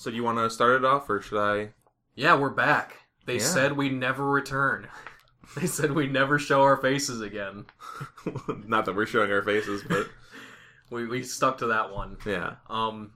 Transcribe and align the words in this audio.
So 0.00 0.10
do 0.10 0.16
you 0.16 0.24
want 0.24 0.38
to 0.38 0.48
start 0.48 0.76
it 0.76 0.84
off, 0.86 1.10
or 1.10 1.20
should 1.20 1.38
I? 1.38 1.74
Yeah, 2.14 2.34
we're 2.34 2.48
back. 2.48 3.00
They 3.26 3.34
Yeah. 3.34 3.40
said 3.44 3.72
we 3.76 3.90
never 3.90 4.26
return. 4.30 4.88
They 5.56 5.66
said 5.66 5.92
we 5.92 6.06
never 6.06 6.38
show 6.38 6.62
our 6.62 6.78
faces 6.78 7.20
again. 7.20 7.66
Not 8.66 8.86
that 8.86 8.94
we're 8.96 9.04
showing 9.04 9.30
our 9.30 9.42
faces, 9.42 9.82
but 9.86 10.08
We 10.90 11.06
we 11.06 11.22
stuck 11.22 11.58
to 11.58 11.66
that 11.66 11.92
one. 11.92 12.16
yeah. 12.24 12.54
Um, 12.70 13.12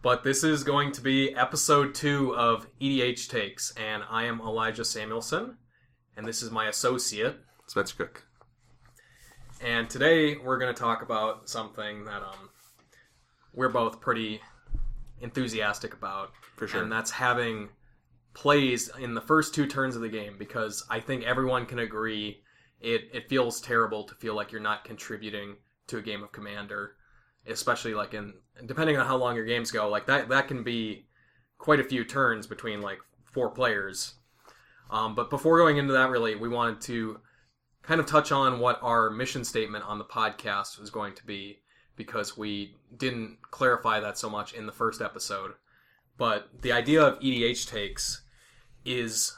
but 0.00 0.22
this 0.22 0.44
is 0.44 0.64
going 0.64 0.92
to 0.92 1.02
be 1.02 1.34
episode 1.34 1.94
two 1.94 2.34
of 2.36 2.68
EDH 2.80 3.28
takes, 3.28 3.72
and 3.72 4.02
I 4.08 4.22
am 4.24 4.40
Elijah 4.40 4.84
Samuelson, 4.84 5.58
and 6.16 6.26
this 6.26 6.42
is 6.42 6.50
my 6.50 6.68
associate. 6.68 7.36
Spencer 7.66 7.96
Cook. 7.96 8.24
And 9.60 9.90
today 9.90 10.36
we're 10.38 10.58
going 10.58 10.74
to 10.74 10.80
talk 10.80 11.02
about 11.02 11.50
something 11.50 12.06
that 12.06 12.22
um 12.22 12.48
we're 13.52 13.68
both 13.68 14.00
pretty 14.00 14.40
enthusiastic 15.20 15.94
about, 15.94 16.32
For 16.56 16.66
sure. 16.66 16.82
and 16.82 16.90
that's 16.90 17.10
having 17.10 17.68
plays 18.34 18.90
in 18.98 19.14
the 19.14 19.20
first 19.20 19.54
two 19.54 19.66
turns 19.66 19.94
of 19.94 20.02
the 20.02 20.08
game 20.08 20.36
because 20.38 20.84
I 20.90 20.98
think 21.00 21.24
everyone 21.24 21.66
can 21.66 21.78
agree 21.78 22.42
it 22.80 23.08
it 23.12 23.28
feels 23.28 23.60
terrible 23.60 24.04
to 24.04 24.14
feel 24.16 24.34
like 24.34 24.50
you're 24.50 24.60
not 24.60 24.84
contributing 24.84 25.56
to 25.86 25.98
a 25.98 26.02
game 26.02 26.22
of 26.22 26.32
Commander, 26.32 26.96
especially 27.46 27.94
like 27.94 28.12
in 28.12 28.34
depending 28.66 28.96
on 28.96 29.06
how 29.06 29.16
long 29.16 29.36
your 29.36 29.44
games 29.46 29.70
go, 29.70 29.88
like 29.88 30.06
that 30.06 30.28
that 30.28 30.48
can 30.48 30.62
be 30.62 31.06
quite 31.58 31.80
a 31.80 31.84
few 31.84 32.04
turns 32.04 32.46
between 32.46 32.82
like 32.82 32.98
four 33.24 33.50
players. 33.50 34.14
Um, 34.90 35.14
but 35.14 35.30
before 35.30 35.58
going 35.58 35.78
into 35.78 35.94
that, 35.94 36.10
really, 36.10 36.34
we 36.34 36.48
wanted 36.48 36.80
to 36.82 37.20
kind 37.82 38.00
of 38.00 38.06
touch 38.06 38.32
on 38.32 38.58
what 38.60 38.78
our 38.82 39.10
mission 39.10 39.44
statement 39.44 39.84
on 39.84 39.98
the 39.98 40.04
podcast 40.04 40.78
was 40.78 40.90
going 40.90 41.14
to 41.14 41.24
be 41.24 41.58
because 41.96 42.36
we 42.36 42.74
didn't 42.96 43.38
clarify 43.50 44.00
that 44.00 44.18
so 44.18 44.28
much 44.28 44.52
in 44.52 44.66
the 44.66 44.72
first 44.72 45.00
episode. 45.00 45.52
But 46.16 46.48
the 46.62 46.72
idea 46.72 47.02
of 47.02 47.20
EDH 47.20 47.68
takes 47.68 48.22
is 48.84 49.36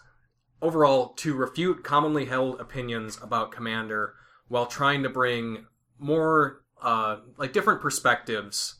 overall 0.61 1.09
to 1.09 1.35
refute 1.35 1.85
commonly 1.85 2.27
held 2.27 2.61
opinions 2.61 3.19
about 3.23 3.53
Commander 3.53 4.15
while 4.49 4.67
trying 4.67 5.03
to 5.03 5.09
bring 5.09 5.67
more 5.99 6.63
uh, 6.83 7.19
like 7.37 7.53
different 7.53 7.81
perspectives 7.81 8.77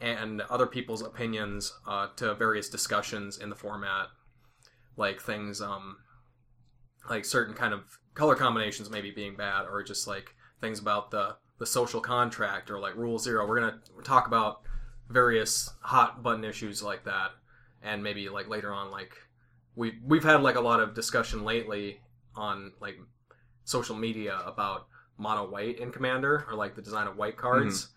and 0.00 0.40
other 0.42 0.66
people's 0.66 1.02
opinions 1.02 1.72
uh, 1.86 2.08
to 2.16 2.34
various 2.34 2.68
discussions 2.68 3.38
in 3.38 3.50
the 3.50 3.56
format, 3.56 4.08
like 4.96 5.20
things 5.20 5.60
um, 5.60 5.96
like 7.10 7.24
certain 7.24 7.54
kind 7.54 7.74
of 7.74 7.98
color 8.14 8.34
combinations 8.34 8.90
maybe 8.90 9.10
being 9.10 9.34
bad, 9.36 9.64
or 9.64 9.82
just 9.82 10.06
like 10.06 10.34
things 10.60 10.78
about 10.78 11.10
the 11.10 11.36
the 11.58 11.66
social 11.66 12.00
contract 12.00 12.70
or 12.70 12.78
like 12.78 12.96
Rule 12.96 13.18
Zero. 13.18 13.46
We're 13.46 13.60
gonna 13.60 13.80
talk 14.04 14.26
about 14.26 14.62
various 15.08 15.70
hot 15.80 16.22
button 16.22 16.44
issues 16.44 16.82
like 16.82 17.04
that, 17.04 17.32
and 17.82 18.02
maybe 18.02 18.28
like 18.28 18.48
later 18.48 18.72
on, 18.72 18.90
like 18.90 19.16
we 19.76 19.98
we've 20.04 20.24
had 20.24 20.42
like 20.42 20.56
a 20.56 20.60
lot 20.60 20.80
of 20.80 20.94
discussion 20.94 21.44
lately 21.44 22.00
on 22.34 22.72
like 22.80 22.98
social 23.64 23.96
media 23.96 24.40
about 24.46 24.86
mono 25.18 25.48
white 25.48 25.78
in 25.78 25.90
Commander 25.90 26.46
or 26.48 26.54
like 26.54 26.74
the 26.74 26.82
design 26.82 27.06
of 27.06 27.16
white 27.16 27.36
cards. 27.36 27.88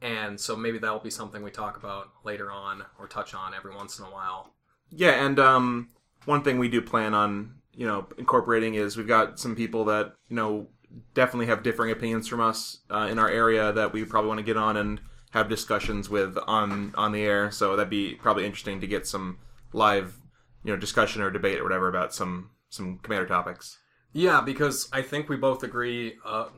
And 0.00 0.38
so 0.38 0.56
maybe 0.56 0.78
that'll 0.78 0.98
be 0.98 1.10
something 1.10 1.42
we 1.42 1.50
talk 1.50 1.76
about 1.76 2.08
later 2.24 2.50
on 2.50 2.82
or 2.98 3.06
touch 3.06 3.34
on 3.34 3.54
every 3.54 3.74
once 3.74 4.00
in 4.00 4.04
a 4.04 4.10
while. 4.10 4.52
Yeah, 4.90 5.24
and 5.24 5.38
um, 5.38 5.88
one 6.24 6.42
thing 6.42 6.58
we 6.58 6.68
do 6.68 6.82
plan 6.82 7.14
on, 7.14 7.54
you 7.72 7.86
know, 7.86 8.06
incorporating 8.18 8.74
is 8.74 8.96
we've 8.96 9.06
got 9.06 9.38
some 9.38 9.54
people 9.54 9.84
that 9.86 10.14
you 10.28 10.36
know 10.36 10.66
definitely 11.14 11.46
have 11.46 11.62
differing 11.62 11.90
opinions 11.90 12.28
from 12.28 12.40
us 12.40 12.78
uh, 12.90 13.08
in 13.10 13.18
our 13.18 13.28
area 13.28 13.72
that 13.72 13.92
we 13.92 14.04
probably 14.04 14.28
want 14.28 14.38
to 14.38 14.44
get 14.44 14.56
on 14.56 14.76
and 14.76 15.00
have 15.30 15.48
discussions 15.48 16.08
with 16.10 16.36
on 16.46 16.94
on 16.96 17.12
the 17.12 17.22
air. 17.22 17.50
So 17.50 17.76
that'd 17.76 17.90
be 17.90 18.14
probably 18.14 18.44
interesting 18.44 18.80
to 18.80 18.86
get 18.86 19.06
some 19.06 19.38
live, 19.72 20.16
you 20.64 20.72
know, 20.72 20.78
discussion 20.78 21.22
or 21.22 21.30
debate 21.30 21.58
or 21.58 21.64
whatever 21.64 21.88
about 21.88 22.14
some 22.14 22.50
some 22.68 22.98
commander 22.98 23.26
topics. 23.26 23.78
Yeah, 24.12 24.42
because 24.42 24.88
I 24.92 25.02
think 25.02 25.28
we 25.28 25.36
both 25.36 25.62
agree 25.62 26.16
uh, 26.24 26.48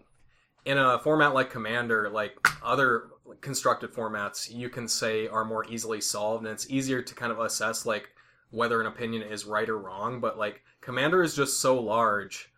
in 0.64 0.78
a 0.78 0.98
format 0.98 1.34
like 1.34 1.50
Commander, 1.50 2.10
like 2.10 2.36
other 2.62 3.10
constructed 3.40 3.92
formats, 3.92 4.52
you 4.52 4.68
can 4.68 4.88
say 4.88 5.28
are 5.28 5.44
more 5.44 5.64
easily 5.68 6.00
solved, 6.00 6.44
and 6.44 6.52
it's 6.52 6.68
easier 6.70 7.02
to 7.02 7.14
kind 7.14 7.30
of 7.30 7.38
assess 7.38 7.86
like 7.86 8.08
whether 8.50 8.80
an 8.80 8.86
opinion 8.86 9.22
is 9.22 9.44
right 9.44 9.68
or 9.68 9.78
wrong. 9.78 10.20
But 10.20 10.38
like 10.38 10.62
Commander 10.80 11.22
is 11.22 11.36
just 11.36 11.60
so 11.60 11.80
large 11.80 12.50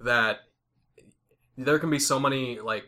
that 0.00 0.40
there 1.56 1.78
can 1.78 1.90
be 1.90 1.98
so 1.98 2.18
many 2.18 2.58
like 2.60 2.84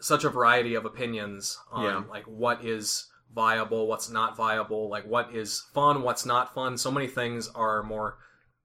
such 0.00 0.24
a 0.24 0.28
variety 0.28 0.74
of 0.74 0.84
opinions 0.84 1.58
on 1.72 1.84
Yeah. 1.84 2.02
like 2.08 2.24
what 2.24 2.64
is 2.64 3.08
viable, 3.34 3.86
what's 3.86 4.08
not 4.10 4.36
viable, 4.36 4.88
like 4.88 5.06
what 5.06 5.34
is 5.34 5.60
fun, 5.74 6.02
what's 6.02 6.24
not 6.24 6.54
fun. 6.54 6.78
So 6.78 6.90
many 6.90 7.08
things 7.08 7.48
are 7.48 7.82
more 7.82 8.18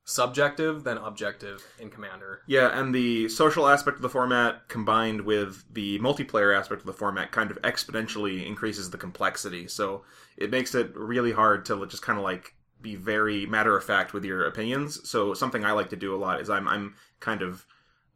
subjective 0.05 0.83
than 0.83 0.97
objective 0.97 1.63
in 1.79 1.89
Commander. 1.89 2.41
Yeah, 2.45 2.77
and 2.77 2.93
the 2.93 3.29
social 3.29 3.67
aspect 3.67 3.95
of 3.97 4.01
the 4.01 4.09
format 4.09 4.67
combined 4.67 5.21
with 5.21 5.63
the 5.71 5.97
multiplayer 5.99 6.57
aspect 6.57 6.81
of 6.81 6.87
the 6.87 6.93
format 6.93 7.31
kind 7.31 7.49
of 7.51 7.61
exponentially 7.61 8.45
increases 8.45 8.89
the 8.89 8.97
complexity. 8.97 9.67
So 9.67 10.03
it 10.37 10.51
makes 10.51 10.75
it 10.75 10.95
really 10.95 11.31
hard 11.31 11.65
to 11.65 11.85
just 11.85 12.03
kind 12.03 12.17
of 12.19 12.23
like 12.23 12.53
be 12.81 12.95
very 12.95 13.45
matter 13.45 13.77
of 13.77 13.83
fact 13.83 14.13
with 14.13 14.25
your 14.25 14.45
opinions. 14.45 15.09
So 15.09 15.33
something 15.33 15.63
I 15.63 15.71
like 15.71 15.89
to 15.91 15.95
do 15.95 16.13
a 16.13 16.17
lot 16.17 16.41
is 16.41 16.49
I'm 16.49 16.67
I'm 16.67 16.95
kind 17.21 17.41
of 17.41 17.65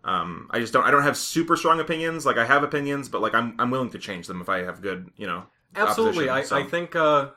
um, 0.07 0.47
I 0.51 0.59
just 0.59 0.73
don't 0.73 0.85
I 0.85 0.91
don't 0.91 1.03
have 1.03 1.17
super 1.17 1.55
strong 1.55 1.79
opinions. 1.79 2.25
Like 2.25 2.37
I 2.37 2.45
have 2.45 2.63
opinions, 2.63 3.09
but 3.09 3.21
like 3.21 3.35
I'm 3.35 3.55
I'm 3.59 3.69
willing 3.69 3.91
to 3.91 3.99
change 3.99 4.27
them 4.27 4.41
if 4.41 4.49
I 4.49 4.63
have 4.63 4.81
good 4.81 5.11
you 5.17 5.27
know 5.27 5.43
Absolutely, 5.75 6.29
I, 6.29 6.39
opposition, 6.39 6.57
I 6.57 6.69
think 6.69 6.95
uh, 6.95 7.29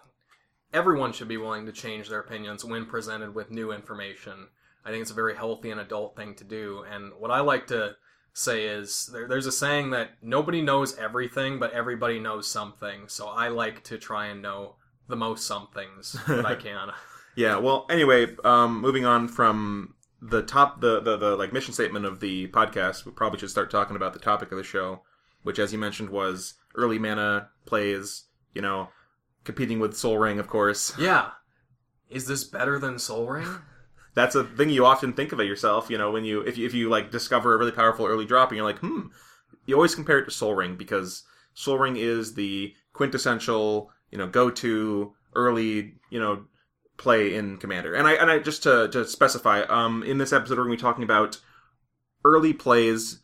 everyone 0.72 1.12
should 1.12 1.28
be 1.28 1.36
willing 1.36 1.66
to 1.66 1.72
change 1.72 2.08
their 2.08 2.20
opinions 2.20 2.64
when 2.64 2.86
presented 2.86 3.34
with 3.34 3.50
new 3.50 3.72
information. 3.72 4.48
I 4.84 4.90
think 4.90 5.02
it's 5.02 5.10
a 5.10 5.14
very 5.14 5.36
healthy 5.36 5.70
and 5.70 5.80
adult 5.80 6.16
thing 6.16 6.34
to 6.36 6.44
do. 6.44 6.84
And 6.90 7.12
what 7.18 7.30
I 7.30 7.40
like 7.40 7.66
to 7.66 7.96
say 8.32 8.66
is 8.66 9.10
there, 9.12 9.28
there's 9.28 9.46
a 9.46 9.52
saying 9.52 9.90
that 9.90 10.10
nobody 10.22 10.62
knows 10.62 10.96
everything, 10.96 11.58
but 11.58 11.72
everybody 11.72 12.18
knows 12.18 12.48
something. 12.48 13.08
So 13.08 13.28
I 13.28 13.48
like 13.48 13.84
to 13.84 13.98
try 13.98 14.26
and 14.26 14.40
know 14.40 14.76
the 15.08 15.16
most 15.16 15.46
somethings 15.46 16.16
that 16.26 16.46
I 16.46 16.54
can. 16.56 16.90
Yeah. 17.36 17.58
Well, 17.58 17.86
anyway, 17.90 18.28
um, 18.44 18.80
moving 18.80 19.04
on 19.04 19.28
from 19.28 19.94
the 20.22 20.42
top, 20.42 20.80
the, 20.80 21.00
the 21.00 21.16
the 21.16 21.36
like 21.36 21.52
mission 21.52 21.72
statement 21.72 22.04
of 22.04 22.20
the 22.20 22.48
podcast, 22.48 23.04
we 23.04 23.12
probably 23.12 23.38
should 23.38 23.50
start 23.50 23.70
talking 23.70 23.96
about 23.96 24.12
the 24.12 24.18
topic 24.18 24.52
of 24.52 24.58
the 24.58 24.64
show, 24.64 25.02
which, 25.42 25.58
as 25.58 25.72
you 25.72 25.78
mentioned, 25.78 26.10
was 26.10 26.54
early 26.74 26.98
mana 26.98 27.48
plays. 27.66 28.24
You 28.54 28.62
know, 28.62 28.88
competing 29.44 29.78
with 29.78 29.96
Soul 29.96 30.18
Ring, 30.18 30.38
of 30.38 30.48
course. 30.48 30.92
yeah. 30.98 31.30
Is 32.08 32.26
this 32.26 32.44
better 32.44 32.78
than 32.78 32.98
Soul 32.98 33.28
Ring? 33.28 33.46
That's 34.14 34.34
a 34.34 34.42
thing 34.42 34.70
you 34.70 34.84
often 34.84 35.12
think 35.12 35.32
of 35.32 35.38
it 35.38 35.46
yourself. 35.46 35.88
You 35.88 35.98
know, 35.98 36.10
when 36.10 36.24
you 36.24 36.40
if 36.40 36.58
you 36.58 36.66
if 36.66 36.74
you 36.74 36.88
like 36.88 37.10
discover 37.10 37.54
a 37.54 37.58
really 37.58 37.72
powerful 37.72 38.06
early 38.06 38.26
drop, 38.26 38.50
and 38.50 38.56
you're 38.56 38.66
like, 38.66 38.80
hmm, 38.80 39.02
you 39.66 39.74
always 39.74 39.94
compare 39.94 40.18
it 40.18 40.24
to 40.24 40.30
Soul 40.30 40.54
Ring 40.54 40.76
because 40.76 41.22
Soul 41.54 41.78
Ring 41.78 41.96
is 41.96 42.34
the 42.34 42.74
quintessential, 42.92 43.90
you 44.10 44.18
know, 44.18 44.26
go 44.26 44.50
to 44.50 45.14
early, 45.34 45.94
you 46.10 46.18
know, 46.18 46.44
play 47.00 47.34
in 47.34 47.56
Commander. 47.56 47.94
And 47.94 48.06
I 48.06 48.12
and 48.12 48.30
I 48.30 48.38
just 48.38 48.62
to 48.64 48.88
to 48.88 49.04
specify, 49.06 49.62
um, 49.62 50.02
in 50.02 50.18
this 50.18 50.32
episode 50.32 50.58
we're 50.58 50.64
going 50.64 50.76
to 50.76 50.82
be 50.82 50.86
talking 50.86 51.04
about 51.04 51.38
early 52.24 52.52
plays, 52.52 53.20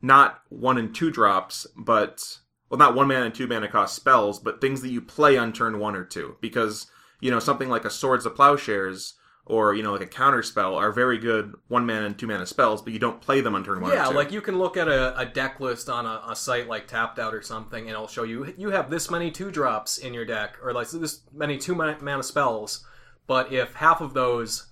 not 0.00 0.40
one 0.48 0.78
and 0.78 0.94
two 0.94 1.10
drops, 1.10 1.66
but 1.76 2.38
well, 2.70 2.78
not 2.78 2.94
one 2.94 3.08
mana 3.08 3.26
and 3.26 3.34
two 3.34 3.46
mana 3.46 3.68
cost 3.68 3.94
spells, 3.96 4.38
but 4.38 4.60
things 4.60 4.80
that 4.82 4.90
you 4.90 5.00
play 5.00 5.36
on 5.36 5.52
turn 5.52 5.78
one 5.78 5.96
or 5.96 6.04
two. 6.04 6.36
Because 6.40 6.86
you 7.20 7.30
know 7.30 7.40
something 7.40 7.68
like 7.68 7.84
a 7.84 7.90
Swords 7.90 8.24
to 8.24 8.30
Plowshares 8.30 9.14
or 9.46 9.74
you 9.74 9.82
know 9.82 9.92
like 9.92 10.02
a 10.02 10.06
counter 10.06 10.42
spell 10.42 10.74
are 10.74 10.92
very 10.92 11.18
good 11.18 11.54
one 11.68 11.86
mana 11.86 12.06
and 12.06 12.18
two 12.18 12.26
mana 12.26 12.46
spells, 12.46 12.82
but 12.82 12.92
you 12.92 12.98
don't 12.98 13.20
play 13.20 13.40
them 13.40 13.54
on 13.54 13.64
turn 13.64 13.80
one. 13.80 13.92
Yeah, 13.92 14.06
or 14.06 14.10
two. 14.10 14.16
like 14.16 14.32
you 14.32 14.40
can 14.40 14.58
look 14.58 14.76
at 14.76 14.88
a, 14.88 15.18
a 15.18 15.24
deck 15.24 15.60
list 15.60 15.88
on 15.88 16.04
a, 16.04 16.22
a 16.28 16.36
site 16.36 16.68
like 16.68 16.86
Tapped 16.86 17.18
Out 17.18 17.34
or 17.34 17.42
something, 17.42 17.80
and 17.80 17.90
it'll 17.90 18.08
show 18.08 18.24
you 18.24 18.52
you 18.56 18.70
have 18.70 18.90
this 18.90 19.10
many 19.10 19.30
two 19.30 19.50
drops 19.50 19.98
in 19.98 20.12
your 20.12 20.24
deck, 20.24 20.56
or 20.62 20.72
like 20.72 20.90
this 20.90 21.22
many 21.32 21.58
two 21.58 21.74
mana 21.74 21.96
mana 22.00 22.22
spells. 22.22 22.84
But 23.26 23.52
if 23.52 23.74
half 23.74 24.00
of 24.00 24.14
those 24.14 24.66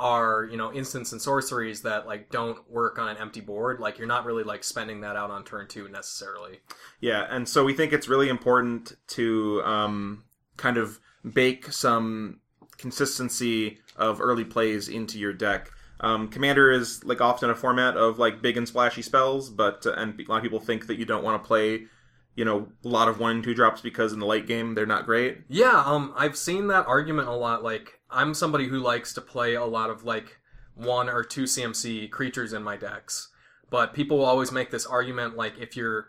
are 0.00 0.48
you 0.50 0.56
know 0.56 0.72
instants 0.72 1.12
and 1.12 1.22
sorceries 1.22 1.82
that 1.82 2.04
like 2.06 2.28
don't 2.28 2.68
work 2.70 2.98
on 2.98 3.08
an 3.08 3.16
empty 3.16 3.40
board, 3.40 3.80
like 3.80 3.98
you're 3.98 4.08
not 4.08 4.24
really 4.24 4.42
like 4.42 4.64
spending 4.64 5.00
that 5.02 5.16
out 5.16 5.30
on 5.30 5.44
turn 5.44 5.68
two 5.68 5.88
necessarily. 5.88 6.60
Yeah, 7.00 7.26
and 7.30 7.48
so 7.48 7.64
we 7.64 7.74
think 7.74 7.92
it's 7.92 8.08
really 8.08 8.28
important 8.28 8.94
to 9.08 9.62
um, 9.64 10.24
kind 10.56 10.76
of 10.76 11.00
bake 11.32 11.72
some 11.72 12.40
consistency 12.76 13.78
of 13.96 14.20
early 14.20 14.44
plays 14.44 14.88
into 14.88 15.18
your 15.18 15.32
deck. 15.32 15.70
Um, 16.00 16.28
Commander 16.28 16.70
is 16.70 17.04
like 17.04 17.20
often 17.20 17.50
a 17.50 17.54
format 17.54 17.96
of 17.96 18.18
like 18.18 18.42
big 18.42 18.56
and 18.56 18.66
splashy 18.66 19.02
spells, 19.02 19.48
but 19.48 19.86
uh, 19.86 19.92
and 19.92 20.20
a 20.20 20.24
lot 20.30 20.38
of 20.38 20.42
people 20.42 20.60
think 20.60 20.86
that 20.88 20.98
you 20.98 21.04
don't 21.04 21.24
want 21.24 21.42
to 21.42 21.46
play, 21.46 21.86
you 22.34 22.44
know, 22.44 22.68
a 22.84 22.88
lot 22.88 23.08
of 23.08 23.18
one 23.20 23.36
and 23.36 23.44
two 23.44 23.54
drops 23.54 23.80
because 23.80 24.12
in 24.12 24.18
the 24.18 24.26
late 24.26 24.46
game 24.46 24.74
they're 24.74 24.86
not 24.86 25.06
great. 25.06 25.42
Yeah, 25.48 25.82
um, 25.84 26.12
I've 26.16 26.36
seen 26.36 26.66
that 26.68 26.86
argument 26.86 27.28
a 27.28 27.34
lot. 27.34 27.62
Like, 27.62 28.00
I'm 28.10 28.34
somebody 28.34 28.68
who 28.68 28.78
likes 28.78 29.12
to 29.14 29.20
play 29.20 29.54
a 29.54 29.64
lot 29.64 29.90
of 29.90 30.04
like 30.04 30.38
one 30.74 31.08
or 31.08 31.22
two 31.22 31.44
CMC 31.44 32.10
creatures 32.10 32.52
in 32.52 32.62
my 32.62 32.76
decks, 32.76 33.28
but 33.70 33.94
people 33.94 34.18
will 34.18 34.24
always 34.24 34.52
make 34.52 34.70
this 34.70 34.86
argument 34.86 35.36
like 35.36 35.58
if 35.58 35.76
you're 35.76 36.08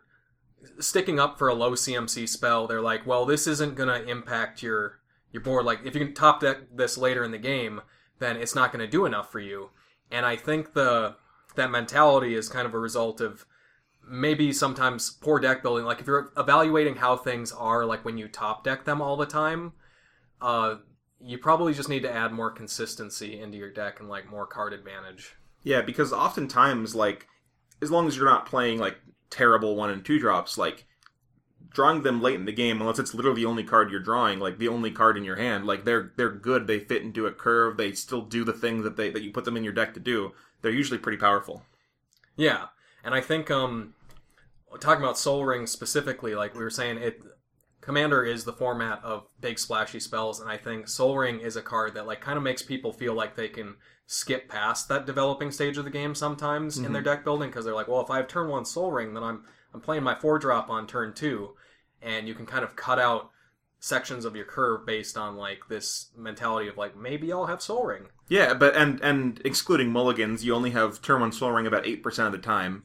sticking 0.79 1.19
up 1.19 1.37
for 1.37 1.47
a 1.47 1.53
low 1.53 1.71
CMC 1.71 2.27
spell, 2.27 2.67
they're 2.67 2.81
like, 2.81 3.05
well, 3.05 3.25
this 3.25 3.45
isn't 3.47 3.75
gonna 3.75 4.03
impact 4.07 4.63
your 4.63 4.99
you're 5.31 5.43
board. 5.43 5.65
Like 5.65 5.81
if 5.85 5.93
you 5.93 6.05
can 6.05 6.13
top 6.13 6.41
deck 6.41 6.57
this 6.73 6.97
later 6.97 7.23
in 7.23 7.31
the 7.31 7.37
game, 7.37 7.81
then 8.19 8.37
it's 8.37 8.55
not 8.55 8.71
to 8.79 8.87
do 8.87 9.05
enough 9.05 9.31
for 9.31 9.39
you. 9.39 9.69
And 10.09 10.25
I 10.25 10.35
think 10.35 10.73
the 10.73 11.17
that 11.55 11.71
mentality 11.71 12.35
is 12.35 12.49
kind 12.49 12.65
of 12.65 12.73
a 12.73 12.79
result 12.79 13.21
of 13.21 13.45
maybe 14.07 14.53
sometimes 14.53 15.09
poor 15.09 15.39
deck 15.39 15.61
building. 15.61 15.85
Like 15.85 15.99
if 15.99 16.07
you're 16.07 16.31
evaluating 16.37 16.95
how 16.95 17.17
things 17.17 17.51
are, 17.51 17.85
like 17.85 18.05
when 18.05 18.17
you 18.17 18.27
top 18.27 18.63
deck 18.63 18.85
them 18.85 19.01
all 19.01 19.17
the 19.17 19.25
time, 19.25 19.73
uh, 20.41 20.75
you 21.19 21.37
probably 21.37 21.73
just 21.73 21.89
need 21.89 22.03
to 22.03 22.11
add 22.11 22.31
more 22.31 22.51
consistency 22.51 23.39
into 23.39 23.57
your 23.57 23.71
deck 23.71 23.99
and 23.99 24.09
like 24.09 24.29
more 24.29 24.45
card 24.45 24.73
advantage. 24.73 25.35
Yeah, 25.63 25.81
because 25.81 26.13
oftentimes, 26.13 26.93
like, 26.93 27.27
as 27.81 27.89
long 27.89 28.07
as 28.07 28.15
you're 28.15 28.25
not 28.25 28.45
playing 28.45 28.79
like 28.79 28.97
terrible 29.29 29.75
one 29.75 29.89
and 29.89 30.05
two 30.05 30.19
drops, 30.19 30.57
like 30.57 30.85
drawing 31.69 32.03
them 32.03 32.21
late 32.21 32.35
in 32.35 32.45
the 32.45 32.51
game, 32.51 32.79
unless 32.79 32.99
it's 32.99 33.13
literally 33.13 33.41
the 33.41 33.47
only 33.47 33.63
card 33.63 33.89
you're 33.89 33.99
drawing, 33.99 34.39
like 34.39 34.59
the 34.59 34.67
only 34.67 34.91
card 34.91 35.17
in 35.17 35.23
your 35.23 35.35
hand, 35.35 35.65
like 35.65 35.83
they're 35.83 36.13
they're 36.15 36.29
good. 36.31 36.67
They 36.67 36.79
fit 36.79 37.01
into 37.01 37.25
a 37.25 37.31
curve. 37.31 37.77
They 37.77 37.91
still 37.93 38.21
do 38.21 38.43
the 38.43 38.53
thing 38.53 38.83
that 38.83 38.95
they 38.95 39.09
that 39.09 39.23
you 39.23 39.31
put 39.31 39.45
them 39.45 39.57
in 39.57 39.63
your 39.63 39.73
deck 39.73 39.93
to 39.95 39.99
do. 39.99 40.33
They're 40.61 40.71
usually 40.71 40.99
pretty 40.99 41.17
powerful. 41.17 41.63
Yeah, 42.37 42.67
and 43.05 43.13
I 43.13 43.21
think 43.21 43.49
um, 43.51 43.93
talking 44.79 45.03
about 45.03 45.17
Soul 45.17 45.45
Ring 45.45 45.67
specifically, 45.67 46.35
like 46.35 46.55
we 46.55 46.61
were 46.61 46.69
saying, 46.69 46.97
it 46.97 47.21
Commander 47.79 48.23
is 48.23 48.45
the 48.45 48.51
format 48.51 48.99
of 49.03 49.27
big 49.39 49.59
splashy 49.59 49.99
spells, 49.99 50.39
and 50.39 50.49
I 50.49 50.57
think 50.57 50.87
Soul 50.87 51.19
Ring 51.19 51.39
is 51.39 51.55
a 51.55 51.61
card 51.61 51.93
that 51.93 52.07
like 52.07 52.19
kind 52.19 52.35
of 52.35 52.43
makes 52.43 52.63
people 52.63 52.91
feel 52.91 53.13
like 53.13 53.35
they 53.35 53.47
can 53.47 53.75
skip 54.07 54.49
past 54.49 54.89
that 54.89 55.05
developing 55.05 55.51
stage 55.51 55.77
of 55.77 55.83
the 55.85 55.91
game 55.91 56.15
sometimes 56.15 56.77
in 56.79 56.93
their 56.93 57.01
deck 57.01 57.23
building 57.23 57.49
because 57.49 57.63
they're 57.63 57.75
like, 57.75 57.87
well, 57.87 58.01
if 58.01 58.09
I 58.09 58.17
have 58.17 58.27
turn 58.27 58.49
one 58.49 58.65
Soul 58.65 58.91
Ring, 58.91 59.13
then 59.13 59.23
I'm 59.23 59.45
I'm 59.71 59.81
playing 59.81 60.03
my 60.03 60.15
four 60.15 60.39
drop 60.39 60.69
on 60.71 60.87
turn 60.87 61.13
two, 61.13 61.51
and 62.01 62.27
you 62.27 62.33
can 62.33 62.47
kind 62.47 62.63
of 62.63 62.75
cut 62.75 62.97
out 62.97 63.29
sections 63.85 64.25
of 64.25 64.35
your 64.35 64.45
curve 64.45 64.83
based 64.83 65.15
on 65.15 65.37
like 65.37 65.67
this 65.69 66.07
mentality 66.17 66.67
of 66.67 66.75
like 66.75 66.97
maybe 66.97 67.31
I'll 67.31 67.45
have 67.45 67.61
Soul 67.61 67.85
Ring. 67.85 68.07
Yeah, 68.27 68.55
but 68.55 68.75
and 68.75 68.99
and 69.01 69.39
excluding 69.45 69.91
mulligans, 69.91 70.43
you 70.43 70.55
only 70.55 70.71
have 70.71 71.01
turn 71.01 71.21
one 71.21 71.31
soul 71.31 71.51
ring 71.51 71.67
about 71.67 71.85
eight 71.85 72.01
percent 72.01 72.25
of 72.25 72.31
the 72.31 72.39
time. 72.39 72.83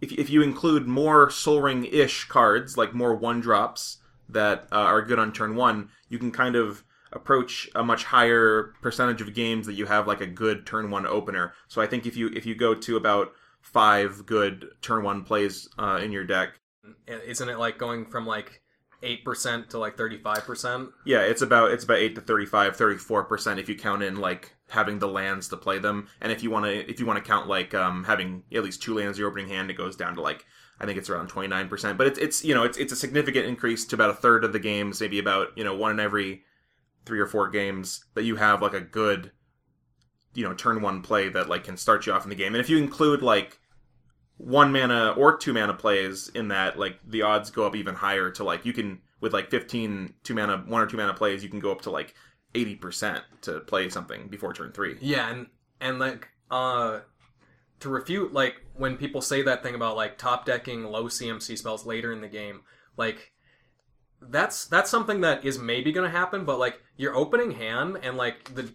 If 0.00 0.12
if 0.12 0.30
you 0.30 0.40
include 0.40 0.86
more 0.86 1.28
soul 1.28 1.60
ring 1.60 1.84
ish 1.84 2.24
cards, 2.24 2.78
like 2.78 2.94
more 2.94 3.14
one 3.14 3.40
drops 3.40 3.98
that 4.30 4.66
uh, 4.72 4.76
are 4.76 5.02
good 5.02 5.18
on 5.18 5.32
turn 5.32 5.54
one, 5.54 5.90
you 6.08 6.18
can 6.18 6.32
kind 6.32 6.56
of 6.56 6.82
approach 7.12 7.68
a 7.74 7.84
much 7.84 8.04
higher 8.04 8.72
percentage 8.80 9.20
of 9.20 9.34
games 9.34 9.66
that 9.66 9.74
you 9.74 9.86
have 9.86 10.06
like 10.06 10.22
a 10.22 10.26
good 10.26 10.66
turn 10.66 10.90
one 10.90 11.06
opener. 11.06 11.52
So 11.68 11.82
I 11.82 11.86
think 11.86 12.06
if 12.06 12.16
you 12.16 12.28
if 12.28 12.46
you 12.46 12.54
go 12.54 12.74
to 12.74 12.96
about 12.96 13.32
five 13.60 14.24
good 14.24 14.66
turn 14.80 15.04
one 15.04 15.24
plays 15.24 15.68
uh, 15.78 16.00
in 16.02 16.10
your 16.10 16.24
deck, 16.24 16.58
Isn't 17.06 17.50
it 17.50 17.58
like 17.58 17.76
going 17.76 18.06
from 18.06 18.26
like 18.26 18.62
eight 19.02 19.24
percent 19.24 19.70
to 19.70 19.78
like 19.78 19.96
thirty 19.96 20.18
five 20.18 20.44
percent? 20.44 20.90
Yeah, 21.04 21.20
it's 21.20 21.42
about 21.42 21.70
it's 21.72 21.84
about 21.84 21.98
8 21.98 22.14
to 22.14 22.20
35, 22.20 22.76
34% 22.76 23.58
if 23.58 23.68
you 23.68 23.76
count 23.76 24.02
in 24.02 24.16
like 24.16 24.54
having 24.68 24.98
the 24.98 25.08
lands 25.08 25.48
to 25.48 25.56
play 25.56 25.78
them. 25.78 26.08
And 26.20 26.32
if 26.32 26.42
you 26.42 26.50
want 26.50 26.66
to 26.66 26.90
if 26.90 27.00
you 27.00 27.06
want 27.06 27.22
to 27.22 27.28
count 27.28 27.48
like 27.48 27.74
um 27.74 28.04
having 28.04 28.42
at 28.52 28.64
least 28.64 28.82
two 28.82 28.94
lands 28.94 29.18
in 29.18 29.22
your 29.22 29.30
opening 29.30 29.48
hand, 29.48 29.70
it 29.70 29.74
goes 29.74 29.96
down 29.96 30.14
to 30.16 30.20
like 30.20 30.44
I 30.78 30.84
think 30.84 30.98
it's 30.98 31.08
around 31.08 31.30
29%, 31.30 31.96
but 31.96 32.06
it's 32.06 32.18
it's 32.18 32.44
you 32.44 32.54
know, 32.54 32.64
it's 32.64 32.78
it's 32.78 32.92
a 32.92 32.96
significant 32.96 33.46
increase 33.46 33.84
to 33.86 33.96
about 33.96 34.10
a 34.10 34.14
third 34.14 34.44
of 34.44 34.52
the 34.52 34.58
games, 34.58 35.00
maybe 35.00 35.18
about, 35.18 35.48
you 35.56 35.64
know, 35.64 35.74
one 35.74 35.92
in 35.92 36.00
every 36.00 36.42
3 37.06 37.20
or 37.20 37.26
4 37.26 37.48
games 37.50 38.04
that 38.14 38.24
you 38.24 38.36
have 38.36 38.62
like 38.62 38.74
a 38.74 38.80
good 38.80 39.30
you 40.34 40.44
know, 40.44 40.52
turn 40.52 40.82
one 40.82 41.00
play 41.00 41.30
that 41.30 41.48
like 41.48 41.64
can 41.64 41.78
start 41.78 42.06
you 42.06 42.12
off 42.12 42.24
in 42.24 42.28
the 42.28 42.36
game. 42.36 42.54
And 42.54 42.60
if 42.60 42.68
you 42.68 42.76
include 42.76 43.22
like 43.22 43.58
one 44.38 44.72
mana 44.72 45.14
or 45.16 45.36
two 45.36 45.52
mana 45.52 45.74
plays 45.74 46.28
in 46.28 46.48
that, 46.48 46.78
like 46.78 46.98
the 47.06 47.22
odds 47.22 47.50
go 47.50 47.66
up 47.66 47.74
even 47.74 47.94
higher 47.94 48.30
to 48.32 48.44
like 48.44 48.64
you 48.64 48.72
can 48.72 49.00
with 49.20 49.32
like 49.32 49.50
15 49.50 50.14
two 50.22 50.34
mana 50.34 50.58
one 50.66 50.82
or 50.82 50.86
two 50.86 50.96
mana 50.96 51.14
plays, 51.14 51.42
you 51.42 51.48
can 51.48 51.60
go 51.60 51.72
up 51.72 51.82
to 51.82 51.90
like 51.90 52.14
80% 52.54 53.22
to 53.42 53.60
play 53.60 53.88
something 53.88 54.28
before 54.28 54.52
turn 54.52 54.72
3. 54.72 54.96
Yeah, 55.00 55.30
and 55.30 55.46
and 55.80 55.98
like 55.98 56.28
uh 56.50 57.00
to 57.80 57.88
refute 57.88 58.32
like 58.32 58.62
when 58.74 58.96
people 58.96 59.20
say 59.20 59.42
that 59.42 59.62
thing 59.62 59.74
about 59.74 59.96
like 59.96 60.18
top 60.18 60.46
decking 60.46 60.84
low 60.84 61.04
CMC 61.04 61.58
spells 61.58 61.86
later 61.86 62.12
in 62.12 62.20
the 62.20 62.28
game, 62.28 62.62
like 62.96 63.32
that's 64.20 64.66
that's 64.66 64.90
something 64.90 65.20
that 65.22 65.44
is 65.44 65.58
maybe 65.58 65.92
going 65.92 66.10
to 66.10 66.16
happen, 66.16 66.44
but 66.44 66.58
like 66.58 66.80
your 66.96 67.14
opening 67.14 67.52
hand 67.52 67.98
and 68.02 68.16
like 68.16 68.54
the 68.54 68.72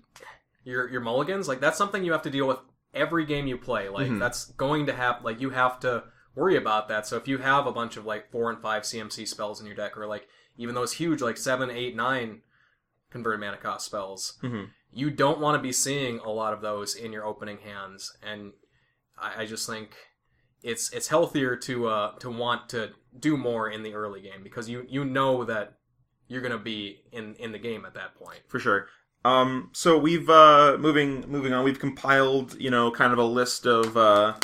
your 0.64 0.90
your 0.90 1.02
mulligans, 1.02 1.48
like 1.48 1.60
that's 1.60 1.78
something 1.78 2.04
you 2.04 2.12
have 2.12 2.22
to 2.24 2.30
deal 2.30 2.48
with 2.48 2.60
every 2.94 3.26
game 3.26 3.48
you 3.48 3.58
play. 3.58 3.90
Like 3.90 4.08
Mhm. 4.10 4.20
that's 4.20 4.46
going 4.54 4.86
to 4.88 4.94
happen. 4.94 5.24
Like 5.24 5.40
you 5.42 5.52
have 5.52 5.80
to 5.82 6.04
worry 6.36 6.56
about 6.58 6.88
that. 6.90 7.06
So 7.08 7.18
if 7.18 7.28
you 7.28 7.38
have 7.40 7.68
a 7.68 7.72
bunch 7.72 7.98
of 7.98 8.06
like 8.06 8.32
four 8.32 8.50
and 8.50 8.62
five 8.62 8.84
CMC 8.86 9.26
spells 9.28 9.60
in 9.60 9.66
your 9.68 9.76
deck, 9.76 9.98
or 9.98 10.06
like 10.08 10.28
even 10.58 10.76
those 10.76 10.94
huge 10.94 11.22
like 11.22 11.38
seven, 11.38 11.70
eight, 11.70 11.96
nine 11.96 12.42
converted 13.10 13.40
mana 13.40 13.58
cost 13.58 13.86
spells, 13.86 14.38
Mhm. 14.42 14.70
you 14.92 15.10
don't 15.10 15.40
want 15.40 15.56
to 15.58 15.62
be 15.62 15.72
seeing 15.72 16.20
a 16.20 16.30
lot 16.30 16.54
of 16.54 16.62
those 16.62 16.96
in 16.96 17.12
your 17.12 17.26
opening 17.26 17.60
hands. 17.60 18.16
And 18.22 18.54
I, 19.18 19.42
I 19.42 19.46
just 19.46 19.68
think 19.68 19.96
it's 20.64 20.92
it's 20.94 21.08
healthier 21.08 21.56
to 21.56 21.88
uh 21.88 22.12
to 22.20 22.30
want 22.30 22.70
to 22.70 22.92
do 23.18 23.36
more 23.36 23.70
in 23.70 23.82
the 23.84 23.94
early 23.96 24.22
game 24.22 24.44
because 24.44 24.70
you 24.70 24.86
you 24.88 25.04
know 25.04 25.44
that 25.44 25.74
you're 26.28 26.42
gonna 26.42 26.58
be 26.58 27.02
in 27.12 27.36
in 27.36 27.52
the 27.52 27.60
game 27.60 27.84
at 27.86 27.94
that 27.96 28.16
point. 28.16 28.40
For 28.48 28.60
sure. 28.60 28.88
Um 29.24 29.70
so 29.74 29.98
we've 29.98 30.30
uh 30.30 30.78
moving 30.80 31.26
moving 31.28 31.54
on, 31.54 31.64
we've 31.64 31.80
compiled, 31.80 32.60
you 32.60 32.72
know, 32.72 32.92
kind 32.92 33.14
of 33.14 33.20
a 33.20 33.24
list 33.24 33.66
of 33.66 33.96
uh 33.96 34.36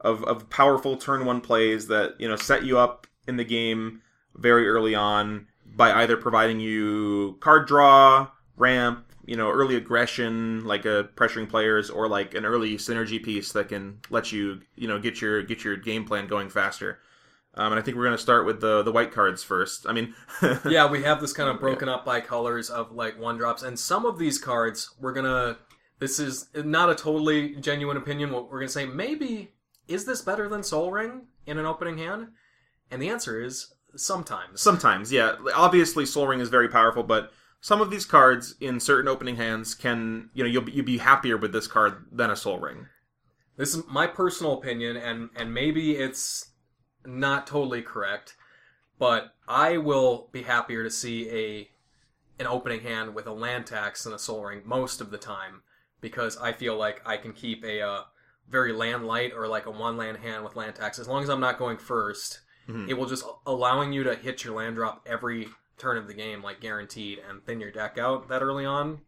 of 0.00 0.24
of 0.24 0.48
powerful 0.50 0.96
turn 0.96 1.24
1 1.24 1.40
plays 1.40 1.88
that, 1.88 2.20
you 2.20 2.28
know, 2.28 2.36
set 2.36 2.64
you 2.64 2.78
up 2.78 3.06
in 3.26 3.36
the 3.36 3.44
game 3.44 4.02
very 4.36 4.68
early 4.68 4.94
on 4.94 5.46
by 5.76 5.92
either 6.02 6.16
providing 6.16 6.60
you 6.60 7.36
card 7.40 7.66
draw, 7.66 8.28
ramp, 8.56 9.06
you 9.26 9.36
know, 9.36 9.50
early 9.50 9.76
aggression, 9.76 10.64
like 10.64 10.84
a 10.84 11.08
pressuring 11.14 11.48
players, 11.48 11.90
or 11.90 12.08
like 12.08 12.34
an 12.34 12.44
early 12.44 12.76
synergy 12.76 13.22
piece 13.22 13.52
that 13.52 13.68
can 13.68 13.98
let 14.10 14.32
you, 14.32 14.60
you 14.76 14.88
know, 14.88 14.98
get 14.98 15.20
your 15.20 15.42
get 15.42 15.64
your 15.64 15.76
game 15.76 16.04
plan 16.04 16.26
going 16.26 16.48
faster. 16.48 16.98
Um, 17.54 17.72
and 17.72 17.78
I 17.78 17.82
think 17.82 17.96
we're 17.96 18.04
going 18.04 18.16
to 18.16 18.22
start 18.22 18.46
with 18.46 18.60
the 18.60 18.82
the 18.82 18.92
white 18.92 19.12
cards 19.12 19.42
first. 19.42 19.86
I 19.86 19.92
mean, 19.92 20.14
yeah, 20.68 20.88
we 20.88 21.02
have 21.02 21.20
this 21.20 21.32
kind 21.32 21.50
of 21.50 21.60
broken 21.60 21.88
up 21.88 22.04
by 22.04 22.20
colors 22.20 22.70
of 22.70 22.92
like 22.92 23.20
one 23.20 23.36
drops, 23.36 23.62
and 23.62 23.78
some 23.78 24.06
of 24.06 24.18
these 24.18 24.38
cards 24.38 24.94
we're 25.00 25.12
gonna. 25.12 25.58
This 25.98 26.18
is 26.18 26.48
not 26.54 26.90
a 26.90 26.94
totally 26.94 27.54
genuine 27.56 27.96
opinion. 27.96 28.32
What 28.32 28.50
we're 28.50 28.60
gonna 28.60 28.70
say, 28.70 28.86
maybe 28.86 29.52
is 29.86 30.04
this 30.04 30.22
better 30.22 30.48
than 30.48 30.62
Soul 30.62 30.90
Ring 30.90 31.26
in 31.46 31.58
an 31.58 31.66
opening 31.66 31.98
hand? 31.98 32.28
And 32.90 33.00
the 33.00 33.08
answer 33.08 33.42
is 33.42 33.72
sometimes. 33.96 34.60
Sometimes, 34.60 35.12
yeah. 35.12 35.36
Obviously, 35.54 36.06
Soul 36.06 36.26
Ring 36.26 36.40
is 36.40 36.48
very 36.48 36.68
powerful, 36.68 37.02
but 37.02 37.32
some 37.60 37.80
of 37.80 37.90
these 37.90 38.04
cards 38.04 38.54
in 38.60 38.80
certain 38.80 39.08
opening 39.08 39.36
hands 39.36 39.74
can, 39.74 40.30
you 40.34 40.42
know, 40.42 40.50
you'll 40.50 40.62
be, 40.62 40.72
you'll 40.72 40.84
be 40.84 40.98
happier 40.98 41.36
with 41.36 41.52
this 41.52 41.66
card 41.66 42.06
than 42.10 42.30
a 42.30 42.36
Soul 42.36 42.58
Ring. 42.58 42.86
This 43.56 43.74
is 43.74 43.84
my 43.86 44.06
personal 44.06 44.54
opinion, 44.54 44.96
and 44.96 45.30
and 45.36 45.52
maybe 45.52 45.96
it's 45.96 46.51
not 47.04 47.46
totally 47.46 47.82
correct, 47.82 48.36
but 48.98 49.34
I 49.48 49.78
will 49.78 50.28
be 50.32 50.42
happier 50.42 50.82
to 50.82 50.90
see 50.90 51.28
a 51.30 51.70
an 52.38 52.46
opening 52.46 52.80
hand 52.80 53.14
with 53.14 53.26
a 53.26 53.32
land 53.32 53.66
tax 53.66 54.04
than 54.04 54.12
a 54.12 54.18
soul 54.18 54.44
ring 54.44 54.62
most 54.64 55.00
of 55.00 55.10
the 55.10 55.18
time 55.18 55.62
because 56.00 56.36
I 56.38 56.52
feel 56.52 56.76
like 56.76 57.00
I 57.06 57.16
can 57.16 57.32
keep 57.32 57.62
a 57.64 57.80
uh, 57.80 58.02
very 58.48 58.72
land 58.72 59.06
light 59.06 59.32
or 59.32 59.46
like 59.46 59.66
a 59.66 59.70
one 59.70 59.96
land 59.96 60.16
hand 60.18 60.42
with 60.42 60.56
land 60.56 60.74
tax 60.74 60.98
as 60.98 61.06
long 61.06 61.22
as 61.22 61.28
I'm 61.28 61.40
not 61.40 61.58
going 61.58 61.76
1st 61.76 62.40
Mhm. 62.68 62.88
It 62.88 62.94
will 62.94 63.06
just 63.06 63.24
allowing 63.46 63.92
you 63.92 64.04
to 64.04 64.14
hit 64.14 64.44
your 64.44 64.54
land 64.54 64.76
drop 64.76 65.02
every 65.06 65.48
turn 65.78 65.96
of 65.96 66.06
the 66.06 66.14
game, 66.14 66.42
like 66.42 66.60
guaranteed, 66.60 67.18
and 67.18 67.44
thin 67.44 67.60
your 67.60 67.72
deck 67.72 67.98
out 67.98 68.28
that 68.28 68.42
early 68.42 68.64
on. 68.64 69.00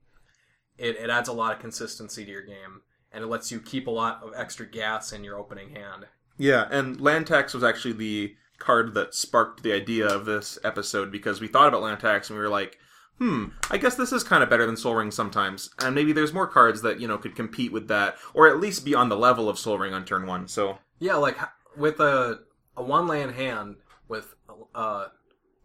It, 0.76 0.96
it 0.96 1.08
adds 1.08 1.28
a 1.28 1.32
lot 1.32 1.52
of 1.52 1.60
consistency 1.60 2.24
to 2.24 2.30
your 2.30 2.42
game, 2.42 2.82
and 3.12 3.22
it 3.22 3.28
lets 3.28 3.52
you 3.52 3.60
keep 3.60 3.86
a 3.86 3.92
lot 3.92 4.22
of 4.22 4.32
extra 4.34 4.66
gas 4.66 5.12
in 5.12 5.22
your 5.22 5.38
opening 5.38 5.70
hand. 5.70 6.06
Yeah, 6.36 6.66
and 6.70 7.00
Land 7.00 7.26
Tax 7.26 7.54
was 7.54 7.64
actually 7.64 7.92
the 7.92 8.36
card 8.58 8.94
that 8.94 9.14
sparked 9.14 9.62
the 9.62 9.72
idea 9.72 10.06
of 10.06 10.24
this 10.24 10.58
episode 10.64 11.12
because 11.12 11.40
we 11.40 11.48
thought 11.48 11.68
about 11.68 11.82
Land 11.82 12.00
Tax 12.00 12.30
and 12.30 12.38
we 12.38 12.42
were 12.42 12.50
like, 12.50 12.78
hmm, 13.18 13.46
I 13.70 13.78
guess 13.78 13.94
this 13.94 14.12
is 14.12 14.24
kind 14.24 14.42
of 14.42 14.50
better 14.50 14.66
than 14.66 14.76
Soul 14.76 14.94
Ring 14.96 15.10
sometimes. 15.10 15.70
And 15.80 15.94
maybe 15.94 16.12
there's 16.12 16.32
more 16.32 16.46
cards 16.46 16.82
that, 16.82 17.00
you 17.00 17.06
know, 17.06 17.18
could 17.18 17.36
compete 17.36 17.72
with 17.72 17.88
that, 17.88 18.16
or 18.32 18.48
at 18.48 18.60
least 18.60 18.84
be 18.84 18.94
on 18.94 19.08
the 19.08 19.16
level 19.16 19.48
of 19.48 19.58
Soul 19.58 19.78
Ring 19.78 19.94
on 19.94 20.04
turn 20.04 20.26
one. 20.26 20.48
So, 20.48 20.78
Yeah, 20.98 21.16
like 21.16 21.38
with 21.76 22.00
a 22.00 22.40
a 22.76 22.82
one 22.82 23.06
land 23.06 23.32
hand 23.32 23.76
with 24.08 24.34
uh, 24.74 25.06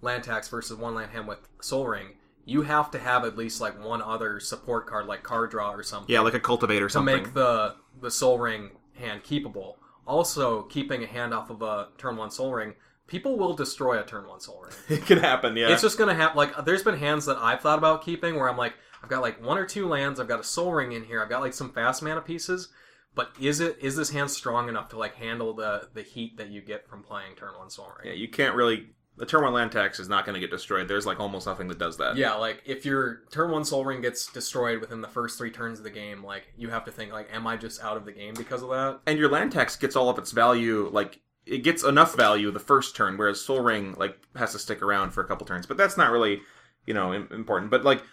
land 0.02 0.24
tax 0.24 0.48
versus 0.48 0.78
one 0.78 0.96
land 0.96 1.12
hand 1.12 1.28
with 1.28 1.40
Soul 1.62 1.88
Ring, 1.88 2.16
you 2.46 2.64
have 2.64 2.92
to 2.92 3.00
have 3.00 3.26
at 3.26 3.38
least 3.38 3.62
like 3.62 3.84
one 3.84 4.02
other 4.02 4.40
support 4.40 4.88
card, 4.88 5.08
like 5.08 5.24
card 5.24 5.52
draw 5.52 5.72
or 5.72 5.84
something, 5.84 6.14
yeah, 6.14 6.22
like 6.22 6.34
a 6.34 6.40
Cultivate 6.40 6.82
or 6.82 6.90
something 6.90 7.16
to 7.16 7.22
make 7.24 7.34
the 7.34 7.76
the 8.02 8.12
Soul 8.12 8.38
Ring 8.38 8.72
hand 8.96 9.24
keepable. 9.24 9.76
Also, 10.10 10.64
keeping 10.64 11.04
a 11.04 11.06
hand 11.06 11.36
off 11.36 11.52
of 11.52 11.62
a 11.62 11.90
turn 12.00 12.18
one 12.18 12.32
Soul 12.32 12.52
Ring, 12.52 12.74
people 13.06 13.38
will 13.38 13.54
destroy 13.54 14.00
a 14.00 14.04
turn 14.04 14.28
one 14.28 14.40
Soul 14.40 14.64
Ring. 14.64 14.74
it 15.00 15.06
can 15.06 15.20
happen, 15.20 15.56
yeah. 15.56 15.72
It's 15.72 15.84
just 15.84 16.00
gonna 16.00 16.16
happen. 16.16 16.36
like 16.36 16.66
there's 16.66 16.82
been 16.82 16.98
hands 16.98 17.28
that 17.28 17.38
I've 17.38 17.62
thought 17.62 17.78
about 17.78 18.04
keeping 18.04 18.36
where 18.36 18.50
I'm 18.50 18.58
like 18.58 18.74
I've 19.04 19.10
got 19.10 19.22
like 19.22 19.40
one 19.46 19.60
or 19.60 19.68
two 19.68 19.88
lands, 19.88 20.20
I've 20.20 20.28
got 20.28 20.40
a 20.40 20.44
Soul 20.44 20.74
Ring 20.74 20.94
in 20.94 21.04
here, 21.04 21.22
I've 21.22 21.30
got 21.30 21.42
like 21.42 21.54
some 21.54 21.72
fast 21.72 22.02
mana 22.02 22.22
pieces, 22.22 22.70
but 23.14 23.30
is 23.40 23.60
it 23.60 23.78
is 23.82 23.96
this 23.96 24.10
hand 24.10 24.32
strong 24.32 24.68
enough 24.68 24.90
to 24.90 24.98
like 24.98 25.14
handle 25.14 25.54
the 25.54 25.90
the 25.94 26.02
heat 26.02 26.38
that 26.38 26.50
you 26.50 26.62
get 26.62 26.90
from 26.90 27.04
playing 27.04 27.36
turn 27.36 27.54
one 27.56 27.70
Soul 27.70 27.92
Ring? 28.00 28.08
Yeah, 28.08 28.20
you 28.20 28.30
can't 28.30 28.56
really 28.56 28.88
the 29.20 29.26
turn 29.26 29.44
one 29.44 29.54
land 29.54 29.72
tax 29.72 30.00
is 30.00 30.08
not 30.08 30.26
going 30.26 30.34
to 30.34 30.40
get 30.40 30.50
destroyed. 30.50 30.88
There's 30.88 31.06
like 31.06 31.20
almost 31.20 31.46
nothing 31.46 31.68
that 31.68 31.78
does 31.78 31.98
that. 31.98 32.16
Yeah, 32.16 32.36
like 32.36 32.64
if 32.66 32.86
your 32.86 33.24
turn 33.32 33.52
one 33.52 33.66
Soul 33.66 33.86
Ring 33.86 34.02
gets 34.02 34.32
destroyed 34.32 34.80
within 34.80 35.02
the 35.02 35.08
first 35.08 35.38
three 35.38 35.52
turns 35.52 35.78
of 35.78 35.84
the 35.84 35.92
game, 35.92 36.24
like 36.24 36.54
you 36.58 36.70
have 36.70 36.86
to 36.86 36.92
think 36.92 37.12
like, 37.12 37.28
am 37.34 37.46
I 37.46 37.58
just 37.58 37.84
out 37.84 37.98
of 37.98 38.06
the 38.06 38.12
game 38.12 38.34
because 38.34 38.64
of 38.64 38.70
that? 38.70 39.00
and 39.06 39.20
your 39.20 39.30
land 39.30 39.52
tax 39.52 39.76
gets 39.76 39.96
all 39.96 40.10
of 40.10 40.18
its 40.18 40.32
value 40.32 40.90
like 40.92 41.20
it 41.46 41.60
gets 41.64 41.84
enough 41.84 42.16
value 42.16 42.52
the 42.52 42.60
first 42.60 42.96
turn 42.96 43.18
whereas 43.18 43.42
soul 43.42 43.60
ring 43.62 43.96
like 43.98 44.18
has 44.36 44.52
to 44.52 44.60
stick 44.60 44.82
around 44.82 45.12
for 45.12 45.22
a 45.22 45.28
couple 45.28 45.46
turns 45.46 45.66
but 45.66 45.78
that's 45.78 45.98
not 45.98 46.12
really 46.12 46.42
you 46.86 46.94
know 46.94 47.12
important 47.12 47.72
but 47.72 47.84
like 47.84 48.04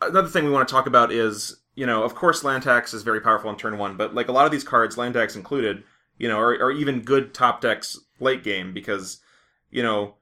another 0.00 0.28
thing 0.28 0.44
we 0.44 0.50
want 0.50 0.66
to 0.66 0.72
talk 0.72 0.86
about 0.86 1.12
is 1.12 1.60
you 1.74 1.86
know 1.86 2.02
of 2.02 2.14
course 2.14 2.42
land 2.42 2.62
tax 2.62 2.94
is 2.94 3.02
very 3.02 3.20
powerful 3.20 3.50
in 3.50 3.56
turn 3.56 3.76
one 3.78 3.96
but 3.96 4.14
like 4.14 4.28
a 4.28 4.32
lot 4.32 4.46
of 4.46 4.52
these 4.52 4.64
cards 4.64 4.96
land 4.96 5.14
tax 5.14 5.36
included 5.36 5.82
you 6.18 6.28
know 6.28 6.38
are, 6.38 6.52
are 6.54 6.72
even 6.72 7.00
good 7.00 7.34
top 7.34 7.60
decks 7.60 7.98
late 8.18 8.42
game 8.42 8.72
because 8.72 9.20
you 9.70 9.82
know 9.82 10.14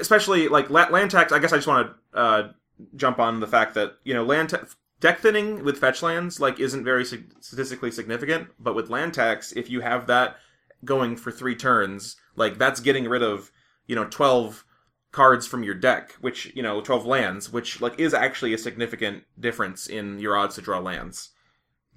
especially 0.00 0.48
like 0.48 0.70
land 0.70 1.10
tax 1.10 1.32
i 1.32 1.38
guess 1.38 1.52
i 1.52 1.56
just 1.56 1.68
want 1.68 1.90
to 2.12 2.18
uh, 2.18 2.52
jump 2.96 3.18
on 3.18 3.40
the 3.40 3.46
fact 3.46 3.74
that 3.74 3.94
you 4.04 4.14
know 4.14 4.24
land 4.24 4.50
ta- 4.50 4.64
deck 5.00 5.18
thinning 5.20 5.64
with 5.64 5.78
fetch 5.78 6.02
lands 6.02 6.40
like 6.40 6.60
isn't 6.60 6.84
very 6.84 7.04
statistically 7.04 7.90
significant 7.90 8.48
but 8.58 8.74
with 8.74 8.90
land 8.90 9.14
tax 9.14 9.52
if 9.52 9.70
you 9.70 9.80
have 9.80 10.06
that 10.06 10.36
going 10.84 11.16
for 11.16 11.30
three 11.30 11.56
turns 11.56 12.16
like 12.36 12.58
that's 12.58 12.80
getting 12.80 13.08
rid 13.08 13.22
of 13.22 13.50
you 13.86 13.96
know 13.96 14.04
12 14.04 14.64
cards 15.10 15.46
from 15.46 15.62
your 15.62 15.74
deck 15.74 16.12
which 16.20 16.52
you 16.54 16.62
know 16.62 16.80
12 16.80 17.06
lands 17.06 17.50
which 17.52 17.80
like 17.80 17.98
is 17.98 18.12
actually 18.12 18.52
a 18.52 18.58
significant 18.58 19.24
difference 19.40 19.88
in 19.88 20.18
your 20.18 20.36
odds 20.36 20.54
to 20.54 20.60
draw 20.60 20.78
lands 20.78 21.30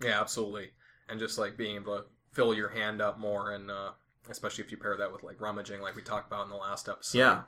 Yeah, 0.03 0.19
absolutely. 0.19 0.71
And 1.09 1.19
just 1.19 1.37
like 1.37 1.57
being 1.57 1.75
able 1.75 1.97
to 1.97 2.05
fill 2.31 2.53
your 2.53 2.69
hand 2.69 3.01
up 3.01 3.19
more, 3.19 3.51
and 3.53 3.69
uh, 3.69 3.91
especially 4.29 4.63
if 4.63 4.71
you 4.71 4.77
pair 4.77 4.97
that 4.97 5.11
with 5.11 5.23
like 5.23 5.39
rummaging, 5.39 5.81
like 5.81 5.95
we 5.95 6.01
talked 6.01 6.27
about 6.27 6.45
in 6.45 6.49
the 6.49 6.55
last 6.55 6.89
episode. 6.89 7.17
Yeah. 7.17 7.41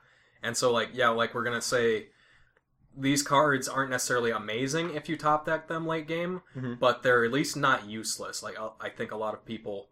And 0.43 0.55
so, 0.57 0.71
like, 0.71 0.89
yeah, 0.93 1.09
like 1.09 1.33
we're 1.33 1.43
gonna 1.43 1.61
say 1.61 2.07
these 2.95 3.23
cards 3.23 3.67
aren't 3.67 3.89
necessarily 3.89 4.29
amazing 4.31 4.93
if 4.93 5.09
you 5.09 5.17
top 5.17 5.45
deck 5.47 5.67
them 5.67 5.87
late 5.87 6.07
game, 6.07 6.41
Mhm. 6.55 6.77
but 6.79 7.01
they're 7.01 7.25
at 7.25 7.31
least 7.31 7.57
not 7.57 7.85
useless. 7.87 8.43
Like, 8.43 8.57
I 8.59 8.69
I 8.79 8.89
think 8.89 9.11
a 9.11 9.15
lot 9.17 9.33
of 9.33 9.45
people 9.45 9.89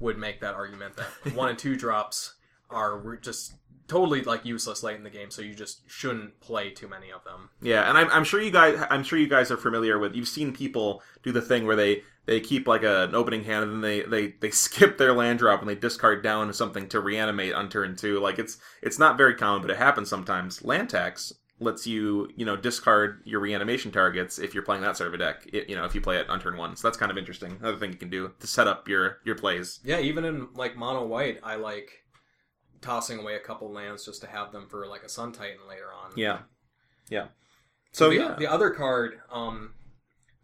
would 0.00 0.18
make 0.18 0.40
that 0.40 0.54
argument 0.54 0.96
that 0.96 1.06
one 1.34 1.48
and 1.50 1.58
two 1.58 1.76
drops 1.76 2.34
are 2.68 3.16
just 3.16 3.54
totally 3.86 4.22
like 4.22 4.44
useless 4.44 4.82
late 4.82 4.96
in 4.96 5.04
the 5.04 5.10
game, 5.10 5.30
so 5.30 5.40
you 5.42 5.54
just 5.54 5.88
shouldn't 5.88 6.40
play 6.40 6.70
too 6.70 6.88
many 6.88 7.10
of 7.12 7.22
them. 7.24 7.50
Yeah, 7.62 7.88
and 7.88 7.96
I'm, 7.96 8.08
I'm 8.10 8.24
sure 8.24 8.40
you 8.40 8.50
guys 8.50 8.82
I'm 8.90 9.04
sure 9.04 9.18
you 9.18 9.28
guys 9.28 9.50
are 9.50 9.56
familiar 9.56 9.98
with 9.98 10.14
you've 10.14 10.28
seen 10.28 10.52
people 10.54 11.02
do 11.22 11.32
the 11.32 11.42
thing 11.42 11.66
where 11.66 11.76
they 11.76 12.02
they 12.26 12.40
keep 12.40 12.66
like 12.66 12.82
a, 12.82 13.04
an 13.04 13.14
opening 13.14 13.44
hand 13.44 13.64
and 13.64 13.72
then 13.72 13.80
they, 13.80 14.02
they 14.02 14.34
they 14.40 14.50
skip 14.52 14.98
their 14.98 15.12
land 15.12 15.38
drop 15.38 15.60
and 15.60 15.68
they 15.68 15.74
discard 15.74 16.22
down 16.22 16.52
something 16.52 16.88
to 16.88 17.00
reanimate 17.00 17.54
on 17.54 17.68
turn 17.68 17.96
two. 17.96 18.20
Like 18.20 18.38
it's 18.38 18.58
it's 18.82 18.98
not 18.98 19.16
very 19.16 19.34
common, 19.34 19.62
but 19.62 19.70
it 19.70 19.76
happens 19.76 20.08
sometimes. 20.08 20.64
Land 20.64 20.90
tax 20.90 21.32
lets 21.60 21.86
you 21.86 22.28
you 22.36 22.44
know 22.44 22.56
discard 22.56 23.22
your 23.24 23.40
reanimation 23.40 23.92
targets 23.92 24.38
if 24.38 24.54
you're 24.54 24.64
playing 24.64 24.82
that 24.82 24.96
sort 24.96 25.08
of 25.08 25.14
a 25.14 25.18
deck. 25.18 25.46
It, 25.52 25.68
you 25.68 25.76
know 25.76 25.84
if 25.84 25.94
you 25.94 26.00
play 26.00 26.18
it 26.18 26.28
on 26.28 26.40
turn 26.40 26.56
one, 26.56 26.76
so 26.76 26.88
that's 26.88 26.98
kind 26.98 27.12
of 27.12 27.18
interesting. 27.18 27.56
Another 27.60 27.78
thing 27.78 27.92
you 27.92 27.98
can 27.98 28.10
do 28.10 28.32
to 28.40 28.46
set 28.46 28.66
up 28.66 28.88
your 28.88 29.18
your 29.24 29.36
plays. 29.36 29.80
Yeah, 29.84 30.00
even 30.00 30.24
in 30.24 30.48
like 30.54 30.76
mono 30.76 31.06
white, 31.06 31.40
I 31.42 31.56
like 31.56 31.90
tossing 32.80 33.18
away 33.18 33.34
a 33.34 33.40
couple 33.40 33.72
lands 33.72 34.04
just 34.04 34.20
to 34.20 34.26
have 34.26 34.52
them 34.52 34.68
for 34.68 34.86
like 34.86 35.02
a 35.02 35.08
Sun 35.08 35.32
Titan 35.32 35.66
later 35.68 35.92
on. 35.92 36.12
Yeah, 36.16 36.40
yeah. 37.08 37.26
So 37.92 38.10
the, 38.10 38.16
yeah, 38.16 38.34
the 38.36 38.46
other 38.46 38.70
card 38.70 39.20
um, 39.30 39.74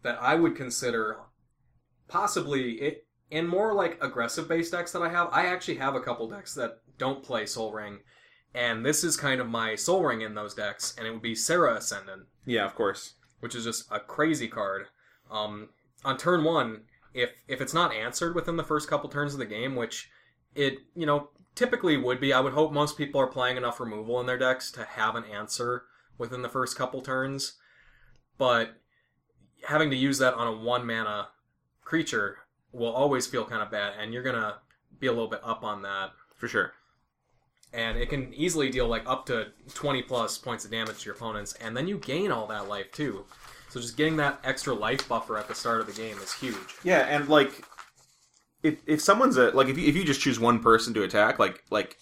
that 0.03 0.17
I 0.21 0.35
would 0.35 0.55
consider 0.55 1.17
possibly 2.11 2.73
it 2.73 3.05
in 3.31 3.47
more 3.47 3.73
like 3.73 3.97
aggressive 4.03 4.47
base 4.47 4.69
decks 4.69 4.91
that 4.91 5.01
I 5.01 5.09
have, 5.09 5.29
I 5.31 5.45
actually 5.45 5.77
have 5.77 5.95
a 5.95 6.01
couple 6.01 6.27
decks 6.29 6.53
that 6.55 6.79
don't 6.97 7.23
play 7.23 7.45
Soul 7.45 7.71
Ring, 7.71 7.99
and 8.53 8.85
this 8.85 9.03
is 9.03 9.15
kind 9.15 9.39
of 9.39 9.47
my 9.49 9.75
Soul 9.75 10.03
Ring 10.03 10.21
in 10.21 10.35
those 10.35 10.53
decks, 10.53 10.93
and 10.97 11.07
it 11.07 11.11
would 11.11 11.21
be 11.21 11.33
Serra 11.33 11.75
Ascendant, 11.75 12.23
yeah, 12.45 12.65
of 12.65 12.75
course. 12.75 13.13
which 13.39 13.55
is 13.55 13.63
just 13.63 13.89
a 13.89 13.99
crazy 13.99 14.49
card. 14.49 14.87
Um, 15.31 15.69
on 16.03 16.17
turn 16.17 16.43
one, 16.43 16.81
if 17.13 17.31
if 17.47 17.61
it's 17.61 17.73
not 17.73 17.93
answered 17.93 18.35
within 18.35 18.57
the 18.57 18.63
first 18.63 18.89
couple 18.89 19.09
turns 19.09 19.33
of 19.33 19.39
the 19.39 19.45
game, 19.45 19.75
which 19.75 20.09
it 20.53 20.79
you 20.93 21.05
know 21.05 21.29
typically 21.55 21.95
would 21.95 22.19
be, 22.19 22.33
I 22.33 22.41
would 22.41 22.53
hope 22.53 22.73
most 22.73 22.97
people 22.97 23.21
are 23.21 23.27
playing 23.27 23.55
enough 23.55 23.79
removal 23.79 24.19
in 24.19 24.25
their 24.25 24.37
decks 24.37 24.71
to 24.73 24.83
have 24.83 25.15
an 25.15 25.23
answer 25.25 25.83
within 26.17 26.41
the 26.41 26.49
first 26.49 26.77
couple 26.77 27.01
turns. 27.01 27.57
But 28.37 28.75
having 29.67 29.89
to 29.91 29.95
use 29.95 30.17
that 30.17 30.33
on 30.33 30.47
a 30.47 30.57
one 30.57 30.85
mana 30.85 31.29
creature 31.91 32.37
will 32.71 32.93
always 32.93 33.27
feel 33.27 33.43
kind 33.43 33.61
of 33.61 33.69
bad, 33.69 33.91
and 33.99 34.13
you're 34.13 34.23
gonna 34.23 34.55
be 35.01 35.07
a 35.07 35.11
little 35.11 35.27
bit 35.27 35.41
up 35.43 35.61
on 35.61 35.81
that. 35.81 36.11
For 36.37 36.47
sure. 36.47 36.71
And 37.73 37.97
it 37.97 38.09
can 38.09 38.33
easily 38.33 38.69
deal 38.69 38.87
like 38.87 39.03
up 39.05 39.25
to 39.25 39.47
20 39.73 40.01
plus 40.03 40.37
points 40.37 40.63
of 40.63 40.71
damage 40.71 40.99
to 40.99 41.05
your 41.07 41.15
opponents, 41.15 41.51
and 41.59 41.75
then 41.75 41.89
you 41.89 41.97
gain 41.97 42.31
all 42.31 42.47
that 42.47 42.69
life 42.69 42.93
too. 42.93 43.25
So 43.67 43.81
just 43.81 43.97
getting 43.97 44.15
that 44.17 44.39
extra 44.45 44.73
life 44.73 45.07
buffer 45.09 45.37
at 45.37 45.49
the 45.49 45.53
start 45.53 45.81
of 45.81 45.87
the 45.87 45.93
game 45.93 46.17
is 46.19 46.31
huge. 46.31 46.77
Yeah, 46.81 46.99
and 47.09 47.27
like 47.27 47.65
if 48.63 48.79
if 48.87 49.01
someone's 49.01 49.35
a 49.35 49.51
like 49.51 49.67
if 49.67 49.77
you 49.77 49.85
if 49.85 49.95
you 49.97 50.05
just 50.05 50.21
choose 50.21 50.39
one 50.39 50.59
person 50.59 50.93
to 50.93 51.03
attack, 51.03 51.39
like 51.39 51.61
like 51.71 51.97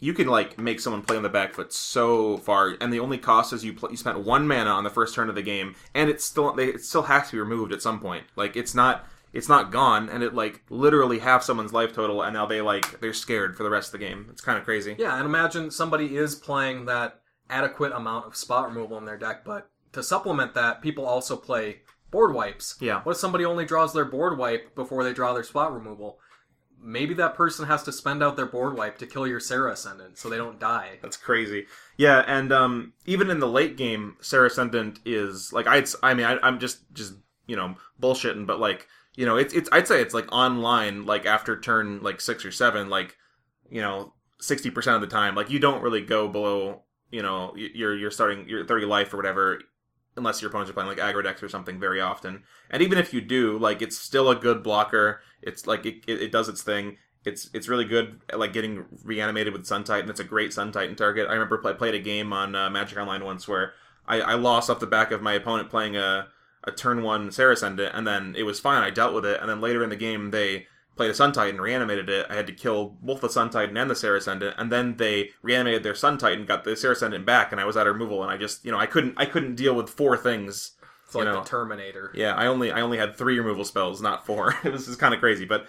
you 0.00 0.14
can 0.14 0.28
like 0.28 0.58
make 0.58 0.80
someone 0.80 1.02
play 1.02 1.16
on 1.16 1.22
the 1.22 1.28
back 1.28 1.54
foot 1.54 1.72
so 1.72 2.38
far, 2.38 2.76
and 2.80 2.92
the 2.92 3.00
only 3.00 3.18
cost 3.18 3.52
is 3.52 3.64
you 3.64 3.76
you 3.90 3.96
spent 3.96 4.20
one 4.20 4.46
mana 4.46 4.70
on 4.70 4.84
the 4.84 4.90
first 4.90 5.14
turn 5.14 5.28
of 5.28 5.34
the 5.34 5.42
game, 5.42 5.74
and 5.94 6.08
it's 6.08 6.24
still 6.24 6.52
they, 6.52 6.68
it 6.68 6.82
still 6.82 7.02
has 7.02 7.26
to 7.26 7.32
be 7.32 7.40
removed 7.40 7.72
at 7.72 7.82
some 7.82 8.00
point. 8.00 8.24
Like 8.36 8.56
it's 8.56 8.74
not 8.74 9.06
it's 9.32 9.48
not 9.48 9.72
gone, 9.72 10.08
and 10.08 10.22
it 10.22 10.34
like 10.34 10.62
literally 10.70 11.18
half 11.18 11.42
someone's 11.42 11.72
life 11.72 11.92
total, 11.92 12.22
and 12.22 12.32
now 12.32 12.46
they 12.46 12.60
like 12.60 13.00
they're 13.00 13.12
scared 13.12 13.56
for 13.56 13.62
the 13.62 13.70
rest 13.70 13.92
of 13.92 14.00
the 14.00 14.06
game. 14.06 14.26
It's 14.30 14.40
kind 14.40 14.58
of 14.58 14.64
crazy. 14.64 14.94
Yeah, 14.98 15.16
and 15.16 15.26
imagine 15.26 15.70
somebody 15.70 16.16
is 16.16 16.34
playing 16.34 16.86
that 16.86 17.20
adequate 17.50 17.92
amount 17.92 18.26
of 18.26 18.36
spot 18.36 18.68
removal 18.68 18.98
in 18.98 19.04
their 19.04 19.18
deck, 19.18 19.44
but 19.44 19.70
to 19.92 20.02
supplement 20.02 20.54
that, 20.54 20.82
people 20.82 21.06
also 21.06 21.36
play 21.36 21.80
board 22.10 22.34
wipes. 22.34 22.76
Yeah. 22.80 23.00
What 23.02 23.12
if 23.12 23.18
somebody 23.18 23.44
only 23.44 23.64
draws 23.64 23.92
their 23.92 24.04
board 24.04 24.38
wipe 24.38 24.74
before 24.74 25.02
they 25.02 25.12
draw 25.12 25.32
their 25.32 25.44
spot 25.44 25.72
removal? 25.72 26.18
Maybe 26.80 27.14
that 27.14 27.34
person 27.34 27.66
has 27.66 27.82
to 27.84 27.92
spend 27.92 28.22
out 28.22 28.36
their 28.36 28.46
board 28.46 28.76
wipe 28.76 28.98
to 28.98 29.06
kill 29.06 29.26
your 29.26 29.40
Serra 29.40 29.72
Ascendant 29.72 30.18
so 30.18 30.28
they 30.28 30.36
don't 30.36 30.60
die. 30.60 30.98
That's 31.02 31.16
crazy. 31.16 31.66
Yeah, 31.96 32.24
and 32.26 32.52
um, 32.52 32.92
even 33.06 33.30
in 33.30 33.40
the 33.40 33.48
late 33.48 33.76
game, 33.76 34.16
Serra 34.20 34.46
Ascendant 34.46 35.00
is 35.04 35.52
like 35.52 35.66
I'd 35.66 35.88
I 36.02 36.14
mean 36.14 36.26
I, 36.26 36.38
I'm 36.42 36.58
just 36.58 36.80
just 36.92 37.14
you 37.46 37.56
know 37.56 37.74
bullshitting, 38.00 38.46
but 38.46 38.60
like 38.60 38.86
you 39.16 39.26
know 39.26 39.36
it's 39.36 39.52
it's 39.52 39.68
I'd 39.72 39.88
say 39.88 40.00
it's 40.00 40.14
like 40.14 40.30
online 40.32 41.04
like 41.04 41.26
after 41.26 41.60
turn 41.60 42.00
like 42.02 42.20
six 42.20 42.44
or 42.44 42.52
seven 42.52 42.88
like 42.88 43.16
you 43.70 43.80
know 43.80 44.14
sixty 44.40 44.70
percent 44.70 44.94
of 44.94 45.00
the 45.00 45.08
time 45.08 45.34
like 45.34 45.50
you 45.50 45.58
don't 45.58 45.82
really 45.82 46.00
go 46.00 46.28
below 46.28 46.82
you 47.10 47.22
know 47.22 47.52
you're 47.56 47.96
you're 47.96 48.12
starting 48.12 48.48
your 48.48 48.64
thirty 48.64 48.86
life 48.86 49.12
or 49.12 49.16
whatever 49.16 49.58
unless 50.18 50.42
your 50.42 50.50
opponents 50.50 50.70
are 50.70 50.74
playing 50.74 50.88
like 50.88 50.98
aggro 50.98 51.22
decks 51.22 51.42
or 51.42 51.48
something 51.48 51.80
very 51.80 52.00
often. 52.00 52.42
And 52.70 52.82
even 52.82 52.98
if 52.98 53.14
you 53.14 53.22
do, 53.22 53.58
like 53.58 53.80
it's 53.80 53.96
still 53.96 54.30
a 54.30 54.36
good 54.36 54.62
blocker. 54.62 55.22
It's 55.42 55.66
like 55.66 55.86
it, 55.86 56.04
it, 56.06 56.22
it 56.22 56.32
does 56.32 56.48
its 56.48 56.62
thing. 56.62 56.96
It's 57.24 57.50
it's 57.52 57.68
really 57.68 57.84
good 57.84 58.20
at 58.30 58.38
like 58.38 58.52
getting 58.52 58.84
reanimated 59.04 59.52
with 59.52 59.66
Sun 59.66 59.84
Titan. 59.84 60.08
It's 60.08 60.20
a 60.20 60.24
great 60.24 60.52
Sun 60.52 60.72
Titan 60.72 60.96
target. 60.96 61.28
I 61.28 61.32
remember 61.32 61.60
I 61.66 61.72
played 61.72 61.94
a 61.94 62.00
game 62.00 62.32
on 62.32 62.54
uh, 62.54 62.70
Magic 62.70 62.98
Online 62.98 63.24
once 63.24 63.46
where 63.46 63.72
I, 64.06 64.20
I 64.20 64.34
lost 64.34 64.70
off 64.70 64.80
the 64.80 64.86
back 64.86 65.10
of 65.10 65.22
my 65.22 65.34
opponent 65.34 65.70
playing 65.70 65.96
a 65.96 66.28
a 66.64 66.72
turn 66.72 67.02
one 67.02 67.30
Serra 67.30 67.54
Ascendant, 67.54 67.94
and 67.94 68.06
then 68.06 68.34
it 68.36 68.42
was 68.42 68.60
fine. 68.60 68.82
I 68.82 68.90
dealt 68.90 69.14
with 69.14 69.24
it, 69.24 69.40
and 69.40 69.48
then 69.48 69.60
later 69.60 69.82
in 69.82 69.90
the 69.90 69.96
game 69.96 70.30
they 70.30 70.66
played 70.96 71.10
a 71.10 71.14
Sun 71.14 71.32
Titan, 71.32 71.60
reanimated 71.60 72.08
it. 72.08 72.26
I 72.28 72.34
had 72.34 72.46
to 72.48 72.52
kill 72.52 72.96
both 73.00 73.20
the 73.20 73.30
Sun 73.30 73.50
Titan 73.50 73.76
and 73.76 73.88
the 73.88 73.94
Serra 73.94 74.18
Ascendant, 74.18 74.56
and 74.58 74.70
then 74.70 74.96
they 74.96 75.30
reanimated 75.42 75.84
their 75.84 75.94
Sun 75.94 76.18
Titan, 76.18 76.44
got 76.44 76.64
the 76.64 76.76
Serra 76.76 76.94
Ascendant 76.94 77.24
back, 77.24 77.52
and 77.52 77.60
I 77.60 77.64
was 77.64 77.76
of 77.76 77.86
removal, 77.86 78.22
and 78.22 78.30
I 78.30 78.36
just 78.36 78.64
you 78.64 78.72
know 78.72 78.78
I 78.78 78.86
couldn't 78.86 79.14
I 79.16 79.24
couldn't 79.24 79.54
deal 79.54 79.74
with 79.74 79.88
four 79.88 80.16
things. 80.16 80.72
It's 81.08 81.14
like 81.14 81.24
you 81.26 81.32
know. 81.32 81.42
the 81.42 81.48
Terminator. 81.48 82.12
Yeah, 82.14 82.34
I 82.34 82.46
only 82.46 82.70
I 82.70 82.82
only 82.82 82.98
had 82.98 83.16
three 83.16 83.38
removal 83.38 83.64
spells, 83.64 84.02
not 84.02 84.26
four. 84.26 84.54
it 84.64 84.70
was 84.70 84.84
just 84.86 84.98
kind 84.98 85.14
of 85.14 85.20
crazy, 85.20 85.46
but 85.46 85.66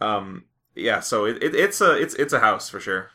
um 0.00 0.44
yeah, 0.74 1.00
so 1.00 1.24
it, 1.26 1.42
it, 1.42 1.54
it's 1.54 1.80
a 1.80 1.96
it's 2.00 2.14
it's 2.14 2.32
a 2.32 2.40
house 2.40 2.68
for 2.70 2.80
sure. 2.80 3.10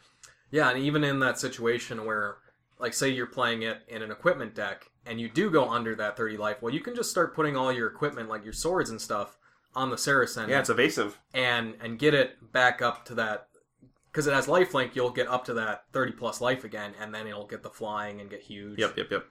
Yeah, 0.51 0.69
and 0.69 0.79
even 0.79 1.03
in 1.03 1.19
that 1.19 1.37
situation 1.39 2.05
where, 2.05 2.37
like, 2.79 2.93
say 2.93 3.09
you're 3.09 3.27
playing 3.27 3.63
it 3.63 3.81
in 3.87 4.01
an 4.01 4.11
equipment 4.11 4.55
deck 4.55 4.89
and 5.05 5.19
you 5.19 5.27
do 5.29 5.51
go 5.51 5.69
under 5.69 5.93
that 5.95 6.17
30 6.17 6.37
life, 6.37 6.57
well, 6.61 6.73
you 6.73 6.79
can 6.79 6.95
just 6.95 7.11
start 7.11 7.35
putting 7.35 7.55
all 7.55 7.71
your 7.71 7.87
equipment, 7.87 8.29
like 8.29 8.43
your 8.43 8.53
swords 8.53 8.89
and 8.89 8.99
stuff, 8.99 9.37
on 9.75 9.89
the 9.91 9.97
Saracen 9.97 10.49
Yeah, 10.49 10.59
it's 10.59 10.69
evasive. 10.69 11.19
and 11.33 11.75
and 11.81 11.99
get 11.99 12.13
it 12.13 12.51
back 12.53 12.81
up 12.81 13.05
to 13.05 13.15
that. 13.15 13.47
Because 14.11 14.25
it 14.25 14.33
has 14.33 14.47
lifelink, 14.47 14.95
you'll 14.95 15.11
get 15.11 15.27
up 15.27 15.45
to 15.45 15.53
that 15.55 15.83
30 15.93 16.13
plus 16.13 16.41
life 16.41 16.63
again, 16.63 16.93
and 16.99 17.13
then 17.13 17.27
it'll 17.27 17.45
get 17.45 17.61
the 17.61 17.69
flying 17.69 18.21
and 18.21 18.29
get 18.29 18.41
huge. 18.41 18.79
Yep, 18.79 18.97
yep, 18.97 19.11
yep. 19.11 19.25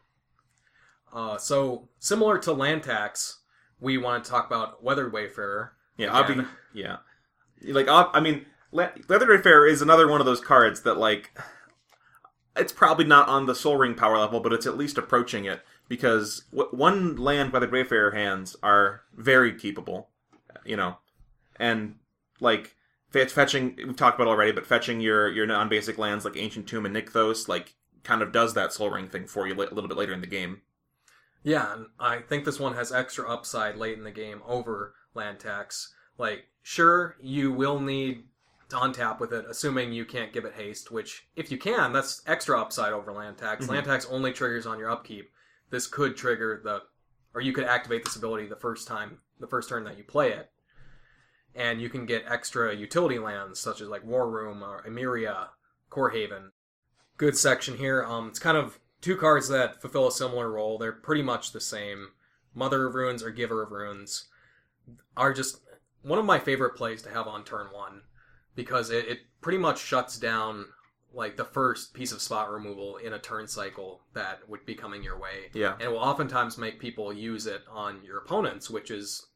Uh, 1.13 1.39
so, 1.39 1.89
similar 1.99 2.39
to 2.39 2.53
land 2.53 2.83
tax, 2.83 3.39
we 3.81 3.99
want 3.99 4.25
to 4.25 4.31
talk 4.31 4.47
about 4.47 4.83
Weathered 4.83 5.13
Wayfarer. 5.13 5.73
Yeah, 5.97 6.19
Again. 6.19 6.45
Obby, 6.45 6.49
yeah. 6.75 6.97
Like 7.63 7.87
I 7.89 8.21
mean, 8.21 8.47
Le- 8.71 8.93
Fair 9.09 9.67
is 9.67 9.83
another 9.83 10.07
one 10.09 10.21
of 10.21 10.27
those 10.27 10.41
cards 10.41 10.83
that 10.83 10.97
like 10.97 11.37
it's 12.57 12.73
probably 12.73 13.05
not 13.05 13.29
on 13.29 13.47
the 13.47 13.55
Soul 13.55 13.77
Ring 13.77 13.95
power 13.95 14.19
level, 14.19 14.41
but 14.41 14.53
it's 14.53 14.67
at 14.67 14.77
least 14.77 14.99
approaching 14.99 15.45
it 15.45 15.63
because 15.89 16.45
w- 16.53 16.71
one 16.71 17.17
land 17.17 17.53
Weathered 17.53 17.73
Wayfarer 17.73 18.13
hands 18.13 18.57
are 18.63 19.03
very 19.15 19.53
keepable, 19.53 20.07
you 20.65 20.77
know, 20.77 20.99
and 21.59 21.97
like 22.41 22.77
Fe- 23.11 23.25
fetching 23.27 23.75
we've 23.77 23.97
talked 23.97 24.21
about 24.21 24.29
already, 24.29 24.53
but 24.53 24.67
fetching 24.67 25.01
your 25.01 25.29
your 25.29 25.47
non 25.47 25.69
basic 25.69 25.97
lands 25.99 26.25
like 26.25 26.37
Ancient 26.37 26.67
Tomb 26.69 26.85
and 26.85 26.95
Nykthos 26.95 27.49
like 27.49 27.75
kind 28.05 28.23
of 28.23 28.33
does 28.33 28.55
that 28.55 28.73
Soul 28.73 28.91
Ring 28.91 29.09
thing 29.09 29.27
for 29.27 29.47
you 29.47 29.55
li- 29.55 29.67
a 29.71 29.75
little 29.75 29.89
bit 29.89 29.97
later 29.97 30.13
in 30.13 30.21
the 30.21 30.27
game. 30.27 30.61
Yeah, 31.43 31.73
and 31.73 31.87
I 31.99 32.21
think 32.21 32.45
this 32.45 32.61
one 32.61 32.75
has 32.75 32.93
extra 32.93 33.29
upside 33.29 33.77
late 33.77 33.97
in 33.97 34.05
the 34.05 34.11
game 34.11 34.43
over 34.47 34.95
land 35.15 35.41
tax. 35.41 35.95
Like, 36.19 36.47
sure, 36.63 37.17
you 37.21 37.53
will 37.53 37.81
need 37.81 38.25
to 38.71 38.77
untap 38.77 39.19
with 39.21 39.33
it, 39.33 39.47
assuming 39.49 39.93
you 39.93 40.05
can't 40.05 40.33
give 40.33 40.45
it 40.45 40.55
haste, 40.55 40.91
which, 40.91 41.29
if 41.37 41.51
you 41.51 41.57
can, 41.57 41.93
that's 41.93 42.23
extra 42.27 42.61
upside 42.61 42.93
over 42.93 43.13
land 43.13 43.39
tax. 43.39 43.65
Mhm. 43.67 43.71
Land 43.71 43.87
tax 43.87 44.07
only 44.07 44.33
triggers 44.33 44.67
on 44.67 44.79
your 44.79 44.91
upkeep. 44.91 45.33
This 45.71 45.87
could 45.87 46.17
trigger 46.17 46.61
the, 46.63 46.83
or 47.35 47.41
you 47.41 47.53
could 47.53 47.65
activate 47.65 48.05
this 48.05 48.17
ability 48.17 48.47
the 48.47 48.57
first 48.57 48.87
time, 48.87 49.21
the 49.39 49.47
first 49.47 49.69
turn 49.69 49.85
that 49.85 49.97
you 49.97 50.05
play 50.05 50.33
it. 50.33 50.51
And 51.55 51.81
you 51.81 51.89
can 51.89 52.05
get 52.05 52.25
extra 52.29 52.75
utility 52.75 53.19
lands, 53.19 53.59
such 53.59 53.81
as 53.81 53.89
like 53.89 54.05
War 54.05 54.31
Room 54.31 54.63
or 54.63 54.83
Emeria, 54.87 55.49
Core 55.89 56.11
Haven. 56.11 56.53
Good 57.17 57.37
section 57.37 57.77
here. 57.79 58.05
Um, 58.05 58.29
it's 58.29 58.39
kind 58.39 58.57
of 58.57 58.79
two 59.01 59.17
cards 59.17 59.49
that 59.49 59.81
fulfill 59.81 60.09
a 60.09 60.13
similar 60.13 60.51
role. 60.51 60.79
They're 60.79 60.93
pretty 60.93 61.23
much 61.23 61.53
the 61.53 61.61
same. 61.61 62.09
Mother 62.55 62.87
of 62.87 62.95
Runes 62.95 63.23
or 63.23 63.31
Giver 63.31 63.63
of 63.63 63.71
Runes 63.71 64.29
are 65.17 65.33
just 65.33 65.61
one 66.03 66.19
of 66.19 66.25
my 66.25 66.39
favorite 66.39 66.77
plays 66.77 67.03
to 67.03 67.11
have 67.11 67.27
on 67.27 67.45
turn 67.45 67.67
one 67.73 68.03
because 68.55 68.91
it, 68.91 69.07
it 69.07 69.19
pretty 69.41 69.59
much 69.59 69.79
shuts 69.79 70.19
down 70.19 70.67
like 71.13 71.37
the 71.37 71.45
first 71.45 71.95
piece 71.95 72.13
of 72.13 72.21
spot 72.21 72.51
removal 72.51 72.97
in 72.99 73.13
a 73.13 73.19
turn 73.19 73.49
cycle 73.49 74.03
that 74.15 74.47
would 74.49 74.65
be 74.67 74.75
coming 74.75 75.03
your 75.03 75.19
way. 75.19 75.51
Yeah. 75.53 75.75
And 75.75 75.83
it 75.83 75.91
will 75.91 75.99
oftentimes 75.99 76.59
make 76.59 76.79
people 76.79 77.13
use 77.13 77.47
it 77.47 77.63
on 77.71 78.03
your 78.05 78.19
opponents, 78.19 78.69
which 78.69 78.91
is 78.91 79.27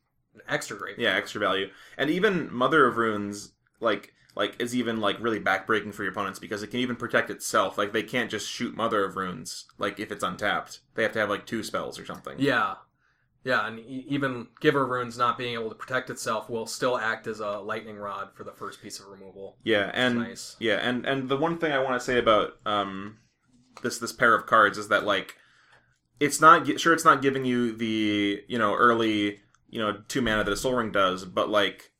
extra 0.49 0.77
great. 0.77 0.99
Yeah, 0.99 1.15
extra 1.15 1.41
value. 1.41 1.71
And 1.97 2.11
even 2.11 2.53
Mother 2.53 2.87
of 2.87 2.97
Runes, 2.97 3.53
like 3.81 4.13
like 4.35 4.61
is 4.61 4.75
even 4.75 5.01
like 5.01 5.21
really 5.21 5.41
backbreaking 5.41 5.95
for 5.95 6.03
your 6.03 6.13
opponents 6.13 6.39
because 6.39 6.63
it 6.63 6.69
can 6.69 6.81
even 6.81 6.97
protect 6.97 7.31
itself. 7.31 7.77
Like 7.77 7.93
they 7.93 8.03
can't 8.03 8.31
just 8.31 8.49
shoot 8.49 8.77
Mother 8.77 9.05
of 9.05 9.17
Runes 9.17 9.67
like 9.79 10.01
if 10.01 10.11
it's 10.11 10.25
untapped. 10.25 10.81
They 10.95 11.03
have 11.03 11.13
to 11.13 11.19
have 11.19 11.31
like 11.31 11.47
two 11.47 11.63
spells 11.63 11.99
or 11.99 12.07
something. 12.07 12.37
Yeah. 12.39 12.75
Yeah, 13.45 13.67
and 13.67 13.81
e- 13.81 14.07
even 14.09 14.47
Giver 14.61 14.85
of 14.85 14.91
Runes 14.91 15.19
not 15.19 15.37
being 15.37 15.55
able 15.55 15.69
to 15.69 15.75
protect 15.75 16.11
itself 16.11 16.49
will 16.49 16.67
still 16.67 16.97
act 16.97 17.27
as 17.27 17.41
a 17.41 17.59
lightning 17.59 17.97
rod 17.97 18.29
for 18.35 18.45
the 18.45 18.53
first 18.53 18.81
piece 18.81 19.01
of 19.01 19.09
removal. 19.09 19.57
Yeah, 19.65 19.91
and 19.93 20.19
nice. 20.19 20.57
yeah, 20.61 20.77
and 20.77 21.05
and 21.05 21.29
the 21.29 21.37
one 21.37 21.59
thing 21.59 21.73
I 21.73 21.81
want 21.81 22.01
to 22.01 22.05
say 22.05 22.19
about 22.19 22.53
um 22.65 23.19
this 23.83 23.99
this 23.99 24.13
pair 24.13 24.35
of 24.35 24.47
cards 24.47 24.79
is 24.79 24.89
that 24.89 25.05
like 25.05 25.37
it's 26.21 26.41
not 26.41 26.81
sure 26.81 26.93
it's 26.93 27.05
not 27.05 27.21
giving 27.21 27.45
you 27.45 27.73
the 27.73 28.45
you 28.47 28.59
know 28.59 28.75
early 28.77 29.41
you 29.69 29.81
know 29.81 30.03
two 30.07 30.23
mana 30.23 30.45
that 30.45 30.53
a 30.53 30.57
Soul 30.57 30.75
Ring 30.75 30.93
does, 30.93 31.25
but 31.25 31.49
like 31.49 31.91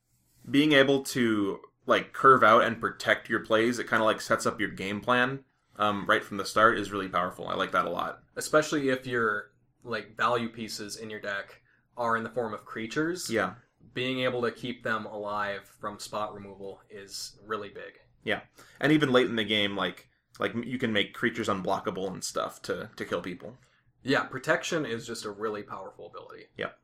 being 0.49 0.71
able 0.71 1.03
to 1.03 1.59
like 1.85 2.13
curve 2.13 2.43
out 2.43 2.63
and 2.63 2.79
protect 2.79 3.29
your 3.29 3.41
plays, 3.41 3.79
it 3.79 3.87
kind 3.87 4.01
of 4.01 4.05
like 4.05 4.21
sets 4.21 4.45
up 4.45 4.59
your 4.59 4.69
game 4.69 5.01
plan 5.01 5.43
um, 5.77 6.05
right 6.07 6.23
from 6.23 6.37
the 6.37 6.45
start 6.45 6.77
is 6.77 6.91
really 6.91 7.09
powerful. 7.09 7.47
I 7.47 7.55
like 7.55 7.71
that 7.71 7.85
a 7.85 7.89
lot. 7.89 8.19
Especially 8.35 8.89
if 8.89 9.07
your 9.07 9.51
like 9.83 10.15
value 10.15 10.49
pieces 10.49 10.95
in 10.97 11.09
your 11.09 11.19
deck 11.19 11.61
are 11.97 12.15
in 12.15 12.23
the 12.23 12.29
form 12.29 12.53
of 12.53 12.63
creatures. 12.65 13.29
Yeah, 13.29 13.53
Being 13.93 14.19
able 14.21 14.41
to 14.43 14.51
keep 14.51 14.83
them 14.83 15.05
alive 15.05 15.69
from 15.79 15.99
spot 15.99 16.33
removal 16.33 16.81
is 16.89 17.37
really 17.45 17.69
big. 17.69 17.99
yeah, 18.23 18.41
and 18.79 18.91
even 18.91 19.11
late 19.11 19.27
in 19.27 19.35
the 19.35 19.43
game, 19.43 19.75
like 19.75 20.07
like 20.39 20.53
you 20.63 20.77
can 20.77 20.93
make 20.93 21.13
creatures 21.13 21.47
unblockable 21.49 22.07
and 22.11 22.23
stuff 22.23 22.61
to 22.63 22.89
to 22.95 23.05
kill 23.05 23.21
people. 23.21 23.57
Yeah, 24.03 24.23
protection 24.23 24.85
is 24.85 25.05
just 25.07 25.25
a 25.25 25.31
really 25.31 25.63
powerful 25.63 26.07
ability. 26.07 26.45
Yep. 26.57 26.77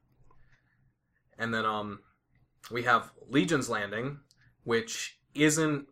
And 1.38 1.54
then 1.54 1.66
um 1.66 2.00
we 2.72 2.84
have 2.84 3.12
Legion's 3.30 3.70
Landing, 3.70 4.20
which 4.70 5.18
isn't 5.34 5.88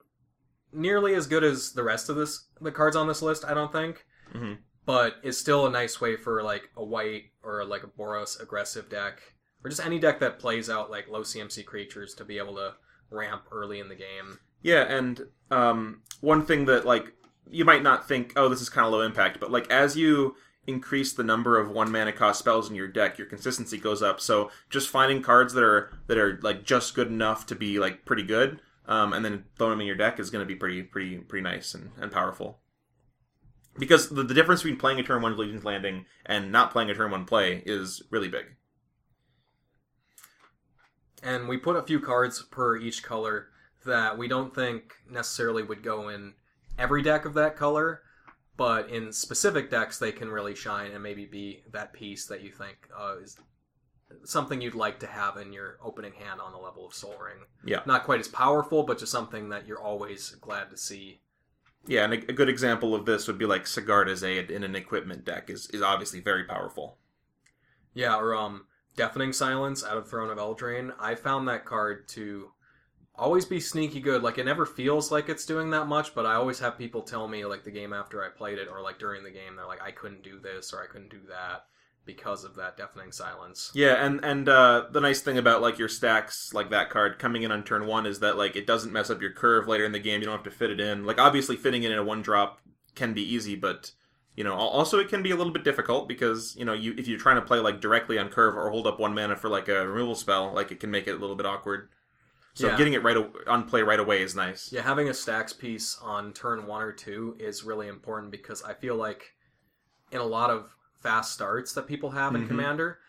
nearly 0.72 1.15
as 1.15 1.25
good 1.25 1.43
as 1.43 1.72
the 1.74 1.81
rest 1.81 2.10
of 2.10 2.15
this 2.15 2.46
the 2.62 2.72
cards 2.72 2.96
on 2.96 3.07
this 3.07 3.24
list, 3.24 3.43
I 3.43 3.55
don't 3.55 3.72
think. 3.72 4.05
hmm 4.31 4.53
But 4.86 5.15
it's 5.24 5.39
still 5.39 5.65
a 5.65 5.72
nice 5.72 6.00
way 6.00 6.15
for 6.15 6.43
like 6.43 6.69
a 6.77 6.86
white 6.86 7.31
or 7.41 7.65
like 7.65 7.84
a 7.84 7.88
Boros 7.88 8.39
aggressive 8.39 8.88
deck. 8.88 9.19
Or 9.63 9.69
just 9.69 9.84
any 9.84 9.98
deck 9.98 10.19
that 10.19 10.38
plays 10.38 10.69
out 10.69 10.91
like 10.91 11.10
low 11.10 11.22
CMC 11.22 11.66
creatures 11.66 12.13
to 12.16 12.24
be 12.24 12.37
able 12.37 12.55
to 12.57 12.75
ramp 13.09 13.46
early 13.51 13.79
in 13.79 13.90
the 13.90 13.96
game. 13.96 14.37
Yeah, 14.61 14.83
and 14.83 15.22
um, 15.50 16.03
one 16.22 16.46
thing 16.46 16.66
that 16.66 16.85
like 16.85 17.13
you 17.50 17.66
might 17.66 17.81
not 17.81 18.07
think, 18.07 18.33
oh, 18.35 18.48
this 18.48 18.61
is 18.61 18.70
kind 18.70 18.85
of 18.85 18.94
low 18.94 19.01
impact, 19.01 19.40
but 19.40 19.50
like 19.50 19.72
as 19.72 19.98
you 19.98 20.35
increase 20.68 21.13
the 21.13 21.24
number 21.24 21.57
of 21.57 21.72
one 21.72 21.92
mana 21.92 22.11
cost 22.11 22.37
spells 22.37 22.70
in 22.70 22.75
your 22.75 22.90
deck, 22.90 23.18
your 23.18 23.27
consistency 23.27 23.77
goes 23.77 24.03
up. 24.03 24.20
So 24.22 24.51
just 24.70 24.90
finding 24.90 25.24
cards 25.24 25.53
that 25.53 25.63
are 25.63 25.98
that 26.07 26.18
are 26.18 26.40
like 26.44 26.63
just 26.63 26.94
good 26.94 27.07
enough 27.07 27.48
to 27.48 27.55
be 27.55 27.79
like 27.79 28.05
pretty 28.05 28.24
good, 28.24 28.59
um, 28.87 29.13
and 29.13 29.23
then 29.23 29.45
throwing 29.57 29.71
them 29.71 29.81
in 29.81 29.87
your 29.87 29.95
deck 29.95 30.19
is 30.19 30.29
going 30.29 30.41
to 30.41 30.47
be 30.47 30.55
pretty 30.55 30.83
pretty 30.83 31.17
pretty 31.17 31.43
nice 31.43 31.73
and, 31.73 31.91
and 32.00 32.11
powerful. 32.11 32.59
Because 33.77 34.09
the, 34.09 34.23
the 34.23 34.33
difference 34.33 34.63
between 34.63 34.79
playing 34.79 35.00
a 35.00 35.03
turn 35.03 35.21
one 35.21 35.37
Legion's 35.37 35.63
Landing 35.63 36.05
and 36.25 36.51
not 36.51 36.71
playing 36.71 36.89
a 36.89 36.95
turn 36.95 37.11
one 37.11 37.25
play 37.25 37.61
is 37.65 38.01
really 38.09 38.27
big. 38.27 38.45
And 41.21 41.47
we 41.47 41.57
put 41.57 41.75
a 41.75 41.83
few 41.83 42.00
cards 42.00 42.41
per 42.41 42.77
each 42.77 43.03
color 43.03 43.50
that 43.85 44.17
we 44.17 44.27
don't 44.27 44.53
think 44.53 44.93
necessarily 45.09 45.63
would 45.63 45.83
go 45.83 46.09
in 46.09 46.33
every 46.77 47.01
deck 47.01 47.25
of 47.25 47.33
that 47.35 47.55
color, 47.55 48.01
but 48.55 48.89
in 48.89 49.11
specific 49.11 49.69
decks 49.69 50.00
they 50.00 50.11
can 50.11 50.29
really 50.29 50.55
shine 50.55 50.91
and 50.91 51.03
maybe 51.03 51.25
be 51.25 51.63
that 51.71 51.93
piece 51.93 52.25
that 52.27 52.41
you 52.41 52.51
think 52.51 52.77
uh, 52.97 53.15
is 53.21 53.37
something 54.24 54.61
you'd 54.61 54.75
like 54.75 55.00
to 55.00 55.07
have 55.07 55.37
in 55.37 55.53
your 55.53 55.77
opening 55.83 56.13
hand 56.13 56.41
on 56.41 56.51
the 56.51 56.57
level 56.57 56.85
of 56.85 56.93
Soul 56.93 57.15
Ring. 57.20 57.46
Yeah. 57.65 57.81
Not 57.85 58.03
quite 58.03 58.20
as 58.20 58.27
powerful, 58.27 58.83
but 58.83 59.00
just 59.00 59.11
something 59.11 59.50
that 59.50 59.67
you're 59.67 59.81
always 59.81 60.31
glad 60.41 60.70
to 60.70 60.77
see. 60.77 61.22
Yeah, 61.85 62.03
and 62.03 62.13
a, 62.13 62.17
a 62.17 62.33
good 62.33 62.50
example 62.50 62.93
of 62.93 63.05
this 63.05 63.27
would 63.27 63.37
be 63.37 63.46
like 63.46 63.63
Sigarda's 63.63 64.24
Aid 64.24 64.51
in 64.51 64.63
an 64.63 64.75
equipment 64.75 65.25
deck 65.25 65.50
is, 65.50 65.67
is 65.67 65.81
obviously 65.81 66.20
very 66.20 66.43
powerful. 66.43 66.98
Yeah, 67.93 68.17
or 68.17 68.35
um, 68.35 68.65
Deafening 68.96 69.33
Silence 69.33 69.83
out 69.83 69.98
of 69.98 70.09
Throne 70.09 70.29
of 70.29 70.37
Eldraine. 70.37 70.93
I 71.00 71.15
found 71.15 71.48
that 71.48 71.65
card 71.65 72.07
to 72.09 72.51
always 73.15 73.46
be 73.46 73.59
sneaky 73.59 74.01
good. 74.01 74.22
Like 74.22 74.37
it 74.37 74.46
never 74.46 74.65
feels 74.65 75.11
like 75.11 75.29
it's 75.29 75.46
doing 75.46 75.72
that 75.72 75.87
much, 75.87 76.13
but 76.13 76.25
I 76.25 76.35
always 76.35 76.59
have 76.59 76.77
people 76.77 77.01
tell 77.01 77.27
me 77.27 77.46
like 77.46 77.63
the 77.63 77.72
game 77.72 77.93
after 77.93 78.24
I 78.24 78.29
played 78.29 78.57
it 78.57 78.67
or 78.70 78.81
like 78.81 79.00
during 79.00 79.24
the 79.24 79.31
game, 79.31 79.55
they're 79.55 79.65
like, 79.65 79.81
I 79.81 79.91
couldn't 79.91 80.24
do 80.24 80.39
this 80.39 80.74
or 80.74 80.83
I 80.83 80.87
couldn't 80.87 81.09
do 81.09 81.22
that 81.29 81.65
because 82.07 82.43
of 82.43 82.55
that 82.55 82.75
Deafening 82.77 83.11
Silence. 83.11 83.70
Yeah, 83.75 84.03
and 84.03 84.24
and 84.25 84.50
uh, 84.50 84.85
the 84.91 85.00
nice 85.01 85.22
thing 85.22 85.37
about 85.37 85.61
like 85.61 85.77
your 85.77 85.87
stax, 85.89 86.51
like 86.55 86.72
that 86.72 86.89
card 86.89 87.20
coming 87.20 87.43
in 87.43 87.51
on 87.51 87.63
turn 87.63 87.85
one, 87.85 88.07
is 88.07 88.20
that 88.22 88.37
like 88.37 88.55
it 88.55 88.65
doesn't 88.65 88.91
mess 88.91 89.11
up 89.11 89.22
your 89.22 89.33
curve 89.33 89.67
later 89.67 89.85
in 89.85 89.91
the 89.91 90.00
game. 90.00 90.22
You 90.22 90.25
don't 90.25 90.35
have 90.37 90.51
to 90.51 90.57
fit 90.57 90.72
it 90.72 90.79
in. 90.79 91.05
Like 91.05 91.20
obviously, 91.20 91.55
fitting 91.55 91.83
it 91.83 91.91
in 91.91 92.00
a 92.00 92.03
one 92.03 92.24
drop 92.24 92.59
can 92.96 93.13
be 93.13 93.22
easy, 93.22 93.55
but 93.55 93.91
you 94.35 94.43
know 94.43 94.55
also 94.55 94.98
it 94.98 95.09
can 95.09 95.22
be 95.22 95.31
a 95.31 95.35
little 95.35 95.53
bit 95.53 95.63
difficult 95.63 96.07
because 96.07 96.55
you 96.57 96.65
know 96.65 96.74
you 96.74 96.96
if 96.98 97.07
you're 97.07 97.20
trying 97.20 97.35
to 97.35 97.41
play 97.43 97.59
like 97.59 97.81
directly 97.81 98.17
on 98.17 98.29
curve 98.29 98.55
or 98.57 98.72
hold 98.72 98.87
up 98.87 99.00
one 99.00 99.13
mana 99.13 99.35
for 99.35 99.50
like 99.50 99.67
a 99.67 99.87
removal 99.87 100.15
spell, 100.15 100.51
like 100.53 100.72
it 100.72 100.79
can 100.79 100.89
make 100.89 101.07
it 101.07 101.11
a 101.11 101.20
little 101.20 101.35
bit 101.35 101.46
awkward. 101.46 101.89
So 102.53 102.67
Yeah. 102.70 102.77
getting 102.77 102.93
it 102.93 103.03
right 103.03 103.17
on 103.46 103.65
play 103.65 103.83
right 103.83 104.00
away 104.00 104.24
is 104.24 104.33
nice. 104.35 104.72
Yeah, 104.72 104.81
having 104.81 105.09
a 105.09 105.11
stax 105.11 105.55
piece 105.55 106.00
on 106.01 106.33
turn 106.33 106.65
one 106.65 106.81
or 106.81 106.91
two 106.91 107.35
is 107.39 107.63
really 107.63 107.87
important 107.87 108.31
because 108.31 108.63
I 108.63 108.74
feel 108.74 108.96
like 108.96 109.35
in 110.11 110.22
a 110.22 110.25
lot 110.25 110.50
of 110.50 110.75
fast 111.00 111.33
starts 111.33 111.74
that 111.74 111.88
people 111.88 112.12
have 112.12 112.36
in 112.36 112.44
Mhm. 112.44 112.48
Commander, 112.48 113.00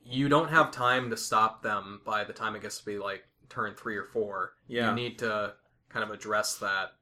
you 0.00 0.28
don't 0.28 0.48
have 0.48 0.70
time 0.70 1.10
to 1.10 1.16
stop 1.16 1.62
them 1.62 2.00
by 2.04 2.24
the 2.24 2.32
time 2.32 2.56
it 2.56 2.62
gets 2.62 2.78
to 2.78 2.86
be 2.86 2.98
like 2.98 3.24
turn 3.48 3.74
three 3.74 3.96
or 3.96 4.04
four. 4.04 4.54
Yeah. 4.66 4.90
You 4.90 4.94
need 4.94 5.18
to 5.20 5.54
kind 5.88 6.04
of 6.04 6.10
address 6.10 6.56
that 6.58 6.92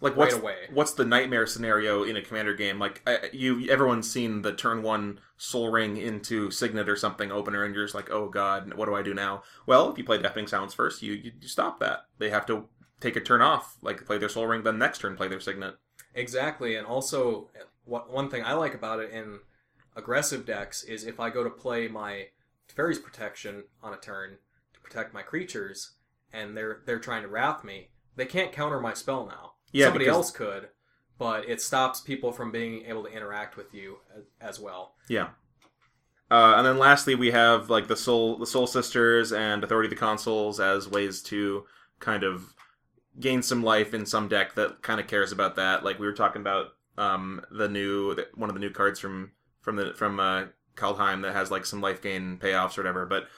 Like 0.00 0.12
right 0.12 0.18
what's 0.18 0.34
away. 0.34 0.68
what's 0.72 0.92
the 0.92 1.04
nightmare 1.04 1.46
scenario 1.46 2.02
in 2.04 2.16
a 2.16 2.22
commander 2.22 2.54
game? 2.54 2.78
Like 2.78 3.02
I, 3.06 3.30
you, 3.32 3.68
everyone's 3.70 4.10
seen 4.10 4.42
the 4.42 4.52
turn 4.52 4.82
one 4.82 5.20
Soul 5.38 5.70
Ring 5.70 5.96
into 5.96 6.50
Signet 6.50 6.88
or 6.88 6.96
something 6.96 7.32
opener, 7.32 7.64
and 7.64 7.74
you're 7.74 7.84
just 7.84 7.94
like, 7.94 8.10
oh 8.10 8.28
god, 8.28 8.74
what 8.74 8.86
do 8.86 8.94
I 8.94 9.02
do 9.02 9.14
now? 9.14 9.42
Well, 9.66 9.90
if 9.90 9.98
you 9.98 10.04
play 10.04 10.18
Deafening 10.18 10.46
sounds 10.48 10.74
first, 10.74 11.02
you, 11.02 11.12
you 11.14 11.32
you 11.40 11.48
stop 11.48 11.80
that. 11.80 12.06
They 12.18 12.30
have 12.30 12.46
to 12.46 12.68
take 13.00 13.16
a 13.16 13.20
turn 13.20 13.40
off, 13.42 13.76
like 13.82 14.04
play 14.06 14.18
their 14.18 14.28
Soul 14.28 14.46
Ring, 14.46 14.62
then 14.64 14.78
next 14.78 14.98
turn 15.00 15.16
play 15.16 15.28
their 15.28 15.40
Signet. 15.40 15.76
Exactly, 16.14 16.76
and 16.76 16.86
also 16.86 17.50
what 17.86 18.12
one 18.12 18.28
thing 18.28 18.44
I 18.44 18.52
like 18.52 18.74
about 18.74 19.00
it 19.00 19.10
in 19.10 19.38
aggressive 19.96 20.44
decks 20.44 20.82
is 20.84 21.04
if 21.04 21.18
I 21.18 21.30
go 21.30 21.42
to 21.42 21.50
play 21.50 21.88
my 21.88 22.26
Teferi's 22.68 22.98
Protection 22.98 23.64
on 23.82 23.94
a 23.94 23.96
turn 23.96 24.36
to 24.74 24.80
protect 24.80 25.14
my 25.14 25.22
creatures, 25.22 25.92
and 26.32 26.56
they're 26.56 26.82
they're 26.84 26.98
trying 26.98 27.22
to 27.22 27.28
wrath 27.28 27.64
me, 27.64 27.90
they 28.16 28.26
can't 28.26 28.52
counter 28.52 28.80
my 28.80 28.92
spell 28.92 29.26
now. 29.26 29.52
Yeah, 29.72 29.86
Somebody 29.86 30.04
because- 30.06 30.16
else 30.16 30.30
could, 30.32 30.68
but 31.18 31.48
it 31.48 31.62
stops 31.62 32.00
people 32.00 32.32
from 32.32 32.50
being 32.52 32.84
able 32.86 33.04
to 33.04 33.10
interact 33.10 33.56
with 33.56 33.72
you 33.72 33.98
as, 34.16 34.24
as 34.40 34.60
well. 34.60 34.94
Yeah. 35.08 35.28
Uh, 36.28 36.54
and 36.56 36.66
then 36.66 36.76
lastly, 36.78 37.14
we 37.14 37.30
have 37.30 37.70
like 37.70 37.86
the 37.86 37.96
Soul 37.96 38.36
the 38.38 38.46
Soul 38.46 38.66
Sisters 38.66 39.32
and 39.32 39.62
Authority 39.62 39.86
of 39.86 39.90
the 39.90 39.96
Consuls 39.96 40.58
as 40.58 40.88
ways 40.88 41.22
to 41.24 41.64
kind 42.00 42.24
of 42.24 42.52
gain 43.20 43.42
some 43.42 43.62
life 43.62 43.94
in 43.94 44.04
some 44.04 44.28
deck 44.28 44.54
that 44.56 44.82
kind 44.82 45.00
of 45.00 45.06
cares 45.06 45.30
about 45.32 45.54
that. 45.56 45.84
Like 45.84 45.98
we 46.00 46.06
were 46.06 46.12
talking 46.12 46.42
about 46.42 46.66
um, 46.98 47.42
the 47.50 47.68
new 47.68 48.14
the- 48.14 48.28
one 48.34 48.50
of 48.50 48.54
the 48.54 48.60
new 48.60 48.70
cards 48.70 48.98
from 49.00 49.32
from 49.60 49.76
the 49.76 49.94
from 49.94 50.20
uh, 50.20 50.44
Kaldheim 50.76 51.22
that 51.22 51.34
has 51.34 51.50
like 51.50 51.66
some 51.66 51.80
life 51.80 52.02
gain 52.02 52.38
payoffs 52.38 52.78
or 52.78 52.82
whatever. 52.82 53.06
But 53.06 53.28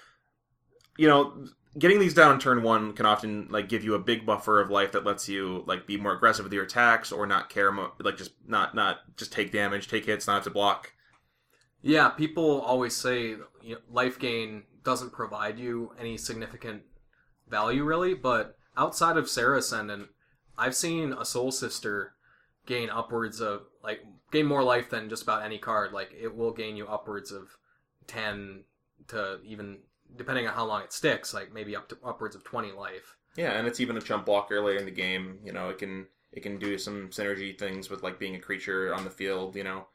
you 0.97 1.07
know, 1.09 1.47
getting 1.79 1.99
these 2.01 2.15
down 2.15 2.35
in 2.35 2.41
turn 2.41 2.63
one 2.63 2.93
can 2.93 3.07
often 3.07 3.49
like 3.51 3.69
give 3.69 3.85
you 3.85 3.95
a 3.95 3.99
big 3.99 4.27
buffer 4.27 4.61
of 4.61 4.71
life 4.71 4.93
that 4.93 5.05
lets 5.05 5.29
you 5.29 5.65
like 5.67 5.87
be 5.87 5.97
more 5.97 6.13
aggressive 6.13 6.45
with 6.45 6.53
your 6.53 6.65
attacks 6.65 7.13
or 7.13 7.27
not 7.27 7.49
care 7.49 7.71
mo- 7.71 7.93
like 8.01 8.17
just 8.17 8.33
not 8.47 8.75
not 8.75 8.99
just 9.17 9.33
take 9.33 9.53
damage, 9.53 9.89
take 9.89 10.07
hits, 10.07 10.27
not 10.27 10.35
have 10.35 10.45
to 10.45 10.51
block. 10.51 10.93
Yeah, 11.83 12.09
people 12.09 12.61
always 12.61 12.95
say 12.97 13.37
you 13.63 13.75
know, 13.75 13.79
life 13.91 14.19
gain 14.19 14.65
doesn't 14.85 15.13
provide 15.13 15.59
you 15.59 15.93
any 15.99 16.17
significant 16.17 16.83
value, 17.49 17.85
really. 17.85 18.15
But 18.15 18.57
outside 18.77 19.17
of 19.17 19.29
Serra 19.29 19.59
Ascendant, 19.59 20.09
I've 20.57 20.75
seen 20.75 21.13
a 21.13 21.25
Soul 21.25 21.53
Sister 21.53 22.15
gain 22.69 22.91
upwards 22.91 23.41
of 23.41 23.63
like 23.83 24.05
gain 24.31 24.45
more 24.45 24.63
life 24.63 24.91
than 24.91 25.09
just 25.09 25.23
about 25.23 25.43
any 25.43 25.59
card. 25.59 25.93
Like 25.93 26.15
it 26.21 26.37
will 26.37 26.53
gain 26.53 26.77
you 26.77 26.87
upwards 26.87 27.33
of 27.33 27.57
ten 28.07 28.65
to 29.09 29.39
even 29.43 29.79
depending 30.17 30.47
on 30.47 30.55
how 30.55 30.67
long 30.67 30.83
it 30.83 30.93
sticks, 30.93 31.33
like 31.33 31.53
maybe 31.53 31.75
up 31.75 31.89
to 31.89 31.99
upwards 32.05 32.37
of 32.37 32.45
twenty 32.45 32.71
life. 32.71 33.17
Yeah, 33.37 33.53
and 33.53 33.67
it's 33.67 33.81
even 33.81 33.97
a 33.97 34.03
chump 34.03 34.27
blocker 34.27 34.63
later 34.63 34.81
in 34.81 34.85
the 34.85 34.91
game. 34.91 35.39
You 35.43 35.53
know, 35.53 35.71
it 35.71 35.79
can 35.79 36.07
it 36.31 36.43
can 36.43 36.59
do 36.59 36.77
some 36.77 37.09
synergy 37.09 37.59
things 37.59 37.89
with 37.89 38.03
like 38.03 38.19
being 38.19 38.37
a 38.37 38.41
creature 38.41 38.95
on 38.95 39.03
the 39.03 39.11
field. 39.11 39.57
You 39.57 39.65
know, 39.65 39.87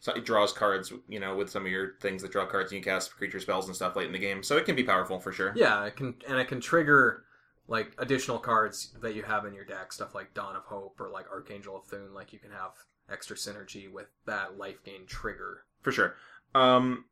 so 0.00 0.14
it 0.14 0.24
draws 0.24 0.54
cards. 0.54 0.90
You 1.08 1.20
know, 1.20 1.36
with 1.36 1.50
some 1.50 1.66
of 1.66 1.70
your 1.70 1.96
things 2.00 2.22
that 2.22 2.32
draw 2.32 2.46
cards, 2.46 2.72
and 2.72 2.78
you 2.78 2.84
cast 2.84 3.14
creature 3.14 3.40
spells 3.40 3.66
and 3.66 3.76
stuff 3.76 3.94
late 3.94 4.06
in 4.06 4.12
the 4.12 4.18
game. 4.18 4.42
So 4.42 4.56
it 4.56 4.64
can 4.64 4.74
be 4.74 4.84
powerful 4.84 5.20
for 5.20 5.32
sure. 5.32 5.52
Yeah, 5.54 5.84
it 5.84 5.96
can 5.96 6.14
and 6.26 6.38
it 6.38 6.48
can 6.48 6.62
trigger 6.62 7.24
like 7.72 7.94
additional 7.96 8.38
cards 8.38 8.94
that 9.00 9.14
you 9.14 9.22
have 9.22 9.46
in 9.46 9.54
your 9.54 9.64
deck, 9.64 9.94
stuff 9.94 10.14
like 10.14 10.34
Dawn 10.34 10.54
of 10.54 10.64
Hope 10.64 11.00
or 11.00 11.08
like 11.08 11.24
Archangel 11.32 11.78
of 11.78 11.86
Thune. 11.86 12.12
Like 12.12 12.32
you 12.32 12.38
can 12.38 12.50
have 12.50 12.72
extra 13.10 13.34
synergy 13.34 13.90
with 13.90 14.08
that 14.26 14.58
life 14.58 14.84
gain 14.84 15.06
trigger. 15.06 15.64
for 15.80 15.90
sure. 15.90 16.14
Um, 16.54 17.06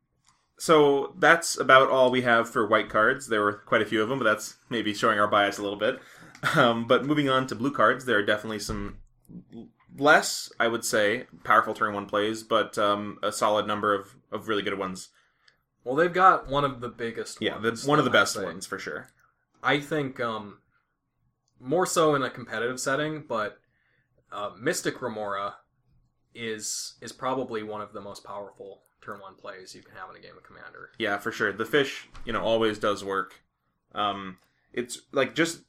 so 0.59 1.15
that's 1.17 1.59
about 1.59 1.89
all 1.89 2.11
we 2.11 2.21
have 2.21 2.47
for 2.47 2.67
white 2.67 2.89
cards. 2.89 3.27
There 3.27 3.41
were 3.41 3.53
quite 3.53 3.81
a 3.81 3.85
few 3.85 4.03
of 4.03 4.09
them, 4.09 4.19
but 4.19 4.25
that's 4.25 4.57
maybe 4.69 4.93
showing 4.93 5.17
our 5.19 5.27
bias 5.27 5.57
a 5.57 5.63
little 5.63 5.79
bit. 5.79 5.99
Um, 6.55 6.87
but 6.87 7.05
moving 7.05 7.29
on 7.29 7.45
to 7.47 7.55
blue 7.55 7.71
cards, 7.71 8.05
there 8.05 8.17
are 8.17 8.25
definitely 8.25 8.57
some 8.59 8.97
less, 9.97 10.51
I 10.59 10.67
would 10.67 10.83
say, 10.83 11.25
powerful 11.43 11.75
turn 11.75 11.93
one 11.93 12.07
plays, 12.07 12.41
but 12.41 12.79
um, 12.79 13.19
a 13.21 13.31
solid 13.31 13.67
number 13.67 13.93
of, 13.93 14.15
of 14.31 14.47
really 14.47 14.63
good 14.63 14.77
ones. 14.77 15.09
Well, 15.83 15.95
they've 15.95 16.13
got 16.13 16.47
one 16.49 16.65
of 16.65 16.81
the 16.81 16.89
biggest. 16.89 17.41
Yeah, 17.41 17.59
the, 17.59 17.79
one 17.85 17.99
of 17.99 18.05
the 18.05 18.11
best 18.11 18.41
ones 18.41 18.65
for 18.65 18.79
sure. 18.79 19.09
I 19.63 19.79
think 19.79 20.19
um, 20.19 20.59
more 21.59 21.85
so 21.85 22.15
in 22.15 22.23
a 22.23 22.29
competitive 22.29 22.79
setting, 22.79 23.23
but 23.27 23.59
uh, 24.31 24.51
Mystic 24.59 25.01
Remora 25.01 25.55
is 26.33 26.95
is 27.01 27.11
probably 27.11 27.61
one 27.63 27.81
of 27.81 27.93
the 27.93 28.01
most 28.01 28.23
powerful 28.23 28.83
turn 29.01 29.19
one 29.19 29.35
plays 29.35 29.75
you 29.75 29.81
can 29.81 29.95
have 29.95 30.09
in 30.09 30.15
a 30.15 30.19
game 30.19 30.37
of 30.37 30.43
Commander. 30.43 30.91
Yeah, 30.97 31.17
for 31.17 31.31
sure. 31.31 31.51
The 31.51 31.65
fish, 31.65 32.07
you 32.25 32.33
know, 32.33 32.41
always 32.41 32.77
does 32.79 33.03
work. 33.03 33.41
Um, 33.93 34.37
it's 34.73 35.01
like 35.11 35.35
just 35.35 35.61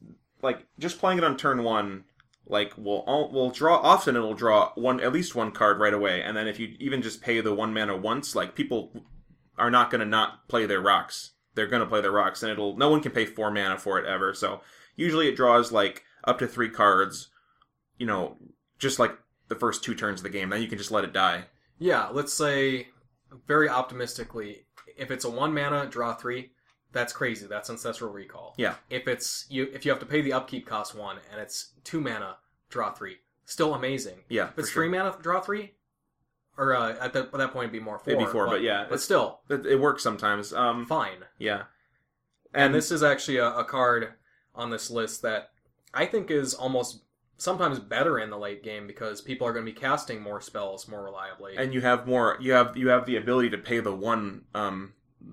like 0.43 0.67
just 0.79 0.99
playing 0.99 1.19
it 1.19 1.25
on 1.25 1.37
turn 1.37 1.63
one, 1.63 2.05
like 2.47 2.73
we'll 2.77 3.05
will 3.33 3.51
draw. 3.51 3.79
Often 3.79 4.17
it'll 4.17 4.35
draw 4.35 4.73
one 4.75 5.01
at 5.01 5.13
least 5.13 5.35
one 5.35 5.53
card 5.53 5.81
right 5.81 5.95
away, 5.95 6.23
and 6.23 6.37
then 6.37 6.47
if 6.47 6.59
you 6.59 6.77
even 6.79 7.03
just 7.03 7.23
pay 7.23 7.41
the 7.41 7.55
one 7.55 7.75
mana 7.75 7.97
once, 7.97 8.35
like 8.35 8.55
people 8.55 8.93
are 9.59 9.71
not 9.71 9.91
going 9.91 10.01
to 10.01 10.07
not 10.07 10.49
play 10.49 10.67
their 10.67 10.81
rocks. 10.81 11.33
They're 11.55 11.67
going 11.67 11.83
to 11.83 11.89
play 11.89 12.01
their 12.01 12.13
rocks, 12.13 12.43
and 12.43 12.51
it'll 12.53 12.77
no 12.77 12.89
one 12.91 13.01
can 13.01 13.13
pay 13.13 13.27
four 13.27 13.51
mana 13.51 13.79
for 13.79 13.99
it 13.99 14.07
ever. 14.07 14.33
So 14.35 14.61
usually 14.97 15.29
it 15.29 15.37
draws 15.37 15.71
like 15.73 16.03
up 16.25 16.39
to 16.39 16.47
three 16.47 16.71
cards. 16.71 17.29
You 17.99 18.07
know, 18.07 18.37
just 18.79 18.99
like 18.99 19.17
the 19.49 19.55
first 19.55 19.85
two 19.85 19.95
turns 19.95 20.21
of 20.21 20.25
the 20.25 20.31
game. 20.31 20.49
Then 20.51 20.63
you 20.63 20.69
can 20.69 20.79
just 20.79 20.91
let 20.91 21.05
it 21.05 21.13
die. 21.13 21.45
Yeah, 21.79 22.09
let's 22.13 22.33
say 22.33 22.89
very 23.47 23.69
optimistically, 23.69 24.67
if 24.97 25.11
it's 25.11 25.25
a 25.25 25.31
one 25.31 25.53
mana 25.55 25.87
draw 25.87 26.15
three, 26.15 26.53
that's 26.93 27.13
crazy. 27.13 27.47
That's 27.47 27.71
ancestral 27.71 28.13
recall. 28.13 28.55
Yeah. 28.59 28.75
If 28.91 29.09
it's 29.09 29.47
you, 29.49 29.69
if 29.73 29.85
you 29.85 29.91
have 29.91 30.01
to 30.01 30.07
pay 30.07 30.21
the 30.23 30.33
upkeep 30.33 30.67
cost 30.67 30.95
one 30.95 31.19
and 31.31 31.41
it's 31.41 31.73
two 31.85 32.01
mana 32.01 32.37
draw 32.71 32.93
three, 32.93 33.17
still 33.45 33.75
amazing. 33.75 34.21
Yeah, 34.29 34.49
If 34.49 34.59
it's 34.59 34.71
sure. 34.71 34.83
three 34.85 34.91
mana 34.97 35.17
draw 35.21 35.41
three, 35.41 35.73
or 36.59 36.75
uh, 36.75 36.97
at, 37.01 37.13
that 37.13 37.27
at 37.27 37.33
that 37.33 37.53
point 37.53 37.65
it'd 37.65 37.73
be 37.73 37.81
more 37.81 37.99
four. 37.99 38.13
It'd 38.13 38.27
be 38.27 38.31
four, 38.31 38.47
but 38.47 38.63
yeah, 38.63 38.87
but 38.89 39.01
still 39.01 39.41
It, 39.49 39.65
it 39.67 39.81
works 39.81 40.03
sometimes. 40.03 40.53
Um, 40.53 40.87
fine. 40.87 41.25
yeah. 41.39 41.63
And 42.55 42.75
this 42.75 42.91
is 42.91 43.03
actually 43.03 43.39
a, 43.39 43.49
a 43.49 43.65
card 43.65 44.13
on 44.55 44.69
this 44.71 44.91
list 44.91 45.23
that 45.23 45.51
I 45.95 46.05
think 46.05 46.31
is 46.31 46.53
almost 46.53 47.03
sometimes 47.39 47.79
better 47.79 48.19
in 48.19 48.29
the 48.29 48.37
late 48.39 48.63
game 48.63 48.87
because 48.87 49.21
people 49.23 49.47
are 49.47 49.53
going 49.55 49.65
to 49.65 49.73
be 49.73 49.79
casting 49.79 50.21
more 50.21 50.41
spells 50.41 50.87
more 50.87 51.03
reliably. 51.03 51.57
and 51.57 51.73
you 51.75 51.81
have 51.81 52.07
more 52.07 52.37
you 52.41 52.53
have 52.53 52.77
you 52.77 52.89
have 52.89 53.07
the 53.07 53.17
ability 53.17 53.51
to 53.51 53.59
pay 53.59 53.81
the 53.81 53.93
one 53.95 54.43
um 54.55 54.93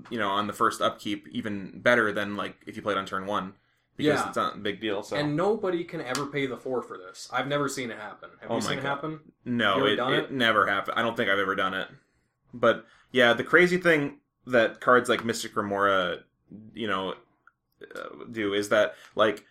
you 0.10 0.18
know 0.18 0.30
on 0.30 0.48
the 0.48 0.54
first 0.54 0.82
upkeep 0.82 1.28
even 1.32 1.80
better 1.82 2.12
than 2.12 2.36
like 2.36 2.56
if 2.66 2.76
you 2.76 2.82
played 2.82 2.98
on 2.98 3.06
turn 3.06 3.26
one 3.28 3.54
because 4.00 4.20
Yeah. 4.22 4.28
it's 4.30 4.38
not 4.38 4.56
a 4.56 4.60
big 4.60 4.82
deal 4.82 5.04
so 5.04 5.16
And 5.18 5.36
nobody 5.36 5.84
can 5.84 6.02
ever 6.02 6.26
pay 6.26 6.48
the 6.48 6.58
four 6.58 6.82
for 6.82 6.98
this. 6.98 7.30
I've 7.32 7.48
never 7.48 7.70
seen 7.70 7.92
it 7.92 7.98
happen. 8.00 8.30
Have 8.42 8.50
Oh 8.50 8.56
you 8.56 8.62
seen 8.62 8.78
it 8.80 8.84
happen? 8.84 9.20
no 9.46 9.86
it, 9.86 10.00
it 10.00 10.14
it? 10.14 10.32
never 10.32 10.66
happened 10.68 10.98
i 10.98 11.02
don't 11.02 11.16
think 11.18 11.30
i've 11.30 11.40
ever 11.40 11.56
done 11.56 11.74
it 11.74 11.88
but 12.54 12.86
yeah 13.12 13.34
the 13.34 13.44
crazy 13.44 13.78
thing 13.78 14.20
that 14.48 14.80
cards 14.82 15.10
like 15.10 15.24
mystic 15.26 15.56
remora 15.56 16.20
you 16.74 16.88
know 16.88 17.14
uh, 17.96 18.26
do 18.32 18.54
is 18.54 18.70
that 18.70 18.96
like 19.16 19.44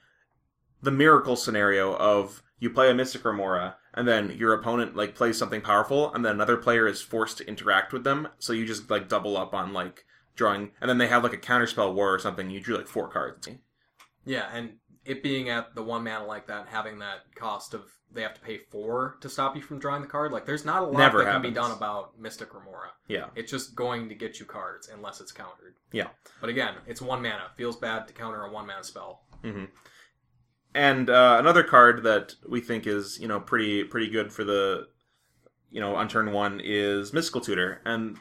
the 0.83 0.91
miracle 0.91 1.37
scenario 1.37 1.95
of 1.97 2.43
you 2.61 2.71
play 2.71 2.91
a 2.91 2.95
mystic 2.95 3.25
remora 3.25 3.77
and 3.95 4.07
then 4.07 4.31
your 4.37 4.53
opponent 4.55 4.97
like 4.97 5.15
plays 5.15 5.39
something 5.39 5.61
powerful 5.61 6.13
and 6.15 6.25
then 6.25 6.33
another 6.35 6.57
player 6.57 6.87
is 6.87 7.01
forced 7.01 7.39
to 7.39 7.47
interact 7.49 7.93
with 7.93 8.05
them 8.05 8.29
so 8.39 8.53
you 8.53 8.67
just 8.67 8.91
like 8.91 9.09
double 9.09 9.37
up 9.37 9.55
on 9.55 9.73
like 9.73 10.05
drawing 10.37 10.71
and 10.81 10.89
then 10.89 10.99
they 10.99 11.09
have 11.09 11.25
like 11.25 11.33
a 11.33 11.39
counterspell 11.39 11.95
war 11.95 12.15
or 12.15 12.19
something 12.19 12.51
you 12.51 12.61
drew 12.61 12.77
like 12.77 12.87
four 12.89 13.09
cards 13.09 13.49
Yeah, 14.29 14.49
and 14.53 14.75
it 15.05 15.23
being 15.23 15.49
at 15.49 15.75
the 15.75 15.83
one 15.83 16.05
mana 16.05 16.25
like 16.27 16.47
that, 16.49 16.67
having 16.69 16.99
that 17.01 17.35
cost 17.35 17.75
of 17.75 17.91
they 18.13 18.23
have 18.23 18.35
to 18.35 18.41
pay 18.41 18.59
four 18.71 19.17
to 19.21 19.29
stop 19.29 19.55
you 19.57 19.61
from 19.63 19.79
drawing 19.79 20.01
the 20.03 20.09
card. 20.09 20.33
Like, 20.33 20.47
there's 20.47 20.65
not 20.65 20.83
a 20.83 20.87
lot 20.87 20.99
Never 20.99 21.25
that 21.25 21.33
can 21.33 21.43
be 21.43 21.51
done 21.51 21.71
about 21.73 22.19
Mystic 22.19 22.55
Remora. 22.55 22.91
yeah 23.07 23.27
It's 23.35 23.51
just 23.51 23.75
going 23.75 24.09
to 24.09 24.15
get 24.15 24.41
you 24.41 24.47
cards 24.47 24.89
unless 24.93 25.21
it's 25.21 25.33
countered. 25.33 25.75
Yeah. 25.93 26.09
But 26.41 26.49
again, 26.51 26.75
it's 26.87 27.03
one 27.03 27.21
mana. 27.23 27.51
Feels 27.57 27.77
bad 27.77 28.09
to 28.09 28.15
counter 28.15 28.43
a 28.45 28.51
one 28.53 28.67
mana 28.67 28.83
spell. 28.85 29.25
hmm 29.43 29.65
And 30.75 31.11
uh, 31.11 31.37
another 31.39 31.63
card 31.63 32.03
that 32.05 32.35
we 32.49 32.61
think 32.61 32.87
is 32.87 33.19
you 33.21 33.29
know 33.29 33.41
pretty 33.41 33.85
pretty 33.85 34.09
good 34.11 34.33
for 34.33 34.45
the 34.45 34.89
you 35.71 35.81
know 35.81 35.95
on 35.97 36.09
turn 36.09 36.33
one 36.33 36.61
is 36.63 37.13
Mystical 37.13 37.41
Tutor, 37.41 37.81
and 37.85 38.17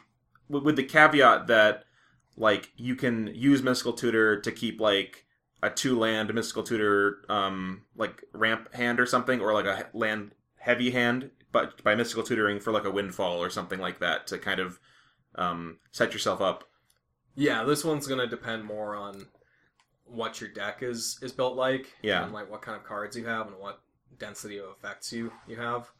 w- 0.50 0.64
with 0.64 0.76
the 0.76 0.84
caveat 0.84 1.46
that 1.46 1.84
like 2.36 2.72
you 2.76 2.94
can 2.94 3.28
use 3.34 3.62
Mystical 3.62 3.92
Tutor 3.94 4.40
to 4.40 4.52
keep 4.52 4.80
like 4.80 5.24
a 5.62 5.70
two 5.70 5.98
land 5.98 6.32
Mystical 6.34 6.62
Tutor 6.62 7.18
um 7.28 7.82
like 7.96 8.22
ramp 8.32 8.72
hand 8.74 9.00
or 9.00 9.06
something, 9.06 9.40
or 9.40 9.52
like 9.52 9.66
a 9.66 9.86
land 9.92 10.32
heavy 10.56 10.90
hand, 10.90 11.30
but 11.52 11.82
by 11.82 11.94
Mystical 11.94 12.22
Tutoring 12.22 12.60
for 12.60 12.72
like 12.72 12.84
a 12.84 12.90
windfall 12.90 13.42
or 13.42 13.50
something 13.50 13.80
like 13.80 13.98
that 14.00 14.26
to 14.28 14.38
kind 14.38 14.60
of 14.60 14.78
um, 15.34 15.78
set 15.92 16.12
yourself 16.12 16.40
up. 16.40 16.64
Yeah, 17.34 17.62
this 17.64 17.84
one's 17.84 18.06
gonna 18.06 18.26
depend 18.26 18.64
more 18.64 18.96
on 18.96 19.26
what 20.04 20.40
your 20.40 20.50
deck 20.50 20.82
is 20.82 21.18
is 21.22 21.32
built 21.32 21.56
like. 21.56 21.94
Yeah. 22.02 22.24
And 22.24 22.32
like 22.32 22.50
what 22.50 22.62
kind 22.62 22.76
of 22.76 22.84
cards 22.84 23.16
you 23.16 23.26
have 23.26 23.46
and 23.46 23.56
what 23.58 23.80
density 24.18 24.58
of 24.58 24.66
effects 24.76 25.12
you 25.12 25.32
you 25.46 25.56
have. 25.56 25.90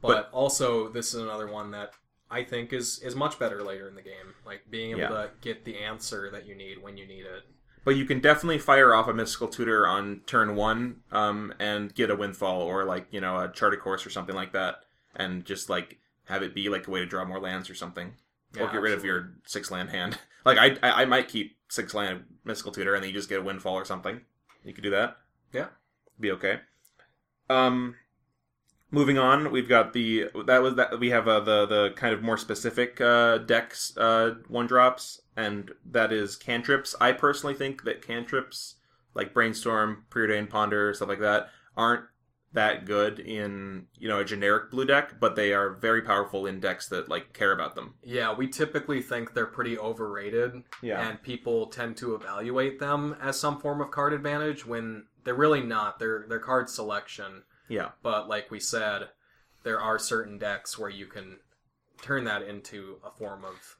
But, 0.00 0.08
But- 0.08 0.30
also 0.32 0.88
this 0.88 1.14
is 1.14 1.20
another 1.20 1.46
one 1.50 1.70
that 1.72 1.92
I 2.30 2.42
think 2.44 2.72
is 2.72 3.00
is 3.00 3.14
much 3.14 3.38
better 3.38 3.62
later 3.62 3.88
in 3.88 3.94
the 3.94 4.02
game. 4.02 4.34
Like 4.46 4.62
being 4.70 4.90
able 4.92 5.00
Yeah. 5.00 5.08
to 5.08 5.30
get 5.40 5.64
the 5.64 5.78
answer 5.78 6.30
that 6.30 6.46
you 6.46 6.54
need 6.54 6.82
when 6.82 6.96
you 6.96 7.06
need 7.06 7.26
it. 7.26 7.42
But 7.84 7.96
you 7.96 8.06
can 8.06 8.20
definitely 8.20 8.58
fire 8.58 8.94
off 8.94 9.08
a 9.08 9.14
mystical 9.14 9.48
tutor 9.48 9.86
on 9.86 10.22
turn 10.26 10.56
one, 10.56 11.00
um, 11.12 11.52
and 11.58 11.94
get 11.94 12.10
a 12.10 12.16
windfall 12.16 12.62
or 12.62 12.84
like 12.84 13.06
you 13.10 13.20
know 13.20 13.38
a 13.38 13.52
charted 13.52 13.80
course 13.80 14.06
or 14.06 14.10
something 14.10 14.34
like 14.34 14.52
that, 14.52 14.76
and 15.14 15.44
just 15.44 15.68
like 15.68 15.98
have 16.26 16.42
it 16.42 16.54
be 16.54 16.68
like 16.68 16.86
a 16.86 16.90
way 16.90 17.00
to 17.00 17.06
draw 17.06 17.24
more 17.24 17.40
lands 17.40 17.68
or 17.68 17.74
something, 17.74 18.14
or 18.58 18.66
Yeah, 18.66 18.72
get 18.72 18.80
rid 18.80 18.94
of 18.94 19.04
your 19.04 19.34
six 19.46 19.70
land 19.70 19.90
hand. 19.90 20.18
Like 20.46 20.58
I, 20.58 20.76
I, 20.86 21.02
I 21.02 21.04
might 21.06 21.28
keep 21.28 21.56
six 21.70 21.94
land 21.94 22.24
mystical 22.44 22.70
tutor, 22.70 22.94
and 22.94 23.02
then 23.02 23.08
you 23.08 23.16
just 23.16 23.30
get 23.30 23.38
a 23.40 23.42
windfall 23.42 23.76
or 23.76 23.86
something. 23.86 24.20
You 24.62 24.74
could 24.74 24.84
do 24.84 24.90
that. 24.90 25.16
Yeah. 25.54 25.68
be 26.20 26.30
okay. 26.32 26.60
Um, 27.48 27.96
moving 28.94 29.18
on, 29.18 29.50
we've 29.50 29.68
got 29.68 29.92
the 29.92 30.30
that 30.46 30.62
was 30.62 30.76
that 30.76 30.98
we 30.98 31.10
have 31.10 31.28
uh, 31.28 31.40
the 31.40 31.66
the 31.66 31.92
kind 31.96 32.14
of 32.14 32.22
more 32.22 32.38
specific 32.38 33.00
uh, 33.00 33.38
decks 33.38 33.96
uh, 33.96 34.36
one 34.48 34.66
drops, 34.66 35.20
and 35.36 35.72
that 35.90 36.12
is 36.12 36.36
cantrips. 36.36 36.94
I 37.00 37.12
personally 37.12 37.54
think 37.54 37.84
that 37.84 38.06
cantrips 38.06 38.76
like 39.14 39.34
brainstorm, 39.34 40.04
preordain, 40.10 40.48
ponder, 40.48 40.94
stuff 40.94 41.08
like 41.08 41.20
that 41.20 41.50
aren't 41.76 42.04
that 42.52 42.84
good 42.86 43.18
in 43.18 43.86
you 43.98 44.08
know 44.08 44.20
a 44.20 44.24
generic 44.24 44.70
blue 44.70 44.86
deck, 44.86 45.18
but 45.20 45.36
they 45.36 45.52
are 45.52 45.70
very 45.70 46.02
powerful 46.02 46.46
in 46.46 46.60
decks 46.60 46.88
that 46.88 47.08
like 47.08 47.32
care 47.32 47.52
about 47.52 47.74
them. 47.74 47.94
Yeah, 48.02 48.32
we 48.32 48.48
typically 48.48 49.02
think 49.02 49.34
they're 49.34 49.46
pretty 49.46 49.76
overrated 49.76 50.62
Yeah, 50.80 51.06
and 51.06 51.20
people 51.22 51.66
tend 51.66 51.96
to 51.98 52.14
evaluate 52.14 52.78
them 52.78 53.16
as 53.20 53.38
some 53.38 53.60
form 53.60 53.80
of 53.80 53.90
card 53.90 54.12
advantage 54.12 54.64
when 54.64 55.06
they're 55.24 55.34
really 55.34 55.62
not. 55.62 55.98
They're 55.98 56.24
they're 56.28 56.38
card 56.38 56.70
selection. 56.70 57.42
Yeah, 57.68 57.90
But 58.02 58.28
like 58.28 58.50
we 58.50 58.60
said, 58.60 59.08
there 59.62 59.80
are 59.80 59.98
certain 59.98 60.38
decks 60.38 60.78
where 60.78 60.90
you 60.90 61.06
can 61.06 61.38
turn 62.02 62.24
that 62.24 62.42
into 62.42 62.96
a 63.04 63.10
form 63.10 63.44
of 63.44 63.76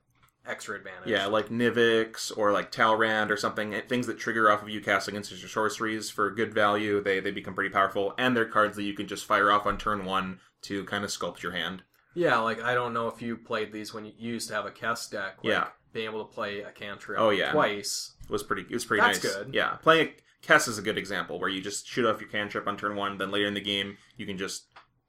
extra 0.46 0.76
advantage. 0.76 1.08
Yeah, 1.08 1.26
like 1.26 1.48
Nivix 1.48 2.32
or 2.36 2.52
like 2.52 2.70
Talrand 2.72 3.30
or 3.30 3.36
something. 3.36 3.74
eh, 3.74 3.82
Things 3.88 4.06
that 4.06 4.18
trigger 4.18 4.50
off 4.50 4.62
of 4.62 4.68
you 4.68 4.80
casting 4.80 5.16
instant 5.16 5.42
or 5.44 5.48
sorceries 5.48 6.10
for 6.10 6.30
good 6.30 6.52
value. 6.54 7.02
They 7.02 7.20
they 7.20 7.30
become 7.30 7.54
pretty 7.54 7.70
powerful, 7.70 8.14
and 8.18 8.36
they're 8.36 8.44
cards 8.46 8.76
that 8.76 8.82
you 8.84 8.94
can 8.94 9.06
just 9.06 9.24
fire 9.26 9.50
off 9.50 9.66
on 9.66 9.78
turn 9.78 10.04
one 10.04 10.40
to 10.62 10.84
kind 10.84 11.04
of 11.04 11.10
sculpt 11.10 11.42
your 11.42 11.52
hand. 11.52 11.82
Yeah, 12.14 12.38
like 12.38 12.62
I 12.62 12.74
don't 12.74 12.94
know 12.94 13.08
if 13.08 13.20
you 13.20 13.36
played 13.36 13.72
these 13.72 13.92
when 13.92 14.04
you 14.04 14.12
used 14.16 14.48
to 14.48 14.54
have 14.54 14.66
a 14.66 14.70
Kess 14.70 15.10
deck. 15.10 15.38
Like, 15.42 15.52
Yeah. 15.52 15.66
Being 15.92 16.06
able 16.06 16.24
to 16.24 16.32
play 16.32 16.60
a 16.60 16.72
cantrip 16.72 17.20
Oh, 17.20 17.30
yeah. 17.30 17.52
twice. 17.52 18.12
Was 18.28 18.42
pretty. 18.42 18.62
It 18.62 18.72
was 18.72 18.84
pretty 18.84 19.00
That's 19.02 19.22
nice. 19.22 19.34
good. 19.34 19.54
Yeah, 19.54 19.76
playing 19.76 20.10
Kess 20.46 20.68
is 20.68 20.78
a 20.78 20.82
good 20.82 20.98
example 20.98 21.38
where 21.38 21.48
you 21.48 21.60
just 21.60 21.86
shoot 21.86 22.04
off 22.06 22.20
your 22.20 22.30
cantrip 22.30 22.66
on 22.66 22.76
turn 22.76 22.96
one. 22.96 23.18
Then 23.18 23.30
later 23.30 23.46
in 23.46 23.54
the 23.54 23.60
game, 23.60 23.96
you 24.16 24.26
can 24.26 24.36
just 24.38 24.66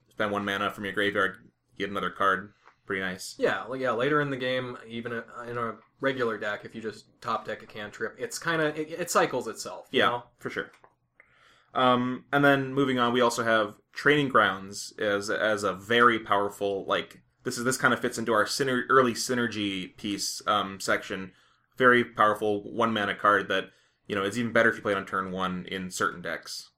spend 0.09 0.31
one 0.31 0.45
mana 0.45 0.71
from 0.71 0.85
your 0.85 0.93
graveyard, 0.93 1.37
get 1.77 1.89
another 1.89 2.09
card. 2.09 2.53
Pretty 2.85 3.01
nice. 3.01 3.35
Yeah, 3.39 3.63
like, 3.63 3.81
yeah. 3.81 3.91
Later 3.91 4.21
in 4.21 4.29
the 4.29 4.37
game, 4.37 4.77
even 4.87 5.11
in 5.47 5.57
a 5.57 5.75
regular 5.99 6.37
deck, 6.37 6.65
if 6.65 6.75
you 6.75 6.81
just 6.81 7.05
top 7.19 7.45
deck 7.45 7.63
a 7.63 7.65
cantrip, 7.65 8.15
it's 8.19 8.37
kind 8.37 8.61
of 8.61 8.77
it, 8.77 8.91
it 8.91 9.09
cycles 9.09 9.47
itself. 9.47 9.87
you 9.91 10.01
Yeah, 10.01 10.05
know? 10.07 10.23
for 10.37 10.51
sure. 10.51 10.71
Um, 11.73 12.25
and 12.31 12.45
then 12.45 12.73
moving 12.73 12.99
on, 12.99 13.11
we 13.11 13.21
also 13.21 13.43
have 13.43 13.75
Training 13.93 14.29
Grounds 14.29 14.93
as 14.99 15.29
as 15.29 15.63
a 15.63 15.73
very 15.73 16.19
powerful 16.19 16.85
like 16.85 17.21
this 17.43 17.57
is 17.57 17.63
this 17.63 17.77
kind 17.77 17.93
of 17.93 17.99
fits 17.99 18.17
into 18.17 18.33
our 18.33 18.45
syner- 18.45 18.83
early 18.89 19.13
synergy 19.13 19.97
piece 19.97 20.41
um, 20.47 20.79
section. 20.79 21.31
Very 21.77 22.03
powerful 22.05 22.61
one 22.71 22.93
mana 22.93 23.15
card 23.15 23.49
that 23.49 23.65
you 24.07 24.15
know 24.15 24.23
it's 24.23 24.37
even 24.37 24.51
better 24.51 24.69
if 24.69 24.75
you 24.77 24.81
play 24.81 24.93
it 24.93 24.97
on 24.97 25.05
turn 25.05 25.31
one 25.31 25.65
in 25.69 25.91
certain 25.91 26.21
decks. 26.21 26.71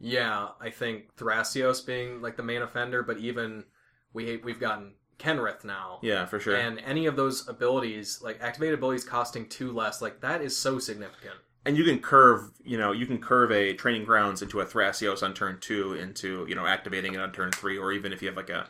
Yeah, 0.00 0.48
I 0.60 0.70
think 0.70 1.16
Thrasios 1.16 1.84
being 1.84 2.20
like 2.20 2.36
the 2.36 2.42
main 2.42 2.62
offender, 2.62 3.02
but 3.02 3.18
even 3.18 3.64
we 4.12 4.38
we've 4.38 4.60
gotten 4.60 4.94
Kenrith 5.18 5.64
now. 5.64 5.98
Yeah, 6.02 6.26
for 6.26 6.40
sure. 6.40 6.56
And 6.56 6.80
any 6.80 7.06
of 7.06 7.16
those 7.16 7.48
abilities, 7.48 8.20
like 8.22 8.42
activated 8.42 8.74
abilities 8.78 9.04
costing 9.04 9.48
two 9.48 9.72
less, 9.72 10.02
like 10.02 10.20
that 10.20 10.42
is 10.42 10.56
so 10.56 10.78
significant. 10.78 11.36
And 11.66 11.76
you 11.76 11.84
can 11.84 11.98
curve 11.98 12.50
you 12.64 12.78
know 12.78 12.92
you 12.92 13.06
can 13.06 13.18
curve 13.18 13.50
a 13.52 13.74
training 13.74 14.04
grounds 14.04 14.42
into 14.42 14.60
a 14.60 14.66
thrasios 14.66 15.22
on 15.22 15.34
turn 15.34 15.58
two 15.60 15.94
into 15.94 16.46
you 16.48 16.54
know 16.54 16.66
activating 16.66 17.14
it 17.14 17.20
on 17.20 17.32
turn 17.32 17.50
three 17.52 17.78
or 17.78 17.92
even 17.92 18.12
if 18.12 18.22
you 18.22 18.28
have 18.28 18.36
like 18.36 18.50
a 18.50 18.66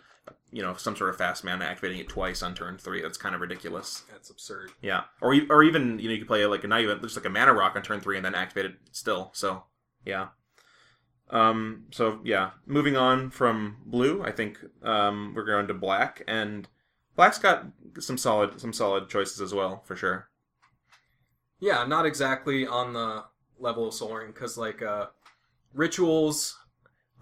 you 0.55 0.63
know 0.63 0.75
some 0.77 0.95
sort 0.95 1.11
of 1.11 1.17
fast 1.17 1.45
mana 1.45 1.65
activating 1.65 1.99
it 1.99 2.09
twice 2.09 2.43
on 2.43 2.55
turn 2.55 2.79
three. 2.79 3.03
That's 3.03 3.19
kind 3.19 3.35
of 3.35 3.41
ridiculous. 3.41 4.05
That's 4.11 4.31
absurd. 4.31 4.71
yeah. 4.81 5.03
Or 5.21 5.35
or 5.51 5.65
even 5.65 5.99
you 5.99 6.09
know 6.09 6.15
you 6.15 6.19
could 6.19 6.29
play 6.29 6.47
like 6.47 6.63
a 6.63 6.69
now 6.69 6.77
you 6.77 6.89
have 6.91 7.03
just 7.03 7.17
like 7.17 7.25
a 7.25 7.29
mana 7.31 7.53
rock 7.53 7.75
on 7.75 7.83
turn 7.83 8.01
three 8.01 8.17
and 8.17 8.25
then 8.25 8.35
activate 8.37 8.67
it 8.67 8.77
still. 8.93 9.31
So 9.35 9.65
yeah. 10.07 10.29
Um 11.31 11.87
so 11.91 12.21
yeah. 12.25 12.51
Moving 12.67 12.97
on 12.97 13.31
from 13.31 13.79
blue 13.85 14.23
i 14.23 14.31
think 14.31 14.59
um 14.83 15.33
we're 15.35 15.45
going 15.45 15.67
to 15.67 15.75
black 15.75 16.23
and 16.29 16.69
black's 17.17 17.39
got 17.39 17.67
some 17.99 18.17
solid 18.17 18.61
some 18.61 18.73
solid 18.73 19.09
choices 19.09 19.41
as 19.41 19.53
well 19.53 19.83
for 19.85 19.97
sure 19.97 20.29
Yeah, 21.61 21.85
not 21.85 22.07
exactly 22.07 22.67
on 22.67 22.93
the 22.93 23.25
level 23.59 23.89
of 23.89 23.95
Soul 23.95 24.15
Ring 24.15 24.33
because 24.33 24.59
like 24.59 24.83
uh, 24.83 25.07
rituals 25.73 26.59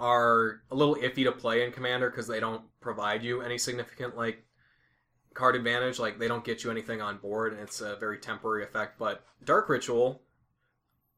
are 0.01 0.63
a 0.71 0.75
little 0.75 0.97
iffy 0.97 1.25
to 1.25 1.33
play 1.33 1.65
in 1.65 1.73
Commander 1.73 2.11
because 2.11 2.27
they 2.27 2.41
don't 2.41 2.63
provide 2.81 3.23
you 3.23 3.41
any 3.43 3.59
significant 3.59 4.17
like 4.17 4.45
card 5.35 5.57
advantage. 5.57 5.99
Like 5.99 6.19
they 6.19 6.29
don't 6.29 6.45
get 6.45 6.65
you 6.65 6.71
anything 6.71 7.01
on 7.01 7.19
board, 7.19 7.53
and 7.53 7.63
it's 7.63 7.81
a 7.81 7.97
very 7.97 8.19
temporary 8.19 8.65
effect. 8.65 8.99
But 8.99 9.25
Dark 9.45 9.69
Ritual, 9.69 10.23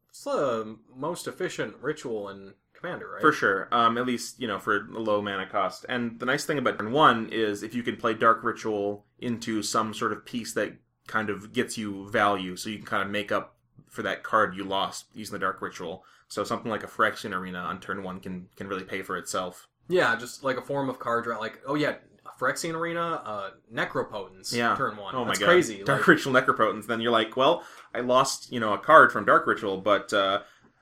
it's 0.08 0.24
the 0.24 0.76
most 0.94 1.26
efficient 1.26 1.76
ritual 1.80 2.28
in 2.28 2.54
Commander, 2.74 3.10
right? 3.12 3.20
For 3.20 3.32
sure. 3.32 3.68
Um, 3.72 3.96
at 3.96 4.06
least, 4.06 4.40
you 4.40 4.46
know, 4.46 4.58
for 4.58 4.76
a 4.76 4.98
low 5.00 5.22
mana 5.22 5.46
cost. 5.46 5.86
And 5.88 6.20
the 6.20 6.26
nice 6.26 6.44
thing 6.44 6.58
about 6.58 6.78
turn 6.78 6.92
one 6.92 7.28
is 7.32 7.62
if 7.62 7.74
you 7.74 7.82
can 7.82 7.96
play 7.96 8.14
Dark 8.14 8.44
Ritual 8.44 9.06
into 9.18 9.62
some 9.62 9.94
sort 9.94 10.12
of 10.12 10.26
piece 10.26 10.52
that 10.54 10.76
kind 11.06 11.30
of 11.30 11.52
gets 11.52 11.76
you 11.78 12.08
value, 12.10 12.56
so 12.56 12.70
you 12.70 12.76
can 12.78 12.86
kind 12.86 13.02
of 13.02 13.10
make 13.10 13.30
up 13.32 13.56
for 13.88 14.02
that 14.02 14.22
card 14.22 14.56
you 14.56 14.64
lost 14.64 15.06
using 15.14 15.32
the 15.32 15.38
Dark 15.38 15.60
Ritual. 15.62 16.04
So 16.28 16.42
something 16.44 16.70
like 16.70 16.82
a 16.82 16.88
Phyrexian 16.88 17.32
Arena 17.32 17.58
on 17.60 17.80
turn 17.80 18.02
one 18.02 18.20
can 18.20 18.48
can 18.56 18.66
really 18.66 18.84
pay 18.84 19.02
for 19.02 19.16
itself. 19.16 19.68
Yeah, 19.88 20.16
just 20.16 20.42
like 20.42 20.56
a 20.56 20.62
form 20.62 20.88
of 20.88 20.98
card 20.98 21.24
draw. 21.24 21.38
Like, 21.38 21.60
oh 21.66 21.74
yeah, 21.74 21.96
Phyrexian 22.40 22.74
Arena, 22.74 23.22
uh, 23.24 23.50
Necropotence, 23.72 24.52
Yeah. 24.52 24.74
turn 24.76 24.96
one. 24.96 25.14
Oh 25.14 25.24
That's 25.24 25.38
my 25.38 25.46
god. 25.46 25.52
crazy. 25.52 25.82
Dark 25.84 26.00
like, 26.00 26.08
Ritual 26.08 26.32
Necropotence. 26.32 26.86
Then 26.86 27.00
you're 27.00 27.12
like, 27.12 27.36
well, 27.36 27.62
I 27.94 28.00
lost, 28.00 28.50
you 28.50 28.58
know, 28.60 28.72
a 28.72 28.78
card 28.78 29.12
from 29.12 29.24
Dark 29.24 29.46
Ritual, 29.46 29.78
but 29.80 30.12
uh 30.12 30.40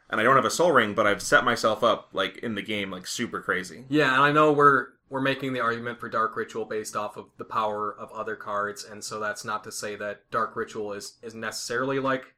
and 0.08 0.20
I 0.20 0.24
don't 0.24 0.37
have 0.37 0.44
a 0.44 0.50
soul 0.50 0.72
ring, 0.72 0.92
but 0.94 1.06
I've 1.06 1.22
set 1.22 1.42
myself 1.44 1.82
up 1.82 2.11
like 2.12 2.37
in 2.38 2.54
the 2.54 2.62
game 2.62 2.90
like 2.90 3.06
super 3.06 3.40
crazy. 3.40 3.85
Yeah, 3.88 4.14
and 4.14 4.22
I 4.22 4.30
know 4.30 4.52
we're 4.52 4.88
we're 5.12 5.20
making 5.20 5.53
the 5.53 5.61
argument 5.61 6.01
for 6.01 6.09
Dark 6.09 6.35
Ritual 6.37 6.64
based 6.64 6.96
off 6.96 7.18
of 7.18 7.27
the 7.37 7.44
power 7.44 7.94
of 7.94 8.11
other 8.12 8.35
cards, 8.35 8.83
and 8.83 9.05
so 9.05 9.20
that's 9.20 9.44
not 9.44 9.62
to 9.64 9.70
say 9.70 9.94
that 9.96 10.22
Dark 10.31 10.57
Ritual 10.57 10.94
is 10.94 11.18
is 11.22 11.35
necessarily 11.35 11.98
like 12.01 12.35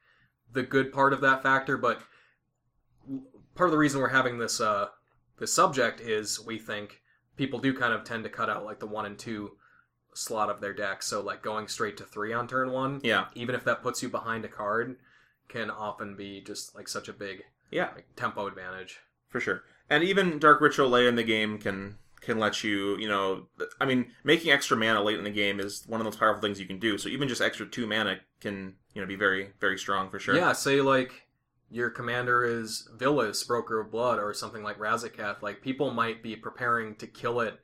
the 0.51 0.61
good 0.61 0.91
part 0.91 1.13
of 1.13 1.21
that 1.21 1.41
factor, 1.41 1.77
but 1.77 2.01
part 3.55 3.69
of 3.69 3.71
the 3.71 3.77
reason 3.77 4.01
we're 4.01 4.09
having 4.09 4.37
this 4.37 4.59
uh 4.59 4.87
this 5.39 5.53
subject 5.53 6.01
is 6.01 6.45
we 6.45 6.57
think 6.59 7.01
people 7.37 7.59
do 7.59 7.73
kind 7.73 7.93
of 7.93 8.03
tend 8.03 8.23
to 8.25 8.29
cut 8.29 8.49
out 8.49 8.65
like 8.65 8.79
the 8.79 8.85
one 8.87 9.05
and 9.05 9.17
two 9.17 9.51
slot 10.13 10.49
of 10.49 10.59
their 10.59 10.73
deck, 10.73 11.01
so 11.01 11.21
like 11.21 11.41
going 11.41 11.67
straight 11.69 11.95
to 11.97 12.03
three 12.03 12.33
on 12.33 12.45
turn 12.47 12.71
one, 12.71 12.99
Yeah. 13.03 13.25
even 13.35 13.55
if 13.55 13.63
that 13.63 13.81
puts 13.83 14.03
you 14.03 14.09
behind 14.09 14.43
a 14.43 14.49
card, 14.49 14.97
can 15.47 15.69
often 15.69 16.15
be 16.15 16.41
just 16.41 16.75
like 16.75 16.87
such 16.89 17.07
a 17.07 17.13
big 17.13 17.43
Yeah. 17.71 17.89
like 17.95 18.07
tempo 18.17 18.47
advantage. 18.47 18.99
for 19.29 19.39
sure. 19.41 19.63
And 19.89 20.03
even 20.03 20.39
Dark 20.39 20.61
Ritual 20.61 20.89
late 20.89 21.05
in 21.07 21.15
the 21.15 21.23
game 21.23 21.57
can 21.57 21.97
can 22.25 22.39
let 22.39 22.63
you, 22.63 22.97
you 22.97 23.07
know, 23.07 23.47
I 23.79 23.85
mean, 23.85 24.11
making 24.23 24.51
extra 24.51 24.75
mana 24.75 25.01
late 25.01 25.17
in 25.17 25.23
the 25.23 25.29
game 25.29 25.59
is 25.59 25.83
one 25.87 26.01
of 26.01 26.05
those 26.05 26.17
powerful 26.17 26.41
things 26.41 26.59
you 26.59 26.65
can 26.65 26.79
do. 26.79 26.97
So 26.97 27.07
even 27.09 27.27
just 27.27 27.41
extra 27.41 27.65
two 27.65 27.87
mana 27.87 28.17
can, 28.41 28.75
you 28.93 29.01
know, 29.01 29.07
be 29.07 29.15
very 29.15 29.51
very 29.61 29.77
strong 29.77 30.09
for 30.09 30.19
sure. 30.19 30.35
Yeah, 30.35 30.51
say 30.53 30.81
like 30.81 31.27
your 31.69 31.89
commander 31.89 32.43
is 32.43 32.89
Vilis, 32.97 33.45
Broker 33.47 33.79
of 33.79 33.91
Blood, 33.91 34.19
or 34.19 34.33
something 34.33 34.63
like 34.63 34.77
Razaketh. 34.77 35.41
Like 35.41 35.61
people 35.61 35.91
might 35.91 36.21
be 36.21 36.35
preparing 36.35 36.95
to 36.95 37.07
kill 37.07 37.39
it 37.41 37.59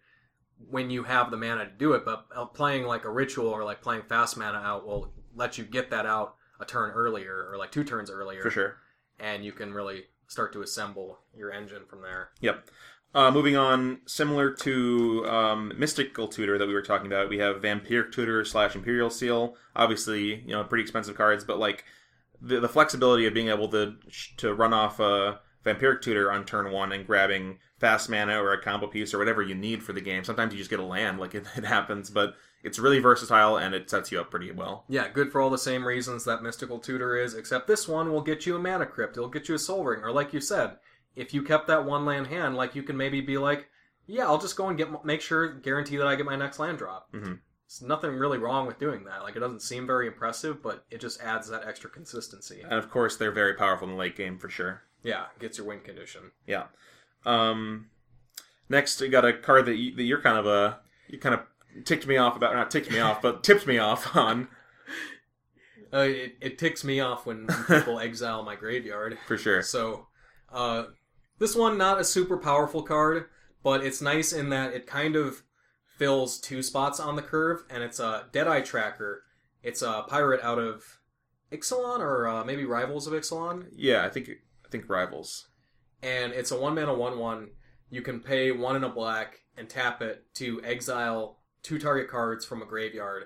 when 0.69 0.89
you 0.89 1.03
have 1.03 1.31
the 1.31 1.37
mana 1.37 1.65
to 1.65 1.71
do 1.71 1.93
it, 1.93 2.05
but 2.05 2.25
uh, 2.35 2.45
playing 2.45 2.83
like 2.85 3.05
a 3.05 3.11
ritual 3.11 3.47
or 3.47 3.63
like 3.63 3.81
playing 3.81 4.03
fast 4.03 4.37
mana 4.37 4.59
out 4.59 4.85
will 4.85 5.11
let 5.35 5.57
you 5.57 5.63
get 5.63 5.89
that 5.89 6.05
out 6.05 6.35
a 6.59 6.65
turn 6.65 6.91
earlier 6.91 7.47
or 7.49 7.57
like 7.57 7.71
two 7.71 7.83
turns 7.83 8.11
earlier, 8.11 8.41
for 8.41 8.51
sure. 8.51 8.77
and 9.19 9.43
you 9.43 9.51
can 9.51 9.73
really 9.73 10.03
start 10.27 10.53
to 10.53 10.61
assemble 10.61 11.19
your 11.35 11.51
engine 11.51 11.83
from 11.89 12.01
there. 12.01 12.29
Yep. 12.41 12.69
Uh, 13.13 13.29
moving 13.29 13.57
on, 13.57 13.99
similar 14.05 14.51
to 14.51 15.25
um, 15.27 15.73
Mystical 15.77 16.29
Tutor 16.29 16.57
that 16.57 16.67
we 16.67 16.73
were 16.73 16.81
talking 16.81 17.07
about, 17.07 17.29
we 17.29 17.39
have 17.39 17.57
Vampiric 17.57 18.11
Tutor 18.13 18.45
slash 18.45 18.73
Imperial 18.73 19.09
Seal. 19.09 19.55
Obviously, 19.75 20.41
you 20.41 20.53
know, 20.53 20.63
pretty 20.63 20.83
expensive 20.83 21.17
cards, 21.17 21.43
but 21.43 21.59
like 21.59 21.83
the, 22.41 22.59
the 22.59 22.69
flexibility 22.69 23.25
of 23.25 23.33
being 23.33 23.49
able 23.49 23.67
to 23.69 23.95
to 24.37 24.53
run 24.53 24.73
off 24.73 24.99
a 25.01 25.39
Vampiric 25.65 26.01
Tutor 26.01 26.31
on 26.31 26.45
turn 26.45 26.71
one 26.71 26.91
and 26.91 27.05
grabbing 27.05 27.59
fast 27.77 28.09
mana 28.09 28.41
or 28.41 28.53
a 28.53 28.61
combo 28.61 28.87
piece 28.87 29.13
or 29.13 29.19
whatever 29.19 29.41
you 29.41 29.55
need 29.55 29.83
for 29.83 29.91
the 29.91 30.01
game. 30.01 30.23
Sometimes 30.23 30.53
you 30.53 30.57
just 30.57 30.69
get 30.69 30.79
a 30.79 30.83
land, 30.83 31.19
like 31.19 31.35
it, 31.35 31.45
it 31.55 31.65
happens, 31.65 32.09
but 32.09 32.35
it's 32.63 32.79
really 32.79 32.99
versatile 32.99 33.57
and 33.57 33.75
it 33.75 33.89
sets 33.89 34.11
you 34.11 34.19
up 34.21 34.31
pretty 34.31 34.51
well. 34.51 34.85
Yeah, 34.87 35.09
good 35.09 35.31
for 35.31 35.41
all 35.41 35.49
the 35.49 35.57
same 35.57 35.85
reasons 35.85 36.23
that 36.25 36.43
Mystical 36.43 36.79
Tutor 36.79 37.17
is, 37.17 37.33
except 37.33 37.67
this 37.67 37.87
one 37.87 38.11
will 38.11 38.21
get 38.21 38.45
you 38.45 38.55
a 38.55 38.59
Mana 38.59 38.85
Crypt, 38.85 39.17
it'll 39.17 39.29
get 39.29 39.49
you 39.49 39.55
a 39.55 39.59
Soul 39.59 39.83
Ring, 39.83 40.01
or 40.01 40.11
like 40.11 40.31
you 40.31 40.39
said, 40.39 40.77
if 41.15 41.33
you 41.33 41.43
kept 41.43 41.67
that 41.67 41.85
one 41.85 42.05
land 42.05 42.27
hand, 42.27 42.55
like 42.55 42.75
you 42.75 42.83
can 42.83 42.97
maybe 42.97 43.21
be 43.21 43.37
like, 43.37 43.67
yeah, 44.07 44.25
I'll 44.25 44.37
just 44.39 44.55
go 44.55 44.67
and 44.69 44.77
get 44.77 45.05
make 45.05 45.21
sure 45.21 45.53
guarantee 45.53 45.97
that 45.97 46.07
I 46.07 46.15
get 46.15 46.25
my 46.25 46.35
next 46.35 46.59
land 46.59 46.77
drop. 46.77 47.11
Mhm. 47.13 47.39
There's 47.67 47.81
nothing 47.81 48.11
really 48.11 48.37
wrong 48.37 48.67
with 48.67 48.79
doing 48.79 49.05
that. 49.05 49.23
Like 49.23 49.35
it 49.35 49.39
doesn't 49.39 49.61
seem 49.61 49.87
very 49.87 50.07
impressive, 50.07 50.61
but 50.61 50.85
it 50.91 50.99
just 50.99 51.21
adds 51.21 51.47
that 51.49 51.65
extra 51.65 51.89
consistency. 51.89 52.61
And 52.61 52.73
of 52.73 52.89
course, 52.89 53.15
they're 53.17 53.31
very 53.31 53.53
powerful 53.53 53.87
in 53.87 53.93
the 53.93 53.99
late 53.99 54.15
game 54.17 54.37
for 54.37 54.49
sure. 54.49 54.83
Yeah, 55.03 55.25
gets 55.39 55.57
your 55.57 55.67
win 55.67 55.79
condition. 55.79 56.31
Yeah. 56.45 56.65
Um, 57.25 57.89
next, 58.69 58.99
we 58.99 59.07
got 59.09 59.23
a 59.25 59.33
card 59.33 59.65
that, 59.67 59.75
you, 59.77 59.95
that 59.95 60.03
you're 60.03 60.21
kind 60.21 60.37
of 60.37 60.45
a 60.47 60.79
you 61.07 61.17
kind 61.19 61.35
of 61.35 61.85
ticked 61.85 62.05
me 62.07 62.17
off 62.17 62.35
about, 62.35 62.53
not 62.53 62.71
ticked 62.71 62.91
me 62.91 62.99
off, 62.99 63.21
but 63.21 63.43
tipped 63.43 63.65
me 63.67 63.77
off 63.77 64.15
on 64.15 64.47
Uh, 65.93 65.99
it, 65.99 66.35
it 66.41 66.57
ticks 66.57 66.83
me 66.83 66.99
off 66.99 67.25
when 67.25 67.47
people 67.67 67.99
exile 68.01 68.43
my 68.43 68.55
graveyard. 68.55 69.17
for 69.27 69.37
sure. 69.37 69.61
So, 69.61 70.07
uh, 70.51 70.85
this 71.41 71.55
one 71.55 71.75
not 71.77 71.99
a 71.99 72.03
super 72.05 72.37
powerful 72.37 72.83
card, 72.83 73.25
but 73.63 73.83
it's 73.83 73.99
nice 74.01 74.31
in 74.31 74.49
that 74.49 74.73
it 74.73 74.85
kind 74.85 75.15
of 75.15 75.41
fills 75.97 76.39
two 76.39 76.61
spots 76.61 76.99
on 76.99 77.15
the 77.15 77.21
curve, 77.21 77.63
and 77.69 77.81
it's 77.83 77.99
a 77.99 78.27
Deadeye 78.31 78.61
Tracker. 78.61 79.23
It's 79.63 79.81
a 79.81 80.05
pirate 80.07 80.41
out 80.43 80.59
of 80.59 80.99
Ixalan 81.51 81.99
or 81.99 82.27
uh, 82.27 82.43
maybe 82.45 82.63
Rivals 82.65 83.07
of 83.07 83.13
Ixalan, 83.13 83.67
Yeah, 83.75 84.05
I 84.05 84.09
think 84.09 84.29
I 84.29 84.69
think 84.69 84.87
rivals. 84.87 85.49
and 86.01 86.31
it's 86.31 86.51
a 86.51 86.59
one 86.59 86.75
mana 86.75 86.93
one 86.93 87.17
one. 87.19 87.49
You 87.89 88.01
can 88.01 88.19
pay 88.21 88.51
one 88.51 88.75
in 88.75 88.83
a 88.83 88.89
black 88.89 89.39
and 89.57 89.67
tap 89.67 90.01
it 90.01 90.33
to 90.35 90.61
exile 90.63 91.39
two 91.63 91.77
target 91.77 92.07
cards 92.09 92.45
from 92.45 92.61
a 92.61 92.65
graveyard, 92.65 93.25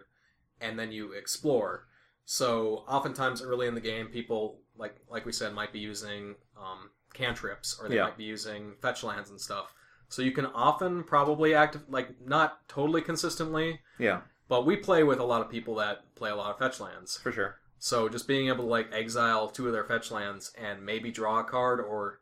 and 0.60 0.80
then 0.80 0.92
you 0.92 1.12
explore. 1.12 1.86
So 2.26 2.84
oftentimes 2.88 3.42
early 3.42 3.68
in 3.68 3.76
the 3.76 3.82
game, 3.82 4.08
people 4.08 4.62
like 4.78 4.96
like 5.10 5.26
we 5.26 5.32
said 5.32 5.54
might 5.54 5.72
be 5.74 5.80
using 5.80 6.36
um, 6.58 6.90
cantrips 7.16 7.80
or 7.82 7.90
they 7.90 7.96
Yeah. 7.96 8.04
might 8.04 8.18
be 8.18 8.24
using 8.26 8.76
fetch 8.82 9.04
lands 9.04 9.30
and 9.32 9.42
stuff. 9.42 9.74
So 10.10 10.22
you 10.22 10.32
can 10.32 10.46
often 10.46 11.04
probably 11.04 11.56
act 11.56 11.78
like 11.90 12.22
not 12.22 12.68
totally 12.68 13.02
consistently, 13.02 13.82
Yeah, 13.98 14.22
But 14.48 14.66
we 14.68 14.76
play 14.78 15.04
with 15.04 15.20
a 15.20 15.24
lot 15.24 15.42
of 15.42 15.50
people 15.50 15.74
that 15.76 16.14
play 16.14 16.30
a 16.30 16.36
lot 16.36 16.52
of 16.52 16.60
fetch 16.60 16.80
lands. 16.80 17.18
For 17.18 17.32
sure. 17.32 17.60
So 17.80 18.08
just 18.10 18.28
being 18.28 18.48
able 18.48 18.66
to 18.66 18.70
like 18.70 18.94
exile 18.94 19.48
two 19.50 19.66
of 19.68 19.74
their 19.74 19.84
fetch 19.84 20.12
lands 20.12 20.52
and 20.58 20.86
maybe 20.86 21.10
draw 21.12 21.40
a 21.40 21.44
card 21.44 21.80
or 21.80 22.20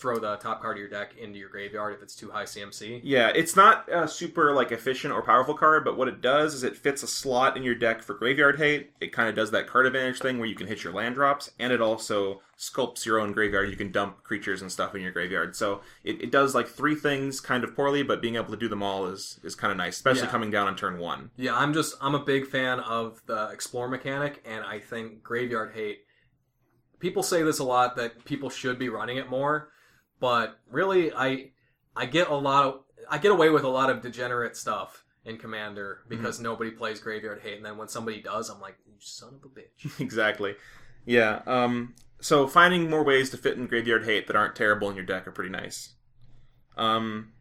throw 0.00 0.18
the 0.18 0.36
top 0.36 0.62
card 0.62 0.76
of 0.76 0.80
your 0.80 0.88
deck 0.88 1.16
into 1.18 1.38
your 1.38 1.50
graveyard 1.50 1.92
if 1.94 2.02
it's 2.02 2.14
too 2.16 2.30
high 2.30 2.44
CMC. 2.44 3.00
Yeah, 3.04 3.28
it's 3.34 3.54
not 3.54 3.86
a 3.92 4.08
super 4.08 4.54
like 4.54 4.72
efficient 4.72 5.12
or 5.12 5.20
powerful 5.22 5.54
card, 5.54 5.84
but 5.84 5.96
what 5.98 6.08
it 6.08 6.22
does 6.22 6.54
is 6.54 6.62
it 6.64 6.76
fits 6.76 7.02
a 7.02 7.06
slot 7.06 7.56
in 7.56 7.62
your 7.62 7.74
deck 7.74 8.02
for 8.02 8.14
graveyard 8.14 8.56
hate. 8.58 8.92
It 9.00 9.12
kind 9.12 9.28
of 9.28 9.34
does 9.34 9.50
that 9.50 9.66
card 9.66 9.84
advantage 9.86 10.18
thing 10.20 10.38
where 10.38 10.48
you 10.48 10.54
can 10.54 10.66
hit 10.66 10.82
your 10.82 10.92
land 10.94 11.16
drops, 11.16 11.50
and 11.58 11.70
it 11.72 11.82
also 11.82 12.40
sculpts 12.58 13.04
your 13.04 13.18
own 13.20 13.32
graveyard. 13.32 13.68
You 13.70 13.76
can 13.76 13.92
dump 13.92 14.22
creatures 14.22 14.62
and 14.62 14.72
stuff 14.72 14.94
in 14.94 15.02
your 15.02 15.12
graveyard. 15.12 15.54
So 15.54 15.82
it, 16.02 16.22
it 16.22 16.30
does 16.30 16.54
like 16.54 16.68
three 16.68 16.94
things 16.94 17.40
kind 17.40 17.62
of 17.62 17.74
poorly, 17.76 18.02
but 18.02 18.22
being 18.22 18.36
able 18.36 18.50
to 18.52 18.56
do 18.56 18.68
them 18.68 18.82
all 18.82 19.06
is 19.06 19.38
is 19.42 19.54
kind 19.54 19.70
of 19.70 19.76
nice, 19.76 19.96
especially 19.96 20.22
Yeah. 20.22 20.30
coming 20.30 20.50
down 20.50 20.66
on 20.66 20.76
turn 20.76 20.98
one. 20.98 21.30
Yeah, 21.36 21.54
I'm 21.56 21.74
just 21.74 21.94
I'm 22.00 22.14
a 22.14 22.24
big 22.24 22.46
fan 22.46 22.80
of 22.80 23.20
the 23.26 23.48
explore 23.50 23.88
mechanic, 23.88 24.42
and 24.46 24.64
I 24.64 24.78
think 24.78 25.22
graveyard 25.22 25.72
hate. 25.74 26.00
People 27.00 27.22
say 27.22 27.42
this 27.42 27.58
a 27.58 27.64
lot 27.64 27.96
that 27.96 28.24
people 28.26 28.50
should 28.50 28.78
be 28.78 28.90
running 28.90 29.16
it 29.16 29.30
more, 29.30 29.70
but 30.20 30.58
really, 30.70 31.12
I 31.12 31.50
I 31.96 32.06
get 32.06 32.28
a 32.28 32.36
lot 32.36 32.64
of 32.66 32.80
I 33.10 33.18
get 33.18 33.32
away 33.32 33.50
with 33.50 33.64
a 33.64 33.68
lot 33.68 33.90
of 33.90 34.02
degenerate 34.02 34.56
stuff 34.56 35.04
in 35.24 35.36
Commander 35.36 36.00
because 36.08 36.40
nobody 36.40 36.70
plays 36.70 37.00
graveyard 37.00 37.40
hate, 37.42 37.56
and 37.56 37.64
then 37.64 37.76
when 37.76 37.88
somebody 37.88 38.22
does, 38.22 38.48
I'm 38.48 38.60
like, 38.60 38.76
you 38.86 38.92
son 38.98 39.34
of 39.34 39.44
a 39.44 39.48
bitch. 39.48 40.00
exactly. 40.00 40.54
Yeah. 41.04 41.40
Um. 41.46 41.94
So 42.20 42.46
finding 42.46 42.90
more 42.90 43.02
ways 43.02 43.30
to 43.30 43.38
fit 43.38 43.56
in 43.56 43.66
graveyard 43.66 44.04
hate 44.04 44.26
that 44.26 44.36
aren't 44.36 44.54
terrible 44.54 44.90
in 44.90 44.96
your 44.96 45.04
deck 45.04 45.26
are 45.26 45.32
pretty 45.32 45.50
nice. 45.50 45.94
Um. 46.76 47.32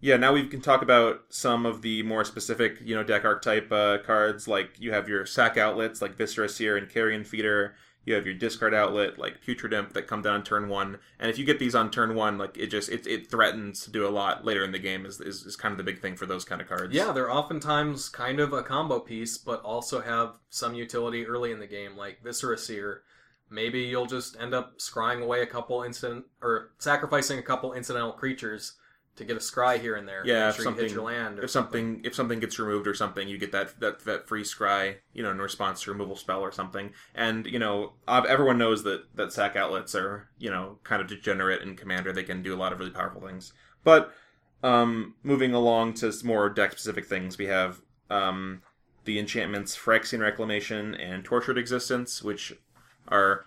Yeah. 0.00 0.16
Now 0.16 0.32
we 0.32 0.46
can 0.46 0.62
talk 0.62 0.80
about 0.80 1.20
some 1.28 1.66
of 1.66 1.82
the 1.82 2.02
more 2.02 2.24
specific, 2.24 2.78
you 2.82 2.94
know, 2.94 3.04
deck 3.04 3.24
archetype 3.24 3.70
uh, 3.70 3.98
cards. 3.98 4.48
Like 4.48 4.70
you 4.78 4.92
have 4.92 5.08
your 5.08 5.26
sack 5.26 5.58
outlets, 5.58 6.00
like 6.00 6.16
Viscera 6.16 6.48
Seer 6.48 6.76
and 6.76 6.88
Carrion 6.88 7.24
Feeder. 7.24 7.74
You 8.04 8.14
have 8.14 8.24
your 8.24 8.34
discard 8.34 8.74
outlet, 8.74 9.18
like 9.18 9.42
Putrid 9.42 9.72
Imp, 9.72 9.92
that 9.92 10.06
come 10.06 10.22
down 10.22 10.36
on 10.36 10.42
turn 10.42 10.68
one. 10.68 10.98
And 11.18 11.30
if 11.30 11.38
you 11.38 11.44
get 11.44 11.58
these 11.58 11.74
on 11.74 11.90
turn 11.90 12.14
one, 12.14 12.38
like 12.38 12.56
it 12.56 12.68
just 12.68 12.88
it, 12.88 13.06
it 13.06 13.30
threatens 13.30 13.84
to 13.84 13.90
do 13.90 14.06
a 14.06 14.10
lot 14.10 14.44
later 14.44 14.64
in 14.64 14.72
the 14.72 14.78
game. 14.78 15.04
Is, 15.04 15.20
is 15.20 15.44
is 15.44 15.56
kind 15.56 15.72
of 15.72 15.78
the 15.78 15.84
big 15.84 16.00
thing 16.00 16.16
for 16.16 16.26
those 16.26 16.44
kind 16.44 16.60
of 16.60 16.68
cards. 16.68 16.94
Yeah, 16.94 17.12
they're 17.12 17.30
oftentimes 17.30 18.08
kind 18.08 18.40
of 18.40 18.52
a 18.52 18.62
combo 18.62 19.00
piece, 19.00 19.36
but 19.36 19.62
also 19.62 20.00
have 20.00 20.36
some 20.48 20.74
utility 20.74 21.26
early 21.26 21.52
in 21.52 21.60
the 21.60 21.66
game, 21.66 21.96
like 21.96 22.22
Viscera 22.22 22.56
Seer. 22.56 23.02
Maybe 23.50 23.80
you'll 23.80 24.06
just 24.06 24.38
end 24.40 24.54
up 24.54 24.78
scrying 24.78 25.22
away 25.22 25.42
a 25.42 25.46
couple 25.46 25.82
incident 25.82 26.24
or 26.40 26.70
sacrificing 26.78 27.38
a 27.38 27.42
couple 27.42 27.72
incidental 27.72 28.12
creatures 28.12 28.74
to 29.20 29.26
get 29.26 29.36
a 29.36 29.40
scry 29.40 29.78
here 29.78 29.94
and 29.96 30.08
there. 30.08 30.22
Yeah, 30.24 30.48
if 30.48 30.56
sure 30.56 30.64
you 30.64 30.64
something-. 30.64 30.84
Or 31.38 31.44
if 31.44 31.50
something 31.50 32.00
if 32.04 32.14
something 32.14 32.40
gets 32.40 32.58
removed 32.58 32.86
or 32.86 32.94
something, 32.94 33.28
you 33.28 33.38
get 33.38 33.52
that 33.52 33.78
that 33.80 34.00
that 34.06 34.26
free 34.26 34.42
scry, 34.42 34.96
you 35.12 35.22
know, 35.22 35.30
in 35.30 35.38
response 35.38 35.82
to 35.82 35.92
removal 35.92 36.16
spell 36.16 36.40
or 36.40 36.50
something. 36.50 36.92
And 37.14 37.46
you 37.46 37.58
know, 37.58 37.92
everyone 38.08 38.58
knows 38.58 38.82
that 38.84 39.14
that 39.16 39.32
sack 39.32 39.56
outlets 39.56 39.94
are 39.94 40.28
you 40.38 40.50
know 40.50 40.78
kind 40.82 41.00
of 41.00 41.08
degenerate 41.08 41.62
in 41.62 41.76
commander. 41.76 42.12
They 42.12 42.24
can 42.24 42.42
do 42.42 42.54
a 42.54 42.58
lot 42.58 42.72
of 42.72 42.80
really 42.80 42.90
powerful 42.90 43.20
things. 43.20 43.52
But 43.84 44.12
um, 44.62 45.14
moving 45.22 45.54
along 45.54 45.94
to 45.94 46.12
more 46.24 46.48
deck 46.48 46.72
specific 46.72 47.06
things, 47.06 47.38
we 47.38 47.46
have 47.46 47.80
um, 48.08 48.62
the 49.04 49.18
enchantments 49.18 49.76
Phyrexian 49.76 50.20
Reclamation 50.20 50.94
and 50.94 51.24
Tortured 51.24 51.58
Existence, 51.58 52.22
which 52.22 52.52
are 53.08 53.44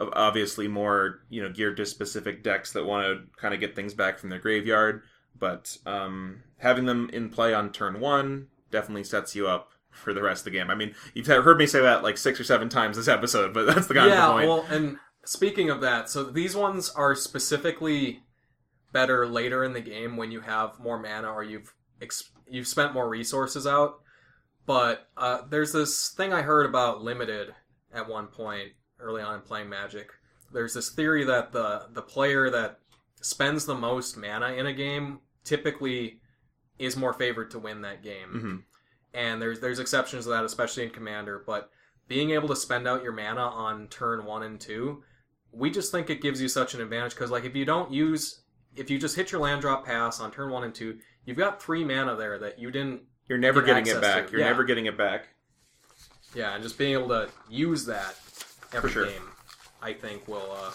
obviously 0.00 0.68
more 0.68 1.20
you 1.28 1.42
know 1.42 1.50
geared 1.50 1.76
to 1.76 1.86
specific 1.86 2.42
decks 2.42 2.72
that 2.72 2.84
want 2.84 3.06
to 3.06 3.40
kind 3.40 3.54
of 3.54 3.60
get 3.60 3.74
things 3.74 3.94
back 3.94 4.18
from 4.18 4.30
their 4.30 4.38
graveyard 4.38 5.02
but 5.38 5.78
um, 5.86 6.42
having 6.58 6.86
them 6.86 7.10
in 7.12 7.30
play 7.30 7.52
on 7.52 7.72
turn 7.72 8.00
one 8.00 8.48
definitely 8.70 9.04
sets 9.04 9.34
you 9.34 9.46
up 9.48 9.70
for 9.90 10.12
the 10.12 10.22
rest 10.22 10.40
of 10.40 10.52
the 10.52 10.58
game. 10.58 10.70
I 10.70 10.74
mean, 10.74 10.94
you've 11.14 11.26
heard 11.26 11.58
me 11.58 11.66
say 11.66 11.80
that 11.80 12.02
like 12.02 12.18
six 12.18 12.38
or 12.38 12.44
seven 12.44 12.68
times 12.68 12.96
this 12.96 13.08
episode, 13.08 13.52
but 13.52 13.66
that's 13.74 13.86
the 13.86 13.94
kind 13.94 14.10
yeah, 14.10 14.26
of 14.26 14.32
point. 14.32 14.48
well, 14.48 14.66
and 14.70 14.98
speaking 15.24 15.70
of 15.70 15.80
that, 15.80 16.08
so 16.08 16.24
these 16.24 16.54
ones 16.54 16.90
are 16.90 17.14
specifically 17.14 18.22
better 18.92 19.26
later 19.26 19.64
in 19.64 19.72
the 19.72 19.80
game 19.80 20.16
when 20.16 20.30
you 20.30 20.40
have 20.40 20.78
more 20.78 20.98
mana 20.98 21.30
or 21.30 21.42
you've 21.42 21.74
ex- 22.00 22.30
you've 22.48 22.68
spent 22.68 22.94
more 22.94 23.08
resources 23.08 23.66
out. 23.66 24.00
But 24.66 25.08
uh, 25.16 25.42
there's 25.48 25.72
this 25.72 26.10
thing 26.10 26.32
I 26.32 26.42
heard 26.42 26.66
about 26.66 27.02
limited 27.02 27.54
at 27.92 28.08
one 28.08 28.26
point 28.26 28.72
early 28.98 29.22
on 29.22 29.36
in 29.36 29.40
playing 29.42 29.68
Magic. 29.68 30.10
There's 30.52 30.74
this 30.74 30.90
theory 30.90 31.24
that 31.24 31.52
the 31.52 31.86
the 31.92 32.02
player 32.02 32.50
that 32.50 32.80
spends 33.20 33.66
the 33.66 33.74
most 33.74 34.16
mana 34.16 34.52
in 34.52 34.66
a 34.66 34.72
game 34.72 35.20
typically 35.46 36.20
is 36.78 36.96
more 36.96 37.14
favored 37.14 37.50
to 37.52 37.58
win 37.58 37.80
that 37.80 38.02
game 38.02 38.30
Mhm. 38.34 38.62
and 39.18 39.40
there's 39.40 39.60
there's 39.60 39.78
exceptions 39.78 40.24
to 40.24 40.30
that, 40.30 40.44
especially 40.44 40.82
in 40.84 40.90
Commander. 40.90 41.42
But 41.46 41.70
being 42.08 42.30
able 42.32 42.48
to 42.48 42.56
spend 42.56 42.86
out 42.86 43.02
your 43.02 43.12
mana 43.12 43.40
on 43.40 43.88
turn 43.88 44.24
one 44.26 44.42
and 44.42 44.60
two, 44.60 45.02
we 45.52 45.70
just 45.70 45.90
think 45.90 46.10
it 46.10 46.20
gives 46.20 46.40
you 46.42 46.48
such 46.48 46.74
an 46.74 46.80
advantage 46.82 47.14
because 47.14 47.30
like 47.30 47.44
if 47.44 47.56
you 47.56 47.64
don't 47.64 47.90
use, 47.90 48.42
if 48.76 48.90
you 48.90 48.98
just 48.98 49.16
hit 49.16 49.32
your 49.32 49.40
land 49.40 49.62
drop 49.62 49.86
pass 49.86 50.20
on 50.20 50.30
turn 50.30 50.50
one 50.50 50.64
and 50.64 50.74
two, 50.74 50.98
you've 51.24 51.38
got 51.38 51.62
three 51.62 51.82
mana 51.84 52.14
there 52.14 52.38
that 52.38 52.58
you 52.58 52.70
didn't. 52.70 53.02
You're 53.28 53.38
never 53.38 53.60
get 53.62 53.84
getting 53.84 53.96
it 53.96 54.00
back. 54.02 54.26
to. 54.26 54.32
You're 54.32 54.40
Yeah. 54.42 54.46
never 54.48 54.64
getting 54.64 54.86
it 54.86 54.96
back. 54.98 55.28
Yeah, 56.34 56.52
and 56.54 56.62
just 56.62 56.76
being 56.76 56.92
able 56.92 57.08
to 57.08 57.30
use 57.48 57.86
that 57.86 58.14
every 58.72 58.90
sure. 58.90 59.06
game, 59.06 59.30
I 59.80 59.94
think 59.94 60.28
will 60.28 60.52
uh, 60.52 60.72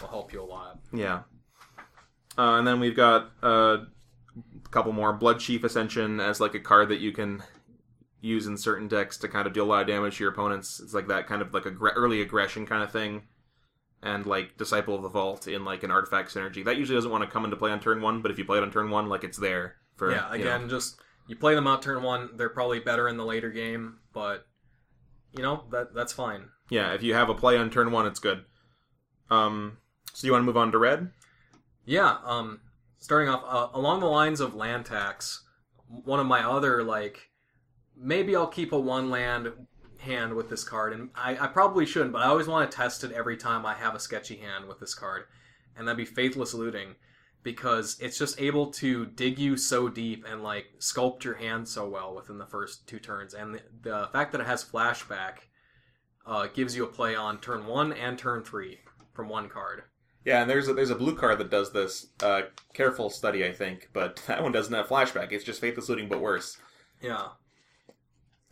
will 0.00 0.08
help 0.08 0.32
you 0.32 0.40
a 0.42 0.44
lot. 0.44 0.78
Yeah. 0.92 1.22
Uh, 2.38 2.56
and 2.58 2.66
then 2.66 2.80
we've 2.80 2.96
got 2.96 3.30
uh, 3.42 3.84
a 4.36 4.68
couple 4.68 4.92
more 4.92 5.16
Bloodchief 5.16 5.64
Ascension 5.64 6.20
as 6.20 6.40
like 6.40 6.54
a 6.54 6.60
card 6.60 6.88
that 6.88 7.00
you 7.00 7.12
can 7.12 7.42
use 8.20 8.46
in 8.46 8.56
certain 8.56 8.88
decks 8.88 9.18
to 9.18 9.28
kind 9.28 9.46
of 9.46 9.52
deal 9.52 9.64
a 9.64 9.66
lot 9.66 9.82
of 9.82 9.88
damage 9.88 10.16
to 10.16 10.24
your 10.24 10.32
opponents. 10.32 10.80
It's 10.80 10.94
like 10.94 11.08
that 11.08 11.26
kind 11.26 11.42
of 11.42 11.52
like 11.52 11.66
a 11.66 11.72
aggr- 11.72 11.92
early 11.96 12.22
aggression 12.22 12.66
kind 12.66 12.82
of 12.82 12.92
thing. 12.92 13.22
And 14.04 14.26
like 14.26 14.56
Disciple 14.56 14.96
of 14.96 15.02
the 15.02 15.08
Vault 15.08 15.46
in 15.46 15.64
like 15.64 15.84
an 15.84 15.90
artifact 15.92 16.34
synergy. 16.34 16.64
That 16.64 16.76
usually 16.76 16.96
doesn't 16.96 17.10
want 17.10 17.22
to 17.22 17.30
come 17.30 17.44
into 17.44 17.56
play 17.56 17.70
on 17.70 17.78
turn 17.78 18.00
one, 18.00 18.20
but 18.20 18.32
if 18.32 18.38
you 18.38 18.44
play 18.44 18.58
it 18.58 18.62
on 18.62 18.72
turn 18.72 18.90
one, 18.90 19.08
like 19.08 19.22
it's 19.22 19.38
there 19.38 19.76
for 19.96 20.10
yeah, 20.10 20.32
you 20.32 20.38
know. 20.38 20.54
again, 20.54 20.68
just 20.68 21.00
you 21.28 21.36
play 21.36 21.54
them 21.54 21.68
out 21.68 21.82
turn 21.82 22.02
one. 22.02 22.30
They're 22.34 22.48
probably 22.48 22.80
better 22.80 23.08
in 23.08 23.16
the 23.16 23.24
later 23.24 23.50
game, 23.50 23.98
but 24.12 24.44
you 25.36 25.42
know 25.42 25.64
that 25.70 25.94
that's 25.94 26.12
fine. 26.12 26.48
Yeah, 26.68 26.94
if 26.94 27.02
you 27.02 27.14
have 27.14 27.28
a 27.28 27.34
play 27.34 27.56
on 27.56 27.70
turn 27.70 27.92
one, 27.92 28.06
it's 28.06 28.18
good. 28.18 28.44
Um, 29.30 29.78
so 30.12 30.26
you 30.26 30.32
want 30.32 30.42
to 30.42 30.46
move 30.46 30.56
on 30.56 30.72
to 30.72 30.78
red? 30.78 31.10
Yeah, 31.84 32.16
um, 32.24 32.60
starting 33.02 33.28
off 33.28 33.42
uh, 33.44 33.76
along 33.76 33.98
the 33.98 34.06
lines 34.06 34.40
of 34.40 34.54
land 34.54 34.86
tax, 34.86 35.44
one 35.88 36.20
of 36.20 36.26
my 36.26 36.40
other 36.40 36.84
like 36.84 37.30
maybe 37.96 38.36
I'll 38.36 38.46
keep 38.46 38.70
a 38.70 38.78
one 38.78 39.10
land 39.10 39.52
hand 39.98 40.34
with 40.34 40.48
this 40.48 40.62
card, 40.62 40.92
and 40.92 41.10
I, 41.14 41.36
I 41.36 41.46
probably 41.48 41.84
shouldn't, 41.84 42.12
but 42.12 42.22
I 42.22 42.26
always 42.26 42.46
want 42.46 42.70
to 42.70 42.76
test 42.76 43.02
it 43.02 43.10
every 43.10 43.36
time 43.36 43.66
I 43.66 43.74
have 43.74 43.96
a 43.96 44.00
sketchy 44.00 44.36
hand 44.36 44.68
with 44.68 44.78
this 44.78 44.94
card, 44.94 45.24
and 45.76 45.86
that'd 45.86 45.96
be 45.96 46.04
Faithless 46.04 46.54
Looting, 46.54 46.94
because 47.42 47.98
it's 48.00 48.18
just 48.18 48.40
able 48.40 48.70
to 48.74 49.06
dig 49.06 49.36
you 49.36 49.56
so 49.56 49.88
deep 49.88 50.24
and 50.28 50.44
like 50.44 50.66
sculpt 50.78 51.24
your 51.24 51.34
hand 51.34 51.66
so 51.68 51.88
well 51.88 52.14
within 52.14 52.38
the 52.38 52.46
first 52.46 52.86
two 52.86 53.00
turns, 53.00 53.34
and 53.34 53.56
the, 53.56 53.62
the 53.82 54.08
fact 54.12 54.30
that 54.30 54.40
it 54.40 54.46
has 54.46 54.64
flashback 54.64 55.48
uh, 56.24 56.46
gives 56.54 56.76
you 56.76 56.84
a 56.84 56.88
play 56.88 57.16
on 57.16 57.40
turn 57.40 57.66
one 57.66 57.92
and 57.92 58.16
turn 58.16 58.44
three 58.44 58.78
from 59.12 59.28
one 59.28 59.48
card. 59.48 59.82
Yeah, 60.24 60.42
and 60.42 60.50
there's 60.50 60.68
a, 60.68 60.74
there's 60.74 60.90
a 60.90 60.94
blue 60.94 61.16
card 61.16 61.38
that 61.38 61.50
does 61.50 61.72
this. 61.72 62.08
Uh, 62.22 62.42
careful 62.74 63.10
study, 63.10 63.44
I 63.44 63.52
think, 63.52 63.90
but 63.92 64.22
that 64.26 64.42
one 64.42 64.52
doesn't 64.52 64.74
have 64.74 64.88
flashback. 64.88 65.32
It's 65.32 65.44
just 65.44 65.60
faithless 65.60 65.88
looting, 65.88 66.08
but 66.08 66.20
worse. 66.20 66.58
Yeah. 67.00 67.28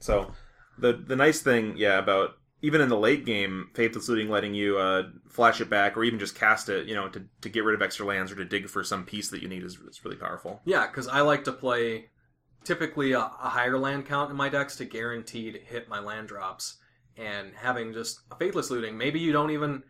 So 0.00 0.32
the 0.78 0.92
the 0.92 1.16
nice 1.16 1.40
thing, 1.42 1.76
yeah, 1.76 1.98
about 1.98 2.36
even 2.62 2.80
in 2.80 2.88
the 2.88 2.96
late 2.96 3.24
game, 3.24 3.70
faithless 3.74 4.08
looting 4.08 4.28
letting 4.28 4.54
you 4.54 4.78
uh, 4.78 5.04
flash 5.28 5.60
it 5.60 5.70
back 5.70 5.96
or 5.96 6.04
even 6.04 6.18
just 6.18 6.34
cast 6.34 6.68
it, 6.68 6.86
you 6.86 6.94
know, 6.94 7.08
to, 7.08 7.24
to 7.40 7.48
get 7.48 7.64
rid 7.64 7.74
of 7.74 7.82
extra 7.82 8.04
lands 8.04 8.30
or 8.30 8.34
to 8.36 8.44
dig 8.44 8.68
for 8.68 8.84
some 8.84 9.04
piece 9.04 9.30
that 9.30 9.42
you 9.42 9.48
need 9.48 9.62
is, 9.62 9.78
is 9.88 10.04
really 10.04 10.16
powerful. 10.16 10.60
Yeah, 10.64 10.86
because 10.86 11.08
I 11.08 11.22
like 11.22 11.44
to 11.44 11.52
play 11.52 12.10
typically 12.64 13.12
a, 13.12 13.20
a 13.20 13.48
higher 13.48 13.78
land 13.78 14.06
count 14.06 14.30
in 14.30 14.36
my 14.36 14.50
decks 14.50 14.76
to 14.76 14.84
guaranteed 14.84 15.62
hit 15.64 15.88
my 15.88 16.00
land 16.00 16.28
drops. 16.28 16.76
And 17.16 17.52
having 17.54 17.92
just 17.92 18.20
a 18.30 18.36
faithless 18.36 18.70
looting, 18.70 18.96
maybe 18.96 19.20
you 19.20 19.32
don't 19.32 19.50
even, 19.50 19.82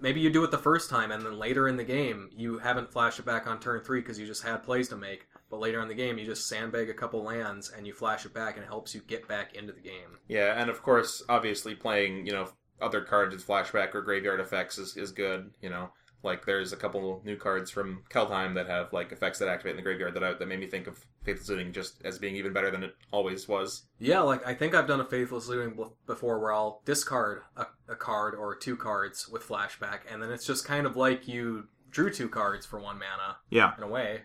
maybe 0.00 0.20
you 0.20 0.30
do 0.30 0.44
it 0.44 0.50
the 0.50 0.58
first 0.58 0.90
time, 0.90 1.10
and 1.10 1.24
then 1.24 1.38
later 1.38 1.68
in 1.68 1.76
the 1.76 1.84
game 1.84 2.30
you 2.36 2.58
haven't 2.58 2.92
flashed 2.92 3.18
it 3.18 3.24
back 3.24 3.46
on 3.46 3.60
turn 3.60 3.80
three 3.80 4.00
because 4.00 4.18
you 4.18 4.26
just 4.26 4.42
had 4.42 4.62
plays 4.62 4.88
to 4.88 4.96
make. 4.96 5.26
But 5.50 5.60
later 5.60 5.80
in 5.80 5.88
the 5.88 5.94
game, 5.94 6.18
you 6.18 6.26
just 6.26 6.48
sandbag 6.48 6.90
a 6.90 6.94
couple 6.94 7.22
lands 7.22 7.70
and 7.70 7.86
you 7.86 7.92
flash 7.92 8.24
it 8.24 8.34
back, 8.34 8.56
and 8.56 8.64
it 8.64 8.68
helps 8.68 8.94
you 8.94 9.00
get 9.06 9.28
back 9.28 9.54
into 9.54 9.72
the 9.72 9.80
game. 9.80 10.18
Yeah, 10.28 10.60
and 10.60 10.68
of 10.68 10.82
course, 10.82 11.22
obviously 11.28 11.74
playing, 11.74 12.26
you 12.26 12.32
know, 12.32 12.48
other 12.80 13.02
cards 13.02 13.34
with 13.34 13.46
flashback 13.46 13.94
or 13.94 14.02
graveyard 14.02 14.40
effects 14.40 14.78
is, 14.78 14.96
is 14.96 15.12
good, 15.12 15.52
you 15.60 15.70
know. 15.70 15.90
Like 16.22 16.46
there's 16.46 16.72
a 16.72 16.76
couple 16.76 17.20
new 17.24 17.36
cards 17.36 17.70
from 17.70 18.02
Kaldheim 18.10 18.54
that 18.54 18.66
have 18.66 18.92
like 18.92 19.12
effects 19.12 19.38
that 19.38 19.48
activate 19.48 19.72
in 19.72 19.76
the 19.76 19.82
graveyard 19.82 20.14
that 20.14 20.24
I, 20.24 20.32
that 20.32 20.48
made 20.48 20.58
me 20.58 20.66
think 20.66 20.86
of 20.86 21.04
Faithless 21.24 21.48
Looting 21.48 21.72
just 21.72 22.04
as 22.04 22.18
being 22.18 22.36
even 22.36 22.52
better 22.52 22.70
than 22.70 22.82
it 22.82 22.94
always 23.10 23.48
was. 23.48 23.84
Yeah, 23.98 24.20
like 24.20 24.46
I 24.46 24.54
think 24.54 24.74
I've 24.74 24.86
done 24.86 25.00
a 25.00 25.04
faithless 25.04 25.48
looting 25.48 25.74
bef- 25.74 25.92
before 26.06 26.38
where 26.38 26.52
I'll 26.52 26.82
discard 26.84 27.42
a, 27.56 27.66
a 27.88 27.96
card 27.96 28.34
or 28.34 28.54
two 28.54 28.76
cards 28.76 29.28
with 29.28 29.46
flashback, 29.46 30.00
and 30.10 30.22
then 30.22 30.30
it's 30.30 30.46
just 30.46 30.64
kind 30.66 30.86
of 30.86 30.96
like 30.96 31.26
you 31.26 31.68
drew 31.90 32.10
two 32.10 32.28
cards 32.28 32.66
for 32.66 32.78
one 32.80 32.96
mana 32.98 33.36
Yeah. 33.50 33.72
in 33.76 33.82
a 33.82 33.88
way. 33.88 34.22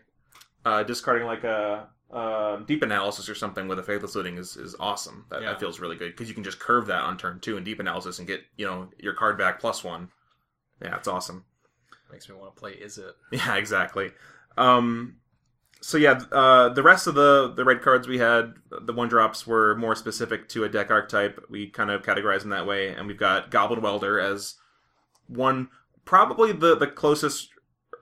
Uh, 0.65 0.83
discarding 0.83 1.25
like 1.25 1.43
a 1.45 1.87
uh, 2.11 2.57
deep 2.65 2.81
analysis 2.83 3.29
or 3.29 3.35
something 3.35 3.67
with 3.67 3.79
a 3.79 3.83
faithless 3.83 4.15
looting 4.15 4.37
is, 4.37 4.57
is 4.57 4.75
awesome. 4.79 5.25
That, 5.29 5.41
Yeah. 5.41 5.51
that 5.51 5.59
feels 5.59 5.79
really 5.79 5.95
good 5.95 6.11
because 6.11 6.27
you 6.27 6.33
can 6.33 6.43
just 6.43 6.59
curve 6.59 6.87
that 6.87 7.03
on 7.03 7.17
turn 7.17 7.39
two 7.39 7.55
in 7.57 7.63
deep 7.63 7.79
analysis 7.79 8.19
and 8.19 8.27
get 8.27 8.41
you 8.57 8.65
know 8.65 8.89
your 8.97 9.13
card 9.13 9.37
back 9.37 9.59
plus 9.59 9.83
one. 9.83 10.09
Yeah, 10.81 10.95
it's 10.97 11.07
awesome. 11.07 11.45
Makes 12.11 12.27
me 12.27 12.35
want 12.35 12.55
to 12.55 12.59
play. 12.59 12.71
Is 12.71 12.97
it? 12.97 13.15
Yeah, 13.31 13.55
exactly. 13.55 14.11
Um, 14.57 15.17
so 15.81 15.97
yeah, 15.97 16.19
uh, 16.31 16.69
the 16.69 16.83
rest 16.83 17.07
of 17.07 17.15
the 17.15 17.53
the 17.55 17.63
red 17.63 17.81
cards 17.81 18.07
we 18.07 18.17
had, 18.17 18.53
the 18.69 18.93
one 18.93 19.07
drops 19.07 19.47
were 19.47 19.75
more 19.75 19.95
specific 19.95 20.49
to 20.49 20.63
a 20.63 20.69
deck 20.69 20.91
archetype. 20.91 21.45
We 21.49 21.67
kind 21.67 21.89
of 21.89 22.03
categorize 22.03 22.41
them 22.41 22.49
that 22.49 22.67
way, 22.67 22.89
and 22.89 23.07
we've 23.07 23.17
got 23.17 23.51
Goblin 23.51 23.81
Welder 23.81 24.19
as 24.19 24.55
one, 25.27 25.69
probably 26.05 26.51
the 26.51 26.75
the 26.75 26.87
closest 26.87 27.49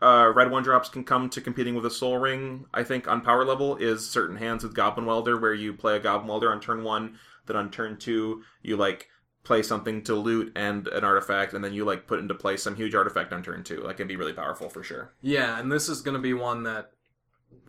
uh, 0.02 0.32
red 0.36 0.52
one 0.52 0.64
drops 0.64 0.90
can 0.90 1.04
come 1.04 1.30
to 1.30 1.42
competing 1.42 1.76
with 1.76 1.86
a 1.86 1.92
Sol 1.92 2.18
Ring. 2.18 2.66
I 2.74 2.84
think 2.84 3.08
on 3.08 3.22
power 3.22 3.46
level 3.46 3.76
is 3.78 4.10
certain 4.10 4.38
hands 4.38 4.64
with 4.64 4.76
Goblin 4.76 5.06
Welder, 5.06 5.40
where 5.40 5.54
you 5.54 5.74
play 5.74 5.96
a 5.96 6.00
Goblin 6.00 6.28
Welder 6.28 6.52
on 6.52 6.60
turn 6.60 6.84
one, 6.84 7.18
then 7.46 7.58
on 7.58 7.70
turn 7.70 7.98
two 7.98 8.44
you 8.62 8.76
like 8.76 9.08
play 9.44 9.64
something 9.64 10.04
to 10.04 10.14
loot 10.14 10.52
and 10.56 10.88
an 10.90 11.04
artifact, 11.06 11.54
and 11.54 11.64
then 11.64 11.74
you 11.74 11.86
like 11.86 12.08
put 12.08 12.20
into 12.20 12.34
play 12.34 12.58
some 12.58 12.76
huge 12.76 12.96
artifact 12.96 13.32
on 13.32 13.44
turn 13.44 13.64
two. 13.64 13.84
That 13.86 13.98
can 13.98 14.08
be 14.08 14.16
really 14.16 14.34
powerful 14.34 14.68
for 14.68 14.84
sure. 14.84 15.14
Yeah, 15.22 15.60
and 15.60 15.72
this 15.72 15.88
is 15.88 16.02
going 16.02 16.16
to 16.16 16.22
be 16.22 16.34
one 16.34 16.64
that 16.64 16.92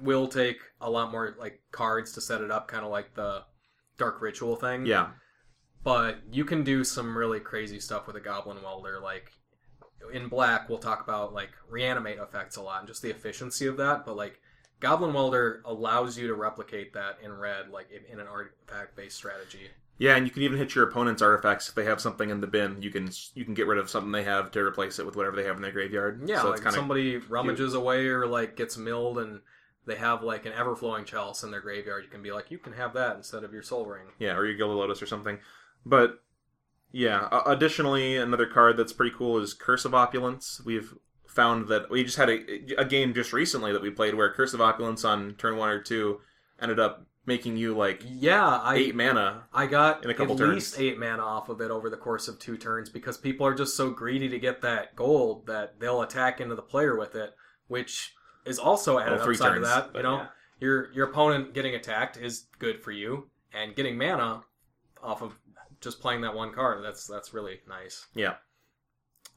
will 0.01 0.29
take 0.29 0.59
a 0.81 0.91
lot 0.91 1.11
more 1.13 1.35
like 1.39 1.61
cards 1.73 2.13
to 2.13 2.21
set 2.21 2.41
it 2.41 2.51
up, 2.51 2.69
kind 2.69 2.85
of 2.85 2.91
like 2.91 3.15
the 3.15 3.43
Dark 3.99 4.21
Ritual 4.23 4.57
thing. 4.57 4.87
Yeah. 4.87 5.09
but 5.83 6.19
you 6.31 6.45
can 6.45 6.63
do 6.65 6.85
some 6.85 7.17
really 7.17 7.41
crazy 7.41 7.81
stuff 7.81 8.07
with 8.07 8.17
a 8.17 8.21
goblin 8.21 8.63
welder 8.63 9.01
like 9.01 9.33
in 10.13 10.29
black 10.29 10.69
we'll 10.69 10.79
talk 10.79 11.03
about 11.03 11.33
like 11.35 11.51
reanimate 11.69 12.19
effects 12.19 12.57
a 12.57 12.63
lot 12.63 12.79
and 12.81 12.89
just 12.89 13.03
the 13.03 13.11
efficiency 13.11 13.67
of 13.67 13.77
that 13.77 14.05
but 14.07 14.17
like 14.17 14.41
goblin 14.81 15.13
welder 15.13 15.63
allows 15.65 16.17
you 16.19 16.27
to 16.29 16.35
replicate 16.35 16.93
that 16.95 17.19
in 17.25 17.33
red 17.33 17.69
like 17.71 17.89
in- 17.91 18.19
an 18.21 18.27
artifact 18.27 18.95
based 18.97 19.17
strategy 19.17 19.69
Yeah, 19.99 20.15
and 20.17 20.25
you 20.27 20.31
can 20.33 20.43
even 20.43 20.59
hit 20.59 20.75
your 20.77 20.89
opponent's 20.89 21.23
artifacts 21.23 21.69
if 21.69 21.75
they 21.75 21.85
have 21.85 22.01
something 22.01 22.31
in 22.31 22.41
the 22.41 22.47
bin. 22.47 22.81
You 22.81 22.91
can 22.91 23.11
you 23.35 23.45
can 23.45 23.55
get 23.55 23.67
rid 23.67 23.79
of 23.79 23.91
something 23.91 24.13
they 24.13 24.23
have 24.23 24.53
to 24.53 24.61
replace 24.61 25.01
it 25.01 25.07
with 25.07 25.17
whatever 25.17 25.35
they 25.37 25.45
have 25.45 25.57
in 25.57 25.63
their 25.63 25.73
graveyard. 25.73 26.23
yeah 26.29 26.41
so 26.41 26.47
like 26.51 26.55
it's 26.55 26.63
kind 26.63 26.75
of 26.77 26.79
somebody 26.81 27.17
rummages 27.17 27.75
away 27.75 28.07
or 28.07 28.27
like 28.27 28.55
gets 28.57 28.77
milled 28.77 29.19
and 29.19 29.41
they 29.89 29.97
have 29.97 30.23
like 30.23 30.47
an 30.47 30.53
ever-flowing 30.53 31.05
chalice 31.05 31.43
in 31.43 31.51
their 31.51 31.61
graveyard 31.61 32.05
you 32.05 32.11
can 32.11 32.23
be 32.23 32.31
like 32.31 32.51
you 32.51 32.59
can 32.59 32.73
have 32.73 32.93
that 32.95 33.17
instead 33.17 33.43
of 33.43 33.53
your 33.53 33.63
sol 33.63 33.87
ring 33.87 34.07
yeah, 34.19 34.35
or 34.37 34.47
your 34.47 34.57
Gilded 34.57 34.77
Lotus 34.77 35.03
or 35.03 35.07
something. 35.07 35.39
But 35.85 36.21
yeah, 36.93 37.29
uh, 37.31 37.43
additionally, 37.47 38.17
another 38.17 38.47
card 38.47 38.77
that's 38.77 38.93
pretty 38.93 39.15
cool 39.17 39.39
is 39.39 39.55
Curse 39.55 39.85
of 39.85 39.95
Opulence. 39.95 40.61
We've 40.65 40.95
found 41.27 41.69
that 41.69 41.91
we 41.91 42.03
just 42.03 42.17
had 42.17 42.31
a, 42.31 42.81
a 42.81 42.85
game 42.85 43.15
just 43.15 43.33
recently 43.33 43.73
that 43.73 43.83
we 43.83 43.91
played 43.91 44.15
where 44.15 44.33
Curse 44.33 44.55
of 44.55 44.61
Opulence 44.61 45.05
on 45.05 45.35
turn 45.35 45.57
one 45.57 45.69
or 45.69 45.81
two 45.81 46.21
ended 46.61 46.81
up 46.81 47.07
making 47.27 47.59
you 47.59 47.77
like 47.77 48.03
yeah 48.09 48.59
i 48.61 48.77
eight 48.77 48.95
mana. 48.95 49.45
I 49.53 49.67
got 49.67 50.03
in 50.03 50.11
a 50.11 50.15
couple 50.15 50.33
at 50.33 50.39
turns. 50.39 50.55
least 50.55 50.81
eight 50.81 50.99
mana 50.99 51.23
off 51.23 51.51
of 51.51 51.61
it 51.61 51.71
over 51.71 51.91
the 51.91 51.97
course 51.97 52.27
of 52.27 52.39
two 52.39 52.57
turns 52.57 52.89
because 52.89 53.19
people 53.19 53.47
are 53.47 53.55
just 53.55 53.77
so 53.77 53.91
greedy 53.91 54.31
to 54.31 54.39
get 54.39 54.63
that 54.63 54.97
gold 54.97 55.47
that 55.47 55.79
they'll 55.79 56.01
attack 56.01 56.41
into 56.41 56.55
the 56.55 56.63
player 56.63 56.97
with 56.97 57.15
it, 57.15 57.35
which 57.67 58.15
is 58.49 58.59
also 58.59 58.99
added 58.99 59.19
Well, 59.21 59.31
upside 59.31 59.53
turns, 59.53 59.67
to 59.67 59.91
that. 59.93 59.97
You 59.97 60.03
know, 60.03 60.17
yeah. 60.17 60.27
your 60.61 60.93
your 60.93 61.11
opponent 61.11 61.55
getting 61.55 61.75
attacked 61.75 62.17
is 62.17 62.47
good 62.59 62.81
for 62.81 62.93
you, 62.93 63.29
and 63.53 63.75
getting 63.75 63.97
mana 63.97 64.43
off 65.03 65.23
of 65.23 65.39
just 65.81 66.01
playing 66.01 66.23
that 66.23 66.35
one 66.35 66.53
card 66.53 66.85
that's 66.85 67.07
that's 67.07 67.33
really 67.33 67.61
nice. 67.69 68.07
Yeah. 68.15 68.35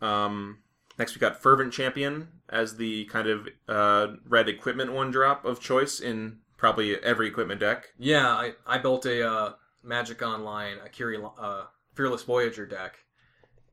Um, 0.02 0.60
next 0.98 1.16
we 1.16 1.20
got 1.20 1.42
Fervent 1.42 1.72
Champion 1.72 2.28
as 2.50 2.76
the 2.76 3.06
kind 3.06 3.28
of 3.28 3.48
uh, 3.68 4.16
red 4.28 4.50
equipment 4.50 4.94
one 4.94 5.12
drop 5.12 5.46
of 5.46 5.60
choice 5.60 6.00
in 6.00 6.40
probably 6.58 6.98
every 7.04 7.28
equipment 7.28 7.60
deck. 7.60 7.90
Yeah, 7.98 8.28
I, 8.28 8.54
I 8.66 8.78
built 8.78 9.06
a 9.06 9.28
uh, 9.28 9.54
Magic 9.84 10.22
Online 10.22 10.78
Akiri 10.78 11.32
uh, 11.40 11.64
Fearless 11.94 12.24
Voyager 12.24 12.66
deck, 12.66 12.98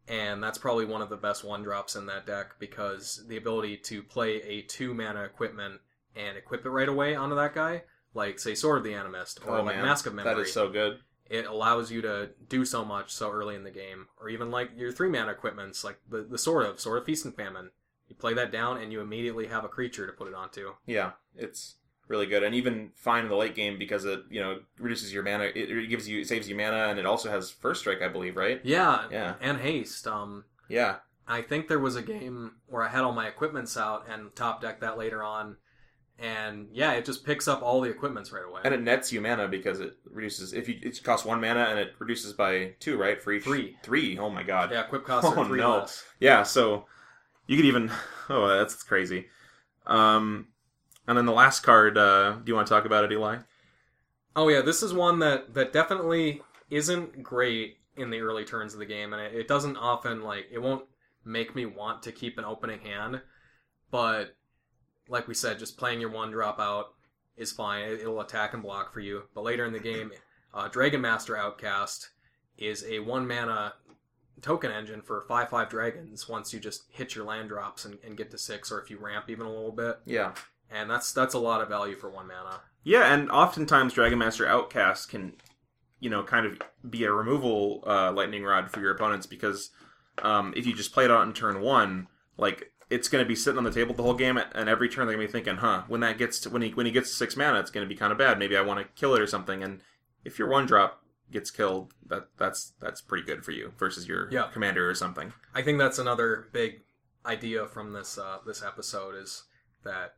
and 0.08 0.42
that's 0.42 0.58
probably 0.58 0.84
one 0.84 1.02
of 1.02 1.10
the 1.10 1.16
best 1.16 1.44
one 1.44 1.62
drops 1.62 1.96
in 1.96 2.06
that 2.06 2.26
deck 2.26 2.54
because 2.58 3.24
the 3.28 3.36
ability 3.36 3.76
to 3.78 4.02
play 4.02 4.42
a 4.42 4.62
two 4.62 4.94
mana 4.94 5.22
equipment 5.24 5.80
and 6.16 6.36
equip 6.36 6.64
it 6.64 6.70
right 6.70 6.88
away 6.88 7.14
onto 7.14 7.36
that 7.36 7.54
guy, 7.54 7.82
like 8.14 8.38
say 8.38 8.54
Sword 8.54 8.78
of 8.78 8.84
the 8.84 8.92
Animist 8.92 9.46
or 9.46 9.58
oh, 9.58 9.62
like 9.62 9.76
Mask 9.76 10.06
of 10.06 10.14
Memory, 10.14 10.32
Oh, 10.32 10.36
That 10.36 10.42
is 10.42 10.52
so 10.52 10.68
good. 10.70 10.98
it 11.30 11.46
allows 11.46 11.90
you 11.92 12.00
to 12.02 12.30
do 12.48 12.64
so 12.64 12.84
much 12.84 13.12
so 13.12 13.30
early 13.30 13.54
in 13.54 13.64
the 13.64 13.70
game, 13.70 14.06
or 14.20 14.28
even 14.28 14.50
like 14.50 14.70
your 14.76 14.92
three 14.92 15.08
mana 15.10 15.30
equipments, 15.32 15.84
like 15.84 16.00
the 16.08 16.22
the 16.22 16.38
Sword 16.38 16.66
of 16.66 16.80
Sword 16.80 16.98
of 16.98 17.04
Feast 17.04 17.24
and 17.24 17.34
Famine. 17.36 17.70
You 18.08 18.16
play 18.16 18.32
that 18.34 18.50
down, 18.50 18.78
and 18.78 18.90
you 18.90 19.02
immediately 19.02 19.48
have 19.48 19.64
a 19.64 19.68
creature 19.68 20.06
to 20.06 20.12
put 20.14 20.28
it 20.28 20.34
onto. 20.34 20.72
Yeah, 20.86 21.12
it's 21.36 21.74
really 22.08 22.26
good, 22.26 22.42
and 22.42 22.54
even 22.54 22.90
fine 22.96 23.24
in 23.24 23.28
the 23.30 23.36
late 23.36 23.54
game 23.54 23.78
because 23.78 24.04
it 24.04 24.20
you 24.30 24.40
know 24.40 24.60
reduces 24.78 25.12
your 25.12 25.22
mana. 25.22 25.44
It, 25.54 25.88
gives 25.88 26.08
you 26.08 26.20
it 26.20 26.28
saves 26.28 26.48
you 26.48 26.56
mana, 26.56 26.88
and 26.88 26.98
it 26.98 27.06
also 27.06 27.30
has 27.30 27.50
first 27.50 27.80
strike, 27.80 28.02
I 28.02 28.08
believe, 28.08 28.36
right? 28.36 28.60
Yeah, 28.64 29.04
Yeah, 29.10 29.34
and 29.40 29.58
haste. 29.58 30.06
Um, 30.06 30.44
yeah, 30.68 30.96
I 31.26 31.42
think 31.42 31.68
there 31.68 31.78
was 31.78 31.96
a 31.96 32.02
game 32.02 32.52
where 32.66 32.82
I 32.82 32.88
had 32.88 33.02
all 33.02 33.12
my 33.12 33.28
equipments 33.28 33.76
out 33.76 34.06
and 34.08 34.34
top 34.34 34.60
deck 34.62 34.80
that 34.80 34.98
later 34.98 35.22
on, 35.22 35.56
and 36.18 36.68
yeah, 36.72 36.92
it 36.92 37.04
just 37.04 37.24
picks 37.24 37.46
up 37.46 37.62
all 37.62 37.80
the 37.80 37.90
equipments 37.90 38.32
right 38.32 38.44
away. 38.44 38.60
and 38.64 38.74
it 38.74 38.82
nets 38.82 39.12
you 39.12 39.20
mana 39.20 39.46
because 39.46 39.80
it 39.80 39.94
reduces 40.10 40.52
if 40.52 40.68
you 40.68 40.78
it 40.82 41.02
costs 41.04 41.24
one 41.26 41.40
mana 41.40 41.60
and 41.70 41.78
it 41.78 41.92
reduces 41.98 42.32
by 42.32 42.72
two, 42.80 42.96
right? 42.96 43.22
For 43.22 43.32
each 43.32 43.44
Three. 43.44 43.76
three. 43.82 44.18
Oh 44.18 44.30
my 44.30 44.42
god. 44.42 44.70
yeah, 44.72 44.84
equip 44.84 45.04
costs 45.06 45.30
Oh, 45.36 45.40
are 45.40 45.46
three 45.46 45.60
no. 45.60 45.78
less. 45.78 46.04
Yeah, 46.20 46.42
so 46.42 46.86
you 47.46 47.56
could 47.56 47.66
even 47.66 47.90
oh 48.28 48.48
that's 48.48 48.82
crazy. 48.82 49.26
Um 49.86 50.48
and 51.08 51.18
then 51.18 51.26
the 51.26 51.32
last 51.32 51.60
card, 51.60 51.98
uh, 51.98 52.34
do 52.34 52.42
you 52.46 52.54
want 52.54 52.68
to 52.68 52.72
talk 52.72 52.84
about 52.84 53.02
it, 53.04 53.10
Eli? 53.10 53.38
Oh 54.36 54.48
yeah, 54.48 54.60
this 54.60 54.82
is 54.82 54.92
one 54.94 55.18
that 55.18 55.54
that 55.54 55.72
definitely 55.72 56.42
isn't 56.70 57.22
great 57.22 57.78
in 57.96 58.10
the 58.10 58.20
early 58.20 58.44
turns 58.44 58.74
of 58.74 58.78
the 58.78 58.86
game, 58.86 59.12
and 59.12 59.20
it, 59.20 59.34
it 59.34 59.48
doesn't 59.48 59.76
often 59.76 60.22
like 60.22 60.46
it 60.52 60.62
won't 60.62 60.84
make 61.24 61.56
me 61.56 61.66
want 61.66 62.02
to 62.04 62.12
keep 62.12 62.38
an 62.38 62.44
opening 62.44 62.80
hand, 62.80 63.20
but 63.90 64.36
like 65.08 65.26
we 65.26 65.34
said, 65.34 65.58
just 65.58 65.78
playing 65.78 66.00
your 66.00 66.10
one 66.10 66.30
drop 66.30 66.60
out 66.60 66.88
is 67.36 67.50
fine. 67.50 67.84
It, 67.84 68.00
it'll 68.00 68.20
attack 68.20 68.52
and 68.52 68.62
block 68.62 68.92
for 68.92 69.00
you. 69.00 69.22
But 69.34 69.44
later 69.44 69.64
in 69.64 69.72
the 69.72 69.78
game, 69.78 70.12
uh, 70.52 70.68
Dragonmaster 70.68 71.38
Outcast 71.38 72.10
is 72.58 72.84
a 72.84 72.98
one 72.98 73.26
mana 73.26 73.72
token 74.42 74.70
engine 74.70 75.00
for 75.00 75.24
five 75.26 75.48
five 75.48 75.68
dragons. 75.68 76.28
Once 76.28 76.52
you 76.52 76.60
just 76.60 76.84
hit 76.90 77.14
your 77.14 77.24
land 77.24 77.48
drops 77.48 77.84
and, 77.86 77.98
and 78.04 78.16
get 78.16 78.30
to 78.30 78.38
six, 78.38 78.70
or 78.70 78.80
if 78.80 78.90
you 78.90 78.98
ramp 78.98 79.24
even 79.28 79.46
a 79.46 79.50
little 79.50 79.72
bit, 79.72 79.98
Yeah. 80.04 80.34
And 80.70 80.90
that's 80.90 81.12
that's 81.12 81.34
a 81.34 81.38
lot 81.38 81.60
of 81.60 81.68
value 81.68 81.96
for 81.96 82.10
one 82.10 82.26
mana. 82.26 82.60
Yeah, 82.84 83.12
and 83.12 83.30
oftentimes 83.30 83.94
Dragonmaster 83.94 84.46
Outcast 84.46 85.08
can, 85.10 85.34
you 86.00 86.10
know, 86.10 86.22
kind 86.22 86.46
of 86.46 86.60
be 86.88 87.04
a 87.04 87.12
removal 87.12 87.82
uh, 87.86 88.12
lightning 88.12 88.44
rod 88.44 88.70
for 88.70 88.80
your 88.80 88.92
opponents 88.92 89.26
because 89.26 89.70
um, 90.22 90.52
if 90.56 90.66
you 90.66 90.72
just 90.74 90.92
play 90.92 91.04
it 91.04 91.10
out 91.10 91.26
in 91.26 91.32
turn 91.32 91.60
one, 91.60 92.08
like 92.36 92.72
it's 92.90 93.08
going 93.08 93.22
to 93.24 93.28
be 93.28 93.34
sitting 93.34 93.58
on 93.58 93.64
the 93.64 93.70
table 93.70 93.94
the 93.94 94.02
whole 94.02 94.14
game, 94.14 94.38
and 94.38 94.68
every 94.68 94.88
turn 94.88 95.06
they're 95.06 95.16
going 95.16 95.26
to 95.26 95.32
be 95.32 95.38
thinking, 95.38 95.56
"Huh, 95.56 95.82
when 95.88 96.00
that 96.00 96.18
gets 96.18 96.40
to 96.40 96.50
when 96.50 96.62
he 96.62 96.70
when 96.70 96.86
he 96.86 96.92
gets 96.92 97.10
to 97.10 97.16
six 97.16 97.36
mana, 97.36 97.60
it's 97.60 97.70
going 97.70 97.86
to 97.86 97.88
be 97.88 97.98
kind 97.98 98.12
of 98.12 98.18
bad. 98.18 98.38
Maybe 98.38 98.56
I 98.56 98.62
want 98.62 98.80
to 98.80 98.86
kill 99.00 99.14
it 99.14 99.20
or 99.20 99.26
something." 99.26 99.62
And 99.62 99.80
if 100.24 100.38
your 100.38 100.48
one 100.48 100.66
drop 100.66 101.02
gets 101.30 101.50
killed, 101.50 101.92
that 102.06 102.28
that's 102.38 102.72
that's 102.80 103.00
pretty 103.02 103.24
good 103.26 103.44
for 103.44 103.52
you 103.52 103.72
versus 103.78 104.08
your 104.08 104.30
Yeah. 104.30 104.48
commander 104.52 104.88
or 104.88 104.94
something. 104.94 105.32
I 105.54 105.62
think 105.62 105.78
that's 105.78 105.98
another 105.98 106.48
big 106.52 106.82
idea 107.26 107.66
from 107.66 107.92
this 107.92 108.16
uh, 108.16 108.38
this 108.46 108.62
episode 108.62 109.14
is 109.14 109.44
that 109.84 110.14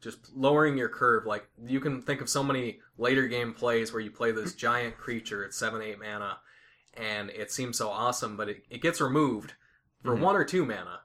just 0.00 0.18
lowering 0.34 0.76
your 0.76 0.88
curve. 0.88 1.26
Like 1.26 1.48
you 1.64 1.80
can 1.80 2.02
think 2.02 2.20
of 2.20 2.28
so 2.28 2.42
many 2.42 2.80
later 2.98 3.26
game 3.26 3.52
plays 3.54 3.92
where 3.92 4.02
you 4.02 4.10
play 4.10 4.32
this 4.32 4.54
giant 4.66 4.96
creature 4.98 5.44
at 5.44 5.54
seven 5.54 5.82
eight 5.82 5.98
mana, 5.98 6.38
and 6.94 7.30
it 7.30 7.50
seems 7.50 7.78
so 7.78 7.88
awesome, 7.88 8.36
but 8.36 8.48
it, 8.48 8.64
it 8.70 8.82
gets 8.82 9.00
removed 9.00 9.54
for 10.02 10.16
Mhm. 10.16 10.20
one 10.20 10.36
or 10.36 10.44
two 10.44 10.64
mana, 10.64 11.00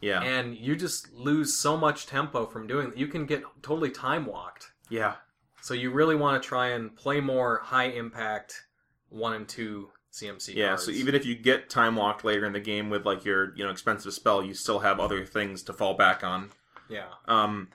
Yeah, 0.00 0.22
and 0.22 0.56
you 0.56 0.76
just 0.76 1.12
lose 1.12 1.54
so 1.54 1.76
much 1.76 2.06
tempo 2.06 2.46
from 2.46 2.66
doing. 2.66 2.90
that. 2.90 2.98
You 2.98 3.06
can 3.06 3.26
get 3.26 3.42
totally 3.62 3.90
time 3.90 4.26
walked. 4.26 4.72
yeah, 4.90 5.16
So 5.62 5.74
you 5.74 5.90
really 5.90 6.14
want 6.16 6.40
to 6.42 6.46
try 6.48 6.68
and 6.68 6.94
play 6.96 7.20
more 7.20 7.60
high 7.64 7.86
impact 7.86 8.66
one 9.08 9.32
and 9.32 9.48
two 9.48 9.90
CMC. 10.12 10.54
yeah. 10.54 10.68
cards. 10.68 10.84
So 10.84 10.90
even 10.90 11.14
if 11.14 11.24
you 11.26 11.34
get 11.34 11.68
time 11.70 11.96
walked 11.96 12.24
later 12.24 12.44
in 12.46 12.52
the 12.52 12.60
game 12.60 12.88
with 12.90 13.04
like 13.06 13.24
your 13.24 13.54
you 13.56 13.64
know 13.64 13.70
expensive 13.70 14.12
spell, 14.12 14.44
you 14.44 14.52
still 14.54 14.80
have 14.80 15.00
other 15.00 15.24
things 15.24 15.62
to 15.64 15.72
fall 15.72 15.94
back 15.94 16.22
on. 16.24 16.50
yeah. 16.88 17.08
Um, 17.26 17.68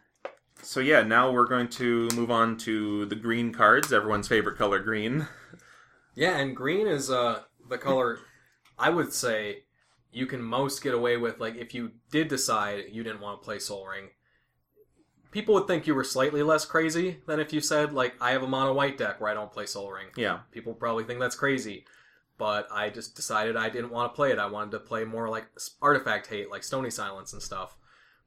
so 0.62 0.80
yeah, 0.80 1.02
now 1.02 1.32
we're 1.32 1.48
going 1.48 1.70
to 1.70 2.08
move 2.16 2.32
on 2.32 2.58
to 2.58 3.06
the 3.06 3.16
green 3.16 3.52
cards. 3.54 3.92
Everyone's 3.92 4.28
favorite 4.28 4.58
color, 4.58 4.80
green. 4.80 5.28
Yeah, 6.16 6.38
and 6.38 6.56
green 6.56 6.88
is 6.88 7.10
uh 7.10 7.42
the 7.70 7.78
color 7.78 8.20
I 8.78 8.90
would 8.90 9.14
say 9.14 9.64
you 10.12 10.26
can 10.26 10.42
most 10.42 10.84
get 10.84 10.94
away 10.94 11.18
with 11.18 11.40
like 11.40 11.56
if 11.56 11.74
you 11.74 11.92
did 12.12 12.28
decide 12.28 12.86
you 12.92 13.04
didn't 13.04 13.22
want 13.22 13.42
to 13.42 13.46
play 13.46 13.60
Sol 13.60 13.86
Ring. 13.88 14.10
People 15.32 15.54
would 15.54 15.68
think 15.68 15.88
you 15.88 15.96
were 15.96 16.04
slightly 16.04 16.44
less 16.44 16.66
crazy 16.66 17.20
than 17.28 17.40
if 17.40 17.54
you 17.54 17.62
said 17.62 17.94
like 17.94 18.16
I 18.20 18.32
have 18.32 18.44
a 18.44 18.48
mono 18.48 18.74
white 18.74 18.98
deck 18.98 19.22
where 19.22 19.32
I 19.32 19.34
don't 19.34 19.52
play 19.52 19.66
Sol 19.66 19.92
Ring. 19.92 20.08
Yeah, 20.18 20.40
People 20.52 20.74
probably 20.74 21.04
think 21.04 21.20
that's 21.20 21.36
crazy. 21.36 21.86
But 22.38 22.68
I 22.72 22.90
just 22.90 23.16
decided 23.16 23.56
I 23.56 23.70
didn't 23.70 23.92
want 23.92 24.12
to 24.12 24.16
play 24.16 24.32
it. 24.32 24.40
I 24.40 24.48
wanted 24.48 24.72
to 24.72 24.80
play 24.80 25.06
more 25.06 25.30
like 25.30 25.46
artifact 25.80 26.26
hate, 26.26 26.50
like 26.50 26.64
Stony 26.64 26.90
Silence 26.90 27.34
and 27.34 27.42
stuff. 27.42 27.78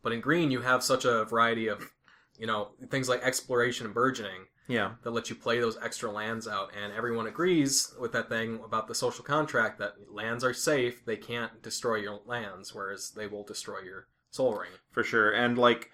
But 0.05 0.13
in 0.13 0.21
green, 0.21 0.53
you 0.53 0.61
have 0.61 0.85
such 0.85 1.05
a 1.05 1.25
variety 1.25 1.67
of 1.67 1.91
you 2.39 2.47
know 2.47 2.69
things 2.91 3.09
like 3.09 3.23
exploration 3.23 3.87
and 3.87 3.95
burgeoning 3.95 4.47
Yeah. 4.67 4.93
that 5.03 5.11
let 5.13 5.31
you 5.31 5.37
play 5.37 5.61
those 5.61 5.79
extra 5.83 6.11
lands 6.11 6.49
out, 6.49 6.71
and 6.81 6.93
everyone 6.93 7.27
agrees 7.27 7.95
with 8.01 8.13
that 8.13 8.29
thing 8.29 8.61
about 8.65 8.89
the 8.89 8.95
social 8.95 9.25
contract 9.25 9.79
that 9.79 9.95
lands 10.11 10.43
are 10.45 10.55
safe. 10.55 11.05
They 11.05 11.17
can't 11.17 11.63
destroy 11.63 11.97
your 11.97 12.21
lands, 12.27 12.75
whereas 12.75 13.11
they 13.11 13.27
will 13.27 13.45
destroy 13.45 13.81
your 13.81 14.09
Sol 14.31 14.55
Ring. 14.55 14.71
for 14.91 15.05
sure. 15.05 15.31
And 15.33 15.57
like, 15.57 15.91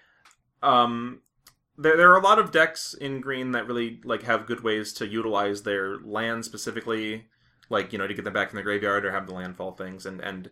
um, 0.63 1.21
there 1.77 1.95
there 1.97 2.11
are 2.11 2.17
a 2.19 2.23
lot 2.23 2.39
of 2.39 2.51
decks 2.51 2.93
in 2.93 3.21
green 3.21 3.51
that 3.51 3.67
really 3.67 4.01
like 4.03 4.23
have 4.23 4.45
good 4.45 4.61
ways 4.63 4.93
to 4.93 5.07
utilize 5.07 5.63
their 5.63 5.97
land 5.99 6.45
specifically, 6.45 7.25
like 7.69 7.91
you 7.93 7.99
know 7.99 8.07
to 8.07 8.13
get 8.13 8.23
them 8.25 8.33
back 8.33 8.49
in 8.51 8.55
the 8.55 8.63
graveyard 8.63 9.05
or 9.05 9.11
have 9.11 9.27
the 9.27 9.33
landfall 9.33 9.71
things, 9.73 10.05
and 10.05 10.19
and 10.21 10.49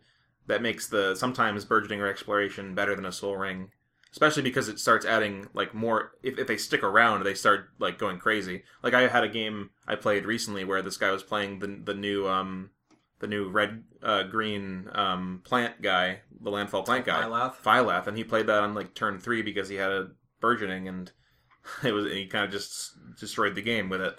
that 0.48 0.62
makes 0.62 0.88
the 0.88 1.16
sometimes 1.16 1.66
burgeoning 1.66 2.02
or 2.02 2.08
exploration 2.08 2.74
better 2.76 2.96
than 2.96 3.06
a 3.06 3.12
sol 3.12 3.38
ring. 3.38 3.72
Especially 4.12 4.42
because 4.42 4.68
it 4.68 4.80
starts 4.80 5.06
adding 5.06 5.48
like 5.54 5.74
more. 5.74 6.14
If, 6.24 6.40
if 6.40 6.48
they 6.48 6.58
stick 6.58 6.84
around, 6.84 7.24
they 7.24 7.36
start 7.36 7.70
like 7.80 8.00
going 8.00 8.18
crazy. 8.18 8.64
Like 8.82 8.94
I 8.94 9.08
had 9.08 9.24
a 9.24 9.30
game 9.30 9.70
I 9.88 9.96
played 9.96 10.26
recently 10.26 10.64
where 10.64 10.82
this 10.82 10.98
guy 10.98 11.12
was 11.12 11.24
playing 11.24 11.60
the 11.60 11.80
the 11.84 11.94
new 11.94 12.28
um 12.28 12.72
the 13.20 13.28
new 13.28 13.50
red 13.50 13.84
uh, 14.02 14.24
green 14.24 14.90
um 14.94 15.42
plant 15.44 15.82
guy, 15.82 16.22
the 16.42 16.50
landfall 16.50 16.84
plant 16.84 17.06
guy. 17.06 17.22
Byleth? 17.22 17.56
Phylath, 17.56 18.08
and 18.08 18.18
he 18.18 18.24
played 18.24 18.48
that 18.48 18.64
on 18.64 18.74
like 18.74 18.96
turn 18.96 19.20
three 19.20 19.42
because 19.42 19.70
he 19.70 19.76
had 19.76 19.92
a 19.92 20.10
burgeoning, 20.42 20.88
and 20.88 21.12
it 21.84 21.92
was 21.92 22.12
he 22.12 22.26
kind 22.26 22.46
of 22.46 22.52
just 22.52 22.94
destroyed 23.20 23.56
the 23.56 23.62
game 23.62 23.90
with 23.90 24.02
it. 24.02 24.18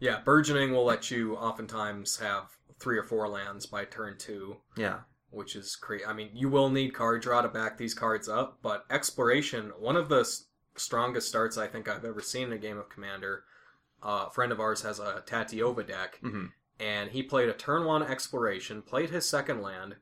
Yeah, 0.00 0.20
burgeoning 0.24 0.72
will 0.72 0.84
let 0.84 1.10
you 1.10 1.36
oftentimes 1.36 2.18
have 2.18 2.56
three 2.78 2.96
or 2.96 3.02
four 3.02 3.28
lands 3.28 3.66
by 3.66 3.84
turn 3.84 4.16
two, 4.16 4.58
Yeah, 4.76 5.00
which 5.30 5.54
is 5.56 5.76
great. 5.76 6.02
I 6.06 6.12
mean, 6.12 6.30
you 6.34 6.48
will 6.48 6.70
need 6.70 6.94
card 6.94 7.22
draw 7.22 7.42
to 7.42 7.48
back 7.48 7.76
these 7.78 7.94
cards 7.94 8.28
up, 8.28 8.58
but 8.62 8.84
exploration, 8.90 9.72
one 9.78 9.96
of 9.96 10.08
the 10.08 10.20
s- 10.20 10.44
strongest 10.76 11.28
starts 11.28 11.58
I 11.58 11.66
think 11.66 11.88
I've 11.88 12.04
ever 12.04 12.20
seen 12.20 12.48
in 12.48 12.52
a 12.52 12.58
game 12.58 12.78
of 12.78 12.88
Commander. 12.88 13.44
Uh, 14.02 14.26
a 14.28 14.30
friend 14.30 14.52
of 14.52 14.60
ours 14.60 14.82
has 14.82 15.00
a 15.00 15.22
Tatyova 15.26 15.86
deck, 15.86 16.18
hmm 16.20 16.46
and 16.80 17.10
he 17.10 17.24
played 17.24 17.48
a 17.48 17.52
turn 17.52 17.84
one 17.84 18.04
exploration, 18.04 18.82
played 18.82 19.10
his 19.10 19.28
second 19.28 19.60
land. 19.60 19.96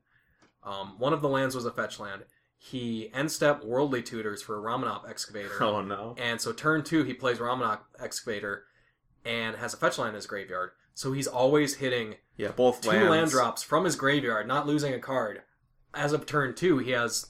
Um, 0.63 0.99
one 0.99 1.15
of 1.15 1.23
the 1.23 1.29
lands 1.29 1.55
was 1.55 1.65
a 1.65 1.71
fetch 1.71 1.99
land. 1.99 2.25
He 2.59 3.11
end 3.15 3.33
step 3.33 3.65
worldly 3.65 4.03
tutors 4.03 4.43
for 4.43 4.59
a 4.59 4.61
Ramunap 4.63 5.09
Excavator. 5.09 5.57
Oh 5.63 5.81
no. 5.81 6.15
And 6.19 6.39
so 6.39 6.53
turn 6.53 6.83
two, 6.85 7.03
he 7.05 7.15
plays 7.15 7.39
Ramanok 7.39 7.79
Excavator 7.99 8.65
and 9.27 9.57
has 9.57 9.75
a 9.75 9.77
fetch 9.77 9.99
land 9.99 10.11
in 10.11 10.15
his 10.15 10.27
graveyard. 10.27 10.71
So 10.95 11.13
he's 11.13 11.27
always 11.27 11.75
hitting 11.75 12.15
Yeah, 12.37 12.53
both 12.53 12.81
two 12.81 12.89
lands. 12.91 13.11
land 13.11 13.31
drops 13.31 13.63
from 13.63 13.85
his 13.85 13.97
graveyard, 13.97 14.47
not 14.49 14.67
losing 14.67 14.95
a 14.95 14.99
card. 14.99 15.43
As 15.93 16.13
of 16.13 16.25
turn 16.27 16.55
two, 16.55 16.79
he 16.79 16.93
has 16.93 17.27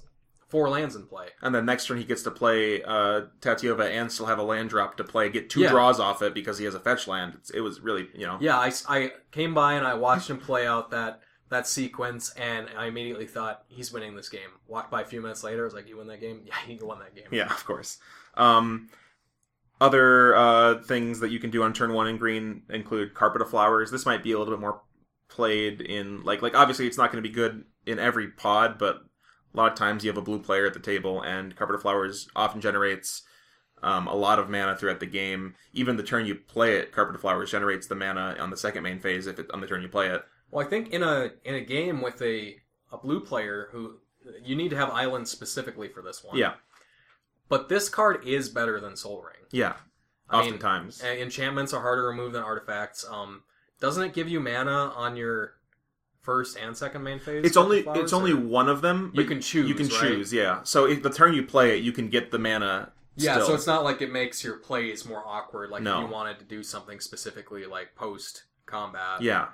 four 0.49 0.69
lands 0.69 0.95
in 0.95 1.07
play. 1.07 1.29
And 1.43 1.53
then 1.55 1.67
next 1.67 1.87
turn 1.87 1.99
he 1.99 2.05
gets 2.05 2.23
to 2.23 2.31
play 2.31 2.83
uh, 2.83 3.23
Tatyova 3.41 3.91
and 3.91 4.11
still 4.13 4.27
have 4.27 4.39
a 4.39 4.43
land 4.45 4.71
drop 4.71 4.97
to 4.99 5.05
play, 5.05 5.29
get 5.29 5.51
two 5.51 5.61
Yeah. 5.63 5.71
draws 5.71 5.99
off 5.99 6.23
it 6.23 6.35
because 6.35 6.59
he 6.59 6.65
has 6.65 6.75
a 6.77 6.81
fetch 6.81 7.09
land. 7.09 7.35
It's, 7.39 7.51
it 7.51 7.61
was 7.61 7.81
really, 7.81 8.09
you 8.15 8.27
know. 8.27 8.39
Yeah, 8.41 8.57
I, 8.57 8.71
I 8.89 9.13
came 9.33 9.55
by 9.55 9.75
and 9.75 9.85
I 9.87 9.95
watched 9.95 10.31
him 10.31 10.39
play 10.39 10.67
out 10.67 10.91
that 10.93 11.21
that 11.49 11.69
sequence, 11.69 12.31
and 12.35 12.67
I 12.77 12.87
immediately 12.87 13.27
thought 13.27 13.63
he's 13.69 13.93
winning 13.93 14.17
this 14.17 14.29
game. 14.29 14.51
Walked 14.67 14.91
by 14.91 15.03
a 15.03 15.05
few 15.05 15.21
minutes 15.21 15.45
later, 15.45 15.63
I 15.63 15.65
was 15.65 15.75
like, 15.75 15.89
"You 15.89 15.97
win 15.97 16.09
that 16.09 16.21
game? 16.21 16.43
Yeah, 16.45 16.55
he 16.67 16.77
won 16.83 16.99
that 16.99 17.15
game." 17.15 17.29
Yeah, 17.31 17.47
of 17.47 17.65
course. 17.65 17.99
Um, 18.35 18.89
other 19.81 20.35
uh, 20.35 20.83
things 20.83 21.21
that 21.21 21.31
you 21.31 21.39
can 21.39 21.51
do 21.51 21.63
on 21.63 21.73
turn 21.73 21.93
one 21.93 22.07
in 22.07 22.17
green 22.17 22.63
include 22.71 23.15
Carpet 23.15 23.43
of 23.43 23.51
Flowers. 23.51 23.91
This 23.91 24.07
might 24.07 24.23
be 24.23 24.33
a 24.33 24.39
little 24.39 24.55
bit 24.55 24.61
more 24.61 24.83
played 25.29 25.81
in 25.81 26.23
like 26.23 26.41
like 26.41 26.55
obviously 26.55 26.87
it's 26.87 26.97
not 26.97 27.11
going 27.13 27.23
to 27.23 27.29
be 27.29 27.35
good 27.35 27.65
in 27.85 27.99
every 27.99 28.29
pod, 28.29 28.79
but 28.79 28.97
a 29.55 29.57
lot 29.57 29.73
of 29.73 29.79
times 29.79 30.05
you 30.05 30.11
have 30.11 30.19
a 30.19 30.23
blue 30.23 30.39
player 30.39 30.67
at 30.67 30.75
the 30.75 30.81
table, 30.81 31.23
and 31.23 31.57
Carpet 31.57 31.77
of 31.77 31.83
Flowers 31.83 32.29
often 32.37 32.61
generates 32.61 33.23
um, 33.83 34.07
a 34.07 34.15
lot 34.15 34.39
of 34.39 34.49
mana 34.49 34.77
throughout 34.77 35.01
the 35.01 35.07
game. 35.07 35.55
Even 35.73 35.97
the 35.97 36.03
turn 36.03 36.27
you 36.27 36.35
play 36.35 36.77
it, 36.77 36.93
Carpet 36.93 37.15
of 37.15 37.21
Flowers 37.21 37.51
generates 37.51 37.87
the 37.87 37.95
mana 37.95 38.37
on 38.39 38.51
the 38.51 38.57
second 38.57 38.83
main 38.83 39.01
phase 39.01 39.27
if 39.27 39.39
it 39.39 39.51
on 39.53 39.61
the 39.61 39.67
turn 39.67 39.83
you 39.83 39.89
play 39.89 40.09
it. 40.09 40.23
Well, 40.51 40.65
I 40.65 40.69
think 40.69 40.91
in 40.91 41.03
a 41.03 41.31
in 41.45 41.55
a 41.55 41.61
game 41.61 42.01
with 42.03 42.21
a 42.23 42.57
a 42.93 42.99
blue 42.99 43.21
player 43.21 43.69
who 43.73 43.99
you 44.43 44.57
need 44.57 44.71
to 44.71 44.77
have 44.77 44.91
islands 44.91 45.31
specifically 45.31 45.89
for 45.89 46.03
this 46.03 46.23
one. 46.25 46.37
Yeah, 46.37 46.55
But 47.49 47.69
this 47.69 47.89
card 47.89 48.27
is 48.27 48.49
better 48.49 48.81
than 48.81 48.97
Sol 48.97 49.23
Ring. 49.23 49.47
yeah. 49.51 49.75
I 50.29 50.39
mean, 50.43 50.55
Oftentimes, 50.55 51.05
enchantments 51.05 51.73
are 51.73 51.81
harder 51.81 52.03
to 52.03 52.07
remove 52.09 52.33
than 52.33 52.43
artifacts. 52.43 53.05
Um, 53.09 53.45
doesn't 53.81 54.03
it 54.03 54.13
give 54.13 54.29
you 54.29 54.41
mana 54.41 54.93
on 54.97 55.17
your 55.17 55.53
first 56.23 56.57
and 56.59 56.77
second 56.77 57.05
main 57.05 57.21
phase? 57.21 57.45
It's 57.45 57.57
only 57.57 57.83
Flowers, 57.83 58.01
it's 58.01 58.13
only 58.13 58.35
one 58.35 58.69
of 58.69 58.81
them. 58.83 59.13
You 59.15 59.23
can 59.25 59.41
choose, 59.41 59.69
You 59.69 59.77
can 59.77 59.87
right? 59.87 60.01
choose, 60.01 60.33
yeah. 60.33 60.65
So 60.65 60.85
if 60.87 61.05
the 61.05 61.11
turn 61.11 61.33
you 61.35 61.45
play 61.45 61.79
it, 61.79 61.85
you 61.85 61.93
can 61.93 62.09
get 62.09 62.33
the 62.33 62.41
mana. 62.41 62.91
yeah. 63.15 63.35
still. 63.35 63.47
So 63.47 63.55
it's 63.55 63.69
not 63.69 63.85
like 63.85 64.03
it 64.03 64.11
makes 64.11 64.43
your 64.43 64.57
plays 64.57 65.07
more 65.07 65.23
awkward. 65.25 65.71
Like 65.71 65.85
No. 65.85 66.01
if 66.03 66.07
you 66.09 66.13
wanted 66.13 66.41
to 66.41 66.45
do 66.45 66.65
something 66.65 66.99
specifically 66.99 67.65
like 67.65 67.95
post 67.95 68.47
combat. 68.67 69.23
yeah, 69.23 69.51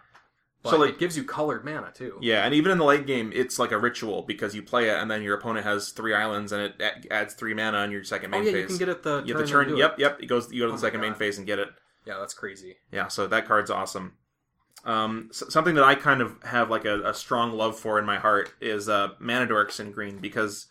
But 0.62 0.70
So, 0.70 0.76
like- 0.78 0.90
it 0.90 0.98
gives 0.98 1.16
you 1.16 1.24
colored 1.24 1.64
mana 1.64 1.90
too. 1.92 2.18
yeah. 2.22 2.44
And 2.44 2.54
even 2.54 2.70
in 2.70 2.78
the 2.78 2.84
late 2.84 3.04
game, 3.06 3.32
it's 3.34 3.58
like 3.58 3.72
a 3.72 3.78
ritual 3.78 4.22
because 4.22 4.54
you 4.54 4.62
play 4.62 4.88
it, 4.88 4.96
and 4.96 5.10
then 5.10 5.20
your 5.22 5.36
opponent 5.36 5.64
has 5.66 5.90
three 5.90 6.14
islands, 6.14 6.52
and 6.52 6.62
it 6.80 7.08
adds 7.10 7.34
three 7.34 7.52
mana 7.54 7.78
on 7.78 7.90
your 7.90 8.04
second 8.04 8.30
main 8.30 8.42
Oh 8.42 8.44
main 8.44 8.54
yeah, 8.54 8.60
phase. 8.62 8.70
you 8.72 8.78
can 8.78 8.86
get 8.86 8.88
it 8.96 9.02
the 9.02 9.22
You 9.26 9.34
turn 9.34 9.42
to 9.44 9.48
turn. 9.48 9.76
Yep, 9.76 9.92
It. 9.94 9.98
yep. 10.00 10.22
It 10.22 10.26
goes. 10.26 10.52
You 10.52 10.60
go 10.60 10.66
to 10.66 10.72
Oh 10.72 10.76
the 10.76 10.80
my 10.82 10.86
second 10.86 11.00
main 11.00 11.14
phase 11.14 11.36
and 11.38 11.46
get 11.46 11.58
it. 11.58 11.68
Yeah, 12.06 12.18
that's 12.18 12.34
crazy. 12.34 12.76
Yeah, 12.92 13.08
so 13.08 13.26
that 13.26 13.46
card's 13.46 13.70
awesome. 13.70 14.14
Um, 14.84 15.28
s- 15.30 15.44
something 15.48 15.74
that 15.76 15.84
I 15.84 15.94
kind 15.94 16.20
of 16.20 16.42
have 16.44 16.70
like 16.70 16.84
a, 16.84 17.02
a 17.08 17.14
strong 17.14 17.52
love 17.52 17.78
for 17.78 17.98
in 17.98 18.04
my 18.06 18.18
heart 18.18 18.52
is 18.60 18.88
uh, 18.88 19.10
mana 19.20 19.46
dorks 19.46 19.78
in 19.78 19.92
green 19.92 20.18
because 20.18 20.66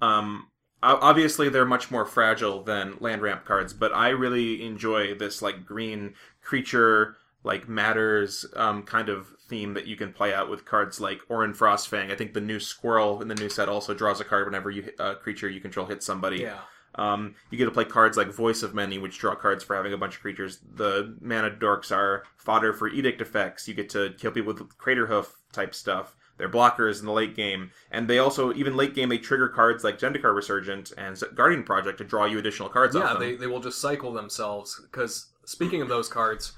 um, 0.00 0.48
obviously 0.82 1.48
they're 1.48 1.66
much 1.66 1.90
more 1.90 2.04
fragile 2.06 2.62
than 2.62 2.96
land 3.00 3.20
ramp 3.22 3.44
cards, 3.44 3.72
but 3.74 3.94
I 3.94 4.08
really 4.10 4.64
enjoy 4.64 5.14
this 5.14 5.42
like 5.42 5.66
green 5.66 6.14
creature 6.42 7.16
like 7.44 7.68
matters 7.68 8.46
um, 8.54 8.82
kind 8.82 9.08
of 9.08 9.28
theme 9.48 9.74
that 9.74 9.86
you 9.86 9.96
can 9.96 10.12
play 10.12 10.32
out 10.32 10.48
with 10.48 10.64
cards 10.64 11.00
like 11.00 11.20
Ohran 11.28 11.56
Frostfang. 11.56 12.10
I 12.10 12.16
think 12.16 12.34
the 12.34 12.40
new 12.40 12.60
squirrel 12.60 13.20
in 13.20 13.28
the 13.28 13.34
new 13.34 13.48
set 13.48 13.68
also 13.68 13.94
draws 13.94 14.20
a 14.20 14.24
card 14.24 14.46
whenever 14.46 14.70
you 14.70 14.90
uh, 14.98 15.14
creature 15.14 15.48
you 15.48 15.60
control 15.60 15.86
hits 15.86 16.06
somebody. 16.06 16.40
Yeah. 16.40 16.58
Um, 16.94 17.34
you 17.50 17.58
get 17.58 17.64
to 17.64 17.70
play 17.70 17.84
cards 17.84 18.16
like 18.16 18.28
Voice 18.28 18.62
of 18.62 18.74
Many, 18.74 18.98
which 18.98 19.18
draw 19.18 19.34
cards 19.34 19.64
for 19.64 19.74
having 19.74 19.92
a 19.92 19.98
bunch 19.98 20.16
of 20.16 20.20
creatures. 20.20 20.58
The 20.74 21.16
mana 21.20 21.50
dorks 21.50 21.90
are 21.90 22.24
fodder 22.36 22.72
for 22.72 22.88
edict 22.88 23.20
effects. 23.20 23.66
You 23.66 23.74
get 23.74 23.88
to 23.90 24.14
kill 24.18 24.32
people 24.32 24.52
with 24.52 24.76
Craterhoof 24.78 25.28
type 25.52 25.74
stuff. 25.74 26.16
They're 26.38 26.48
blockers 26.48 27.00
in 27.00 27.06
the 27.06 27.12
late 27.12 27.36
game, 27.36 27.70
and 27.90 28.08
they 28.08 28.18
also 28.18 28.52
even 28.54 28.76
late 28.76 28.94
game 28.94 29.08
they 29.10 29.18
trigger 29.18 29.48
cards 29.48 29.84
like 29.84 29.98
Zendikar 29.98 30.34
Resurgent 30.34 30.92
and 30.96 31.20
Guardian 31.34 31.62
Project 31.62 31.98
to 31.98 32.04
draw 32.04 32.24
you 32.24 32.38
additional 32.38 32.68
cards. 32.68 32.96
Yeah, 32.96 33.16
they, 33.18 33.36
they 33.36 33.46
will 33.46 33.60
just 33.60 33.80
cycle 33.80 34.12
themselves. 34.12 34.80
Because 34.82 35.26
speaking 35.44 35.82
of 35.82 35.88
those 35.88 36.08
cards, 36.08 36.52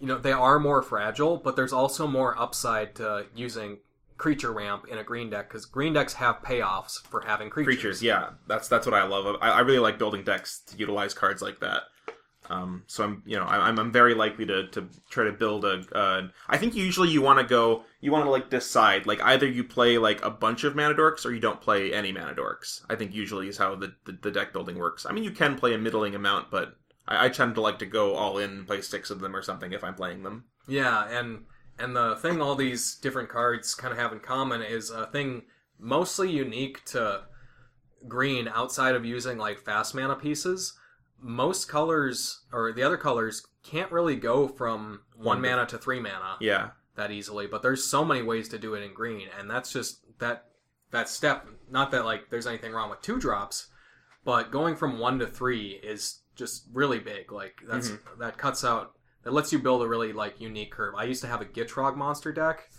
you 0.00 0.06
know 0.06 0.18
they 0.18 0.32
are 0.32 0.58
more 0.58 0.82
fragile, 0.82 1.36
but 1.36 1.56
there's 1.56 1.72
also 1.72 2.06
more 2.06 2.38
upside 2.38 2.94
to 2.96 3.26
using 3.34 3.78
creature 4.16 4.52
ramp 4.52 4.84
in 4.90 4.98
a 4.98 5.04
green 5.04 5.30
deck 5.30 5.48
because 5.48 5.64
green 5.64 5.92
decks 5.92 6.14
have 6.14 6.42
payoffs 6.42 7.00
for 7.06 7.20
having 7.20 7.48
creatures. 7.50 7.74
creatures. 7.74 8.02
Yeah, 8.02 8.30
that's 8.46 8.68
that's 8.68 8.86
what 8.86 8.94
I 8.94 9.04
love. 9.04 9.36
I, 9.40 9.50
I 9.50 9.60
really 9.60 9.78
like 9.78 9.98
building 9.98 10.24
decks 10.24 10.60
to 10.68 10.76
utilize 10.76 11.14
cards 11.14 11.40
like 11.40 11.60
that. 11.60 11.82
Um, 12.50 12.84
so 12.86 13.04
I'm, 13.04 13.22
you 13.26 13.36
know, 13.36 13.44
I'm, 13.44 13.78
I'm 13.78 13.92
very 13.92 14.14
likely 14.14 14.46
to, 14.46 14.68
to 14.68 14.88
try 15.10 15.24
to 15.24 15.32
build 15.32 15.64
a. 15.64 15.84
Uh, 15.94 16.28
I 16.48 16.56
think 16.56 16.74
usually 16.74 17.10
you 17.10 17.20
want 17.20 17.38
to 17.38 17.44
go, 17.44 17.84
you 18.00 18.10
want 18.10 18.24
to 18.24 18.30
like 18.30 18.48
decide, 18.48 19.06
like 19.06 19.22
either 19.22 19.46
you 19.46 19.64
play 19.64 19.98
like 19.98 20.24
a 20.24 20.30
bunch 20.30 20.64
of 20.64 20.74
mana 20.74 20.94
dorks 20.94 21.26
or 21.26 21.32
you 21.32 21.40
don't 21.40 21.60
play 21.60 21.92
any 21.92 22.10
mana 22.10 22.34
dorks. 22.34 22.82
I 22.88 22.94
think 22.94 23.14
usually 23.14 23.48
is 23.48 23.58
how 23.58 23.74
the, 23.74 23.94
the, 24.06 24.12
the 24.22 24.30
deck 24.30 24.52
building 24.52 24.78
works. 24.78 25.04
I 25.04 25.12
mean, 25.12 25.24
you 25.24 25.30
can 25.30 25.56
play 25.56 25.74
a 25.74 25.78
middling 25.78 26.14
amount, 26.14 26.50
but 26.50 26.76
I, 27.08 27.26
I 27.26 27.28
tend 27.28 27.54
to 27.56 27.60
like 27.60 27.78
to 27.80 27.86
go 27.86 28.14
all 28.14 28.38
in 28.38 28.50
and 28.50 28.66
play 28.66 28.80
six 28.82 29.10
of 29.10 29.20
them 29.20 29.34
or 29.34 29.42
something 29.42 29.72
if 29.72 29.82
I'm 29.82 29.94
playing 29.94 30.22
them. 30.22 30.44
Yeah, 30.68 31.08
and 31.08 31.46
and 31.78 31.96
the 31.96 32.16
thing 32.16 32.40
all 32.40 32.54
these 32.54 32.94
different 32.96 33.28
cards 33.28 33.74
kind 33.74 33.92
of 33.92 33.98
have 33.98 34.12
in 34.12 34.20
common 34.20 34.62
is 34.62 34.90
a 34.90 35.06
thing 35.06 35.42
mostly 35.78 36.30
unique 36.30 36.84
to 36.86 37.22
green 38.06 38.48
outside 38.48 38.94
of 38.94 39.04
using 39.04 39.38
like 39.38 39.58
fast 39.58 39.94
mana 39.94 40.14
pieces. 40.14 40.78
Most 41.20 41.68
colors 41.68 42.44
or 42.52 42.72
the 42.72 42.82
other 42.82 42.96
colors 42.96 43.44
can't 43.64 43.90
really 43.90 44.16
go 44.16 44.46
from 44.46 45.00
one 45.16 45.26
One 45.26 45.42
mana 45.42 45.66
to 45.66 45.78
three 45.78 46.00
mana 46.00 46.36
Yeah, 46.40 46.70
that 46.94 47.10
easily, 47.10 47.46
but 47.46 47.62
there's 47.62 47.84
so 47.84 48.04
many 48.04 48.22
ways 48.22 48.48
to 48.50 48.58
do 48.58 48.74
it 48.74 48.82
in 48.82 48.94
green, 48.94 49.28
and 49.38 49.50
that's 49.50 49.72
just 49.72 50.00
that 50.18 50.44
that 50.90 51.08
step. 51.08 51.46
Not 51.70 51.90
that 51.90 52.04
like 52.04 52.30
there's 52.30 52.46
anything 52.46 52.72
wrong 52.72 52.90
with 52.90 53.02
two 53.02 53.18
drops, 53.18 53.68
but 54.24 54.50
going 54.50 54.76
from 54.76 54.98
one 54.98 55.18
to 55.18 55.26
three 55.26 55.80
is 55.82 56.17
just 56.38 56.64
really 56.72 56.98
big. 57.00 57.30
Like 57.32 57.60
that's 57.68 57.90
that 58.18 58.38
cuts 58.38 58.64
out 58.64 58.92
that 59.24 59.32
lets 59.32 59.52
you 59.52 59.58
build 59.58 59.82
a 59.82 59.88
really 59.88 60.12
like 60.12 60.40
unique 60.40 60.70
curve. 60.72 60.94
I 60.96 61.04
used 61.04 61.20
to 61.22 61.28
have 61.28 61.40
a 61.42 61.44
Gitrog 61.44 61.96
monster 61.96 62.32
deck 62.32 62.70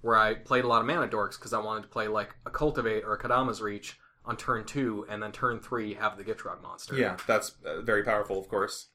where 0.00 0.16
I 0.16 0.34
played 0.34 0.64
a 0.64 0.68
lot 0.68 0.80
of 0.80 0.86
mana 0.86 1.08
dorks 1.08 1.36
because 1.38 1.52
I 1.52 1.58
wanted 1.58 1.82
to 1.82 1.88
play 1.88 2.06
like 2.08 2.34
a 2.46 2.50
cultivate 2.50 3.02
or 3.04 3.14
a 3.14 3.18
Kodama's 3.20 3.60
reach 3.60 3.98
on 4.24 4.36
turn 4.36 4.64
two, 4.64 5.06
and 5.08 5.22
then 5.22 5.32
turn 5.32 5.58
three 5.58 5.94
have 5.94 6.16
the 6.16 6.24
Gitrog 6.24 6.62
monster. 6.62 6.96
Yeah, 6.96 7.16
that's 7.26 7.56
uh, 7.66 7.80
very 7.80 8.02
powerful, 8.04 8.38
of 8.38 8.46
course. 8.48 8.88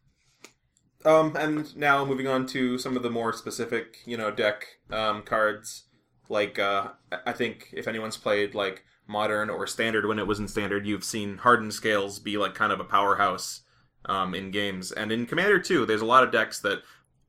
Um, 1.05 1.35
and 1.35 1.75
now 1.75 2.05
moving 2.05 2.27
on 2.27 2.45
to 2.47 2.77
some 2.77 2.95
of 2.95 3.03
the 3.03 3.09
more 3.09 3.33
specific, 3.33 3.97
you 4.05 4.15
know, 4.15 4.31
deck 4.31 4.65
um, 4.89 5.23
cards. 5.23 5.85
Like, 6.29 6.57
uh, 6.59 6.89
I- 7.11 7.19
I 7.27 7.33
think 7.33 7.69
if 7.73 7.87
anyone's 7.87 8.15
played 8.15 8.55
like 8.55 8.85
modern 9.07 9.49
or 9.49 9.67
standard 9.67 10.05
when 10.07 10.19
it 10.19 10.27
was 10.27 10.39
in 10.39 10.47
standard, 10.47 10.85
you've 10.87 11.03
seen 11.03 11.39
hardened 11.39 11.73
scales 11.73 12.19
be 12.19 12.37
like 12.37 12.53
kind 12.53 12.71
of 12.71 12.79
a 12.79 12.85
powerhouse 12.85 13.62
um, 14.05 14.35
in 14.35 14.51
games. 14.51 14.91
And 14.91 15.11
in 15.11 15.25
Commander 15.25 15.59
2, 15.59 15.85
there's 15.85 16.01
a 16.01 16.05
lot 16.05 16.23
of 16.23 16.31
decks 16.31 16.59
that 16.61 16.79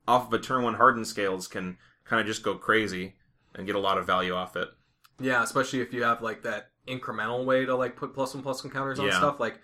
off 0.07 0.27
of 0.27 0.33
a 0.33 0.39
turn 0.39 0.63
one 0.63 0.75
hardened 0.75 1.07
scales 1.07 1.47
can 1.47 1.77
kind 2.03 2.19
of 2.21 2.27
just 2.27 2.43
go 2.43 2.55
crazy 2.55 3.15
and 3.55 3.65
get 3.65 3.75
a 3.75 3.79
lot 3.79 3.97
of 3.97 4.05
value 4.05 4.33
off 4.33 4.55
it. 4.55 4.69
Yeah, 5.19 5.41
especially 5.43 5.81
if 5.81 5.93
you 5.93 6.03
have 6.03 6.21
like 6.21 6.43
that 6.43 6.69
incremental 6.87 7.45
way 7.45 7.65
to 7.65 7.75
like 7.75 7.95
put 7.95 8.13
plus 8.13 8.33
one 8.33 8.43
plus 8.43 8.63
one 8.63 8.71
counters 8.71 8.99
on 8.99 9.07
Yeah. 9.07 9.17
stuff. 9.17 9.39
Like 9.39 9.59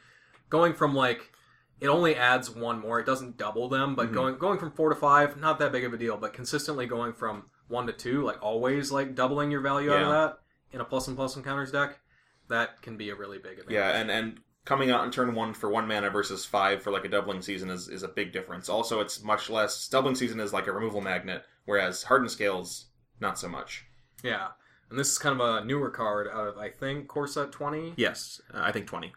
going 0.50 0.74
from 0.74 0.96
like 0.96 1.32
it 1.80 1.88
only 1.88 2.16
adds 2.16 2.50
one 2.50 2.80
more. 2.80 3.00
It 3.00 3.06
doesn't 3.06 3.38
double 3.38 3.68
them, 3.68 3.96
but 3.96 4.10
Mhm. 4.10 4.14
going 4.14 4.38
going 4.38 4.60
from 4.60 4.72
four 4.72 4.90
to 4.90 4.96
five, 4.96 5.38
not 5.38 5.60
that 5.60 5.72
big 5.72 5.84
of 5.84 5.94
a 5.94 5.98
deal. 5.98 6.16
But 6.18 6.32
consistently 6.34 6.86
going 6.86 7.14
from 7.14 7.50
one 7.68 7.86
to 7.88 7.94
two, 7.94 8.24
like 8.24 8.42
always 8.42 8.92
like 8.92 9.14
doubling 9.16 9.52
your 9.52 9.62
value 9.62 9.92
out 9.94 10.04
of 10.04 10.10
that 10.10 10.40
in 10.72 10.80
a 10.82 10.86
plus 10.86 11.08
one 11.08 11.16
plus 11.16 11.36
one 11.36 11.44
counters 11.44 11.72
deck, 11.72 12.00
that 12.48 12.82
can 12.82 12.98
be 12.98 13.10
a 13.10 13.16
really 13.16 13.38
big 13.38 13.60
advantage. 13.60 13.74
Yeah, 13.74 13.90
and 13.92 14.10
and 14.10 14.40
coming 14.66 14.92
out 14.92 15.04
in 15.06 15.12
turn 15.12 15.34
one 15.36 15.54
for 15.54 15.70
one 15.70 15.88
mana 15.88 16.10
versus 16.10 16.46
five 16.46 16.82
for 16.82 16.92
like 16.92 17.06
a 17.06 17.10
doubling 17.10 17.42
season 17.42 17.70
is, 17.70 17.88
is 17.88 18.04
a 18.04 18.08
big 18.08 18.32
difference. 18.32 18.70
Also, 18.70 19.00
it's 19.00 19.24
much 19.24 19.50
less. 19.50 19.88
Doubling 19.88 20.16
season 20.16 20.40
is 20.40 20.54
like 20.54 20.68
a 20.68 20.72
removal 20.72 21.02
magnet, 21.02 21.44
whereas 21.66 22.04
hardened 22.04 22.32
scales 22.32 22.86
not 23.20 23.38
so 23.40 23.48
much. 23.48 23.86
yeah. 24.24 24.50
And 24.90 25.00
this 25.00 25.10
is 25.10 25.18
kind 25.18 25.40
of 25.40 25.64
a 25.64 25.66
newer 25.66 25.90
card 25.90 26.28
out 26.28 26.50
of 26.50 26.58
I 26.58 26.70
think 26.70 27.08
core 27.08 27.26
set 27.28 27.54
twenty. 27.54 27.94
Yes, 27.96 28.42
uh, 28.54 28.60
I 28.62 28.74
think 28.74 28.88
twenty. 28.88 29.14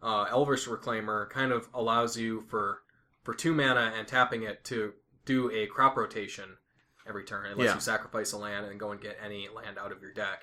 uh, 0.00 0.26
Elvish 0.30 0.66
Reclaimer 0.68 1.28
kind 1.30 1.50
of 1.50 1.68
allows 1.74 2.16
you 2.16 2.42
for 2.42 2.82
for 3.24 3.34
two 3.34 3.52
mana 3.52 3.92
and 3.98 4.06
tapping 4.06 4.44
it 4.44 4.62
to 4.66 4.92
do 5.24 5.50
a 5.50 5.66
crop 5.66 5.96
rotation 5.96 6.44
every 7.08 7.24
turn. 7.24 7.46
It 7.46 7.58
lets 7.58 7.66
Yeah. 7.68 7.74
you 7.74 7.80
sacrifice 7.80 8.30
a 8.30 8.38
land 8.38 8.66
and 8.66 8.78
go 8.78 8.92
and 8.92 9.00
get 9.00 9.18
any 9.20 9.48
land 9.52 9.76
out 9.76 9.90
of 9.90 10.00
your 10.00 10.12
deck. 10.12 10.42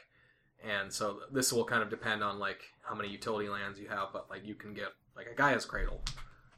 And 0.64 0.92
so 0.92 1.20
this 1.32 1.54
will 1.54 1.66
kind 1.66 1.84
of 1.84 1.90
depend 1.90 2.24
on 2.24 2.40
like 2.40 2.62
how 2.82 2.96
many 2.96 3.10
utility 3.10 3.50
lands 3.50 3.80
you 3.80 3.88
have, 3.88 4.10
but 4.14 4.30
like 4.30 4.46
you 4.46 4.56
can 4.56 4.74
get 4.74 4.90
like 5.16 5.28
a 5.28 5.36
Gaea's 5.36 5.66
Cradle, 5.66 6.02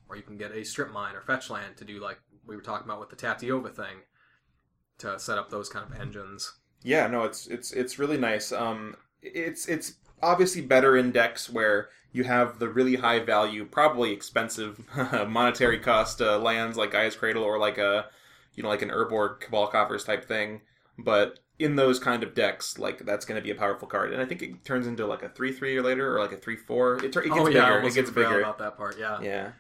or 0.10 0.16
you 0.16 0.24
can 0.24 0.38
get 0.38 0.52
a 0.52 0.64
strip 0.64 0.92
mine 0.92 1.16
or 1.16 1.22
fetch 1.22 1.50
land 1.50 1.78
to 1.78 1.86
do 1.86 2.00
like 2.00 2.20
we 2.46 2.56
were 2.56 2.62
talking 2.62 2.86
about 2.86 3.00
with 3.00 3.10
the 3.10 3.16
Tatyova 3.16 3.74
thing 3.74 3.98
to 5.00 5.20
set 5.20 5.38
up 5.38 5.50
those 5.50 5.70
kind 5.70 5.86
of 5.92 6.00
engines. 6.00 6.54
Yeah, 6.84 7.08
no, 7.08 7.24
it's 7.24 7.48
it's 7.48 7.72
it's 7.72 8.00
really 8.00 8.18
nice. 8.18 8.52
Um, 8.52 8.96
it's 9.22 9.68
it's 9.68 9.96
obviously 10.22 10.62
better 10.62 10.98
in 10.98 11.12
decks 11.12 11.50
where 11.50 11.90
you 12.12 12.24
have 12.24 12.60
the 12.60 12.70
really 12.70 12.96
high 12.96 13.20
value, 13.20 13.66
probably 13.66 14.12
expensive 14.12 14.80
monetary 15.28 15.80
cost 15.80 16.22
uh, 16.22 16.40
lands 16.40 16.78
like 16.78 16.92
Gaea's 16.92 17.16
Cradle 17.16 17.44
or 17.44 17.60
like 17.60 17.78
a 17.78 18.06
you 18.56 18.64
know 18.64 18.70
like 18.70 18.82
an 18.82 18.90
Urborg 18.90 19.42
Cabal 19.42 19.68
Coffers 19.68 20.04
type 20.04 20.26
thing. 20.26 20.62
But 20.98 21.40
in 21.60 21.76
those 21.76 22.00
kind 22.00 22.22
of 22.24 22.36
decks, 22.36 22.78
like 22.78 23.00
that's 23.00 23.26
going 23.26 23.40
to 23.40 23.44
be 23.44 23.52
a 23.52 23.56
powerful 23.56 23.88
card, 23.88 24.14
and 24.14 24.22
I 24.22 24.26
think 24.26 24.42
it 24.42 24.64
turns 24.64 24.86
into 24.88 25.06
like 25.08 25.24
a 25.24 25.30
three 25.30 25.52
three 25.52 25.76
or 25.78 25.82
later 25.82 26.16
or 26.16 26.20
like 26.20 26.32
a 26.32 26.38
three 26.38 26.56
four. 26.58 27.04
It, 27.04 27.12
tur- 27.14 27.22
it 27.22 27.30
gets 27.30 27.40
oh 27.40 27.46
bigger. 27.46 27.58
yeah, 27.58 27.66
I 27.74 27.86
it 27.86 27.94
gets 27.94 28.10
bigger. 28.12 28.40
about 28.42 28.60
that 28.60 28.78
part. 28.78 28.98
Yeah. 29.00 29.20
Yeah. 29.22 29.52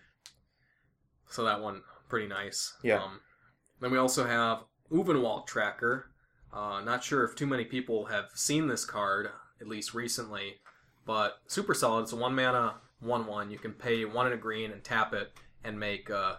So 1.30 1.44
that 1.46 1.62
one 1.62 1.82
pretty 2.10 2.28
nice. 2.28 2.74
Yeah. 2.84 3.02
Um, 3.04 3.20
then 3.82 3.92
we 3.92 3.98
also 3.98 4.26
have 4.26 4.60
Ulvenwald 4.92 5.48
Tracker. 5.48 6.12
Uh, 6.54 6.82
not 6.82 7.04
sure 7.04 7.24
if 7.24 7.36
too 7.36 7.46
many 7.48 7.66
people 7.66 8.06
have 8.06 8.26
seen 8.34 8.68
this 8.68 8.86
card, 8.86 9.30
at 9.60 9.68
least 9.68 9.94
recently, 9.94 10.56
but 11.06 11.38
super 11.48 11.74
solid. 11.74 12.04
It's 12.04 12.14
a 12.14 12.16
one 12.16 12.34
mana 12.36 12.76
one 13.02 13.26
one. 13.28 13.52
You 13.52 13.58
can 13.60 13.74
pay 13.74 14.06
one 14.06 14.26
and 14.28 14.34
a 14.36 14.38
green 14.38 14.72
and 14.72 14.84
tap 14.84 15.14
it 15.14 15.32
and 15.64 15.80
make 15.80 16.10
uh, 16.10 16.36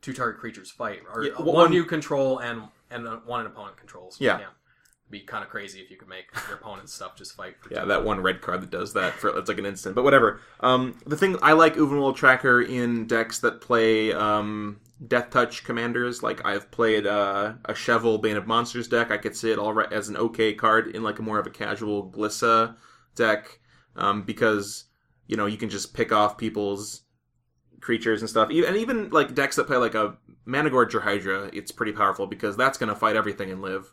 two 0.00 0.12
target 0.12 0.40
creatures 0.40 0.70
fight, 0.70 1.00
or 1.14 1.24
Yeah, 1.24 1.32
uh, 1.34 1.42
one- 1.44 1.54
one 1.54 1.72
you 1.72 1.84
control 1.84 2.38
and 2.38 2.62
and 2.90 3.06
one 3.24 3.40
an 3.40 3.46
opponent 3.46 3.76
controls. 3.76 4.16
Yeah. 4.20 4.40
Be 5.12 5.20
kind 5.20 5.44
of 5.44 5.50
crazy 5.50 5.78
if 5.80 5.90
you 5.90 5.98
could 5.98 6.08
make 6.08 6.24
your 6.48 6.56
opponent's 6.56 6.94
stuff 6.94 7.16
just 7.16 7.36
fight 7.36 7.56
for 7.60 7.72
Yeah, 7.72 7.84
that 7.84 8.02
one 8.02 8.20
red 8.20 8.40
card 8.40 8.62
that 8.62 8.70
does 8.70 8.94
that 8.94 9.12
for 9.12 9.36
it's 9.38 9.48
like 9.48 9.58
an 9.58 9.66
instant, 9.66 9.94
but 9.94 10.04
whatever. 10.04 10.40
Um, 10.60 10.98
the 11.06 11.18
thing 11.18 11.36
I 11.42 11.52
like 11.52 11.74
Ulvenwald 11.74 12.16
Tracker 12.16 12.62
in 12.62 13.06
decks 13.06 13.38
that 13.40 13.60
play 13.60 14.14
um, 14.14 14.80
Death 15.06 15.28
Touch 15.28 15.64
commanders. 15.64 16.22
Like 16.22 16.44
I've 16.46 16.70
played 16.70 17.06
uh, 17.06 17.52
a 17.66 17.74
Shovel 17.74 18.18
Bane 18.18 18.38
of 18.38 18.46
Monsters 18.46 18.88
deck. 18.88 19.10
I 19.10 19.18
could 19.18 19.36
see 19.36 19.50
it 19.50 19.58
all 19.58 19.74
right 19.74 19.92
as 19.92 20.08
an 20.08 20.16
okay 20.16 20.54
card 20.54 20.88
in 20.88 21.02
like 21.02 21.18
a 21.18 21.22
more 21.22 21.38
of 21.38 21.46
a 21.46 21.50
casual 21.50 22.10
Glissa 22.10 22.76
deck 23.14 23.60
um, 23.96 24.22
because 24.22 24.84
you 25.26 25.36
know 25.36 25.44
you 25.46 25.58
can 25.58 25.68
just 25.68 25.94
pick 25.94 26.10
off 26.10 26.38
people's 26.38 27.02
creatures 27.82 28.22
and 28.22 28.30
stuff. 28.30 28.48
And 28.48 28.76
even 28.76 29.10
like 29.10 29.34
decks 29.34 29.56
that 29.56 29.66
play 29.66 29.76
like 29.76 29.94
a 29.94 30.16
Managorger 30.46 31.02
Hydra, 31.02 31.50
it's 31.52 31.70
pretty 31.70 31.92
powerful 31.92 32.26
because 32.26 32.56
that's 32.56 32.78
going 32.78 32.88
to 32.88 32.98
fight 32.98 33.16
everything 33.16 33.50
and 33.50 33.60
live. 33.60 33.92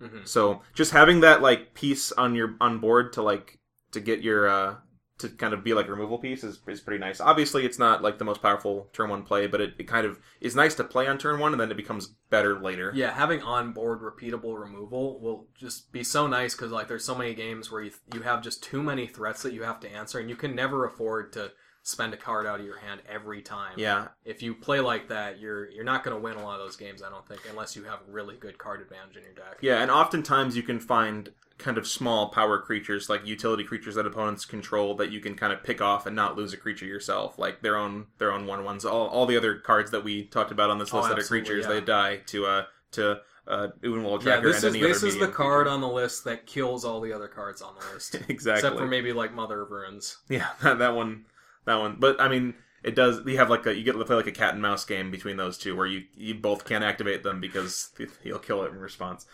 Mhm. 0.00 0.26
So 0.26 0.62
just 0.74 0.92
having 0.92 1.20
that 1.20 1.42
like 1.42 1.74
piece 1.74 2.12
on 2.12 2.34
your 2.34 2.56
on 2.60 2.78
board 2.78 3.12
to 3.14 3.22
like 3.22 3.58
to 3.92 4.00
get 4.00 4.22
your 4.22 4.48
uh 4.48 4.76
to 5.18 5.28
kind 5.28 5.52
of 5.52 5.62
be 5.62 5.74
like 5.74 5.86
a 5.86 5.90
removal 5.90 6.16
piece 6.16 6.42
is, 6.42 6.58
is 6.66 6.80
pretty 6.80 6.98
nice. 6.98 7.20
Obviously, 7.20 7.66
it's 7.66 7.78
not 7.78 8.02
like 8.02 8.16
the 8.16 8.24
most 8.24 8.40
powerful 8.40 8.88
turn 8.94 9.10
one 9.10 9.22
play, 9.22 9.46
but 9.46 9.60
it, 9.60 9.74
it 9.78 9.86
kind 9.86 10.06
of 10.06 10.18
is 10.40 10.56
nice 10.56 10.74
to 10.76 10.82
play 10.82 11.06
on 11.06 11.18
turn 11.18 11.38
one, 11.38 11.52
and 11.52 11.60
then 11.60 11.70
it 11.70 11.76
becomes 11.76 12.14
better 12.30 12.58
later. 12.58 12.90
Yeah, 12.94 13.12
having 13.12 13.42
on 13.42 13.72
board 13.72 14.00
repeatable 14.00 14.58
removal 14.58 15.20
will 15.20 15.46
just 15.54 15.92
be 15.92 16.02
so 16.02 16.26
nice 16.26 16.54
because 16.54 16.72
like 16.72 16.88
there's 16.88 17.04
so 17.04 17.14
many 17.14 17.34
games 17.34 17.70
where 17.70 17.82
you 17.82 17.90
you 18.14 18.22
have 18.22 18.42
just 18.42 18.62
too 18.62 18.82
many 18.82 19.06
threats 19.06 19.42
that 19.42 19.52
you 19.52 19.62
have 19.62 19.78
to 19.80 19.92
answer, 19.92 20.18
and 20.18 20.30
you 20.30 20.36
can 20.36 20.54
never 20.54 20.86
afford 20.86 21.34
to 21.34 21.52
spend 21.82 22.12
a 22.14 22.16
card 22.16 22.46
out 22.46 22.60
of 22.60 22.66
your 22.66 22.78
hand 22.78 23.00
every 23.08 23.42
time. 23.42 23.72
Yeah, 23.76 24.08
If 24.24 24.42
you 24.42 24.54
play 24.54 24.80
like 24.80 25.08
that, 25.08 25.38
you're 25.40 25.68
you're 25.70 25.84
not 25.84 26.04
going 26.04 26.16
to 26.16 26.22
win 26.22 26.36
a 26.36 26.42
lot 26.44 26.60
of 26.60 26.66
those 26.66 26.76
games. 26.76 27.02
I 27.02 27.08
don't 27.10 27.26
think, 27.26 27.40
unless 27.50 27.74
you 27.76 27.84
have 27.84 28.00
really 28.08 28.36
good 28.36 28.58
card 28.58 28.80
advantage 28.82 29.16
in 29.16 29.22
your 29.24 29.32
deck. 29.32 29.58
yeah, 29.60 29.80
and 29.82 29.90
oftentimes 29.90 30.56
you 30.56 30.62
can 30.62 30.78
find 30.80 31.30
kind 31.58 31.76
of 31.76 31.86
small 31.86 32.30
power 32.30 32.58
creatures 32.58 33.10
like 33.10 33.26
utility 33.26 33.62
creatures 33.62 33.94
that 33.94 34.06
opponents 34.06 34.46
control 34.46 34.94
that 34.94 35.10
you 35.12 35.20
can 35.20 35.34
kind 35.34 35.52
of 35.52 35.62
pick 35.62 35.82
off 35.82 36.06
and 36.06 36.16
not 36.16 36.34
lose 36.36 36.54
a 36.54 36.56
creature 36.56 36.86
yourself, 36.86 37.38
like 37.38 37.60
their 37.62 37.76
own 37.76 38.06
their 38.18 38.32
own 38.32 38.46
one 38.46 38.64
ones. 38.64 38.84
All 38.84 39.08
all 39.08 39.26
the 39.26 39.36
other 39.36 39.56
cards 39.56 39.90
that 39.90 40.02
we 40.04 40.24
talked 40.24 40.50
about 40.52 40.70
on 40.70 40.78
this 40.78 40.92
Oh, 40.92 40.98
list 40.98 41.10
that 41.10 41.18
are 41.18 41.22
creatures, 41.24 41.64
yeah. 41.66 41.72
they 41.74 41.80
die 41.80 42.16
to 42.26 42.46
uh 42.46 42.64
to 42.92 43.20
uh 43.46 43.68
Ulvenwald 43.82 44.18
Yeah, 44.24 44.34
Tracker 44.34 44.52
this 44.52 44.62
and 44.64 44.76
is 44.76 44.82
this 44.82 45.02
is 45.02 45.18
the 45.18 45.28
card 45.28 45.66
on 45.66 45.80
the 45.80 45.88
list 45.88 46.24
that 46.24 46.46
kills 46.46 46.84
all 46.84 47.00
the 47.00 47.12
other 47.12 47.28
cards 47.28 47.60
on 47.62 47.74
the 47.78 47.94
list, 47.94 48.14
exactly. 48.28 48.52
except 48.52 48.76
for 48.78 48.86
maybe 48.86 49.12
like 49.12 49.34
Mother 49.34 49.60
of 49.62 49.70
Runes. 49.70 50.18
Yeah, 50.28 50.48
that, 50.62 50.78
that 50.78 50.94
one, 50.94 51.24
that 51.70 51.80
one. 51.80 51.96
But 51.98 52.20
I 52.20 52.28
mean, 52.28 52.54
it 52.82 52.94
does. 52.94 53.24
You 53.26 53.38
have 53.38 53.50
like 53.50 53.66
a 53.66 53.74
you 53.76 53.84
get 53.84 53.92
to 53.92 54.04
play 54.04 54.16
like 54.16 54.26
a 54.26 54.32
cat 54.32 54.54
and 54.54 54.62
mouse 54.62 54.84
game 54.84 55.10
between 55.10 55.36
those 55.36 55.58
two, 55.58 55.76
where 55.76 55.86
you 55.86 56.04
you 56.14 56.34
both 56.34 56.64
can't 56.64 56.84
activate 56.84 57.22
them 57.22 57.40
because 57.40 57.90
he'll 58.22 58.38
kill 58.38 58.62
it 58.64 58.72
in 58.72 58.78
response. 58.78 59.26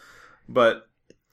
But 0.48 0.88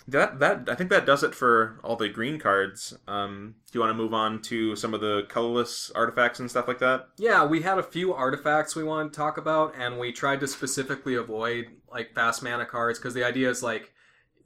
that 0.08 0.40
that 0.40 0.68
I 0.70 0.76
think 0.76 0.90
that 0.90 1.06
does 1.06 1.24
it 1.24 1.34
for 1.34 1.80
all 1.84 1.96
the 1.96 2.10
green 2.10 2.40
cards. 2.40 2.98
Um, 3.08 3.56
do 3.72 3.78
you 3.78 3.82
want 3.82 3.92
to 3.92 4.02
move 4.02 4.14
on 4.14 4.42
to 4.44 4.76
some 4.76 4.94
of 4.94 5.02
the 5.02 5.24
colorless 5.30 5.92
artifacts 5.96 6.40
and 6.40 6.50
stuff 6.50 6.68
like 6.68 6.80
that? 6.80 7.08
Yeah, 7.18 7.46
we 7.46 7.62
had 7.62 7.78
a 7.78 7.84
few 7.84 8.14
artifacts 8.14 8.76
we 8.76 8.84
wanted 8.84 9.14
to 9.14 9.18
talk 9.18 9.38
about, 9.38 9.76
and 9.78 10.00
we 10.00 10.12
tried 10.12 10.42
to 10.42 10.48
specifically 10.48 11.16
avoid 11.16 11.68
like 11.92 12.14
fast 12.14 12.44
mana 12.44 12.66
cards 12.66 13.00
because 13.00 13.14
the 13.14 13.24
idea 13.24 13.50
is 13.50 13.64
like 13.64 13.94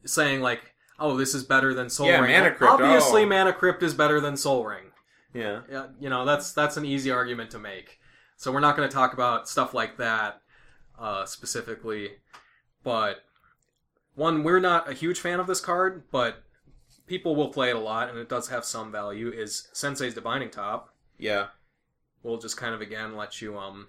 saying 0.06 0.42
like, 0.42 0.74
"Oh, 1.00 1.18
this 1.18 1.34
is 1.34 1.44
better 1.44 1.74
than 1.74 1.90
Sol 1.90 2.08
Yeah, 2.08 2.22
Ring." 2.22 2.32
Mana 2.32 2.54
Crypt, 2.54 2.74
Obviously, 2.74 3.24
oh. 3.24 3.28
Mana 3.28 3.54
Crypt 3.54 3.82
is 3.82 3.94
better 3.94 4.20
than 4.20 4.38
Sol 4.38 4.64
Ring. 4.64 4.87
Yeah, 5.38 5.62
Yeah, 5.72 5.88
you 6.00 6.10
know 6.10 6.26
that's 6.26 6.52
that's 6.52 6.78
an 6.78 6.86
easy 6.86 7.12
argument 7.12 7.52
to 7.52 7.60
make. 7.60 8.00
So 8.38 8.52
we're 8.52 8.60
not 8.60 8.76
going 8.76 8.88
to 8.88 8.94
talk 8.94 9.14
about 9.14 9.50
stuff 9.50 9.74
like 9.74 9.98
that 9.98 10.42
uh, 11.00 11.26
specifically, 11.26 12.12
but 12.84 13.18
one 14.16 14.44
we're 14.44 14.60
not 14.60 14.90
a 14.90 14.94
huge 14.94 15.20
fan 15.20 15.40
of 15.40 15.48
this 15.48 15.60
card, 15.60 16.04
but 16.12 16.44
people 17.08 17.36
will 17.36 17.50
play 17.50 17.70
it 17.70 17.76
a 17.76 17.80
lot, 17.80 18.10
and 18.10 18.18
it 18.18 18.30
does 18.30 18.50
have 18.50 18.66
some 18.66 18.92
value. 18.92 19.30
Is 19.30 19.70
Sensei's 19.74 20.14
Divining 20.14 20.50
Top 20.50 20.94
yeah, 21.18 21.48
We'll 22.24 22.38
just 22.38 22.58
kind 22.58 22.74
of 22.74 22.82
again 22.82 23.16
let 23.16 23.42
you 23.42 23.58
um 23.58 23.88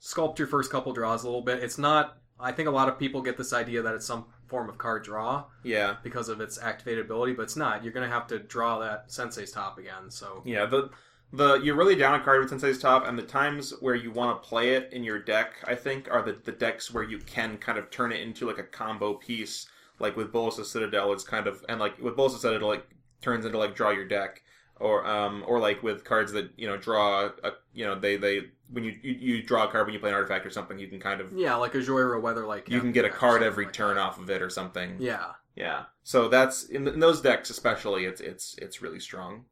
sculpt 0.00 0.38
your 0.38 0.48
first 0.48 0.70
couple 0.70 0.92
draws 0.92 1.22
a 1.24 1.26
little 1.26 1.42
bit. 1.42 1.62
It's 1.62 1.78
not. 1.78 2.18
I 2.40 2.52
think 2.52 2.68
a 2.68 2.72
lot 2.72 2.88
of 2.88 2.98
people 2.98 3.22
get 3.22 3.36
this 3.36 3.52
idea 3.52 3.82
that 3.82 3.94
it's 3.94 4.06
some 4.06 4.26
form 4.48 4.68
of 4.68 4.78
card 4.78 5.04
draw 5.04 5.44
yeah, 5.62 5.96
because 6.02 6.28
of 6.28 6.40
its 6.40 6.58
activated 6.60 7.04
ability, 7.04 7.34
but 7.34 7.42
it's 7.42 7.56
not. 7.56 7.84
You're 7.84 7.92
going 7.92 8.08
to 8.08 8.12
have 8.12 8.26
to 8.28 8.38
draw 8.38 8.78
that 8.80 9.04
Sensei's 9.10 9.52
Top 9.52 9.78
again. 9.78 10.10
So 10.10 10.42
yeah. 10.44 10.66
The 10.66 10.90
the 11.32 11.60
you're 11.60 11.76
really 11.76 11.96
down 11.96 12.18
a 12.18 12.24
card 12.24 12.40
with 12.40 12.48
Sensei's 12.48 12.78
Top, 12.78 13.06
and 13.06 13.18
the 13.18 13.22
times 13.22 13.74
where 13.80 13.94
you 13.94 14.10
want 14.10 14.42
to 14.42 14.48
play 14.48 14.70
it 14.70 14.90
in 14.92 15.04
your 15.04 15.18
deck, 15.18 15.54
I 15.64 15.74
think, 15.74 16.10
are 16.10 16.22
the 16.22 16.38
the 16.44 16.52
decks 16.52 16.92
where 16.92 17.04
you 17.04 17.18
can 17.18 17.58
kind 17.58 17.78
of 17.78 17.90
turn 17.90 18.12
it 18.12 18.20
into 18.20 18.46
like 18.46 18.58
a 18.58 18.64
combo 18.64 19.14
piece. 19.14 19.66
Like 20.00 20.16
with 20.16 20.32
Bolas' 20.32 20.58
of 20.58 20.66
Citadel, 20.66 21.12
it's 21.12 21.24
kind 21.24 21.46
of 21.46 21.64
and 21.68 21.80
like 21.80 21.98
with 22.00 22.16
Bolas' 22.16 22.34
of 22.34 22.40
Citadel, 22.40 22.68
like 22.68 22.88
turns 23.20 23.44
into 23.44 23.58
like 23.58 23.74
draw 23.74 23.90
your 23.90 24.06
deck, 24.06 24.42
or 24.80 25.04
um 25.06 25.44
or 25.46 25.58
like 25.58 25.82
with 25.82 26.04
cards 26.04 26.32
that 26.32 26.50
you 26.56 26.66
know 26.66 26.76
draw 26.76 27.30
a 27.42 27.52
you 27.74 27.84
know 27.84 27.98
they 27.98 28.16
they 28.16 28.42
when 28.70 28.84
you 28.84 28.94
you, 29.02 29.12
you 29.12 29.42
draw 29.42 29.64
a 29.64 29.70
card 29.70 29.86
when 29.86 29.94
you 29.94 30.00
play 30.00 30.10
an 30.10 30.14
artifact 30.16 30.44
or 30.46 30.50
something, 30.50 30.78
you 30.78 30.88
can 30.88 31.00
kind 31.00 31.20
of 31.20 31.32
yeah, 31.32 31.54
like 31.54 31.74
a 31.74 31.78
Jhoira 31.78 32.20
Weather, 32.20 32.46
like 32.46 32.68
you 32.68 32.80
can 32.80 32.92
get 32.92 33.04
a 33.04 33.10
card 33.10 33.42
every 33.42 33.66
turn 33.66 33.98
off 33.98 34.18
of 34.18 34.30
it 34.30 34.42
or 34.42 34.50
something. 34.50 34.96
Yeah. 34.98 35.32
Yeah. 35.56 35.84
So 36.04 36.28
that's 36.28 36.64
in, 36.64 36.86
in 36.86 37.00
those 37.00 37.20
decks 37.20 37.50
especially, 37.50 38.04
it's 38.04 38.20
it's 38.20 38.54
it's 38.58 38.80
really 38.82 39.00
strong. 39.00 39.44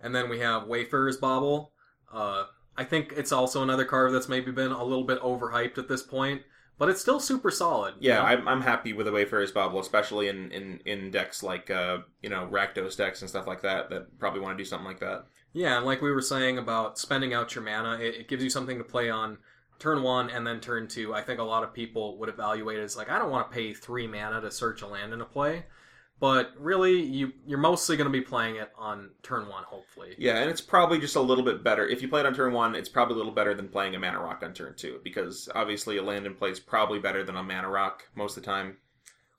And 0.00 0.14
then 0.14 0.28
we 0.28 0.40
have 0.40 0.64
Wayfarer's 0.64 1.16
Bauble. 1.16 1.72
Uh, 2.12 2.44
I 2.76 2.84
think 2.84 3.12
it's 3.16 3.32
also 3.32 3.62
another 3.62 3.84
card 3.84 4.12
that's 4.12 4.28
maybe 4.28 4.50
been 4.50 4.72
a 4.72 4.82
little 4.82 5.04
bit 5.04 5.20
overhyped 5.20 5.78
at 5.78 5.88
this 5.88 6.02
point, 6.02 6.42
but 6.78 6.88
it's 6.88 7.00
still 7.00 7.20
super 7.20 7.50
solid. 7.50 7.94
you 8.00 8.10
Yeah, 8.10 8.16
know? 8.18 8.24
I'm, 8.24 8.48
I'm 8.48 8.60
happy 8.62 8.92
with 8.92 9.06
the 9.06 9.12
Wayfarer's 9.12 9.52
Bauble, 9.52 9.78
especially 9.78 10.28
in, 10.28 10.50
in, 10.50 10.80
in 10.86 11.10
decks 11.10 11.42
like 11.42 11.70
uh, 11.70 11.98
you 12.22 12.30
know 12.30 12.48
Rakdos 12.50 12.96
decks 12.96 13.20
and 13.20 13.30
stuff 13.30 13.46
like 13.46 13.62
that 13.62 13.90
that 13.90 14.18
probably 14.18 14.40
want 14.40 14.58
to 14.58 14.64
do 14.64 14.68
something 14.68 14.86
like 14.86 15.00
that. 15.00 15.26
Yeah, 15.52 15.76
and 15.76 15.86
like 15.86 16.02
we 16.02 16.12
were 16.12 16.22
saying 16.22 16.58
about 16.58 16.98
spending 16.98 17.34
out 17.34 17.54
your 17.54 17.64
mana, 17.64 17.98
it, 17.98 18.14
it 18.14 18.28
gives 18.28 18.42
you 18.42 18.50
something 18.50 18.78
to 18.78 18.84
play 18.84 19.10
on 19.10 19.38
turn 19.78 20.02
one 20.02 20.30
and 20.30 20.46
then 20.46 20.60
turn 20.60 20.88
two. 20.88 21.12
I 21.12 21.22
think 21.22 21.40
a 21.40 21.44
lot 21.44 21.64
of 21.64 21.74
people 21.74 22.18
would 22.18 22.28
evaluate 22.28 22.78
it 22.78 22.82
as 22.82 22.96
like, 22.96 23.10
I 23.10 23.18
don't 23.18 23.30
want 23.30 23.50
to 23.50 23.54
pay 23.54 23.74
three 23.74 24.06
mana 24.06 24.40
to 24.40 24.50
search 24.50 24.82
a 24.82 24.86
land 24.86 25.12
in 25.12 25.20
a 25.20 25.24
play. 25.24 25.64
But 26.20 26.52
really, 26.56 27.02
you 27.02 27.32
you're 27.44 27.58
mostly 27.58 27.96
going 27.96 28.06
to 28.06 28.12
be 28.12 28.20
playing 28.20 28.54
it 28.54 28.70
on 28.78 29.10
turn 29.24 29.48
one, 29.48 29.64
hopefully. 29.64 30.14
Yeah, 30.18 30.36
and 30.36 30.48
it's 30.48 30.60
probably 30.60 31.00
just 31.00 31.16
a 31.16 31.20
little 31.20 31.42
bit 31.42 31.64
better. 31.64 31.84
If 31.84 32.00
you 32.00 32.06
play 32.06 32.20
it 32.20 32.26
on 32.26 32.34
turn 32.34 32.52
one, 32.52 32.76
it's 32.76 32.88
probably 32.88 33.14
a 33.14 33.16
little 33.16 33.32
better 33.32 33.54
than 33.54 33.66
playing 33.66 33.96
a 33.96 33.98
mana 33.98 34.20
rock 34.20 34.44
on 34.44 34.54
turn 34.54 34.74
two, 34.76 35.00
because 35.02 35.48
obviously 35.52 35.96
a 35.96 36.02
land 36.02 36.24
in 36.24 36.34
play 36.34 36.50
is 36.50 36.60
probably 36.60 37.00
better 37.00 37.24
than 37.24 37.34
a 37.34 37.42
mana 37.42 37.68
rock 37.68 38.04
most 38.14 38.36
of 38.36 38.44
the 38.44 38.46
time. 38.46 38.76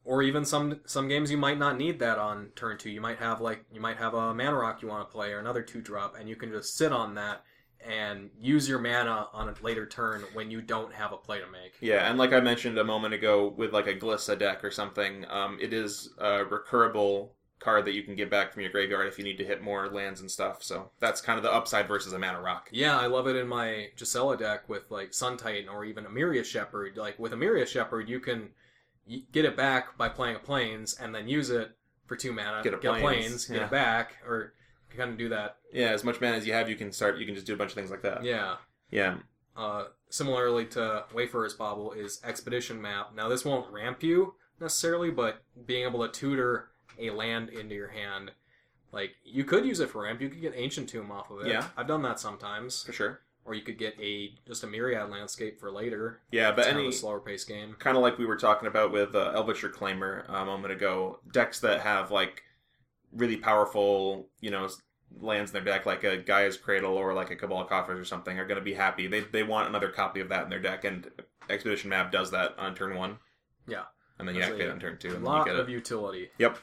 Or 0.05 0.21
even 0.21 0.43
some 0.43 0.81
some 0.85 1.07
games 1.07 1.31
you 1.31 1.37
might 1.37 1.57
not 1.57 1.77
need 1.77 1.99
that 1.99 2.17
on 2.17 2.49
turn 2.55 2.77
two. 2.77 2.89
You 2.89 2.99
might 2.99 3.19
have 3.19 3.39
like 3.39 3.65
you 3.71 3.79
might 3.79 3.97
have 3.97 4.13
a 4.13 4.33
mana 4.33 4.55
rock 4.55 4.81
you 4.81 4.89
want 4.89 5.07
to 5.07 5.11
play 5.11 5.31
or 5.31 5.39
another 5.39 5.61
two 5.61 5.81
drop, 5.81 6.17
and 6.19 6.27
you 6.27 6.35
can 6.35 6.51
just 6.51 6.75
sit 6.75 6.91
on 6.91 7.15
that 7.15 7.43
and 7.85 8.29
use 8.39 8.67
your 8.67 8.79
mana 8.79 9.27
on 9.33 9.49
a 9.49 9.55
later 9.61 9.85
turn 9.85 10.23
when 10.33 10.49
you 10.49 10.61
don't 10.61 10.93
have 10.93 11.11
a 11.11 11.17
play 11.17 11.39
to 11.39 11.47
make. 11.47 11.73
Yeah, 11.81 12.09
and 12.09 12.17
like 12.17 12.33
I 12.33 12.39
mentioned 12.39 12.77
a 12.77 12.83
moment 12.83 13.13
ago, 13.13 13.53
with 13.57 13.73
like 13.73 13.87
a 13.87 13.95
Glissa 13.95 14.37
deck 14.37 14.63
or 14.63 14.71
something, 14.71 15.25
um, 15.29 15.57
it 15.61 15.73
is 15.73 16.13
a 16.17 16.45
recurable 16.45 17.29
card 17.59 17.85
that 17.85 17.93
you 17.93 18.03
can 18.03 18.15
get 18.15 18.29
back 18.29 18.51
from 18.51 18.61
your 18.61 18.71
graveyard 18.71 19.07
if 19.07 19.17
you 19.17 19.23
need 19.23 19.37
to 19.37 19.45
hit 19.45 19.61
more 19.61 19.87
lands 19.89 20.19
and 20.19 20.29
stuff. 20.29 20.61
So 20.61 20.91
that's 20.99 21.21
kind 21.21 21.37
of 21.37 21.43
the 21.43 21.51
upside 21.51 21.87
versus 21.87 22.13
a 22.13 22.19
mana 22.19 22.41
rock. 22.41 22.69
Yeah, 22.71 22.99
I 22.99 23.07
love 23.07 23.27
it 23.27 23.35
in 23.35 23.47
my 23.47 23.87
Gisela 23.95 24.37
deck 24.37 24.67
with 24.67 24.91
like 24.91 25.13
Sun 25.13 25.37
Titan 25.37 25.69
or 25.69 25.85
even 25.85 26.05
Emeria 26.05 26.43
Shepherd. 26.43 26.97
Like 26.97 27.17
with 27.17 27.31
Emeria 27.31 27.65
Shepherd, 27.65 28.09
you 28.09 28.19
can 28.19 28.49
get 29.31 29.45
it 29.45 29.55
back 29.57 29.97
by 29.97 30.09
playing 30.09 30.35
a 30.35 30.39
planes 30.39 30.93
and 30.95 31.13
then 31.13 31.27
use 31.27 31.49
it 31.49 31.71
for 32.05 32.15
two 32.15 32.33
mana. 32.33 32.61
Get 32.63 32.73
a 32.73 32.77
Plains, 32.77 33.45
get 33.45 33.57
yeah. 33.57 33.65
it 33.65 33.71
back, 33.71 34.17
or 34.27 34.53
you 34.91 34.97
kind 34.97 35.11
of 35.11 35.17
do 35.17 35.29
that. 35.29 35.57
Yeah, 35.71 35.89
as 35.89 36.03
much 36.03 36.21
mana 36.21 36.35
as 36.37 36.45
you 36.47 36.53
have, 36.53 36.69
you 36.69 36.75
can 36.75 36.91
start. 36.91 37.17
You 37.17 37.25
can 37.25 37.35
just 37.35 37.47
do 37.47 37.53
a 37.53 37.57
bunch 37.57 37.71
of 37.71 37.75
things 37.75 37.91
like 37.91 38.01
that. 38.03 38.23
Yeah. 38.23 38.55
Yeah, 38.91 39.17
Uh, 39.57 39.85
similarly 40.09 40.65
to 40.67 41.05
Wayfarer's 41.15 41.55
Bauble 41.55 41.93
is 41.93 42.21
Expedition 42.23 42.79
Map. 42.79 43.15
Now 43.15 43.27
this 43.27 43.43
won't 43.43 43.71
ramp 43.73 44.03
you 44.03 44.35
necessarily, 44.59 45.09
but 45.09 45.41
being 45.65 45.83
able 45.83 46.05
to 46.07 46.11
tutor 46.11 46.69
a 46.99 47.09
land 47.09 47.49
into 47.49 47.73
your 47.73 47.87
hand, 47.87 48.31
like 48.91 49.15
you 49.23 49.43
could 49.45 49.65
use 49.65 49.79
it 49.79 49.89
for 49.89 50.03
ramp. 50.03 50.21
You 50.21 50.29
could 50.29 50.41
get 50.41 50.53
Ancient 50.55 50.89
Tomb 50.89 51.11
off 51.11 51.31
of 51.31 51.41
it. 51.41 51.47
Yeah. 51.47 51.67
I've 51.75 51.87
done 51.87 52.03
that 52.03 52.19
sometimes. 52.19 52.83
for 52.83 52.93
sure. 52.93 53.21
Or 53.45 53.53
you 53.53 53.61
could 53.61 53.77
get 53.77 53.95
a 53.99 54.33
just 54.47 54.63
a 54.63 54.67
myriad 54.67 55.09
landscape 55.09 55.59
for 55.59 55.69
later. 55.69 56.21
Yeah, 56.31 56.53
but 56.53 56.67
any 56.67 56.91
slower 56.93 57.19
pace 57.19 57.43
game. 57.43 57.75
kind 57.77 57.97
of 57.97 58.03
like 58.03 58.17
we 58.17 58.25
were 58.25 58.37
talking 58.37 58.67
about 58.67 58.91
with 58.93 59.15
uh, 59.15 59.31
Elvish 59.35 59.63
Reclaimer 59.63 60.23
a 60.29 60.45
moment 60.45 60.71
ago, 60.73 61.19
decks 61.31 61.59
that 61.59 61.81
have 61.81 62.09
like 62.09 62.43
really 63.11 63.35
powerful, 63.37 64.27
you 64.39 64.49
know, 64.49 64.69
lands 65.19 65.51
in 65.51 65.53
their 65.55 65.63
deck, 65.73 65.85
like 65.85 66.03
a 66.05 66.17
Gaea's 66.17 66.55
Cradle 66.57 66.93
or 66.95 67.13
like 67.13 67.31
a 67.31 67.35
Cabal 67.35 67.65
Coffers 67.65 67.99
or 67.99 68.05
something, 68.05 68.39
are 68.39 68.45
going 68.47 68.59
to 68.59 68.63
be 68.63 68.73
happy. 68.73 69.07
They 69.07 69.19
they 69.19 69.43
want 69.43 69.67
another 69.67 69.89
copy 69.89 70.21
of 70.21 70.29
that 70.29 70.45
in 70.45 70.49
their 70.49 70.59
deck, 70.61 70.85
and 70.85 71.11
Expedition 71.49 71.89
Map 71.89 72.11
does 72.13 72.31
that 72.31 72.55
on 72.57 72.73
turn 72.75 72.95
one. 72.95 73.17
Yeah. 73.67 73.83
and 74.19 74.27
then 74.27 74.35
you 74.35 74.41
That's 74.41 74.53
activate 74.53 74.71
on 74.71 74.79
turn 74.79 74.97
two, 74.97 75.09
A 75.09 75.15
and 75.15 75.25
then 75.25 75.31
you 75.31 75.37
lot 75.37 75.45
get 75.47 75.55
of 75.57 75.67
it. 75.67 75.71
utility. 75.71 76.29
Yep. 76.37 76.57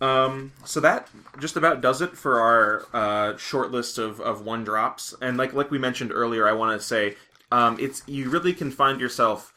Um, 0.00 0.52
so 0.64 0.80
that 0.80 1.08
just 1.40 1.56
about 1.56 1.80
does 1.80 2.00
it 2.00 2.16
for 2.16 2.40
our 2.40 2.86
uh, 2.92 3.36
short 3.36 3.70
list 3.70 3.98
of, 3.98 4.20
of 4.20 4.44
one 4.44 4.64
drops. 4.64 5.14
And 5.20 5.36
like 5.36 5.52
like 5.52 5.70
we 5.70 5.78
mentioned 5.78 6.12
earlier, 6.12 6.48
I 6.48 6.52
want 6.52 6.80
to 6.80 6.86
say 6.86 7.16
um, 7.50 7.76
it's 7.80 8.02
you 8.06 8.30
really 8.30 8.52
can 8.52 8.70
find 8.70 9.00
yourself, 9.00 9.52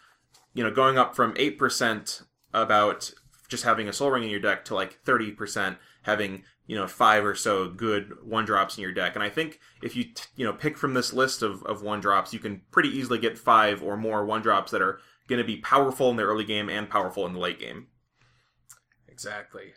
you 0.53 0.63
know, 0.63 0.71
going 0.71 0.97
up 0.97 1.15
from 1.15 1.33
eight 1.37 1.57
percent 1.57 2.23
about 2.53 3.13
just 3.49 3.63
having 3.63 3.87
a 3.87 3.93
sol 3.93 4.11
ring 4.11 4.23
in 4.23 4.29
your 4.29 4.39
deck 4.39 4.65
to 4.65 4.75
like 4.75 4.99
thirty 5.03 5.31
percent 5.31 5.77
having 6.03 6.43
you 6.65 6.75
know 6.75 6.87
five 6.87 7.23
or 7.25 7.35
so 7.35 7.69
good 7.69 8.15
one 8.23 8.45
drops 8.45 8.77
in 8.77 8.81
your 8.81 8.93
deck. 8.93 9.15
And 9.15 9.23
I 9.23 9.29
think 9.29 9.59
if 9.83 9.95
you 9.95 10.05
t- 10.05 10.23
you 10.35 10.45
know 10.45 10.53
pick 10.53 10.77
from 10.77 10.93
this 10.95 11.13
list 11.13 11.43
of, 11.43 11.61
of 11.63 11.83
one 11.83 11.99
drops, 11.99 12.33
you 12.33 12.39
can 12.39 12.61
pretty 12.71 12.89
easily 12.89 13.19
get 13.19 13.37
five 13.37 13.83
or 13.83 13.95
more 13.95 14.25
one 14.25 14.41
drops 14.41 14.71
that 14.71 14.81
are 14.81 14.99
going 15.27 15.39
to 15.39 15.45
be 15.45 15.57
powerful 15.57 16.09
in 16.09 16.15
the 16.15 16.23
early 16.23 16.45
game 16.45 16.69
and 16.69 16.89
powerful 16.89 17.25
in 17.27 17.33
the 17.33 17.39
late 17.39 17.59
game. 17.59 17.87
Exactly. 19.07 19.73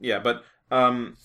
Yeah, 0.00 0.18
but 0.18 0.44
um, 0.70 1.16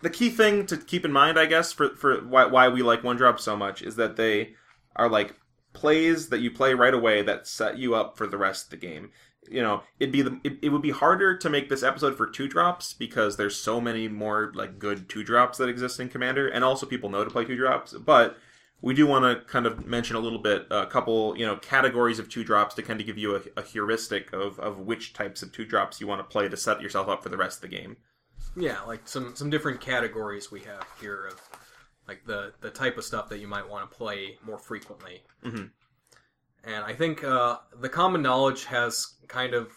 the 0.00 0.10
key 0.10 0.30
thing 0.30 0.66
to 0.66 0.76
keep 0.76 1.04
in 1.04 1.12
mind, 1.12 1.38
I 1.38 1.46
guess, 1.46 1.72
for 1.72 1.90
for 1.96 2.20
why 2.20 2.46
why 2.46 2.68
we 2.68 2.82
like 2.82 3.04
one 3.04 3.16
drop 3.16 3.40
so 3.40 3.56
much 3.56 3.82
is 3.82 3.96
that 3.96 4.16
they 4.16 4.54
are 4.96 5.08
like 5.08 5.34
plays 5.72 6.28
that 6.28 6.40
you 6.40 6.50
play 6.50 6.74
right 6.74 6.94
away 6.94 7.22
that 7.22 7.46
set 7.46 7.78
you 7.78 7.94
up 7.94 8.16
for 8.16 8.26
the 8.26 8.36
rest 8.36 8.64
of 8.64 8.70
the 8.70 8.76
game. 8.86 9.10
You 9.48 9.62
know, 9.62 9.82
it'd 9.98 10.12
be 10.12 10.22
the 10.22 10.40
it, 10.44 10.58
it 10.62 10.68
would 10.68 10.82
be 10.82 10.90
harder 10.90 11.36
to 11.36 11.50
make 11.50 11.68
this 11.68 11.82
episode 11.82 12.16
for 12.16 12.26
two 12.26 12.48
drops 12.48 12.92
because 12.92 13.36
there's 13.36 13.56
so 13.56 13.80
many 13.80 14.08
more 14.08 14.52
like 14.54 14.78
good 14.78 15.08
two 15.08 15.24
drops 15.24 15.58
that 15.58 15.68
exist 15.68 15.98
in 15.98 16.08
Commander, 16.08 16.48
and 16.48 16.64
also 16.64 16.86
people 16.86 17.10
know 17.10 17.24
to 17.24 17.30
play 17.30 17.44
two 17.44 17.56
drops. 17.56 17.92
But 17.92 18.36
we 18.82 18.92
do 18.94 19.06
want 19.06 19.24
to 19.24 19.44
kind 19.46 19.64
of 19.64 19.86
mention 19.86 20.16
a 20.16 20.18
little 20.20 20.38
bit 20.40 20.66
a 20.70 20.86
couple 20.86 21.36
you 21.38 21.46
know 21.46 21.56
categories 21.56 22.18
of 22.18 22.28
two 22.28 22.44
drops 22.44 22.74
to 22.74 22.82
kind 22.82 23.00
of 23.00 23.06
give 23.06 23.16
you 23.16 23.36
a, 23.36 23.40
a 23.56 23.62
heuristic 23.62 24.32
of 24.32 24.58
of 24.58 24.78
which 24.80 25.12
types 25.14 25.42
of 25.42 25.52
two 25.52 25.64
drops 25.64 26.00
you 26.00 26.06
want 26.06 26.18
to 26.20 26.24
play 26.24 26.48
to 26.48 26.56
set 26.56 26.80
yourself 26.82 27.08
up 27.08 27.22
for 27.22 27.28
the 27.30 27.36
rest 27.36 27.58
of 27.64 27.70
the 27.70 27.76
game. 27.76 27.96
Yeah, 28.56 28.80
like 28.82 29.08
some 29.08 29.34
some 29.36 29.48
different 29.50 29.80
categories 29.80 30.50
we 30.50 30.60
have 30.60 30.86
here 31.00 31.26
of 31.26 31.40
like 32.08 32.24
the 32.26 32.52
the 32.60 32.70
type 32.70 32.98
of 32.98 33.04
stuff 33.04 33.28
that 33.30 33.38
you 33.38 33.46
might 33.48 33.68
want 33.68 33.90
to 33.90 33.96
play 33.96 34.36
more 34.44 34.58
frequently. 34.58 35.22
Mhm. 35.44 35.70
And 36.64 36.84
I 36.84 36.92
think 36.92 37.24
uh, 37.24 37.58
the 37.80 37.88
common 37.88 38.22
knowledge 38.22 38.64
has 38.66 39.14
kind 39.26 39.52
of 39.54 39.72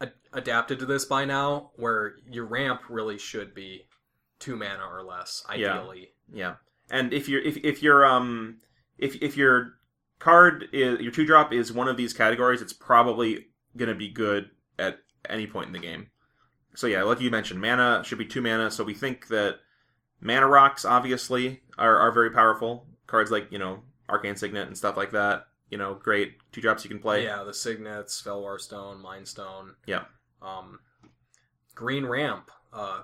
a- 0.00 0.10
adapted 0.32 0.78
to 0.80 0.86
this 0.86 1.04
by 1.04 1.24
now, 1.24 1.70
where 1.76 2.16
your 2.28 2.44
ramp 2.44 2.82
really 2.88 3.18
should 3.18 3.54
be 3.54 3.86
two 4.40 4.56
mana 4.56 4.84
or 4.84 5.02
less, 5.04 5.44
Yeah. 5.54 5.78
ideally. 5.78 6.12
Yeah, 6.32 6.56
and 6.90 7.12
if 7.12 7.28
you're 7.28 7.42
if 7.42 7.56
if 7.58 7.82
you're 7.82 8.06
um 8.06 8.58
if 8.98 9.16
if 9.22 9.36
your 9.36 9.74
card 10.18 10.68
is 10.72 11.00
your 11.00 11.12
two 11.12 11.26
drop 11.26 11.52
is 11.52 11.72
one 11.72 11.88
of 11.88 11.96
these 11.96 12.12
categories, 12.12 12.62
it's 12.62 12.72
probably 12.72 13.46
gonna 13.76 13.94
be 13.94 14.08
good 14.08 14.50
at 14.78 14.98
any 15.28 15.46
point 15.46 15.66
in 15.66 15.72
the 15.72 15.78
game. 15.78 16.08
So 16.74 16.86
yeah, 16.86 17.02
like 17.02 17.20
you 17.20 17.30
mentioned, 17.30 17.60
mana 17.60 18.02
should 18.04 18.18
be 18.18 18.26
two 18.26 18.42
mana. 18.42 18.70
So 18.70 18.84
we 18.84 18.94
think 18.94 19.28
that 19.28 19.60
mana 20.20 20.46
rocks 20.46 20.84
obviously 20.84 21.62
are 21.78 21.98
are 21.98 22.12
very 22.12 22.30
powerful. 22.30 22.86
Cards 23.06 23.30
like 23.30 23.50
you 23.50 23.58
know 23.58 23.80
Arcane 24.08 24.36
Signet 24.36 24.66
and 24.66 24.76
stuff 24.76 24.96
like 24.96 25.12
that. 25.12 25.46
You 25.70 25.78
know, 25.78 25.94
great 25.94 26.36
two 26.52 26.60
drops 26.60 26.84
you 26.84 26.90
can 26.90 27.00
play. 27.00 27.24
Yeah, 27.24 27.42
the 27.42 27.52
Signets, 27.52 28.22
Fellwar 28.22 28.60
Stone, 28.60 29.02
Mind 29.02 29.26
Stone. 29.26 29.74
Yeah. 29.86 30.04
Um, 30.40 30.78
green 31.74 32.06
Ramp. 32.06 32.50
Uh, 32.72 33.00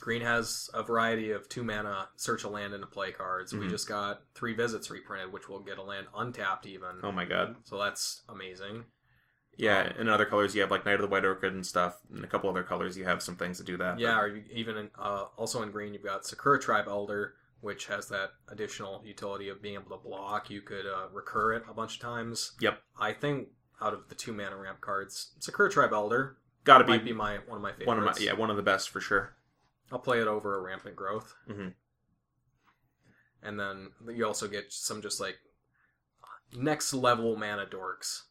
green 0.00 0.22
has 0.22 0.68
a 0.74 0.82
variety 0.82 1.30
of 1.30 1.48
two 1.48 1.64
mana 1.64 2.08
search 2.16 2.44
a 2.44 2.48
land 2.48 2.74
into 2.74 2.86
play 2.86 3.12
cards. 3.12 3.52
We 3.52 3.66
Mhm. 3.66 3.70
just 3.70 3.88
got 3.88 4.22
three 4.34 4.54
visits 4.54 4.90
reprinted, 4.90 5.32
which 5.32 5.48
will 5.48 5.60
get 5.60 5.78
a 5.78 5.82
land 5.82 6.06
untapped 6.14 6.66
even. 6.66 7.00
Oh 7.02 7.12
my 7.12 7.24
god. 7.24 7.56
So 7.64 7.78
that's 7.78 8.22
amazing. 8.28 8.84
Yeah, 9.58 9.90
in 9.98 10.08
other 10.08 10.26
colors 10.26 10.54
you 10.54 10.60
have 10.60 10.70
like 10.70 10.84
Knight 10.84 10.96
of 10.96 11.00
the 11.00 11.06
White 11.06 11.24
Orchid 11.24 11.54
and 11.54 11.66
stuff. 11.66 11.98
and 12.12 12.22
a 12.22 12.26
couple 12.28 12.50
other 12.50 12.62
colors 12.62 12.96
you 12.98 13.04
have 13.04 13.22
some 13.22 13.36
things 13.36 13.56
that 13.58 13.64
do 13.64 13.76
that. 13.78 13.98
Yeah, 13.98 14.20
or 14.20 14.28
you, 14.28 14.44
even 14.50 14.76
in, 14.76 14.90
uh, 14.98 15.26
also 15.36 15.62
in 15.62 15.70
green, 15.70 15.94
you've 15.94 16.02
got 16.04 16.26
Sakura 16.26 16.60
Tribe 16.60 16.88
Elder, 16.88 17.34
which 17.60 17.86
has 17.86 18.08
that 18.08 18.32
additional 18.48 19.02
utility 19.04 19.48
of 19.48 19.62
being 19.62 19.74
able 19.74 19.96
to 19.96 20.02
block. 20.02 20.50
You 20.50 20.60
could 20.60 20.84
uh, 20.86 21.08
recur 21.10 21.54
it 21.54 21.64
a 21.68 21.72
bunch 21.72 21.94
of 21.96 22.02
times. 22.02 22.52
Yep. 22.60 22.82
I 23.00 23.14
think 23.14 23.48
out 23.80 23.94
of 23.94 24.08
the 24.10 24.14
two 24.14 24.34
mana 24.34 24.56
ramp 24.58 24.82
cards, 24.82 25.32
Sakura 25.38 25.70
Tribe 25.70 25.92
Elder 25.94 26.36
Gotta 26.64 26.84
be, 26.84 26.98
be 26.98 27.12
my 27.14 27.38
one 27.46 27.56
of 27.56 27.62
my 27.62 27.70
favorites. 27.70 27.86
one 27.86 27.98
of 27.98 28.04
my 28.04 28.12
yeah 28.20 28.32
one 28.34 28.50
of 28.50 28.56
the 28.56 28.62
best 28.62 28.90
for 28.90 29.00
sure. 29.00 29.36
I'll 29.92 29.98
play 29.98 30.20
it 30.20 30.26
over 30.26 30.56
a 30.58 30.60
rampant 30.60 30.96
growth. 30.96 31.34
Mhm. 31.48 31.74
And 33.42 33.60
then 33.60 33.90
you 34.08 34.26
also 34.26 34.48
get 34.48 34.72
some 34.72 35.00
just 35.02 35.20
like 35.20 35.38
next 36.56 36.92
level 36.92 37.36
mana 37.36 37.66
dorks 37.66 38.22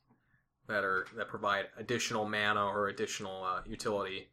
that 0.68 0.84
are 0.84 1.06
that 1.16 1.28
provide 1.30 1.68
additional 1.78 2.28
mana 2.28 2.66
or 2.66 2.88
additional 2.88 3.44
uh, 3.44 3.62
utility. 3.66 4.30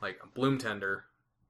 Like 0.00 0.18
Bloom 0.34 0.56
Tender 0.58 1.04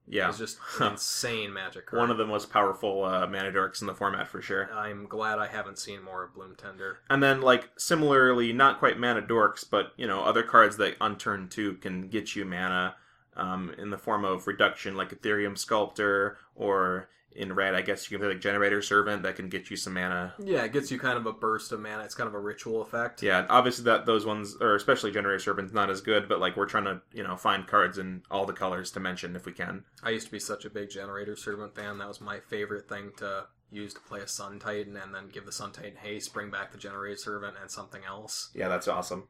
Yeah, 0.07 0.29
is 0.29 0.37
just 0.37 0.57
insane 0.81 1.53
magic 1.53 1.85
card. 1.87 1.99
one 2.01 2.11
of 2.11 2.17
the 2.17 2.25
most 2.25 2.49
powerful 2.51 3.03
uh, 3.05 3.27
mana 3.27 3.51
dorks 3.51 3.81
in 3.81 3.87
the 3.87 3.93
format 3.95 4.27
for 4.27 4.41
sure. 4.41 4.73
I'm 4.73 5.05
glad 5.07 5.37
I 5.39 5.47
haven't 5.47 5.77
seen 5.79 6.01
more 6.03 6.23
of 6.23 6.33
Bloom 6.33 6.55
Tender. 6.55 6.99
And 7.09 7.21
then 7.21 7.41
like 7.41 7.69
similarly, 7.77 8.51
not 8.51 8.79
quite 8.79 8.97
mana 8.99 9.21
dorks, 9.21 9.63
but 9.69 9.93
you 9.97 10.07
know 10.07 10.23
other 10.23 10.43
cards 10.43 10.77
that 10.77 10.95
on 10.99 11.17
turn 11.17 11.47
two 11.49 11.75
can 11.75 12.07
get 12.09 12.35
you 12.35 12.43
mana 12.45 12.95
um, 13.35 13.73
in 13.77 13.89
the 13.89 13.97
form 13.97 14.25
of 14.25 14.47
reduction, 14.47 14.95
like 14.95 15.09
Etherium 15.09 15.57
Sculptor, 15.57 16.37
or 16.55 17.09
in 17.33 17.53
red, 17.53 17.75
I 17.75 17.81
guess 17.81 18.09
you 18.09 18.17
can 18.17 18.25
play 18.25 18.33
like 18.33 18.41
Generator 18.41 18.81
Servant 18.81 19.23
that 19.23 19.35
can 19.35 19.47
get 19.47 19.69
you 19.69 19.77
some 19.77 19.93
mana. 19.93 20.33
Yeah, 20.37 20.63
it 20.63 20.73
gets 20.73 20.91
you 20.91 20.99
kind 20.99 21.17
of 21.17 21.25
a 21.25 21.31
burst 21.31 21.71
of 21.71 21.79
mana. 21.79 22.03
It's 22.03 22.15
kind 22.15 22.27
of 22.27 22.33
a 22.33 22.39
ritual 22.39 22.81
effect. 22.81 23.23
Yeah, 23.23 23.45
obviously 23.49 23.85
that 23.85 24.05
those 24.05 24.25
ones, 24.25 24.57
or 24.59 24.75
especially 24.75 25.11
Generator 25.11 25.39
Servant's 25.39 25.73
not 25.73 25.89
as 25.89 26.01
good, 26.01 26.27
but 26.27 26.39
like 26.39 26.57
we're 26.57 26.65
trying 26.65 26.85
to 26.85 27.01
you 27.13 27.23
know 27.23 27.35
find 27.35 27.65
cards 27.65 27.97
in 27.97 28.23
all 28.29 28.45
the 28.45 28.53
colors 28.53 28.91
to 28.91 28.99
mention 28.99 29.35
if 29.35 29.45
we 29.45 29.53
can. 29.53 29.85
I 30.03 30.09
used 30.09 30.25
to 30.25 30.31
be 30.31 30.39
such 30.39 30.65
a 30.65 30.69
big 30.69 30.89
Generator 30.89 31.35
Servant 31.35 31.75
fan. 31.75 31.97
That 31.99 32.07
was 32.07 32.19
my 32.19 32.39
favorite 32.39 32.89
thing 32.89 33.11
to 33.17 33.45
use 33.71 33.93
to 33.93 34.01
play 34.01 34.19
a 34.19 34.27
Sun 34.27 34.59
Titan 34.59 34.97
and 34.97 35.15
then 35.15 35.29
give 35.29 35.45
the 35.45 35.51
Sun 35.51 35.71
Titan 35.71 35.95
haste, 35.95 36.33
bring 36.33 36.51
back 36.51 36.71
the 36.71 36.77
Generator 36.77 37.15
Servant 37.15 37.55
and 37.61 37.71
something 37.71 38.01
else. 38.05 38.51
Yeah, 38.53 38.67
that's 38.67 38.89
awesome. 38.89 39.29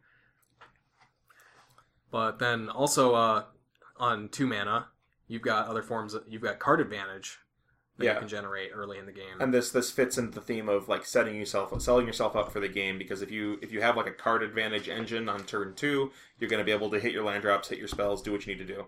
But 2.10 2.40
then 2.40 2.68
also 2.68 3.14
uh, 3.14 3.44
on 4.02 4.28
two 4.30 4.48
mana, 4.48 4.88
you've 5.28 5.42
got 5.44 5.68
other 5.68 5.82
forms. 5.84 6.14
Of, 6.14 6.24
you've 6.28 6.42
got 6.42 6.60
card 6.60 6.82
advantage 6.82 7.38
that 7.98 8.06
Yeah. 8.06 8.14
you 8.16 8.20
can 8.20 8.28
generate 8.28 8.72
early 8.74 8.98
in 8.98 9.06
the 9.06 9.12
game. 9.12 9.40
And 9.40 9.54
this 9.54 9.72
this 9.72 9.92
fits 9.92 10.18
into 10.18 10.36
the 10.36 10.46
theme 10.46 10.68
of 10.68 10.90
like 10.90 11.06
setting 11.06 11.36
yourself 11.36 11.80
selling 11.82 12.08
yourself 12.08 12.36
up 12.36 12.52
for 12.52 12.60
the 12.60 12.68
game 12.68 12.98
because 12.98 13.22
if 13.22 13.32
you 13.32 13.60
if 13.62 13.72
you 13.72 13.82
have 13.82 13.96
like 13.96 14.08
a 14.08 14.12
card 14.12 14.44
advantage 14.44 14.90
engine 14.90 15.30
on 15.30 15.44
turn 15.46 15.74
two, 15.76 16.12
you're 16.40 16.50
going 16.50 16.60
to 16.60 16.66
be 16.66 16.72
able 16.72 16.90
to 16.90 17.00
hit 17.00 17.14
your 17.14 17.24
land 17.24 17.44
drops, 17.44 17.70
hit 17.70 17.80
your 17.80 17.88
spells, 17.88 18.22
do 18.22 18.32
what 18.32 18.46
you 18.46 18.54
need 18.56 18.68
to 18.68 18.74
do. 18.74 18.88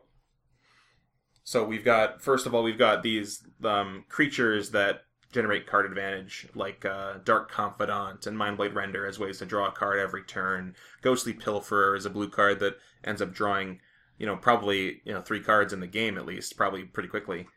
So 1.44 1.64
we've 1.64 1.84
got 1.86 2.22
first 2.22 2.46
of 2.46 2.54
all 2.56 2.64
we've 2.64 2.78
got 2.78 3.04
these 3.04 3.44
um, 3.64 4.06
creatures 4.10 4.72
that 4.72 5.04
generate 5.32 5.66
card 5.68 5.86
advantage 5.86 6.48
like 6.56 6.86
uh, 6.86 7.16
Dark 7.24 7.50
Confidant 7.52 8.26
and 8.28 8.38
Mindblade 8.38 8.76
Render 8.76 9.06
as 9.08 9.18
ways 9.20 9.40
to 9.40 9.46
draw 9.46 9.68
a 9.68 9.72
card 9.72 10.00
every 10.00 10.24
turn. 10.24 10.76
Ghostly 11.02 11.34
Pilferer 11.34 11.98
is 11.98 12.06
a 12.06 12.10
blue 12.10 12.30
card 12.30 12.60
that 12.60 12.78
ends 13.04 13.22
up 13.22 13.34
drawing 13.34 13.80
you 14.18 14.26
know 14.26 14.36
probably 14.36 15.02
you 15.06 15.14
know 15.14 15.22
three 15.22 15.42
cards 15.42 15.74
in 15.74 15.80
the 15.80 15.88
game 15.88 16.18
at 16.18 16.26
least 16.26 16.58
probably 16.58 16.84
pretty 16.84 17.10
quickly. 17.10 17.48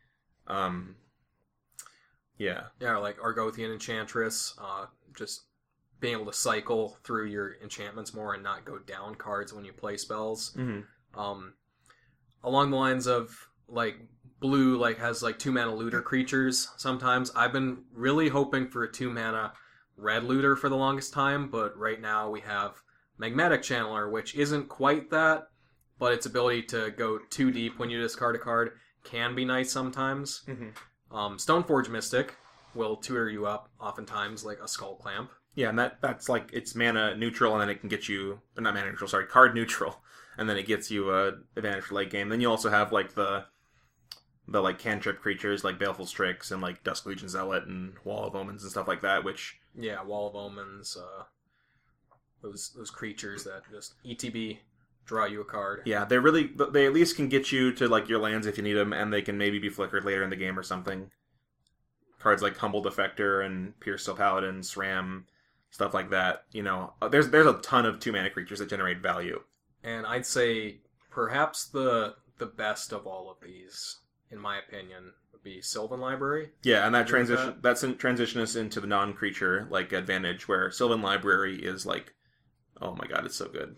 Um, 0.46 0.96
yeah. 2.38 2.64
yeah, 2.80 2.98
like 2.98 3.16
Argothian 3.18 3.72
Enchantress, 3.72 4.54
uh, 4.60 4.86
just 5.16 5.46
being 6.00 6.14
able 6.14 6.26
to 6.26 6.32
cycle 6.32 6.98
through 7.02 7.26
your 7.26 7.56
enchantments 7.62 8.12
more 8.12 8.34
and 8.34 8.42
not 8.42 8.66
go 8.66 8.78
down 8.78 9.14
cards 9.14 9.52
when 9.54 9.64
you 9.64 9.72
play 9.72 9.96
spells. 9.96 10.54
Mm-hmm. 10.56 11.18
um, 11.18 11.54
along 12.44 12.70
the 12.70 12.76
lines 12.76 13.06
of 13.06 13.48
like 13.68 13.96
blue 14.40 14.76
like 14.76 14.98
has 14.98 15.22
like 15.22 15.38
two 15.38 15.50
mana 15.50 15.74
looter 15.74 16.02
creatures 16.02 16.68
sometimes 16.76 17.30
i've 17.34 17.52
been 17.52 17.78
really 17.92 18.28
hoping 18.28 18.68
for 18.68 18.84
a 18.84 18.92
two 18.92 19.10
mana 19.10 19.52
red 19.96 20.22
looter 20.24 20.54
for 20.54 20.68
the 20.68 20.76
longest 20.76 21.12
time 21.12 21.48
but 21.50 21.76
right 21.76 22.00
now 22.00 22.30
we 22.30 22.40
have 22.40 22.74
magmatic 23.20 23.60
channeler 23.60 24.10
which 24.10 24.34
isn't 24.34 24.68
quite 24.68 25.10
that 25.10 25.48
but 25.98 26.12
its 26.12 26.26
ability 26.26 26.62
to 26.62 26.90
go 26.90 27.18
too 27.30 27.50
deep 27.50 27.78
when 27.78 27.90
you 27.90 28.00
discard 28.00 28.34
a 28.36 28.38
card 28.38 28.72
can 29.04 29.34
be 29.34 29.44
nice 29.44 29.70
sometimes 29.72 30.42
Mm-hmm. 30.48 31.16
um, 31.16 31.36
stoneforge 31.38 31.88
mystic 31.88 32.34
will 32.74 32.96
tutor 32.96 33.30
you 33.30 33.46
up 33.46 33.70
oftentimes 33.80 34.44
like 34.44 34.58
a 34.60 34.68
skull 34.68 34.96
clamp 34.96 35.30
Yeah, 35.54 35.70
and 35.70 35.78
that 35.78 35.98
that's 36.02 36.28
like 36.28 36.50
it's 36.52 36.74
mana 36.74 37.16
neutral, 37.16 37.52
and 37.54 37.62
then 37.62 37.70
it 37.70 37.80
can 37.80 37.88
get 37.88 38.08
you 38.08 38.40
or 38.56 38.62
not 38.62 38.74
mana 38.74 38.90
neutral, 38.90 39.08
sorry, 39.08 39.26
card 39.26 39.54
neutral, 39.54 40.00
and 40.38 40.48
then 40.48 40.56
it 40.58 40.66
gets 40.66 40.90
you 40.90 41.10
a 41.10 41.28
advantage 41.56 41.84
for 41.84 41.94
late 41.94 42.10
game. 42.10 42.28
Then 42.28 42.40
you 42.42 42.50
also 42.50 42.68
have 42.70 42.92
like 42.92 43.14
the 43.14 43.44
the 44.48 44.60
like 44.60 44.78
cantrip 44.78 45.20
creatures 45.20 45.64
like 45.64 45.78
Baleful 45.78 46.06
Strix 46.06 46.50
and 46.50 46.60
like 46.60 46.84
Dusk 46.84 47.06
Legion 47.06 47.28
Zealot 47.28 47.64
and 47.66 47.94
Wall 48.04 48.24
of 48.26 48.36
Omens 48.36 48.62
and 48.62 48.70
stuff 48.70 48.86
like 48.86 49.00
that, 49.02 49.24
which 49.24 49.58
yeah 49.74 50.02
wall 50.02 50.28
of 50.28 50.34
omens 50.36 50.96
uh, 50.96 51.24
those 52.42 52.72
those 52.76 52.90
creatures 52.90 53.44
that 53.44 53.62
just 53.70 53.94
etb 54.04 54.58
draw 55.06 55.24
you 55.24 55.40
a 55.40 55.44
card 55.44 55.82
yeah, 55.86 56.04
they 56.04 56.18
really 56.18 56.50
they 56.72 56.84
at 56.86 56.92
least 56.92 57.16
can 57.16 57.28
get 57.28 57.52
you 57.52 57.72
to 57.72 57.88
like 57.88 58.08
your 58.08 58.18
lands 58.18 58.46
if 58.46 58.56
you 58.56 58.62
need 58.62 58.74
them, 58.74 58.92
and 58.92 59.12
they 59.12 59.22
can 59.22 59.38
maybe 59.38 59.58
be 59.58 59.68
flickered 59.68 60.04
later 60.04 60.22
in 60.24 60.30
the 60.30 60.36
game 60.36 60.58
or 60.58 60.62
something. 60.62 61.10
Cards 62.18 62.42
like 62.42 62.56
Humble 62.56 62.82
Defector 62.82 63.44
and 63.44 63.78
Puresteel 63.78 64.16
Paladin, 64.16 64.60
SRAM, 64.60 65.24
stuff 65.70 65.94
like 65.94 66.10
that. 66.10 66.44
You 66.50 66.62
know, 66.62 66.94
Uh, 67.00 67.08
there's 67.08 67.28
there's 67.28 67.46
a 67.46 67.54
ton 67.60 67.86
of 67.86 68.00
two 68.00 68.10
mana 68.12 68.30
creatures 68.30 68.58
that 68.58 68.68
generate 68.70 68.98
value. 69.00 69.42
and 69.84 70.04
I'd 70.06 70.26
say 70.26 70.80
perhaps 71.10 71.66
the 71.66 72.16
the 72.38 72.46
best 72.46 72.92
of 72.92 73.06
all 73.06 73.30
of 73.30 73.36
these, 73.40 74.00
in 74.30 74.38
my 74.40 74.58
opinion, 74.58 75.12
would 75.32 75.42
be 75.44 75.60
Sylvan 75.62 76.00
Library. 76.00 76.50
Yeah, 76.62 76.84
and 76.84 76.94
that 76.94 77.06
transition 77.06 77.58
that's 77.62 77.84
in, 77.84 77.96
transition 77.96 78.40
us 78.40 78.56
into 78.56 78.80
the 78.80 78.86
non-creature 78.88 79.68
like 79.70 79.92
advantage 79.92 80.48
where 80.48 80.70
Sylvan 80.72 81.02
Library 81.02 81.62
is 81.62 81.86
like, 81.86 82.12
oh 82.80 82.94
my 82.96 83.06
god, 83.06 83.24
it's 83.24 83.36
so 83.36 83.48
good. 83.48 83.76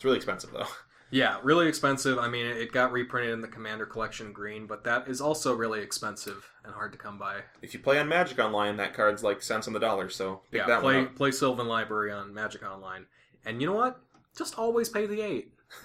It's 0.00 0.04
really 0.06 0.16
expensive 0.16 0.50
though. 0.50 0.64
Yeah, 1.12 1.40
really 1.42 1.66
expensive. 1.66 2.18
I 2.18 2.28
mean, 2.28 2.46
it 2.46 2.70
got 2.70 2.92
reprinted 2.92 3.32
in 3.32 3.40
the 3.40 3.48
Commander 3.48 3.84
Collection 3.84 4.32
Green, 4.32 4.68
but 4.68 4.84
that 4.84 5.08
is 5.08 5.20
also 5.20 5.52
really 5.56 5.80
expensive 5.80 6.48
and 6.64 6.72
hard 6.72 6.92
to 6.92 6.98
come 6.98 7.18
by. 7.18 7.40
If 7.62 7.74
you 7.74 7.80
play 7.80 7.98
on 7.98 8.08
Magic 8.08 8.38
Online, 8.38 8.76
that 8.76 8.94
card's 8.94 9.24
like 9.24 9.42
cents 9.42 9.66
on 9.66 9.72
the 9.72 9.80
dollar. 9.80 10.08
So 10.08 10.42
pick 10.52 10.60
yeah, 10.60 10.66
that 10.68 10.82
play 10.82 10.98
one 10.98 11.14
play 11.16 11.32
Sylvan 11.32 11.66
Library 11.66 12.12
on 12.12 12.32
Magic 12.32 12.62
Online, 12.62 13.06
and 13.44 13.60
you 13.60 13.66
know 13.66 13.74
what? 13.74 14.00
Just 14.38 14.56
always 14.56 14.88
pay 14.88 15.06
the 15.06 15.20
eight. 15.20 15.52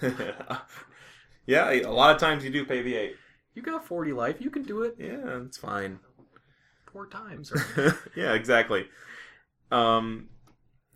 yeah, 1.46 1.70
a 1.72 1.82
lot 1.90 2.14
of 2.14 2.20
times 2.20 2.44
you 2.44 2.50
do 2.50 2.64
pay 2.64 2.82
the 2.82 2.94
eight. 2.94 3.16
You 3.52 3.62
got 3.62 3.84
forty 3.84 4.12
life. 4.12 4.36
You 4.38 4.50
can 4.50 4.62
do 4.62 4.82
it 4.82 4.94
Yeah, 4.96 5.40
it's 5.44 5.58
fine. 5.58 5.98
four 6.92 7.08
times. 7.08 7.52
Right? 7.76 7.92
yeah, 8.14 8.32
exactly. 8.34 8.86
Um, 9.72 10.28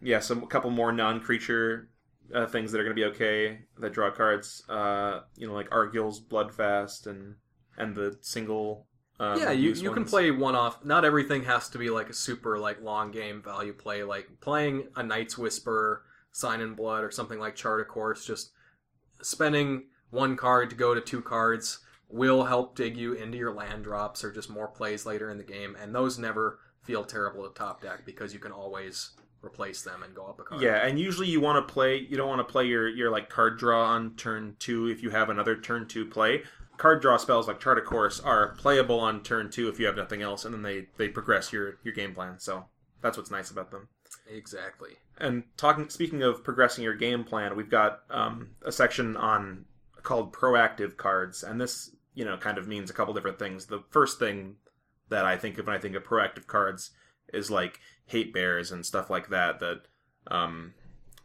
yeah, 0.01 0.21
some 0.21 0.45
a 0.45 0.47
couple 0.47 0.71
more 0.71 0.93
non-creature 0.93 1.89
uh, 2.35 2.47
things 2.47 2.73
that 2.73 2.81
are 2.81 2.85
going 2.85 2.97
to 2.97 3.01
be 3.01 3.07
okay 3.07 3.61
that 3.79 3.93
draw 3.93 4.11
cards. 4.11 4.63
Uh, 4.69 5.21
you 5.37 5.47
know, 5.47 5.55
like 5.55 5.69
Arguel's 5.73 6.21
Bloodfast 6.21 7.07
and 7.07 7.37
and 7.77 7.95
the 7.95 8.17
single. 8.21 8.87
Um, 9.19 9.39
yeah, 9.39 9.51
you, 9.51 9.73
you 9.73 9.93
can 9.93 10.05
play 10.05 10.31
one 10.31 10.55
off. 10.55 10.83
Not 10.85 11.05
everything 11.05 11.45
has 11.45 11.69
to 11.71 11.79
be 11.79 11.91
like 11.91 12.09
a 12.09 12.15
super 12.15 12.59
like 12.59 12.81
long 12.81 13.11
game 13.11 13.43
value 13.43 13.75
play. 13.75 14.03
Like 14.03 14.29
playing 14.41 14.89
a 14.97 15.03
Night's 15.03 15.37
Whisper, 15.37 16.05
Sign 16.33 16.61
in 16.61 16.75
Blood, 16.75 17.05
or 17.05 17.11
something 17.11 17.39
like 17.39 17.55
Chart 17.55 17.81
a 17.81 17.85
Course. 17.85 18.25
Just 18.25 18.53
spending 19.21 19.85
one 20.11 20.37
card 20.37 20.71
to 20.71 20.77
go 20.77 20.95
to 20.95 21.01
two 21.01 21.21
cards 21.21 21.81
will 22.09 22.45
help 22.45 22.75
dig 22.75 22.97
you 22.97 23.13
into 23.13 23.39
your 23.39 23.53
land 23.53 23.85
drops 23.85 24.25
or 24.25 24.33
just 24.33 24.51
more 24.51 24.69
plays 24.69 25.07
later 25.07 25.31
in 25.31 25.39
the 25.39 25.45
game. 25.45 25.77
And 25.81 25.95
those 25.95 26.19
never 26.19 26.59
feel 26.83 27.05
terrible 27.05 27.47
to 27.47 27.55
top 27.55 27.83
deck 27.83 28.05
because 28.05 28.33
you 28.33 28.41
can 28.41 28.53
always 28.53 29.13
replace 29.43 29.83
them 29.83 30.03
and 30.03 30.15
go 30.15 30.27
up 30.27 30.41
a 30.41 30.43
card. 30.43 30.63
Yeah, 30.63 30.87
and 30.87 30.99
usually 30.99 31.29
you 31.29 31.41
want 31.41 31.67
to 31.67 31.73
play. 31.73 31.97
You 31.97 32.17
don't 32.17 32.29
want 32.29 32.47
to 32.47 32.51
play 32.51 32.67
your 32.67 32.89
your 32.89 33.11
like 33.11 33.29
card 33.29 33.59
draw 33.59 33.85
on 33.85 34.15
turn 34.17 34.57
two 34.59 34.89
if 34.89 35.03
you 35.03 35.11
have 35.11 35.31
another 35.31 35.57
turn 35.57 35.87
two 35.87 36.07
play. 36.07 36.43
Card 36.77 37.03
draw 37.03 37.17
spells 37.17 37.47
like 37.47 37.61
Chart 37.61 37.79
a 37.79 37.83
Course 37.83 38.21
are 38.21 38.55
playable 38.55 39.01
on 39.01 39.23
turn 39.23 39.51
two 39.51 39.69
if 39.69 39.79
you 39.79 39.87
have 39.87 39.97
nothing 39.97 40.23
else, 40.23 40.45
and 40.45 40.55
then 40.55 40.63
they 40.63 40.87
they 40.97 41.09
progress 41.09 41.53
your 41.53 41.79
your 41.83 41.95
game 41.95 42.15
plan. 42.15 42.39
So 42.39 42.67
that's 43.03 43.17
what's 43.17 43.31
nice 43.31 43.51
about 43.51 43.71
them. 43.71 43.89
exactly. 44.29 44.91
And 45.19 45.45
talking, 45.59 45.91
speaking 45.91 46.23
of 46.23 46.43
progressing 46.43 46.83
your 46.83 46.95
game 46.95 47.25
plan, 47.25 47.55
we've 47.55 47.71
got 47.71 48.01
um, 48.11 48.51
a 48.65 48.73
section 48.73 49.17
on 49.17 49.67
called 50.03 50.33
proactive 50.33 50.97
cards, 50.97 51.43
and 51.43 51.61
this 51.61 51.91
you 52.15 52.25
know 52.25 52.37
kind 52.37 52.59
of 52.59 52.67
means 52.67 52.91
a 52.91 52.95
couple 52.95 53.15
different 53.15 53.39
things. 53.39 53.67
The 53.67 53.83
first 53.91 54.19
thing 54.19 54.57
that 55.11 55.25
I 55.25 55.37
think 55.37 55.59
of 55.59 55.67
when 55.67 55.77
I 55.77 55.79
think 55.79 55.95
of 55.95 56.05
proactive 56.05 56.47
cards 56.47 56.93
is 57.33 57.51
like 57.51 57.81
hate 58.07 58.33
bears 58.33 58.73
and 58.73 58.85
stuff 58.85 59.09
like 59.11 59.29
that 59.29 59.61
that 59.61 59.83
um, 60.29 60.75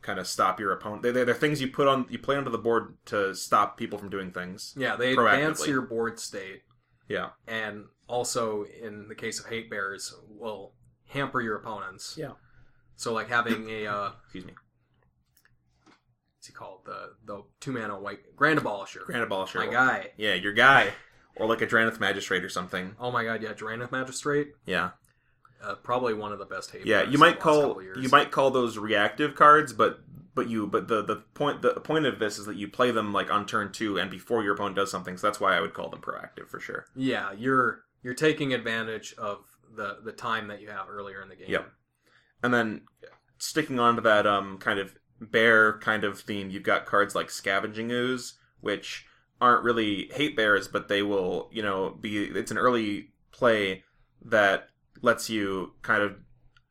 kind 0.02 0.20
of 0.20 0.28
stop 0.28 0.60
your 0.60 0.72
opponent. 0.72 1.02
They, 1.04 1.12
they're, 1.12 1.26
they're 1.26 1.34
things 1.36 1.62
you 1.62 1.68
put 1.68 1.88
on 1.88 2.06
you 2.10 2.20
play 2.20 2.36
onto 2.36 2.52
the 2.52 2.58
board 2.58 2.98
to 3.08 3.34
stop 3.36 3.78
people 3.78 3.98
from 3.98 4.10
doing 4.10 4.32
things. 4.32 4.74
Yeah, 4.78 4.96
they 4.96 5.14
advance 5.14 5.68
your 5.68 5.82
board 5.82 6.20
state. 6.20 6.62
Yeah, 7.08 7.30
and 7.48 7.86
also 8.08 8.64
in 8.64 9.08
the 9.08 9.16
case 9.16 9.40
of 9.40 9.46
hate 9.48 9.70
bears 9.70 10.14
will 10.30 10.74
hamper 11.08 11.40
your 11.42 11.56
opponents 11.56 12.16
Yeah. 12.18 12.32
so 12.96 13.14
like 13.14 13.30
having 13.30 13.70
a 13.70 13.86
uh 13.88 14.12
excuse 14.24 14.46
me. 14.46 14.54
what's 16.38 16.48
he 16.48 16.54
called 16.54 16.82
the 16.86 17.12
the 17.26 17.44
two 17.60 17.72
mana 17.72 18.00
white 18.00 18.36
grand 18.36 18.60
abolisher 18.60 19.06
Grand 19.06 19.28
Abolisher. 19.30 19.56
my 19.66 19.68
guy 19.68 20.08
Yeah, 20.18 20.34
your 20.34 20.54
guy, 20.54 20.94
or 21.36 21.48
like 21.48 21.62
a 21.62 21.68
Drannith 21.68 22.00
Magistrate 22.00 22.44
or 22.44 22.50
something. 22.50 22.96
oh 23.00 23.12
my 23.12 23.24
god 23.24 23.42
yeah 23.44 23.54
Drannith 23.54 23.92
magistrate 23.92 24.50
Yeah. 24.66 24.92
Uh, 25.64 25.76
probably 25.76 26.14
one 26.14 26.32
of 26.32 26.40
the 26.40 26.46
best 26.46 26.72
hate 26.72 26.86
Yeah, 26.86 27.04
you 27.04 27.18
might 27.18 27.38
of 27.38 27.44
the 27.44 27.50
last 27.50 27.64
call 27.64 28.02
you 28.02 28.10
might 28.10 28.32
call 28.32 28.52
those 28.52 28.78
reactive 28.78 29.36
cards, 29.36 29.74
but 29.74 30.00
but 30.34 30.50
you 30.50 30.68
but 30.68 30.88
the 30.88 31.02
the 31.02 31.18
point 31.34 31.62
the 31.62 31.74
point 31.74 32.06
of 32.06 32.20
this 32.20 32.38
is 32.38 32.46
that 32.46 32.56
you 32.56 32.68
play 32.68 32.92
them 32.92 33.14
like 33.14 33.32
on 33.32 33.46
turn 33.46 33.72
two 33.72 33.98
and 33.98 34.12
before 34.12 34.44
your 34.44 34.54
opponent 34.54 34.76
does 34.76 34.92
something. 34.92 35.18
So 35.18 35.28
that's 35.28 35.40
why 35.40 35.56
I 35.56 35.62
would 35.62 35.74
call 35.74 35.90
them 35.90 36.02
proactive 36.02 36.48
for 36.50 36.60
sure. 36.60 36.86
yeah 36.96 37.32
you're 37.34 37.82
you're 38.04 38.14
taking 38.14 38.54
advantage 38.54 39.16
of 39.18 39.46
the 39.76 39.98
the 40.04 40.12
time 40.12 40.48
that 40.50 40.62
you 40.62 40.70
have 40.70 40.88
earlier 40.90 41.22
in 41.22 41.30
the 41.30 41.36
game 41.36 41.50
Yep. 41.50 41.72
And 42.44 42.54
then 42.54 42.82
sticking 43.38 43.80
on 43.80 43.96
to 43.96 44.02
that 44.02 44.28
um 44.28 44.58
kind 44.58 44.80
of 44.80 44.96
bear 45.22 45.80
kind 45.80 46.04
of 46.04 46.20
theme, 46.20 46.50
you've 46.50 46.64
got 46.64 46.86
cards 46.86 47.16
like 47.16 47.30
Scavenging 47.32 47.90
Ooze, 47.92 48.34
which 48.60 49.06
aren't 49.42 49.64
really 49.64 50.10
hate 50.14 50.36
bears, 50.36 50.68
but 50.68 50.88
they 50.90 51.02
will 51.02 51.50
you 51.52 51.64
know 51.64 51.98
be 52.00 52.26
it's 52.26 52.52
an 52.52 52.58
early 52.58 53.12
play 53.32 53.84
that 54.24 54.70
lets 55.02 55.30
you 55.30 55.74
kind 55.82 56.02
of 56.02 56.16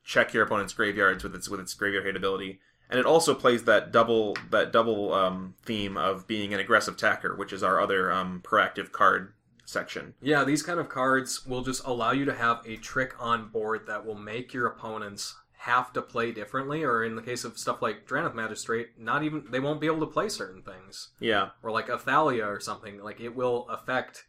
check 0.05 0.35
your 0.35 0.45
opponent's 0.45 0.73
graveyards 0.75 1.23
with 1.25 1.35
its 1.35 1.49
with 1.49 1.61
its 1.61 1.75
graveyard 1.75 2.05
hate 2.05 2.17
ability. 2.17 2.61
And 2.91 3.01
it 3.01 3.07
also 3.07 3.35
plays 3.35 3.65
that 3.65 3.93
double 3.93 4.37
that 4.51 4.73
double 4.73 5.13
um, 5.15 5.55
theme 5.65 5.97
of 5.97 6.27
being 6.27 6.53
an 6.53 6.61
aggressive 6.61 6.95
attacker, 6.95 7.35
which 7.35 7.53
is 7.53 7.63
our 7.63 7.81
other 7.81 8.13
um, 8.13 8.43
proactive 8.45 8.93
card 8.93 9.33
section. 9.65 10.15
Yeah, 10.21 10.45
these 10.45 10.63
kind 10.63 10.79
of 10.79 10.89
cards 10.89 11.47
will 11.47 11.63
just 11.63 11.85
allow 11.85 12.13
you 12.13 12.25
to 12.27 12.35
have 12.35 12.61
a 12.67 12.77
trick 12.77 13.15
on 13.19 13.49
board 13.49 13.87
that 13.87 14.05
will 14.05 14.15
make 14.15 14.53
your 14.53 14.67
opponents 14.67 15.35
have 15.59 15.95
to 15.95 16.03
play 16.03 16.31
differently, 16.31 16.85
or 16.85 17.03
in 17.03 17.17
the 17.17 17.23
case 17.23 17.43
of 17.43 17.57
stuff 17.57 17.81
like 17.81 18.07
Drannith 18.07 18.35
Magistrate, 18.35 18.99
not 18.99 19.23
even 19.23 19.47
they 19.49 19.61
won't 19.61 19.81
be 19.81 19.87
able 19.87 20.01
to 20.01 20.07
play 20.07 20.29
certain 20.29 20.63
things. 20.63 21.09
Yeah, 21.21 21.51
Or 21.63 21.71
like 21.71 21.89
Athalia 21.89 22.45
or 22.47 22.61
something. 22.61 22.99
Like 23.03 23.19
it 23.19 23.35
will 23.35 23.67
affect 23.71 24.25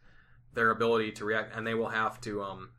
their 0.54 0.70
ability 0.70 1.12
to 1.12 1.26
react 1.26 1.54
and 1.54 1.66
they 1.66 1.74
will 1.74 1.90
have 1.90 2.18
to 2.22 2.42
um 2.42 2.70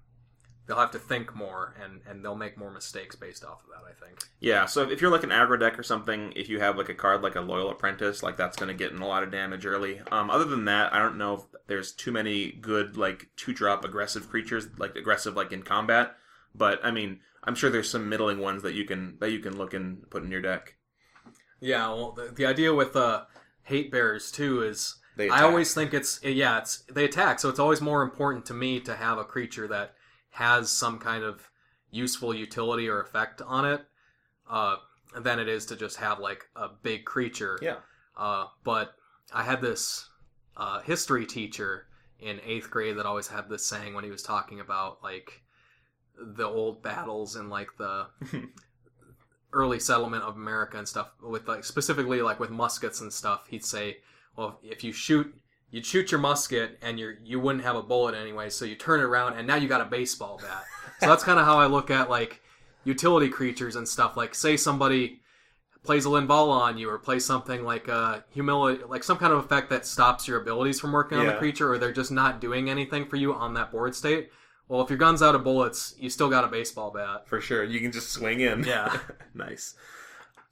they'll 0.67 0.77
have 0.77 0.91
to 0.91 0.99
think 0.99 1.33
more 1.33 1.73
and 1.81 2.01
and 2.07 2.23
they'll 2.23 2.35
make 2.35 2.57
more 2.57 2.71
mistakes 2.71 3.15
based 3.15 3.43
off 3.43 3.63
of 3.63 3.69
that. 3.69 3.89
I 3.89 4.05
think. 4.05 4.19
Yeah, 4.39 4.65
so 4.65 4.87
if 4.89 5.01
you're 5.01 5.11
like 5.11 5.23
an 5.23 5.31
aggro 5.31 5.59
deck 5.59 5.79
or 5.79 5.83
something, 5.83 6.33
if 6.35 6.49
you 6.49 6.59
have 6.59 6.77
like 6.77 6.89
a 6.89 6.93
card 6.93 7.21
like 7.23 7.35
a 7.35 7.41
Loyal 7.41 7.71
Apprentice, 7.71 8.21
like 8.21 8.37
that's 8.37 8.57
going 8.57 8.67
to 8.67 8.73
get 8.73 8.91
in 8.91 8.99
a 8.99 9.07
lot 9.07 9.23
of 9.23 9.31
damage 9.31 9.65
early. 9.65 10.01
Um, 10.11 10.29
other 10.29 10.45
than 10.45 10.65
that, 10.65 10.93
I 10.93 10.99
don't 10.99 11.17
know 11.17 11.35
if 11.35 11.41
there's 11.67 11.91
too 11.93 12.11
many 12.11 12.51
good 12.51 12.97
like 12.97 13.29
two 13.35 13.53
drop 13.53 13.83
aggressive 13.83 14.29
creatures, 14.29 14.67
like 14.77 14.95
aggressive 14.95 15.35
like 15.35 15.51
in 15.51 15.63
combat. 15.63 16.15
But 16.53 16.79
I 16.83 16.91
mean, 16.91 17.19
I'm 17.43 17.55
sure 17.55 17.69
there's 17.69 17.89
some 17.89 18.09
middling 18.09 18.39
ones 18.39 18.61
that 18.63 18.73
you 18.73 18.85
can 18.85 19.17
that 19.19 19.31
you 19.31 19.39
can 19.39 19.57
look 19.57 19.73
and 19.73 20.07
put 20.09 20.23
in 20.23 20.31
your 20.31 20.41
deck. 20.41 20.75
Yeah, 21.59 21.87
well, 21.87 22.11
the, 22.11 22.31
the 22.35 22.45
idea 22.45 22.73
with 22.73 22.95
uh, 22.95 23.23
hate 23.63 23.91
bears 23.91 24.31
too 24.31 24.61
is 24.61 24.97
They 25.15 25.29
I 25.29 25.41
always 25.41 25.73
think 25.73 25.93
it's 25.93 26.19
yeah, 26.23 26.59
it's 26.59 26.83
they 26.91 27.05
attack, 27.05 27.39
so 27.39 27.49
it's 27.49 27.59
always 27.59 27.81
more 27.81 28.03
important 28.03 28.45
to 28.47 28.53
me 28.53 28.79
to 28.81 28.95
have 28.95 29.17
a 29.17 29.23
creature 29.23 29.67
that 29.67 29.95
has 30.37 30.71
some 30.71 30.99
kind 30.99 31.23
of 31.23 31.49
useful 31.89 32.31
utility 32.31 32.87
or 32.87 33.01
effect 33.01 33.41
on 33.41 33.65
it, 33.65 33.81
uh, 34.47 34.75
than 35.19 35.39
it 35.39 35.47
is 35.47 35.65
to 35.65 35.75
just 35.75 35.97
have 35.97 36.19
like 36.19 36.45
a 36.55 36.69
big 36.83 37.05
creature. 37.05 37.57
yeah. 37.61 37.77
Uh, 38.15 38.45
but 38.63 38.93
I 39.33 39.43
had 39.43 39.61
this 39.61 40.07
uh, 40.55 40.81
history 40.81 41.25
teacher 41.25 41.87
in 42.19 42.39
eighth 42.45 42.69
grade 42.69 42.97
that 42.97 43.05
always 43.05 43.27
had 43.27 43.49
this 43.49 43.65
saying 43.65 43.95
when 43.95 44.03
he 44.03 44.11
was 44.11 44.21
talking 44.21 44.59
about 44.59 45.03
like 45.03 45.41
the 46.15 46.45
old 46.45 46.83
battles 46.83 47.35
and 47.35 47.49
like 47.49 47.69
the 47.77 48.07
early 49.53 49.79
settlement 49.79 50.23
of 50.23 50.35
America 50.35 50.77
and 50.77 50.87
stuff 50.87 51.11
with 51.21 51.47
like 51.47 51.63
specifically 51.63 52.21
like 52.21 52.39
with 52.39 52.51
muskets 52.51 53.01
and 53.01 53.11
stuff. 53.11 53.47
He'd 53.49 53.65
say, 53.65 53.97
well, 54.35 54.59
if 54.61 54.83
you 54.83 54.91
shoot, 54.91 55.33
you'd 55.71 55.85
shoot 55.85 56.11
your 56.11 56.19
musket 56.21 56.77
and 56.81 56.99
you 56.99 57.15
you 57.23 57.39
wouldn't 57.39 57.63
have 57.63 57.75
a 57.75 57.83
bullet 57.83 58.15
anyway, 58.15 58.49
so 58.49 58.65
you 58.65 58.75
turn 58.75 58.99
it 58.99 59.03
around 59.03 59.33
and 59.37 59.47
now 59.47 59.55
you 59.55 59.67
got 59.67 59.81
a 59.81 59.85
baseball 59.85 60.39
bat. 60.41 60.63
so 60.99 61.07
that's 61.07 61.23
kind 61.23 61.39
of 61.39 61.45
how 61.45 61.57
I 61.59 61.65
look 61.67 61.89
at 61.91 62.09
like 62.09 62.41
utility 62.83 63.29
creatures 63.29 63.75
and 63.75 63.87
stuff. 63.87 64.15
Like 64.17 64.33
say 64.35 64.55
somebody 64.57 65.19
plays 65.83 66.05
a 66.05 66.09
Linvala 66.09 66.51
on 66.59 66.77
you 66.77 66.89
or 66.89 66.97
plays 66.97 67.23
something 67.25 67.63
like 67.63 67.87
uh 67.87 68.19
humility 68.31 68.83
like 68.89 69.03
some 69.03 69.17
kind 69.17 69.31
of 69.31 69.39
effect 69.39 69.69
that 69.69 69.85
stops 69.85 70.27
your 70.27 70.41
abilities 70.41 70.79
from 70.79 70.91
working 70.91 71.17
on 71.17 71.25
the 71.25 71.33
Yeah. 71.33 71.37
creature 71.39 71.71
or 71.71 71.77
they're 71.77 71.93
just 71.93 72.11
not 72.11 72.41
doing 72.41 72.69
anything 72.69 73.05
for 73.07 73.15
you 73.15 73.33
on 73.33 73.53
that 73.53 73.71
board 73.71 73.95
state. 73.95 74.31
Well, 74.69 74.81
if 74.81 74.89
your 74.89 74.97
gun's 74.97 75.21
out 75.21 75.33
of 75.33 75.45
bullets, 75.45 75.95
you 75.97 76.09
still 76.09 76.29
got 76.29 76.43
a 76.43 76.47
baseball 76.47 76.91
bat. 76.91 77.25
For 77.27 77.39
sure, 77.39 77.63
you 77.63 77.79
can 77.79 77.93
just 77.93 78.11
swing 78.11 78.41
in. 78.41 78.65
Yeah. 78.65 78.99
nice. 79.33 79.75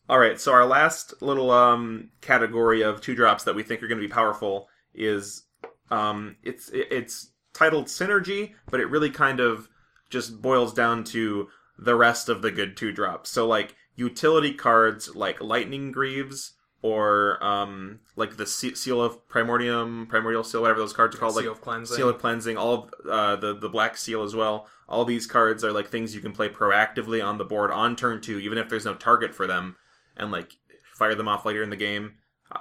All 0.07 0.19
right, 0.19 0.39
so 0.39 0.53
our 0.53 0.65
last 0.65 1.21
little 1.21 1.51
um, 1.51 2.11
category 2.21 2.81
of 2.81 3.01
two 3.01 3.13
drops 3.15 3.43
that 3.43 3.55
we 3.55 3.63
think 3.63 3.83
are 3.83 3.87
going 3.89 3.99
to 3.99 4.07
be 4.07 4.13
powerful 4.13 4.69
is 4.97 5.43
um, 5.91 6.37
it's 6.43 6.69
it's 6.73 7.31
titled 7.53 7.87
synergy, 7.87 8.53
but 8.69 8.79
it 8.79 8.89
really 8.89 9.09
kind 9.09 9.39
of 9.39 9.69
just 10.09 10.41
boils 10.41 10.73
down 10.73 11.03
to 11.03 11.49
the 11.77 11.95
rest 11.95 12.29
of 12.29 12.41
the 12.41 12.51
good 12.51 12.77
two 12.77 12.91
drops. 12.91 13.29
So 13.29 13.47
like 13.47 13.75
utility 13.95 14.53
cards 14.53 15.15
like 15.15 15.41
Lightning 15.41 15.91
Greaves 15.91 16.53
or 16.81 17.43
um, 17.43 17.99
like 18.15 18.37
the 18.37 18.45
Seal 18.45 19.01
of 19.01 19.27
Primordium, 19.27 20.05
Primordial 20.07 20.43
Seal, 20.43 20.61
whatever 20.61 20.79
those 20.79 20.93
cards 20.93 21.15
are 21.15 21.19
called, 21.19 21.35
like 21.35 21.43
Seal 21.43 21.51
of 21.53 21.61
cleansing. 21.61 21.97
Seal 21.97 22.09
of 22.09 22.19
Cleansing, 22.19 22.57
all 22.57 22.73
of 22.73 23.09
uh, 23.09 23.35
the 23.37 23.55
the 23.55 23.69
Black 23.69 23.97
Seal 23.97 24.21
as 24.21 24.35
well. 24.35 24.67
All 24.87 25.03
these 25.03 25.25
cards 25.25 25.63
are 25.63 25.71
like 25.71 25.89
things 25.89 26.13
you 26.13 26.21
can 26.21 26.31
play 26.31 26.47
proactively 26.47 27.25
on 27.25 27.39
the 27.39 27.43
board 27.43 27.71
on 27.71 27.95
turn 27.95 28.21
two, 28.21 28.37
even 28.39 28.59
if 28.59 28.69
there's 28.69 28.85
no 28.85 28.93
target 28.93 29.33
for 29.33 29.47
them, 29.47 29.77
and 30.15 30.31
like 30.31 30.57
fire 30.93 31.15
them 31.15 31.27
off 31.27 31.43
later 31.43 31.63
in 31.63 31.71
the 31.71 31.75
game. 31.75 32.13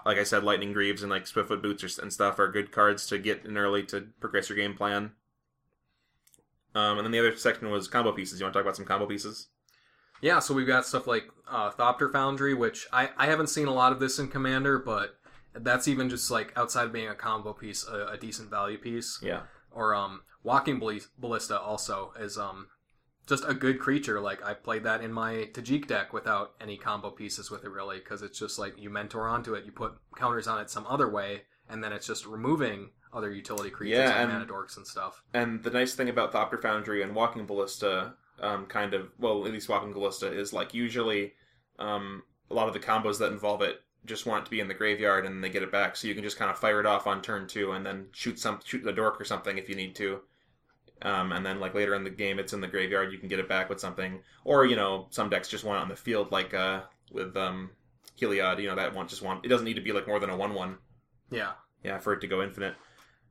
Like 0.04 0.18
I 0.18 0.24
said, 0.24 0.44
Lightning 0.44 0.72
Greaves 0.72 1.02
and 1.02 1.10
like 1.10 1.24
Swiftfoot 1.24 1.62
Boots 1.62 1.84
or, 1.84 2.02
and 2.02 2.12
stuff 2.12 2.38
are 2.38 2.48
good 2.48 2.72
cards 2.72 3.06
to 3.08 3.18
get 3.18 3.44
in 3.44 3.56
early 3.56 3.82
to 3.84 4.08
progress 4.20 4.48
your 4.48 4.56
game 4.56 4.74
plan. 4.74 5.12
Um, 6.74 6.98
and 6.98 7.04
then 7.06 7.12
the 7.12 7.20
other 7.20 7.36
section 7.36 7.70
was 7.70 7.86
combo 7.86 8.12
pieces. 8.12 8.40
You 8.40 8.44
want 8.44 8.54
to 8.54 8.58
talk 8.58 8.64
about 8.64 8.76
some 8.76 8.84
combo 8.84 9.06
pieces? 9.06 9.48
Yeah, 10.20 10.38
so 10.38 10.54
we've 10.54 10.66
got 10.66 10.86
stuff 10.86 11.06
like 11.06 11.24
uh, 11.48 11.70
Thopter 11.70 12.10
Foundry, 12.10 12.54
which 12.54 12.86
I, 12.92 13.10
I 13.16 13.26
haven't 13.26 13.48
seen 13.48 13.66
a 13.66 13.74
lot 13.74 13.92
of 13.92 14.00
this 14.00 14.18
in 14.18 14.28
Commander, 14.28 14.78
but 14.78 15.16
that's 15.54 15.86
even 15.86 16.08
just 16.08 16.30
like 16.30 16.52
outside 16.56 16.86
of 16.86 16.92
being 16.92 17.08
a 17.08 17.14
combo 17.14 17.52
piece, 17.52 17.86
a, 17.86 18.06
a 18.12 18.16
decent 18.16 18.50
value 18.50 18.78
piece. 18.78 19.20
Yeah. 19.22 19.42
Or 19.70 19.94
um, 19.94 20.22
Walking 20.42 20.80
Ballista 21.18 21.60
also 21.60 22.12
is 22.18 22.38
um, 22.38 22.68
just 23.26 23.44
a 23.46 23.54
good 23.54 23.78
creature. 23.78 24.20
Like 24.20 24.44
I 24.44 24.54
played 24.54 24.84
that 24.84 25.02
in 25.02 25.12
my 25.12 25.48
Tajic 25.52 25.86
deck 25.86 26.12
without 26.12 26.52
any 26.60 26.76
combo 26.76 27.10
pieces 27.10 27.50
with 27.50 27.64
it 27.64 27.70
really, 27.70 27.98
because 27.98 28.22
it's 28.22 28.38
just 28.38 28.58
like 28.58 28.78
you 28.78 28.90
mentor 28.90 29.26
onto 29.28 29.54
it, 29.54 29.64
you 29.64 29.72
put 29.72 29.94
counters 30.16 30.46
on 30.46 30.60
it 30.60 30.70
some 30.70 30.86
other 30.86 31.08
way, 31.08 31.42
and 31.68 31.82
then 31.82 31.92
it's 31.92 32.06
just 32.06 32.26
removing 32.26 32.90
other 33.12 33.30
utility 33.30 33.70
creatures 33.70 33.98
Yeah, 33.98 34.08
like 34.08 34.16
and- 34.16 34.32
mana 34.32 34.46
dorks 34.46 34.76
and 34.76 34.86
stuff. 34.86 35.22
And 35.32 35.62
the 35.62 35.70
nice 35.70 35.94
thing 35.94 36.08
about 36.08 36.32
Thopter 36.32 36.60
Foundry 36.60 37.02
and 37.02 37.14
Walking 37.14 37.46
Ballista, 37.46 38.14
um, 38.40 38.66
kind 38.66 38.92
of, 38.92 39.10
well, 39.18 39.46
at 39.46 39.52
least 39.52 39.68
Walking 39.68 39.92
Ballista, 39.92 40.26
is 40.32 40.52
like 40.52 40.74
usually 40.74 41.32
um, 41.78 42.22
a 42.50 42.54
lot 42.54 42.66
of 42.68 42.74
the 42.74 42.80
combos 42.80 43.18
that 43.20 43.32
involve 43.32 43.62
it 43.62 43.80
just 44.04 44.26
want 44.26 44.42
it 44.42 44.44
to 44.44 44.50
be 44.50 44.60
in 44.60 44.68
the 44.68 44.74
graveyard 44.74 45.24
and 45.24 45.42
they 45.42 45.48
get 45.48 45.62
it 45.62 45.72
back. 45.72 45.96
So 45.96 46.06
you 46.08 46.14
can 46.14 46.22
just 46.24 46.36
kind 46.36 46.50
of 46.50 46.58
fire 46.58 46.78
it 46.80 46.84
off 46.86 47.06
on 47.06 47.22
turn 47.22 47.46
two 47.46 47.72
and 47.72 47.86
then 47.86 48.06
shoot 48.12 48.38
some 48.38 48.60
shoot 48.62 48.84
the 48.84 48.92
dork 48.92 49.18
or 49.20 49.24
something 49.24 49.56
if 49.56 49.68
you 49.68 49.74
need 49.74 49.94
to. 49.96 50.20
Um, 51.04 51.32
and 51.32 51.44
then 51.44 51.60
like 51.60 51.74
later 51.74 51.94
in 51.94 52.02
the 52.02 52.10
game, 52.10 52.38
it's 52.38 52.54
in 52.54 52.62
the 52.62 52.66
graveyard. 52.66 53.12
You 53.12 53.18
can 53.18 53.28
get 53.28 53.38
it 53.38 53.48
back 53.48 53.68
with 53.68 53.78
something, 53.78 54.20
or 54.44 54.64
you 54.64 54.74
know, 54.74 55.06
some 55.10 55.28
decks 55.28 55.48
just 55.48 55.62
want 55.62 55.78
it 55.78 55.82
on 55.82 55.88
the 55.88 55.96
field, 55.96 56.32
like 56.32 56.54
uh, 56.54 56.80
with 57.12 57.36
um, 57.36 57.70
Heliod. 58.18 58.60
You 58.60 58.68
know, 58.68 58.74
that 58.76 58.94
one 58.94 59.06
just 59.06 59.22
want 59.22 59.44
it 59.44 59.48
doesn't 59.48 59.66
need 59.66 59.74
to 59.74 59.82
be 59.82 59.92
like 59.92 60.08
more 60.08 60.18
than 60.18 60.30
a 60.30 60.36
one-one. 60.36 60.78
Yeah. 61.30 61.52
Yeah, 61.82 61.98
for 61.98 62.14
it 62.14 62.20
to 62.22 62.26
go 62.26 62.42
infinite. 62.42 62.74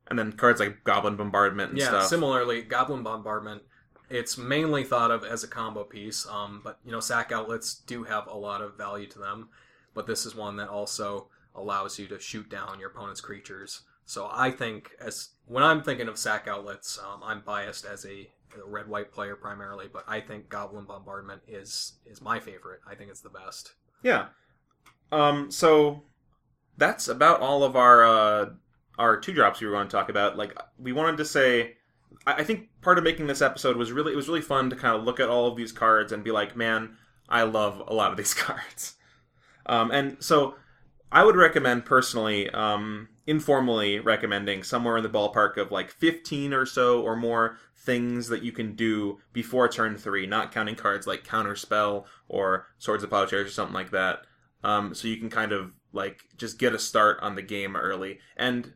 And 0.08 0.20
then 0.20 0.34
cards 0.34 0.60
like 0.60 0.84
Goblin 0.84 1.16
Bombardment 1.16 1.72
and 1.72 1.80
yeah, 1.80 1.88
stuff. 1.88 2.08
similarly, 2.08 2.62
Goblin 2.62 3.04
Bombardment. 3.04 3.64
It's 4.10 4.38
mainly 4.38 4.84
thought 4.84 5.10
of 5.10 5.24
as 5.24 5.44
a 5.44 5.48
combo 5.48 5.84
piece, 5.84 6.28
um, 6.28 6.62
but 6.64 6.78
you 6.86 6.92
know, 6.92 7.00
sack 7.00 7.32
outlets 7.32 7.74
do 7.74 8.04
have 8.04 8.28
a 8.28 8.38
lot 8.38 8.62
of 8.62 8.78
value 8.78 9.08
to 9.08 9.18
them. 9.18 9.50
But 9.96 10.06
this 10.06 10.26
is 10.26 10.36
one 10.36 10.58
that 10.58 10.70
also 10.70 11.30
allows 11.56 11.98
you 11.98 12.08
to 12.08 12.20
shoot 12.20 12.50
down 12.50 12.80
your 12.80 12.90
opponent's 12.90 13.22
creatures. 13.22 13.82
So 14.06 14.30
I 14.32 14.52
think, 14.52 14.92
as 15.00 15.30
when 15.46 15.64
I'm 15.64 15.82
thinking 15.82 16.08
of 16.08 16.18
sack 16.18 16.48
outlets, 16.48 17.00
um, 17.00 17.22
I'm 17.24 17.42
biased 17.42 17.86
as 17.86 18.06
a, 18.06 18.30
red 18.68 18.88
white 18.88 19.12
player 19.12 19.36
primarily, 19.36 19.88
but 19.92 20.04
I 20.08 20.20
think 20.20 20.48
Goblin 20.48 20.86
Bombardment 20.86 21.42
is 21.48 21.94
is 22.06 22.22
my 22.22 22.40
favorite. 22.40 22.82
I 22.88 22.94
think 22.94 23.10
it's 23.10 23.22
the 23.22 23.30
best. 23.30 23.74
Yeah. 24.04 24.28
Um. 25.12 25.50
So 25.50 26.04
that's 26.78 27.08
about 27.08 27.42
all 27.42 27.64
of 27.64 27.76
our 27.76 28.06
uh, 28.06 28.50
our 29.00 29.20
two 29.20 29.34
drops 29.34 29.60
we 29.60 29.68
were 29.68 29.74
going 29.74 29.88
to 29.88 29.92
talk 29.92 30.10
about. 30.10 30.38
Like 30.38 30.56
we 30.78 30.92
wanted 30.92 31.18
to 31.18 31.26
say, 31.26 31.78
I, 32.28 32.34
I 32.34 32.44
think 32.44 32.70
part 32.82 32.98
of 33.00 33.04
making 33.04 33.28
this 33.28 33.42
episode 33.42 33.76
was 33.76 33.92
really 33.92 34.14
it 34.14 34.16
was 34.16 34.28
really 34.28 34.42
fun 34.42 34.70
to 34.70 34.76
kind 34.76 34.96
of 34.96 35.04
look 35.04 35.20
at 35.20 35.30
all 35.30 35.48
of 35.48 35.56
these 35.56 35.72
cards 35.72 36.12
and 36.12 36.24
be 36.24 36.32
like, 36.32 36.56
man, 36.56 36.98
I 37.28 37.44
love 37.44 37.82
a 37.88 37.94
lot 37.94 38.12
of 38.12 38.18
these 38.18 38.34
cards. 38.36 38.98
Um. 39.66 39.90
And 39.90 40.18
so 40.24 40.56
I 41.14 41.24
would 41.24 41.36
recommend 41.36 41.86
personally, 41.86 42.50
um, 42.50 43.08
informally 43.28 44.00
recommending 44.00 44.64
somewhere 44.64 44.98
in 44.98 45.04
the 45.04 45.10
ballpark 45.10 45.58
of 45.58 45.72
like 45.72 45.92
15 45.92 46.54
or 46.54 46.66
so 46.66 47.04
or 47.04 47.16
more 47.16 47.58
things 47.78 48.30
that 48.30 48.42
you 48.42 48.52
can 48.52 48.76
do 48.76 49.20
before 49.32 49.70
turn 49.70 49.96
three, 49.96 50.26
not 50.26 50.52
counting 50.52 50.76
cards 50.76 51.06
like 51.06 51.24
Counterspell 51.24 52.06
or 52.28 52.66
Swords 52.80 53.04
of 53.04 53.12
Plowshares 53.12 53.48
or 53.48 53.52
something 53.52 53.76
like 53.76 53.92
that. 53.92 54.22
Um, 54.64 54.96
so 54.96 55.08
you 55.08 55.18
can 55.18 55.30
kind 55.30 55.52
of 55.52 55.72
like 55.92 56.22
just 56.36 56.58
get 56.58 56.74
a 56.74 56.80
start 56.80 57.20
on 57.22 57.36
the 57.36 57.44
game 57.44 57.76
early. 57.76 58.20
And 58.36 58.74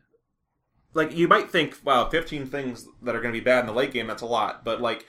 like 0.94 1.16
you 1.16 1.26
might 1.26 1.50
think, 1.50 1.78
wow, 1.82 2.08
15 2.08 2.46
things 2.46 2.86
that 3.02 3.16
are 3.16 3.20
going 3.20 3.34
to 3.34 3.40
be 3.40 3.44
bad 3.44 3.60
in 3.60 3.66
the 3.66 3.72
late 3.72 3.92
game, 3.92 4.06
that's 4.06 4.22
a 4.22 4.26
lot. 4.26 4.64
But 4.64 4.80
like 4.80 5.06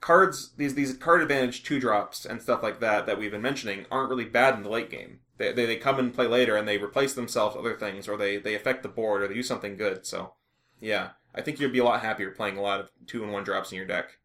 cards, 0.00 0.54
these 0.56 0.74
these 0.74 0.96
card 0.96 1.22
advantage 1.22 1.62
two 1.62 1.78
drops 1.78 2.26
and 2.26 2.42
stuff 2.42 2.64
like 2.64 2.80
that 2.80 3.06
that 3.06 3.16
we've 3.16 3.30
been 3.30 3.42
mentioning 3.42 3.86
aren't 3.92 4.10
really 4.10 4.24
bad 4.24 4.54
in 4.54 4.64
the 4.64 4.70
late 4.70 4.90
game. 4.90 5.20
They, 5.38 5.52
they, 5.52 5.66
they 5.66 5.76
come 5.76 5.98
and 5.98 6.12
play 6.12 6.26
later 6.26 6.56
and 6.56 6.68
they 6.68 6.78
replace 6.78 7.14
themselves 7.14 7.56
other 7.56 7.76
things 7.76 8.08
or 8.08 8.16
they, 8.16 8.36
they 8.36 8.54
affect 8.54 8.82
the 8.82 8.88
board 8.88 9.22
or 9.22 9.28
they 9.28 9.34
do 9.34 9.42
something 9.42 9.76
good. 9.76 10.04
So 10.04 10.34
yeah, 10.80 11.10
I 11.34 11.40
think 11.40 11.60
you'd 11.60 11.72
be 11.72 11.78
a 11.78 11.84
lot 11.84 12.02
happier 12.02 12.30
playing 12.30 12.58
a 12.58 12.62
lot 12.62 12.80
of 12.80 12.90
two 13.06 13.22
and 13.22 13.32
one 13.32 13.44
drops 13.44 13.72
in 13.72 13.76
your 13.76 13.86
deck. 13.86 14.18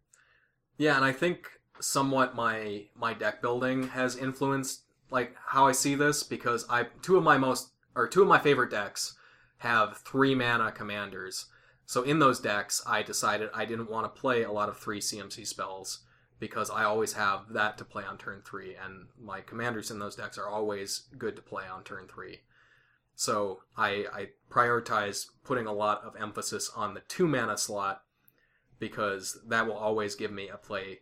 Yeah, 0.77 0.95
and 0.95 1.05
I 1.05 1.11
think 1.11 1.47
somewhat 1.79 2.35
my 2.35 2.85
my 2.95 3.13
deck 3.13 3.41
building 3.41 3.89
has 3.89 4.15
influenced 4.15 4.83
like 5.09 5.35
how 5.47 5.67
I 5.67 5.71
see 5.71 5.95
this 5.95 6.23
because 6.23 6.65
I 6.69 6.87
two 7.01 7.17
of 7.17 7.23
my 7.23 7.37
most 7.37 7.71
or 7.95 8.07
two 8.07 8.21
of 8.21 8.27
my 8.27 8.39
favorite 8.39 8.71
decks 8.71 9.15
have 9.57 9.97
three 9.97 10.35
mana 10.35 10.71
commanders. 10.71 11.45
So 11.85 12.01
in 12.03 12.19
those 12.19 12.39
decks, 12.39 12.81
I 12.87 13.03
decided 13.03 13.49
I 13.53 13.65
didn't 13.65 13.89
want 13.89 14.05
to 14.05 14.19
play 14.21 14.43
a 14.43 14.51
lot 14.51 14.69
of 14.69 14.77
three 14.77 14.99
CMC 14.99 15.45
spells 15.45 15.99
because 16.39 16.69
I 16.69 16.83
always 16.83 17.13
have 17.13 17.53
that 17.53 17.77
to 17.77 17.85
play 17.85 18.03
on 18.03 18.17
turn 18.17 18.41
three, 18.45 18.75
and 18.75 19.07
my 19.19 19.41
commanders 19.41 19.91
in 19.91 19.99
those 19.99 20.15
decks 20.15 20.37
are 20.37 20.47
always 20.47 21.03
good 21.17 21.35
to 21.35 21.41
play 21.41 21.63
on 21.67 21.83
turn 21.83 22.07
three. 22.07 22.41
So 23.15 23.59
I, 23.77 24.05
I 24.13 24.27
prioritize 24.49 25.27
putting 25.43 25.67
a 25.67 25.73
lot 25.73 26.03
of 26.03 26.15
emphasis 26.19 26.71
on 26.75 26.93
the 26.93 27.01
two 27.01 27.27
mana 27.27 27.57
slot 27.57 28.01
because 28.79 29.39
that 29.47 29.67
will 29.67 29.77
always 29.77 30.15
give 30.15 30.31
me 30.31 30.49
a 30.49 30.57
play 30.57 30.99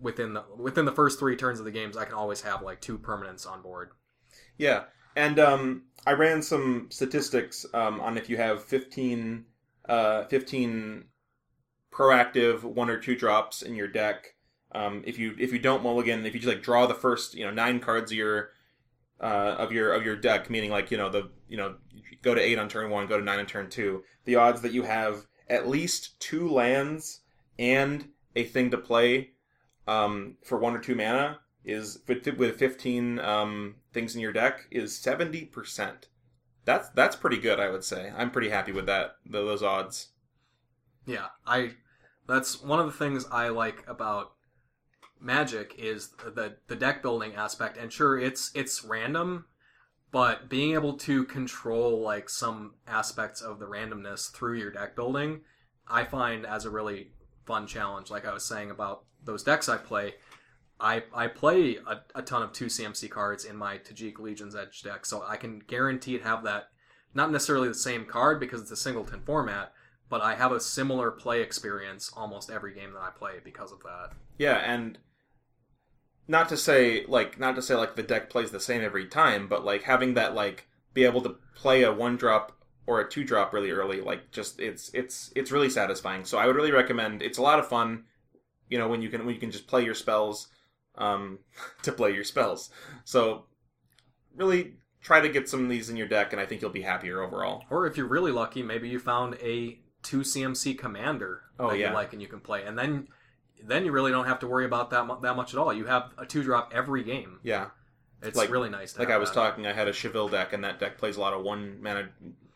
within 0.00 0.32
the 0.32 0.44
within 0.56 0.84
the 0.84 0.92
first 0.92 1.18
three 1.18 1.36
turns 1.36 1.58
of 1.58 1.64
the 1.64 1.70
games. 1.70 1.96
I 1.96 2.04
can 2.04 2.14
always 2.14 2.40
have 2.42 2.62
like 2.62 2.80
two 2.80 2.98
permanents 2.98 3.46
on 3.46 3.62
board. 3.62 3.90
Yeah, 4.56 4.84
and 5.14 5.38
um, 5.38 5.82
I 6.06 6.12
ran 6.12 6.42
some 6.42 6.86
statistics 6.90 7.66
um, 7.74 8.00
on 8.00 8.16
if 8.16 8.28
you 8.28 8.36
have 8.36 8.64
15, 8.64 9.44
uh, 9.88 10.24
15 10.24 11.04
proactive 11.92 12.62
one 12.62 12.90
or 12.90 12.98
two 12.98 13.16
drops 13.16 13.62
in 13.62 13.74
your 13.74 13.88
deck. 13.88 14.34
Um, 14.72 15.02
if 15.06 15.18
you 15.18 15.34
if 15.38 15.52
you 15.52 15.58
don't 15.58 15.82
mulligan, 15.82 16.26
if 16.26 16.34
you 16.34 16.40
just 16.40 16.52
like 16.52 16.62
draw 16.62 16.86
the 16.86 16.94
first 16.94 17.34
you 17.34 17.44
know 17.44 17.50
nine 17.50 17.80
cards 17.80 18.12
of 18.12 18.18
your 18.18 18.50
uh, 19.20 19.56
of 19.58 19.72
your 19.72 19.92
of 19.92 20.04
your 20.04 20.16
deck, 20.16 20.50
meaning 20.50 20.70
like 20.70 20.90
you 20.90 20.96
know 20.96 21.08
the 21.08 21.30
you 21.48 21.56
know 21.56 21.76
go 22.22 22.34
to 22.34 22.40
eight 22.40 22.58
on 22.58 22.68
turn 22.68 22.90
one, 22.90 23.06
go 23.06 23.18
to 23.18 23.24
nine 23.24 23.38
on 23.38 23.46
turn 23.46 23.70
two, 23.70 24.02
the 24.24 24.36
odds 24.36 24.60
that 24.62 24.72
you 24.72 24.82
have 24.82 25.26
at 25.48 25.68
least 25.68 26.20
two 26.20 26.48
lands 26.48 27.20
and 27.58 28.08
a 28.36 28.44
thing 28.44 28.70
to 28.70 28.78
play 28.78 29.30
um, 29.86 30.36
for 30.44 30.58
one 30.58 30.76
or 30.76 30.80
two 30.80 30.94
mana 30.94 31.40
is 31.64 32.00
with 32.06 32.26
with 32.36 32.58
fifteen 32.58 33.18
um, 33.20 33.76
things 33.92 34.14
in 34.14 34.20
your 34.20 34.32
deck 34.32 34.66
is 34.70 34.96
seventy 34.96 35.44
percent. 35.44 36.08
That's 36.64 36.90
that's 36.90 37.16
pretty 37.16 37.38
good, 37.38 37.58
I 37.58 37.70
would 37.70 37.84
say. 37.84 38.12
I'm 38.16 38.30
pretty 38.30 38.50
happy 38.50 38.72
with 38.72 38.86
that 38.86 39.16
those 39.24 39.62
odds. 39.62 40.08
Yeah, 41.06 41.28
I. 41.46 41.72
That's 42.26 42.62
one 42.62 42.78
of 42.78 42.84
the 42.84 42.92
things 42.92 43.24
I 43.32 43.48
like 43.48 43.88
about 43.88 44.32
Magic 45.20 45.74
is 45.78 46.10
the 46.24 46.56
the 46.66 46.76
deck 46.76 47.02
building 47.02 47.34
aspect. 47.34 47.76
And 47.76 47.92
sure, 47.92 48.18
it's 48.18 48.50
it's 48.54 48.84
random, 48.84 49.46
but 50.10 50.48
being 50.48 50.74
able 50.74 50.94
to 50.98 51.24
control 51.24 52.00
like 52.00 52.28
some 52.28 52.74
aspects 52.86 53.40
of 53.40 53.58
the 53.58 53.66
randomness 53.66 54.30
through 54.32 54.58
your 54.58 54.70
deck 54.70 54.94
building, 54.96 55.40
I 55.86 56.04
find 56.04 56.46
as 56.46 56.64
a 56.64 56.70
really 56.70 57.08
fun 57.46 57.66
challenge. 57.66 58.10
Like 58.10 58.26
I 58.26 58.32
was 58.32 58.44
saying 58.44 58.70
about 58.70 59.04
those 59.24 59.42
decks 59.42 59.68
I 59.68 59.76
play, 59.76 60.14
I 60.80 61.02
I 61.12 61.26
play 61.26 61.76
a, 61.76 62.00
a 62.14 62.22
ton 62.22 62.42
of 62.42 62.52
two 62.52 62.66
CMC 62.66 63.10
cards 63.10 63.44
in 63.44 63.56
my 63.56 63.78
Tajic 63.78 64.18
Legion's 64.18 64.54
Edge 64.54 64.82
deck, 64.82 65.04
so 65.04 65.24
I 65.26 65.36
can 65.36 65.58
guaranteed 65.60 66.22
have 66.22 66.44
that. 66.44 66.68
Not 67.14 67.32
necessarily 67.32 67.68
the 67.68 67.74
same 67.74 68.04
card 68.04 68.38
because 68.38 68.60
it's 68.60 68.70
a 68.70 68.76
singleton 68.76 69.22
format, 69.24 69.72
but 70.08 70.20
I 70.20 70.34
have 70.34 70.52
a 70.52 70.60
similar 70.60 71.10
play 71.10 71.40
experience 71.40 72.12
almost 72.14 72.50
every 72.50 72.74
game 72.74 72.92
that 72.92 73.00
I 73.00 73.10
play 73.10 73.40
because 73.42 73.72
of 73.72 73.80
that. 73.82 74.12
Yeah, 74.38 74.56
and 74.56 74.98
not 76.28 76.48
to 76.50 76.56
say 76.56 77.04
like 77.06 77.40
not 77.40 77.56
to 77.56 77.62
say 77.62 77.74
like 77.74 77.96
the 77.96 78.02
deck 78.02 78.30
plays 78.30 78.50
the 78.50 78.60
same 78.60 78.82
every 78.82 79.06
time, 79.06 79.48
but 79.48 79.64
like 79.64 79.82
having 79.82 80.14
that 80.14 80.34
like 80.34 80.68
be 80.94 81.04
able 81.04 81.22
to 81.22 81.36
play 81.54 81.82
a 81.82 81.92
one 81.92 82.16
drop 82.16 82.52
or 82.86 83.00
a 83.00 83.08
two 83.08 83.24
drop 83.24 83.52
really 83.52 83.70
early, 83.70 84.00
like 84.00 84.30
just 84.30 84.60
it's 84.60 84.90
it's 84.94 85.32
it's 85.34 85.50
really 85.50 85.70
satisfying. 85.70 86.24
So 86.24 86.38
I 86.38 86.46
would 86.46 86.56
really 86.56 86.70
recommend. 86.72 87.22
It's 87.22 87.38
a 87.38 87.42
lot 87.42 87.58
of 87.58 87.66
fun, 87.68 88.04
you 88.68 88.78
know, 88.78 88.88
when 88.88 89.02
you 89.02 89.08
can 89.08 89.24
when 89.24 89.34
you 89.34 89.40
can 89.40 89.50
just 89.50 89.66
play 89.66 89.84
your 89.84 89.94
spells, 89.94 90.48
um, 90.96 91.38
to 91.82 91.92
play 91.92 92.14
your 92.14 92.24
spells. 92.24 92.70
So 93.04 93.46
really 94.36 94.74
try 95.00 95.20
to 95.20 95.28
get 95.28 95.48
some 95.48 95.62
of 95.62 95.70
these 95.70 95.88
in 95.88 95.96
your 95.96 96.08
deck, 96.08 96.32
and 96.32 96.40
I 96.40 96.46
think 96.46 96.60
you'll 96.60 96.70
be 96.70 96.82
happier 96.82 97.22
overall. 97.22 97.64
Or 97.70 97.86
if 97.86 97.96
you're 97.96 98.06
really 98.06 98.32
lucky, 98.32 98.62
maybe 98.62 98.88
you 98.88 98.98
found 98.98 99.36
a 99.42 99.80
two 100.02 100.20
CMC 100.20 100.78
commander 100.78 101.42
Oh, 101.58 101.70
that 101.70 101.78
yeah. 101.78 101.88
you 101.88 101.94
like 101.94 102.12
and 102.12 102.22
you 102.22 102.28
can 102.28 102.40
play, 102.40 102.64
and 102.64 102.78
then 102.78 103.08
then 103.64 103.84
you 103.84 103.92
really 103.92 104.10
don't 104.12 104.26
have 104.26 104.38
to 104.40 104.46
worry 104.46 104.64
about 104.64 104.90
that 104.90 105.06
mu- 105.06 105.20
that 105.20 105.36
much 105.36 105.52
at 105.54 105.58
all. 105.60 105.72
You 105.72 105.86
have 105.86 106.12
a 106.18 106.24
two 106.26 106.42
drop 106.42 106.72
every 106.74 107.02
game. 107.04 107.40
Yeah, 107.42 107.70
It's 108.22 108.36
Like- 108.36 108.50
really 108.50 108.68
nice. 108.70 108.94
To 108.94 108.98
like 109.00 109.08
have 109.08 109.16
I 109.16 109.18
was 109.18 109.30
that. 109.30 109.34
talking, 109.34 109.66
I 109.66 109.72
had 109.72 109.86
a 109.88 109.92
Chevill 109.92 110.28
deck, 110.30 110.52
and 110.52 110.62
that 110.64 110.78
deck 110.80 110.98
plays 110.98 111.16
a 111.16 111.20
lot 111.20 111.32
of 111.34 111.42
one 111.42 111.80
mana 111.82 112.08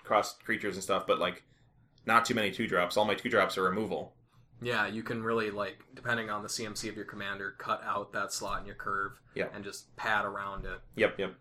cross 0.02 0.36
creatures 0.38 0.74
and 0.74 0.82
stuff, 0.82 1.06
but 1.06 1.18
like 1.18 1.44
not 2.06 2.24
too 2.24 2.34
many 2.34 2.50
two 2.50 2.66
drops. 2.66 2.96
All 2.96 3.04
my 3.04 3.14
two 3.14 3.28
drops 3.28 3.56
are 3.58 3.62
removal. 3.62 4.14
Yeah, 4.60 4.86
you 4.86 5.02
can 5.02 5.22
really 5.22 5.50
like 5.50 5.78
depending 5.94 6.30
on 6.30 6.42
the 6.42 6.48
CMC 6.48 6.88
of 6.88 6.96
your 6.96 7.04
commander, 7.04 7.54
cut 7.58 7.82
out 7.84 8.12
that 8.12 8.32
slot 8.32 8.60
in 8.60 8.66
your 8.66 8.74
curve 8.76 9.12
Yeah. 9.34 9.46
and 9.54 9.62
just 9.64 9.94
pad 9.96 10.24
around 10.24 10.64
it. 10.66 10.80
Yep, 10.96 11.18
yep. 11.18 11.34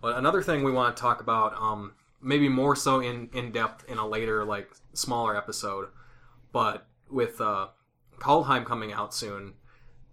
But 0.00 0.16
another 0.16 0.42
thing 0.42 0.62
we 0.64 0.72
want 0.72 0.96
to 0.96 1.00
talk 1.00 1.20
about, 1.20 1.54
um, 1.54 1.94
maybe 2.22 2.48
more 2.48 2.74
so 2.76 3.00
in 3.00 3.28
in 3.32 3.52
depth 3.52 3.84
in 3.88 3.98
a 3.98 4.06
later 4.06 4.44
like 4.44 4.70
smaller 4.94 5.36
episode, 5.36 5.88
but 6.52 6.86
with 7.10 7.40
uh, 7.40 7.68
Kaldheim 8.20 8.64
coming 8.64 8.92
out 8.92 9.12
soon, 9.12 9.54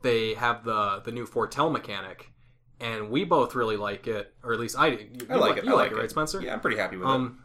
they 0.02 0.34
have 0.34 0.64
the 0.64 1.02
the 1.04 1.12
new 1.12 1.26
foretell 1.26 1.70
mechanic, 1.70 2.32
and 2.80 3.10
we 3.12 3.24
both 3.24 3.54
really 3.54 3.78
like 3.78 4.08
it, 4.08 4.34
or 4.44 4.54
at 4.54 4.60
least 4.60 4.78
I 4.78 4.92
do. 4.92 4.96
You, 4.96 5.28
I 5.30 5.36
like 5.36 5.56
you 5.56 5.62
it. 5.62 5.66
You 5.66 5.72
I 5.72 5.76
like, 5.76 5.92
like 5.92 5.92
it, 5.92 6.02
right, 6.02 6.10
Spencer? 6.10 6.42
Yeah, 6.42 6.54
I'm 6.54 6.62
pretty 6.62 6.78
happy 6.78 6.98
with 6.98 7.08
it. 7.08 7.12
Um, 7.12 7.44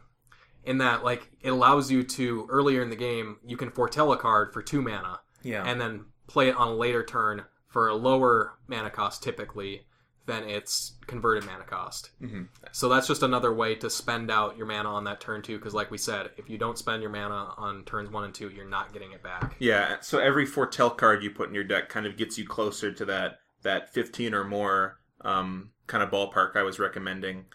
in 0.64 0.78
that 0.78 1.04
like 1.04 1.28
it 1.40 1.50
allows 1.50 1.90
you 1.90 2.02
to 2.02 2.46
earlier 2.48 2.82
in 2.82 2.90
the 2.90 2.96
game 2.96 3.38
you 3.44 3.56
can 3.56 3.70
foretell 3.70 4.12
a 4.12 4.16
card 4.16 4.52
for 4.52 4.62
two 4.62 4.80
mana 4.80 5.20
Yeah, 5.42 5.64
and 5.64 5.80
then 5.80 6.06
play 6.26 6.48
it 6.48 6.56
on 6.56 6.68
a 6.68 6.74
later 6.74 7.04
turn 7.04 7.44
for 7.66 7.88
a 7.88 7.94
lower 7.94 8.58
mana 8.68 8.90
cost 8.90 9.22
typically 9.22 9.86
than 10.26 10.44
its 10.48 10.94
converted 11.06 11.44
mana 11.44 11.64
cost. 11.64 12.10
Mhm. 12.22 12.48
So 12.70 12.88
that's 12.88 13.08
just 13.08 13.22
another 13.22 13.52
way 13.52 13.74
to 13.76 13.90
spend 13.90 14.30
out 14.30 14.56
your 14.56 14.66
mana 14.66 14.88
on 14.88 15.04
that 15.04 15.20
turn 15.20 15.42
two. 15.42 15.58
Because 15.58 15.74
like 15.74 15.90
we 15.90 15.98
said, 15.98 16.30
if 16.36 16.48
you 16.48 16.58
don't 16.58 16.78
spend 16.78 17.02
your 17.02 17.10
mana 17.10 17.54
on 17.56 17.84
turns 17.84 18.08
one 18.10 18.24
and 18.24 18.34
two, 18.34 18.48
you're 18.48 18.68
not 18.68 18.92
getting 18.92 19.12
it 19.12 19.22
back. 19.22 19.56
yeah. 19.58 19.96
So 20.00 20.18
every 20.18 20.46
foretell 20.46 20.90
card 20.90 21.22
you 21.24 21.30
put 21.30 21.48
in 21.48 21.54
your 21.54 21.64
deck 21.64 21.88
kind 21.88 22.06
of 22.06 22.16
gets 22.16 22.38
you 22.38 22.46
closer 22.46 22.92
to 22.92 23.04
that 23.06 23.38
that 23.62 23.92
15 23.92 24.34
or 24.34 24.44
more 24.44 24.98
um, 25.22 25.70
kind 25.86 26.02
of 26.02 26.10
ballpark 26.10 26.56
I 26.56 26.62
was 26.62 26.78
recommending 26.78 27.46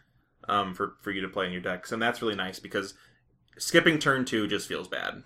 um, 0.50 0.74
for 0.74 0.96
for 1.02 1.12
you 1.12 1.22
to 1.22 1.28
play 1.30 1.46
in 1.46 1.52
your 1.52 1.62
decks, 1.62 1.92
and 1.92 2.02
that's 2.02 2.22
really 2.22 2.36
nice 2.36 2.60
because 2.60 2.94
skipping 3.58 3.98
turn 4.00 4.24
two 4.26 4.48
just 4.48 4.68
feels 4.68 4.88
bad. 4.88 5.24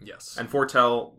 Yes. 0.00 0.36
And 0.38 0.50
foretell, 0.50 1.16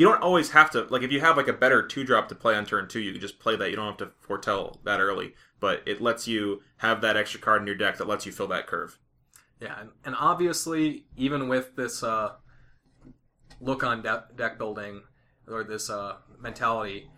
you 0.00 0.06
don't 0.06 0.22
always 0.22 0.52
have 0.52 0.70
to 0.70 0.84
like 0.84 1.02
if 1.02 1.12
you 1.12 1.20
have 1.20 1.36
like 1.36 1.46
a 1.46 1.52
better 1.52 1.86
two 1.86 2.04
drop 2.04 2.26
to 2.30 2.34
play 2.34 2.54
on 2.54 2.64
turn 2.64 2.88
two, 2.88 3.00
you 3.00 3.12
can 3.12 3.20
just 3.20 3.38
play 3.38 3.54
that. 3.54 3.68
You 3.68 3.76
don't 3.76 3.84
have 3.86 3.98
to 3.98 4.12
foretell 4.18 4.80
that 4.84 4.98
early, 4.98 5.34
but 5.60 5.82
it 5.84 6.00
lets 6.00 6.26
you 6.26 6.62
have 6.78 7.02
that 7.02 7.18
extra 7.18 7.38
card 7.38 7.60
in 7.60 7.66
your 7.66 7.76
deck 7.76 7.98
that 7.98 8.08
lets 8.08 8.24
you 8.24 8.32
fill 8.32 8.46
that 8.46 8.66
curve. 8.66 8.98
Yeah, 9.60 9.78
and, 9.78 9.90
and 10.06 10.14
obviously, 10.18 11.04
even 11.18 11.48
with 11.48 11.76
this 11.76 12.02
uh, 12.02 12.32
look 13.60 13.84
on 13.84 14.00
de- 14.00 14.24
deck 14.36 14.56
building 14.56 15.02
or 15.46 15.64
this 15.64 15.90
uh, 15.90 16.16
mentality, 16.38 17.10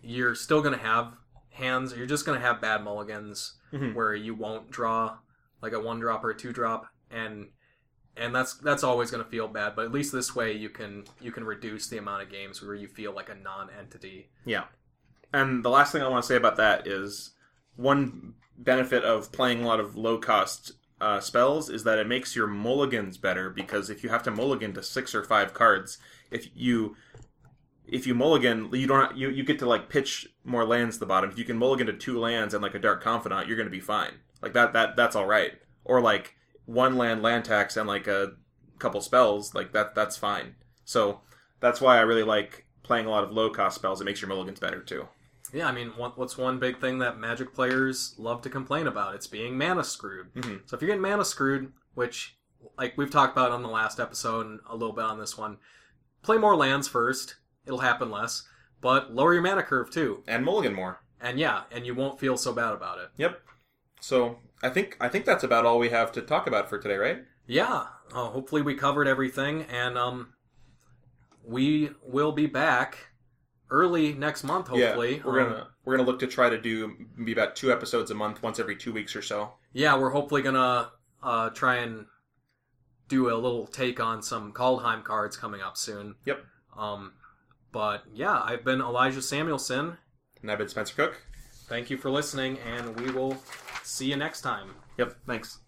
you're 0.00 0.36
still 0.36 0.62
going 0.62 0.78
to 0.78 0.84
have 0.84 1.14
hands. 1.50 1.96
You're 1.96 2.06
just 2.06 2.24
going 2.24 2.40
to 2.40 2.46
have 2.46 2.60
bad 2.60 2.84
mulligans 2.84 3.56
Mhm. 3.72 3.94
where 3.94 4.14
you 4.14 4.34
won't 4.36 4.70
draw 4.70 5.18
like 5.62 5.72
a 5.72 5.80
one 5.80 5.98
drop 5.98 6.22
or 6.24 6.30
a 6.30 6.36
two 6.36 6.52
drop, 6.52 6.86
and 7.10 7.48
and 8.16 8.34
that's 8.34 8.54
that's 8.54 8.84
always 8.84 9.10
going 9.10 9.24
to 9.24 9.30
feel 9.30 9.48
bad. 9.48 9.74
But 9.76 9.86
at 9.86 9.92
least 9.92 10.12
this 10.12 10.34
way, 10.34 10.52
you 10.52 10.68
can 10.68 11.04
you 11.20 11.32
can 11.32 11.44
reduce 11.44 11.88
the 11.88 11.98
amount 11.98 12.22
of 12.22 12.30
games 12.30 12.62
where 12.62 12.74
you 12.74 12.88
feel 12.88 13.14
like 13.14 13.28
a 13.28 13.34
non-entity. 13.34 14.28
Yeah. 14.44 14.64
And 15.32 15.64
the 15.64 15.70
last 15.70 15.92
thing 15.92 16.02
I 16.02 16.08
want 16.08 16.24
to 16.24 16.28
say 16.28 16.36
about 16.36 16.56
that 16.56 16.86
is 16.86 17.32
one 17.76 18.34
benefit 18.58 19.04
of 19.04 19.32
playing 19.32 19.62
a 19.62 19.66
lot 19.66 19.80
of 19.80 19.96
low 19.96 20.18
cost 20.18 20.72
uh, 21.00 21.20
spells 21.20 21.70
is 21.70 21.84
that 21.84 21.98
it 21.98 22.06
makes 22.06 22.36
your 22.36 22.46
mulligans 22.46 23.16
better 23.16 23.48
because 23.48 23.88
if 23.88 24.02
you 24.04 24.10
have 24.10 24.22
to 24.24 24.30
mulligan 24.30 24.74
to 24.74 24.82
six 24.82 25.14
or 25.14 25.24
five 25.24 25.54
cards, 25.54 25.98
if 26.30 26.48
you 26.54 26.96
if 27.86 28.06
you 28.06 28.14
mulligan, 28.14 28.70
you 28.72 28.86
don't 28.86 29.16
you, 29.16 29.30
you 29.30 29.42
get 29.42 29.58
to 29.60 29.66
like 29.66 29.88
pitch 29.88 30.28
more 30.44 30.64
lands 30.64 30.96
to 30.96 31.00
the 31.00 31.06
bottom. 31.06 31.30
If 31.30 31.38
you 31.38 31.44
can 31.44 31.58
mulligan 31.58 31.86
to 31.86 31.92
two 31.92 32.18
lands 32.18 32.54
and 32.54 32.62
like 32.62 32.74
a 32.74 32.78
dark 32.78 33.02
confidant, 33.02 33.46
you're 33.46 33.56
going 33.56 33.66
to 33.66 33.70
be 33.70 33.80
fine. 33.80 34.12
Like 34.42 34.52
that 34.52 34.72
that 34.74 34.96
that's 34.96 35.16
all 35.16 35.26
right. 35.26 35.52
Or 35.84 36.00
like 36.00 36.34
one 36.70 36.96
land 36.96 37.22
land 37.22 37.44
tax 37.44 37.76
and 37.76 37.88
like 37.88 38.06
a 38.06 38.32
couple 38.78 39.00
spells, 39.00 39.54
like 39.54 39.72
that 39.72 39.94
that's 39.94 40.16
fine. 40.16 40.54
So 40.84 41.20
that's 41.60 41.80
why 41.80 41.98
I 41.98 42.02
really 42.02 42.22
like 42.22 42.66
playing 42.82 43.06
a 43.06 43.10
lot 43.10 43.24
of 43.24 43.32
low 43.32 43.50
cost 43.50 43.76
spells. 43.76 44.00
It 44.00 44.04
makes 44.04 44.20
your 44.22 44.28
mulligans 44.28 44.60
better 44.60 44.80
too. 44.80 45.08
Yeah, 45.52 45.66
I 45.66 45.72
mean, 45.72 45.88
what's 45.96 46.38
one 46.38 46.60
big 46.60 46.80
thing 46.80 46.98
that 46.98 47.18
Magic 47.18 47.52
players 47.52 48.14
love 48.18 48.40
to 48.42 48.50
complain 48.50 48.86
about? 48.86 49.16
It's 49.16 49.26
being 49.26 49.58
mana 49.58 49.82
screwed. 49.82 50.32
Mhm. 50.34 50.68
So 50.68 50.76
if 50.76 50.80
you're 50.82 50.86
getting 50.86 51.02
mana 51.02 51.24
screwed, 51.24 51.72
which 51.94 52.36
like 52.78 52.96
we've 52.96 53.10
talked 53.10 53.36
about 53.36 53.50
on 53.50 53.62
the 53.62 53.68
last 53.68 53.98
episode 53.98 54.46
and 54.46 54.60
a 54.68 54.76
little 54.76 54.94
bit 54.94 55.04
on 55.04 55.18
this 55.18 55.36
one, 55.36 55.58
play 56.22 56.38
more 56.38 56.54
lands 56.54 56.86
first. 56.86 57.34
It'll 57.66 57.80
happen 57.80 58.10
less, 58.10 58.46
but 58.80 59.12
lower 59.12 59.32
your 59.32 59.42
mana 59.42 59.64
curve 59.64 59.90
too. 59.90 60.22
And 60.28 60.44
mulligan 60.44 60.74
more. 60.74 61.00
And 61.20 61.38
yeah, 61.38 61.64
and 61.72 61.84
you 61.84 61.94
won't 61.94 62.20
feel 62.20 62.36
so 62.36 62.52
bad 62.52 62.72
about 62.72 62.98
it. 62.98 63.10
Yep. 63.16 63.40
So 64.00 64.38
I 64.62 64.68
think 64.68 64.96
I 65.00 65.08
think 65.08 65.24
that's 65.24 65.44
about 65.44 65.64
all 65.66 65.78
we 65.78 65.88
have 65.90 66.12
to 66.12 66.22
talk 66.22 66.46
about 66.46 66.68
for 66.68 66.78
today, 66.78 66.96
right? 66.96 67.18
Yeah. 67.46 67.86
Uh, 68.12 68.26
hopefully 68.26 68.62
we 68.62 68.74
covered 68.74 69.06
everything, 69.08 69.62
and 69.62 69.96
um, 69.96 70.34
we 71.44 71.90
will 72.04 72.32
be 72.32 72.46
back 72.46 72.98
early 73.70 74.12
next 74.12 74.44
month. 74.44 74.68
Hopefully, 74.68 75.16
yeah, 75.16 75.22
we're 75.24 75.40
Um, 75.40 75.48
gonna 75.50 75.66
we're 75.84 75.96
gonna 75.96 76.06
look 76.08 76.18
to 76.20 76.26
try 76.26 76.50
to 76.50 76.60
do 76.60 76.94
be 77.24 77.32
about 77.32 77.56
two 77.56 77.72
episodes 77.72 78.10
a 78.10 78.14
month, 78.14 78.42
once 78.42 78.58
every 78.58 78.76
two 78.76 78.92
weeks 78.92 79.14
or 79.16 79.22
so. 79.22 79.54
yeah, 79.72 79.96
we're 79.96 80.10
hopefully 80.10 80.42
gonna 80.42 80.90
uh, 81.22 81.50
try 81.50 81.76
and 81.76 82.06
do 83.08 83.28
a 83.32 83.36
little 83.36 83.66
take 83.66 83.98
on 84.00 84.22
some 84.22 84.52
Kaldheim 84.52 85.02
cards 85.04 85.36
coming 85.36 85.60
up 85.60 85.76
soon. 85.76 86.14
Yep. 86.26 86.44
Um, 86.76 87.12
but 87.72 88.04
yeah, 88.12 88.40
I've 88.42 88.64
been 88.64 88.80
Elijah 88.80 89.22
Samuelson. 89.22 89.96
And 90.42 90.50
I've 90.50 90.58
been 90.58 90.68
Spencer 90.68 90.94
Cook. 90.94 91.22
Thank 91.68 91.90
you 91.90 91.96
for 91.96 92.10
listening, 92.10 92.58
and 92.58 92.98
we 93.00 93.10
will 93.10 93.36
see 93.90 94.06
you 94.06 94.16
next 94.16 94.40
time. 94.42 94.74
Yep. 94.98 95.16
Thanks. 95.26 95.60